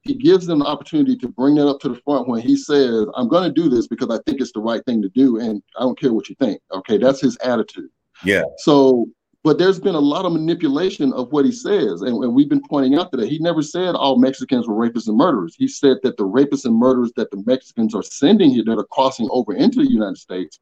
He 0.00 0.14
gives 0.14 0.46
them 0.46 0.60
the 0.60 0.64
opportunity 0.64 1.14
to 1.16 1.28
bring 1.28 1.54
that 1.56 1.68
up 1.68 1.78
to 1.80 1.90
the 1.90 2.00
front 2.04 2.26
when 2.26 2.40
he 2.40 2.56
says, 2.56 3.06
I'm 3.14 3.28
going 3.28 3.44
to 3.44 3.52
do 3.52 3.68
this 3.68 3.86
because 3.86 4.08
I 4.10 4.18
think 4.26 4.40
it's 4.40 4.50
the 4.52 4.60
right 4.60 4.84
thing 4.86 5.02
to 5.02 5.10
do. 5.10 5.38
And 5.38 5.62
I 5.76 5.82
don't 5.82 5.98
care 5.98 6.12
what 6.12 6.28
you 6.28 6.34
think. 6.40 6.60
Okay. 6.72 6.96
That's 6.98 7.20
his 7.20 7.36
attitude. 7.36 7.90
Yeah. 8.24 8.42
So, 8.58 9.06
but 9.44 9.58
there's 9.58 9.78
been 9.78 9.94
a 9.94 10.00
lot 10.00 10.24
of 10.24 10.32
manipulation 10.32 11.12
of 11.12 11.30
what 11.30 11.44
he 11.44 11.52
says. 11.52 12.02
And, 12.02 12.24
and 12.24 12.34
we've 12.34 12.48
been 12.48 12.62
pointing 12.68 12.98
out 12.98 13.12
that 13.12 13.28
he 13.28 13.38
never 13.38 13.62
said 13.62 13.94
all 13.94 14.18
Mexicans 14.18 14.66
were 14.66 14.74
rapists 14.74 15.06
and 15.06 15.16
murderers. 15.16 15.54
He 15.56 15.68
said 15.68 15.98
that 16.02 16.16
the 16.16 16.26
rapists 16.26 16.64
and 16.64 16.74
murderers 16.74 17.12
that 17.16 17.30
the 17.30 17.42
Mexicans 17.46 17.94
are 17.94 18.02
sending 18.02 18.50
here 18.50 18.64
that 18.64 18.78
are 18.78 18.86
crossing 18.90 19.28
over 19.30 19.52
into 19.52 19.84
the 19.84 19.90
United 19.90 20.18
States 20.18 20.58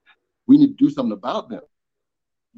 we 0.51 0.59
need 0.59 0.77
to 0.77 0.85
do 0.85 0.91
something 0.91 1.13
about 1.13 1.49
them. 1.49 1.63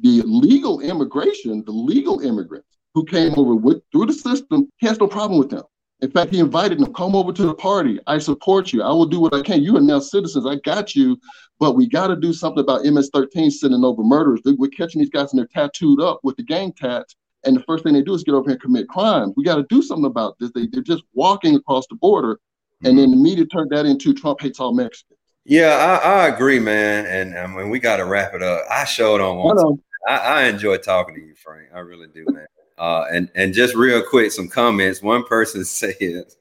The 0.01 0.23
legal 0.25 0.79
immigration, 0.79 1.63
the 1.63 1.71
legal 1.71 2.21
immigrants, 2.21 2.67
who 2.95 3.05
came 3.05 3.33
over 3.37 3.53
with 3.53 3.83
through 3.91 4.07
the 4.07 4.13
system, 4.13 4.67
he 4.77 4.87
has 4.87 4.99
no 4.99 5.07
problem 5.07 5.37
with 5.39 5.51
them. 5.51 5.61
In 6.01 6.09
fact, 6.09 6.33
he 6.33 6.39
invited 6.39 6.79
them, 6.79 6.91
come 6.93 7.15
over 7.15 7.31
to 7.31 7.45
the 7.45 7.53
party. 7.53 7.99
I 8.07 8.17
support 8.17 8.73
you. 8.73 8.81
I 8.81 8.89
will 8.89 9.05
do 9.05 9.19
what 9.19 9.35
I 9.35 9.43
can. 9.43 9.61
You 9.61 9.77
are 9.77 9.81
now 9.81 9.99
citizens. 9.99 10.47
I 10.47 10.55
got 10.65 10.95
you. 10.95 11.17
But 11.59 11.73
we 11.73 11.87
got 11.87 12.07
to 12.07 12.15
do 12.15 12.33
something 12.33 12.63
about 12.63 12.83
MS-13 12.83 13.51
sending 13.51 13.83
over 13.83 14.03
murderers. 14.03 14.41
We're 14.43 14.69
catching 14.69 14.99
these 14.99 15.11
guys 15.11 15.31
and 15.31 15.39
they're 15.39 15.47
tattooed 15.53 16.01
up 16.01 16.19
with 16.23 16.35
the 16.35 16.43
gang 16.43 16.73
tats. 16.73 17.15
And 17.45 17.55
the 17.55 17.63
first 17.63 17.83
thing 17.83 17.93
they 17.93 18.01
do 18.01 18.15
is 18.15 18.23
get 18.23 18.33
over 18.33 18.49
here 18.49 18.53
and 18.53 18.61
commit 18.61 18.89
crimes. 18.89 19.33
We 19.37 19.43
got 19.43 19.57
to 19.57 19.65
do 19.69 19.83
something 19.83 20.05
about 20.05 20.39
this. 20.39 20.51
They, 20.55 20.65
they're 20.65 20.81
just 20.81 21.03
walking 21.13 21.55
across 21.55 21.85
the 21.87 21.95
border. 21.95 22.39
And 22.83 22.97
mm-hmm. 22.97 22.97
then 22.97 23.11
the 23.11 23.17
media 23.17 23.45
turned 23.45 23.69
that 23.69 23.85
into 23.85 24.13
Trump 24.13 24.41
hates 24.41 24.59
all 24.59 24.73
Mexicans. 24.73 25.19
Yeah, 25.45 25.99
I, 26.03 26.23
I 26.23 26.27
agree, 26.27 26.59
man. 26.59 27.05
And 27.05 27.37
I 27.37 27.47
mean, 27.47 27.69
we 27.69 27.79
got 27.79 27.97
to 27.97 28.05
wrap 28.05 28.33
it 28.33 28.41
up. 28.41 28.63
I 28.69 28.85
showed 28.85 29.21
on 29.21 29.37
one. 29.37 29.79
I, 30.07 30.17
I, 30.17 30.43
enjoy 30.45 30.77
talking 30.77 31.15
to 31.15 31.21
you, 31.21 31.33
Frank. 31.35 31.69
I 31.73 31.79
really 31.79 32.07
do, 32.07 32.25
man. 32.29 32.45
Uh, 32.77 33.05
and 33.11 33.29
and 33.35 33.53
just 33.53 33.75
real 33.75 34.01
quick, 34.01 34.31
some 34.31 34.47
comments. 34.47 35.01
One 35.01 35.23
person 35.25 35.63
says, 35.65 36.37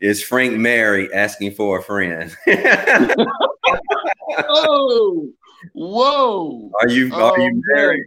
"Is 0.00 0.22
Frank 0.22 0.56
Mary 0.58 1.12
asking 1.12 1.52
for 1.54 1.78
a 1.78 1.82
friend?" 1.82 2.34
oh, 4.48 5.28
whoa! 5.72 6.70
Are 6.80 6.88
you 6.88 7.12
are 7.14 7.38
you 7.38 7.50
oh, 7.50 7.74
married? 7.74 8.04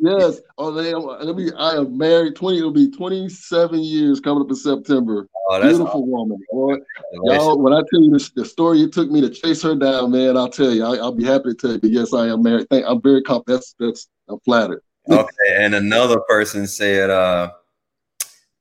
Yes. 0.00 0.40
Oh, 0.56 0.70
they, 0.70 0.94
let 0.94 1.34
me. 1.34 1.50
I 1.58 1.72
am 1.72 1.98
married. 1.98 2.36
Twenty. 2.36 2.58
It'll 2.58 2.70
be 2.70 2.88
twenty-seven 2.90 3.80
years 3.80 4.20
coming 4.20 4.42
up 4.42 4.48
in 4.48 4.54
September. 4.54 5.28
Oh, 5.48 5.60
Beautiful 5.60 5.86
awesome. 5.86 6.10
woman. 6.10 6.38
Boy, 6.52 6.76
y'all. 7.24 7.58
When 7.58 7.72
I 7.72 7.82
tell 7.90 8.00
you 8.02 8.10
the, 8.10 8.30
the 8.36 8.44
story 8.44 8.82
it 8.82 8.92
took 8.92 9.10
me 9.10 9.20
to 9.22 9.28
chase 9.28 9.60
her 9.62 9.74
down, 9.74 10.12
man, 10.12 10.36
I'll 10.36 10.50
tell 10.50 10.70
you. 10.72 10.84
I, 10.84 10.90
will 10.90 11.12
be 11.12 11.24
happy 11.24 11.50
to 11.50 11.54
tell 11.54 11.72
you. 11.72 11.80
But 11.80 11.90
yes, 11.90 12.14
I 12.14 12.28
am 12.28 12.44
married. 12.44 12.68
Thank, 12.70 12.84
I'm 12.86 13.02
very 13.02 13.22
confident. 13.22 13.58
That's 13.58 13.74
that's. 13.80 14.08
I'm 14.28 14.38
flattered. 14.40 14.82
okay. 15.10 15.56
And 15.56 15.74
another 15.74 16.20
person 16.28 16.66
said, 16.66 17.10
uh, 17.10 17.50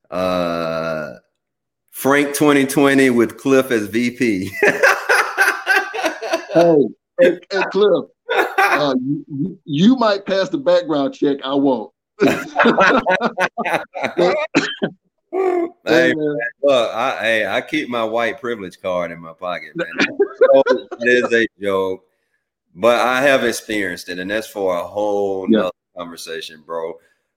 uh, 0.10 1.16
Frank 1.92 2.34
2020 2.34 3.10
with 3.12 3.38
Cliff 3.38 3.70
as 3.70 3.88
VP. 3.88 4.50
hey, 6.54 7.40
Cliff. 7.72 8.06
Uh, 8.82 8.96
you, 8.96 9.60
you, 9.66 9.96
might 9.96 10.26
pass 10.26 10.50
the 10.50 10.58
background 10.58 11.14
check. 11.14 11.38
I 11.44 11.54
won't. 11.54 11.94
hey, 15.86 16.14
man, 16.14 16.38
look, 16.64 16.94
I, 16.94 17.18
hey, 17.20 17.48
I 17.48 17.62
keep 17.62 17.90
my 17.90 18.04
white 18.04 18.40
privilege 18.40 18.82
card 18.82 19.12
in 19.12 19.20
my 19.20 19.34
pocket, 19.34 19.72
man. 19.76 19.88
it 21.00 21.02
is 21.02 21.34
a 21.34 21.46
joke, 21.62 22.06
but 22.76 23.00
I 23.00 23.22
have 23.22 23.44
experienced 23.44 24.10
it, 24.10 24.20
and 24.20 24.32
that's 24.32 24.48
for 24.48 24.78
a 24.78 24.84
whole 24.84 25.48
yeah. 25.50 25.70
conversation, 25.98 26.64
bro. 26.66 26.94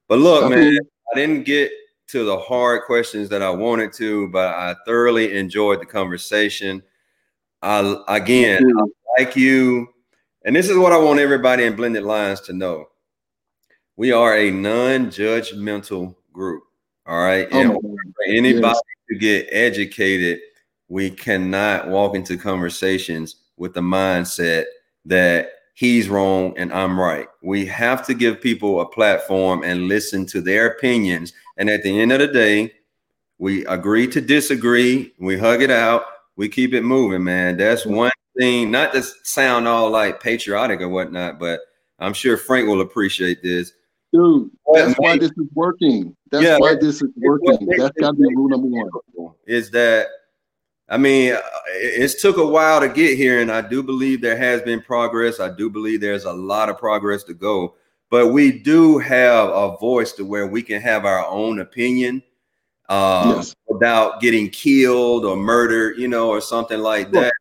But 0.09 0.19
look, 0.19 0.51
man, 0.51 0.79
I 1.13 1.17
didn't 1.17 1.45
get 1.45 1.71
to 2.09 2.25
the 2.25 2.39
hard 2.39 2.83
questions 2.85 3.29
that 3.29 3.43
I 3.43 3.51
wanted 3.51 3.93
to, 3.95 4.29
but 4.29 4.49
I 4.49 4.75
thoroughly 4.87 5.37
enjoyed 5.37 5.81
the 5.81 5.87
conversation. 5.87 6.83
I 7.63 8.03
again, 8.09 8.65
I 8.65 9.23
like 9.23 9.37
you 9.37 9.89
and 10.45 10.57
this 10.57 10.69
is 10.69 10.79
what 10.79 10.93
I 10.93 10.99
want 10.99 11.21
everybody 11.21 11.65
in 11.65 11.77
Blended 11.77 12.03
Lines 12.03 12.41
to 12.43 12.53
know. 12.53 12.87
We 13.97 14.13
are 14.13 14.37
a 14.37 14.51
non-judgmental 14.51 16.15
group. 16.33 16.63
All 17.07 17.23
right. 17.23 17.49
Oh, 17.53 17.61
and 17.61 17.73
for 17.73 18.25
anybody 18.27 18.63
yes. 18.63 18.81
to 19.11 19.19
get 19.19 19.49
educated, 19.51 20.41
we 20.89 21.11
cannot 21.11 21.89
walk 21.89 22.15
into 22.15 22.37
conversations 22.37 23.37
with 23.57 23.75
the 23.75 23.81
mindset 23.81 24.65
that 25.05 25.51
he's 25.75 26.09
wrong 26.09 26.57
and 26.57 26.73
I'm 26.73 26.99
right. 26.99 27.27
We 27.43 27.67
have 27.67 28.07
to 28.07 28.15
give 28.15 28.41
people 28.41 28.81
a 28.81 28.87
platform 28.87 29.63
and 29.63 29.89
listen 29.89 30.27
to 30.27 30.41
their 30.41 30.67
opinions. 30.67 31.33
And 31.57 31.69
at 31.69 31.83
the 31.83 32.01
end 32.01 32.13
of 32.13 32.21
the 32.21 32.29
day, 32.29 32.73
we 33.39 33.65
agree 33.67 34.07
to 34.09 34.21
disagree. 34.21 35.15
We 35.19 35.39
hug 35.39 35.63
it 35.63 35.71
out. 35.71 36.05
We 36.37 36.49
keep 36.49 36.75
it 36.75 36.83
moving, 36.83 37.25
man. 37.25 37.57
That's 37.57 37.87
one 37.87 38.11
thing, 38.41 38.71
not 38.71 38.93
to 38.93 39.03
sound 39.23 39.69
all 39.69 39.91
like 39.91 40.23
patriotic 40.23 40.81
or 40.81 40.89
whatnot, 40.89 41.39
but 41.39 41.61
I'm 41.99 42.15
sure 42.15 42.37
Frank 42.37 42.67
will 42.67 42.81
appreciate 42.81 43.43
this. 43.43 43.73
Dude, 44.13 44.51
that's 44.73 44.99
why 44.99 45.19
this 45.19 45.31
is 45.31 45.47
working. 45.55 46.17
That's 46.31 46.45
yeah, 46.45 46.59
why 46.59 46.75
this 46.75 47.03
is 47.03 47.11
working. 47.17 47.69
That's 47.77 47.97
got 48.01 48.11
to 48.11 48.17
be 48.17 48.35
rule 48.35 48.49
number 48.49 48.67
one. 48.67 49.35
Is 49.47 49.71
that 49.71 50.09
I 50.89 50.97
mean, 50.97 51.37
it's 51.69 52.21
took 52.21 52.37
a 52.37 52.47
while 52.47 52.81
to 52.81 52.89
get 52.89 53.17
here, 53.17 53.41
and 53.41 53.53
I 53.53 53.61
do 53.61 53.83
believe 53.83 54.21
there 54.21 54.37
has 54.37 54.61
been 54.63 54.83
progress. 54.83 55.39
I 55.39 55.55
do 55.55 55.71
believe 55.71 56.01
there's 56.01 56.25
a 56.25 56.33
lot 56.33 56.69
of 56.69 56.79
progress 56.79 57.23
to 57.25 57.35
go, 57.35 57.77
but 58.11 58.29
we 58.29 58.59
do 58.59 58.99
have 58.99 59.51
a 59.51 59.77
voice 59.77 60.13
to 60.15 60.25
where 60.25 60.49
we 60.49 60.65
can 60.65 60.81
have 60.81 61.05
our 61.05 61.25
own 61.27 61.61
opinion 61.61 62.25
um, 62.89 63.37
yes. 63.37 63.55
without 63.69 64.21
getting 64.21 64.51
killed 64.51 65.25
or 65.25 65.37
murdered, 65.37 65.97
you 65.97 66.09
know, 66.09 66.29
or 66.29 66.41
something 66.41 66.81
like 66.81 67.13
that. 67.13 67.33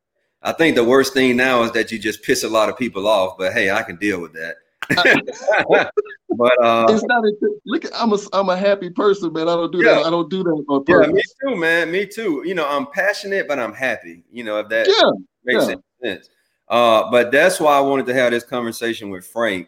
I 0.41 0.53
think 0.53 0.75
the 0.75 0.83
worst 0.83 1.13
thing 1.13 1.35
now 1.35 1.63
is 1.63 1.71
that 1.73 1.91
you 1.91 1.99
just 1.99 2.23
piss 2.23 2.43
a 2.43 2.49
lot 2.49 2.69
of 2.69 2.77
people 2.77 3.07
off. 3.07 3.37
But 3.37 3.53
hey, 3.53 3.71
I 3.71 3.83
can 3.83 3.97
deal 3.97 4.21
with 4.21 4.33
that. 4.33 4.55
but 4.89 6.63
uh, 6.63 6.87
it's 6.89 7.03
not. 7.03 7.23
A, 7.23 7.33
look, 7.65 7.85
I'm 7.93 8.13
a 8.13 8.17
I'm 8.33 8.49
a 8.49 8.57
happy 8.57 8.89
person, 8.89 9.33
man. 9.33 9.49
I 9.49 9.55
don't 9.55 9.71
do 9.71 9.79
yeah. 9.79 9.95
that. 9.95 10.05
I 10.05 10.09
don't 10.09 10.29
do 10.29 10.43
that 10.43 10.65
on 10.67 10.83
purpose. 10.83 11.07
Yeah, 11.07 11.13
me 11.13 11.21
too, 11.53 11.59
man. 11.59 11.91
Me 11.91 12.05
too. 12.05 12.43
You 12.45 12.55
know, 12.55 12.67
I'm 12.67 12.87
passionate, 12.87 13.47
but 13.47 13.59
I'm 13.59 13.73
happy. 13.73 14.23
You 14.31 14.43
know, 14.43 14.59
if 14.59 14.69
that 14.69 14.87
yeah. 14.87 15.11
makes 15.43 15.69
yeah. 15.69 15.75
sense. 16.01 16.29
Uh, 16.67 17.09
but 17.11 17.31
that's 17.31 17.59
why 17.59 17.77
I 17.77 17.81
wanted 17.81 18.05
to 18.07 18.13
have 18.13 18.31
this 18.31 18.43
conversation 18.43 19.09
with 19.09 19.25
Frank. 19.25 19.67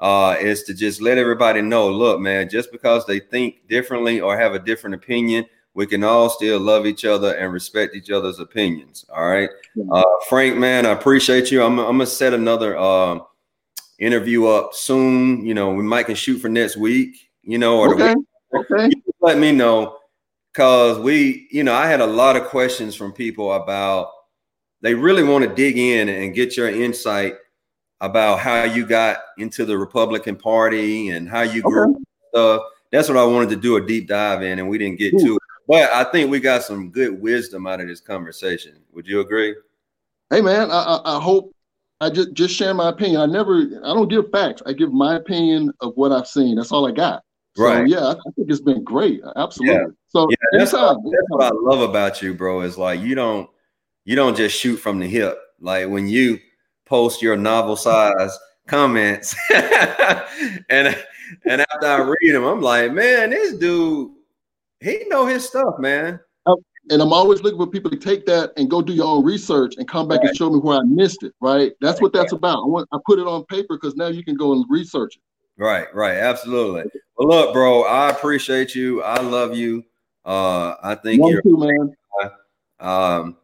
Uh, 0.00 0.36
is 0.38 0.62
to 0.62 0.72
just 0.72 1.02
let 1.02 1.18
everybody 1.18 1.60
know, 1.60 1.90
look, 1.90 2.20
man, 2.20 2.48
just 2.48 2.70
because 2.70 3.04
they 3.04 3.18
think 3.18 3.66
differently 3.66 4.20
or 4.20 4.38
have 4.38 4.54
a 4.54 4.58
different 4.60 4.94
opinion 4.94 5.44
we 5.78 5.86
can 5.86 6.02
all 6.02 6.28
still 6.28 6.58
love 6.58 6.86
each 6.86 7.04
other 7.04 7.36
and 7.36 7.52
respect 7.52 7.94
each 7.94 8.10
other's 8.10 8.40
opinions. 8.40 9.06
All 9.14 9.28
right. 9.28 9.48
Uh, 9.92 10.02
Frank, 10.28 10.56
man, 10.56 10.84
I 10.84 10.90
appreciate 10.90 11.52
you. 11.52 11.62
I'm, 11.62 11.78
I'm 11.78 11.98
gonna 11.98 12.06
set 12.06 12.34
another 12.34 12.76
uh, 12.76 13.20
interview 14.00 14.46
up 14.46 14.74
soon. 14.74 15.46
You 15.46 15.54
know, 15.54 15.70
we 15.70 15.84
might 15.84 16.06
can 16.06 16.16
shoot 16.16 16.40
for 16.40 16.48
next 16.48 16.76
week, 16.76 17.30
you 17.42 17.58
know, 17.58 17.78
or 17.78 17.94
okay. 17.94 18.12
week. 18.12 18.26
Okay. 18.72 18.90
let 19.20 19.38
me 19.38 19.52
know. 19.52 19.98
Cause 20.52 20.98
we, 20.98 21.46
you 21.52 21.62
know, 21.62 21.74
I 21.74 21.86
had 21.86 22.00
a 22.00 22.06
lot 22.06 22.34
of 22.34 22.48
questions 22.48 22.96
from 22.96 23.12
people 23.12 23.52
about 23.52 24.10
they 24.80 24.94
really 24.94 25.22
want 25.22 25.48
to 25.48 25.54
dig 25.54 25.78
in 25.78 26.08
and 26.08 26.34
get 26.34 26.56
your 26.56 26.68
insight 26.68 27.36
about 28.00 28.40
how 28.40 28.64
you 28.64 28.84
got 28.84 29.18
into 29.38 29.64
the 29.64 29.78
Republican 29.78 30.34
Party 30.34 31.10
and 31.10 31.28
how 31.28 31.42
you 31.42 31.62
grew 31.62 31.92
okay. 31.92 32.00
stuff. 32.30 32.62
That's 32.90 33.08
what 33.08 33.16
I 33.16 33.24
wanted 33.24 33.50
to 33.50 33.56
do 33.56 33.76
a 33.76 33.86
deep 33.86 34.08
dive 34.08 34.42
in, 34.42 34.58
and 34.58 34.68
we 34.68 34.76
didn't 34.76 34.98
get 34.98 35.14
Ooh. 35.14 35.18
to. 35.18 35.38
But 35.68 35.92
I 35.92 36.04
think 36.04 36.30
we 36.30 36.40
got 36.40 36.62
some 36.62 36.90
good 36.90 37.20
wisdom 37.20 37.66
out 37.66 37.80
of 37.80 37.88
this 37.88 38.00
conversation. 38.00 38.80
Would 38.92 39.06
you 39.06 39.20
agree? 39.20 39.54
Hey 40.30 40.40
man, 40.40 40.70
I, 40.70 41.00
I, 41.04 41.20
hope 41.20 41.54
I 42.00 42.08
just 42.08 42.32
just 42.32 42.54
share 42.54 42.72
my 42.72 42.88
opinion. 42.88 43.20
I 43.20 43.26
never 43.26 43.62
I 43.84 43.94
don't 43.94 44.08
give 44.08 44.30
facts. 44.30 44.62
I 44.64 44.72
give 44.72 44.92
my 44.92 45.16
opinion 45.16 45.72
of 45.80 45.92
what 45.96 46.10
I've 46.10 46.26
seen. 46.26 46.56
That's 46.56 46.72
all 46.72 46.86
I 46.86 46.92
got. 46.92 47.22
So, 47.54 47.64
right. 47.64 47.86
Yeah, 47.86 47.98
I, 47.98 48.12
I 48.12 48.30
think 48.34 48.50
it's 48.50 48.60
been 48.60 48.82
great. 48.82 49.20
Absolutely. 49.36 49.74
Yeah. 49.74 49.86
So 50.06 50.26
yeah, 50.30 50.58
that's, 50.58 50.72
what, 50.72 50.96
that's 51.04 51.28
what 51.28 51.44
I 51.44 51.50
love 51.52 51.80
about 51.80 52.22
you, 52.22 52.32
bro. 52.32 52.62
Is 52.62 52.78
like 52.78 53.00
you 53.00 53.14
don't 53.14 53.48
you 54.04 54.16
don't 54.16 54.36
just 54.36 54.58
shoot 54.58 54.78
from 54.78 54.98
the 54.98 55.06
hip. 55.06 55.38
Like 55.60 55.88
when 55.88 56.08
you 56.08 56.38
post 56.86 57.20
your 57.20 57.36
novel 57.36 57.76
size 57.76 58.38
comments 58.66 59.34
and 59.54 60.96
and 61.44 61.60
after 61.60 61.86
I 61.86 62.00
read 62.00 62.34
them, 62.34 62.44
I'm 62.44 62.62
like, 62.62 62.92
man, 62.92 63.30
this 63.30 63.54
dude 63.54 64.12
he 64.80 65.04
know 65.08 65.26
his 65.26 65.46
stuff, 65.46 65.78
man. 65.78 66.20
And 66.90 67.02
I'm 67.02 67.12
always 67.12 67.42
looking 67.42 67.58
for 67.58 67.66
people 67.66 67.90
to 67.90 67.98
take 67.98 68.24
that 68.26 68.52
and 68.56 68.70
go 68.70 68.80
do 68.80 68.94
your 68.94 69.06
own 69.06 69.22
research 69.22 69.74
and 69.76 69.86
come 69.86 70.08
back 70.08 70.20
right. 70.20 70.28
and 70.28 70.36
show 70.36 70.48
me 70.48 70.58
where 70.58 70.78
I 70.78 70.82
missed 70.84 71.22
it. 71.22 71.34
Right. 71.38 71.72
That's 71.82 72.00
what 72.00 72.14
that's 72.14 72.32
about. 72.32 72.62
I 72.62 72.66
want 72.66 72.88
I 72.92 72.98
put 73.04 73.18
it 73.18 73.26
on 73.26 73.44
paper 73.44 73.76
because 73.76 73.94
now 73.94 74.06
you 74.06 74.24
can 74.24 74.36
go 74.36 74.52
and 74.52 74.64
research 74.70 75.16
it. 75.16 75.22
Right, 75.58 75.92
right, 75.92 76.16
absolutely. 76.16 76.84
Well, 77.16 77.28
look, 77.28 77.52
bro, 77.52 77.82
I 77.82 78.10
appreciate 78.10 78.76
you. 78.76 79.02
I 79.02 79.20
love 79.20 79.56
you. 79.56 79.84
Uh, 80.24 80.76
I 80.82 80.94
think 80.94 81.20
you're 81.26 81.42
too, 81.42 81.58
man. 81.58 81.96
Um, 82.78 83.36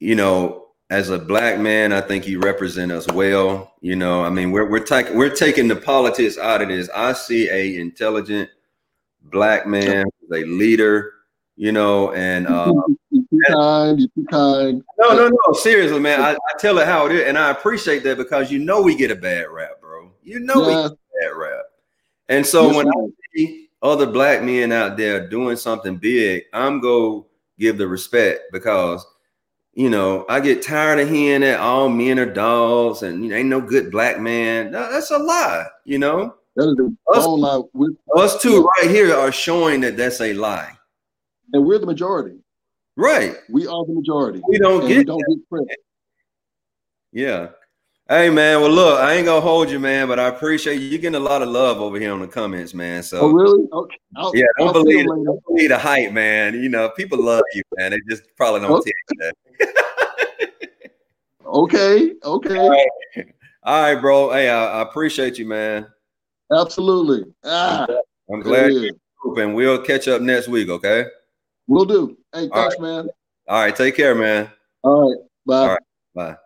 you 0.00 0.16
know, 0.16 0.66
as 0.90 1.10
a 1.10 1.18
black 1.18 1.60
man, 1.60 1.92
I 1.92 2.00
think 2.00 2.26
you 2.26 2.40
represent 2.40 2.90
us 2.90 3.06
well. 3.06 3.74
You 3.80 3.94
know, 3.94 4.24
I 4.24 4.30
mean, 4.30 4.50
we're 4.50 4.68
we're 4.68 4.84
taking 4.84 5.16
we're 5.16 5.34
taking 5.34 5.68
the 5.68 5.76
politics 5.76 6.36
out 6.36 6.62
of 6.62 6.68
this. 6.68 6.90
I 6.92 7.12
see 7.12 7.48
a 7.48 7.78
intelligent 7.80 8.50
black 9.22 9.68
man 9.68 10.06
a 10.32 10.44
leader, 10.44 11.12
you 11.56 11.72
know, 11.72 12.12
and 12.12 12.46
uh, 12.46 12.72
kind, 13.48 14.00
you 14.00 14.26
kind. 14.30 14.82
No, 14.98 15.16
no, 15.16 15.28
no. 15.28 15.52
Seriously, 15.54 16.00
man. 16.00 16.20
I, 16.20 16.32
I, 16.32 16.58
tell 16.58 16.78
it 16.78 16.86
how 16.86 17.06
it 17.06 17.12
is, 17.12 17.26
and 17.26 17.38
I 17.38 17.50
appreciate 17.50 18.02
that 18.04 18.16
because 18.16 18.50
you 18.50 18.58
know 18.58 18.82
we 18.82 18.96
get 18.96 19.10
a 19.10 19.16
bad 19.16 19.48
rap, 19.48 19.80
bro. 19.80 20.10
You 20.22 20.40
know 20.40 20.62
yeah. 20.62 20.66
we 20.66 20.74
get 20.74 20.92
a 20.92 20.96
bad 21.20 21.36
rap. 21.36 21.64
And 22.28 22.46
so 22.46 22.74
when. 22.74 22.88
I 22.88 22.92
see 23.34 23.66
other 23.82 24.06
black 24.06 24.42
men 24.42 24.72
out 24.72 24.96
there 24.96 25.28
doing 25.28 25.56
something 25.56 25.96
big, 25.96 26.44
I'm 26.52 26.80
go 26.80 27.26
give 27.58 27.78
the 27.78 27.86
respect 27.86 28.52
because 28.52 29.06
you 29.74 29.90
know 29.90 30.24
I 30.28 30.40
get 30.40 30.62
tired 30.62 31.00
of 31.00 31.08
hearing 31.08 31.42
that 31.42 31.60
all 31.60 31.88
men 31.88 32.18
are 32.18 32.26
dogs 32.26 33.02
and 33.02 33.22
you 33.22 33.30
know, 33.30 33.36
ain't 33.36 33.48
no 33.48 33.60
good 33.60 33.90
black 33.90 34.20
man. 34.20 34.72
No, 34.72 34.90
that's 34.90 35.10
a 35.10 35.18
lie, 35.18 35.66
you 35.84 35.98
know. 35.98 36.34
That 36.56 36.70
is 36.70 36.76
the 36.76 36.96
us. 37.14 37.64
We're, 37.74 37.90
us 38.16 38.40
two 38.40 38.64
right 38.64 38.90
here 38.90 39.14
are 39.14 39.30
showing 39.30 39.82
that 39.82 39.96
that's 39.96 40.20
a 40.20 40.32
lie, 40.32 40.72
and 41.52 41.64
we're 41.64 41.78
the 41.78 41.86
majority. 41.86 42.38
Right. 42.96 43.36
We 43.50 43.66
are 43.66 43.84
the 43.84 43.92
majority. 43.92 44.40
We 44.48 44.58
don't 44.58 44.88
get. 44.88 44.98
We 44.98 45.04
don't 45.04 45.22
get 45.28 45.48
credit. 45.48 45.78
Yeah. 47.12 47.48
Hey 48.08 48.30
man, 48.30 48.60
well 48.60 48.70
look, 48.70 49.00
I 49.00 49.14
ain't 49.14 49.26
gonna 49.26 49.40
hold 49.40 49.68
you, 49.68 49.80
man, 49.80 50.06
but 50.06 50.20
I 50.20 50.28
appreciate 50.28 50.80
you. 50.80 50.86
You're 50.86 51.00
getting 51.00 51.16
a 51.16 51.24
lot 51.24 51.42
of 51.42 51.48
love 51.48 51.80
over 51.80 51.98
here 51.98 52.12
on 52.12 52.20
the 52.20 52.28
comments, 52.28 52.72
man. 52.72 53.02
So 53.02 53.18
oh 53.18 53.32
really? 53.32 53.66
Okay. 53.72 53.96
I'll, 54.16 54.36
yeah, 54.36 54.44
don't 54.58 54.68
I'll 54.68 54.72
believe 54.72 55.06
it, 55.06 55.08
don't 55.08 55.44
believe 55.44 55.70
the 55.70 55.78
hype, 55.78 56.12
man. 56.12 56.54
You 56.54 56.68
know, 56.68 56.88
people 56.90 57.20
love 57.20 57.42
you, 57.52 57.62
man. 57.76 57.90
They 57.90 57.98
just 58.08 58.22
probably 58.36 58.60
don't 58.60 58.70
okay. 58.78 58.92
tell 59.08 59.28
you 59.28 59.32
that. 59.58 60.90
okay, 61.46 62.12
okay. 62.22 62.56
All 62.56 62.70
right. 62.70 62.88
All 63.64 63.82
right, 63.82 64.00
bro. 64.00 64.30
Hey, 64.30 64.48
I, 64.48 64.78
I, 64.78 64.82
appreciate 64.82 65.36
you, 65.36 65.46
man. 65.46 65.88
Absolutely. 66.52 67.24
Ah, 67.44 67.86
I'm 68.32 68.40
glad 68.40 68.72
yeah. 68.72 68.78
you're 68.80 68.92
and 69.34 69.54
we'll 69.54 69.82
catch 69.82 70.08
up 70.08 70.22
next 70.22 70.48
week, 70.48 70.68
okay? 70.68 71.06
We'll 71.66 71.84
do. 71.84 72.16
Hey, 72.32 72.48
thanks, 72.52 72.76
right. 72.78 72.80
man. 72.80 73.08
All 73.48 73.60
right, 73.60 73.74
take 73.74 73.96
care, 73.96 74.14
man. 74.14 74.50
All 74.82 75.10
right. 75.10 75.18
Bye. 75.46 75.56
All 75.56 75.68
right. 75.68 75.82
Bye. 76.14 76.36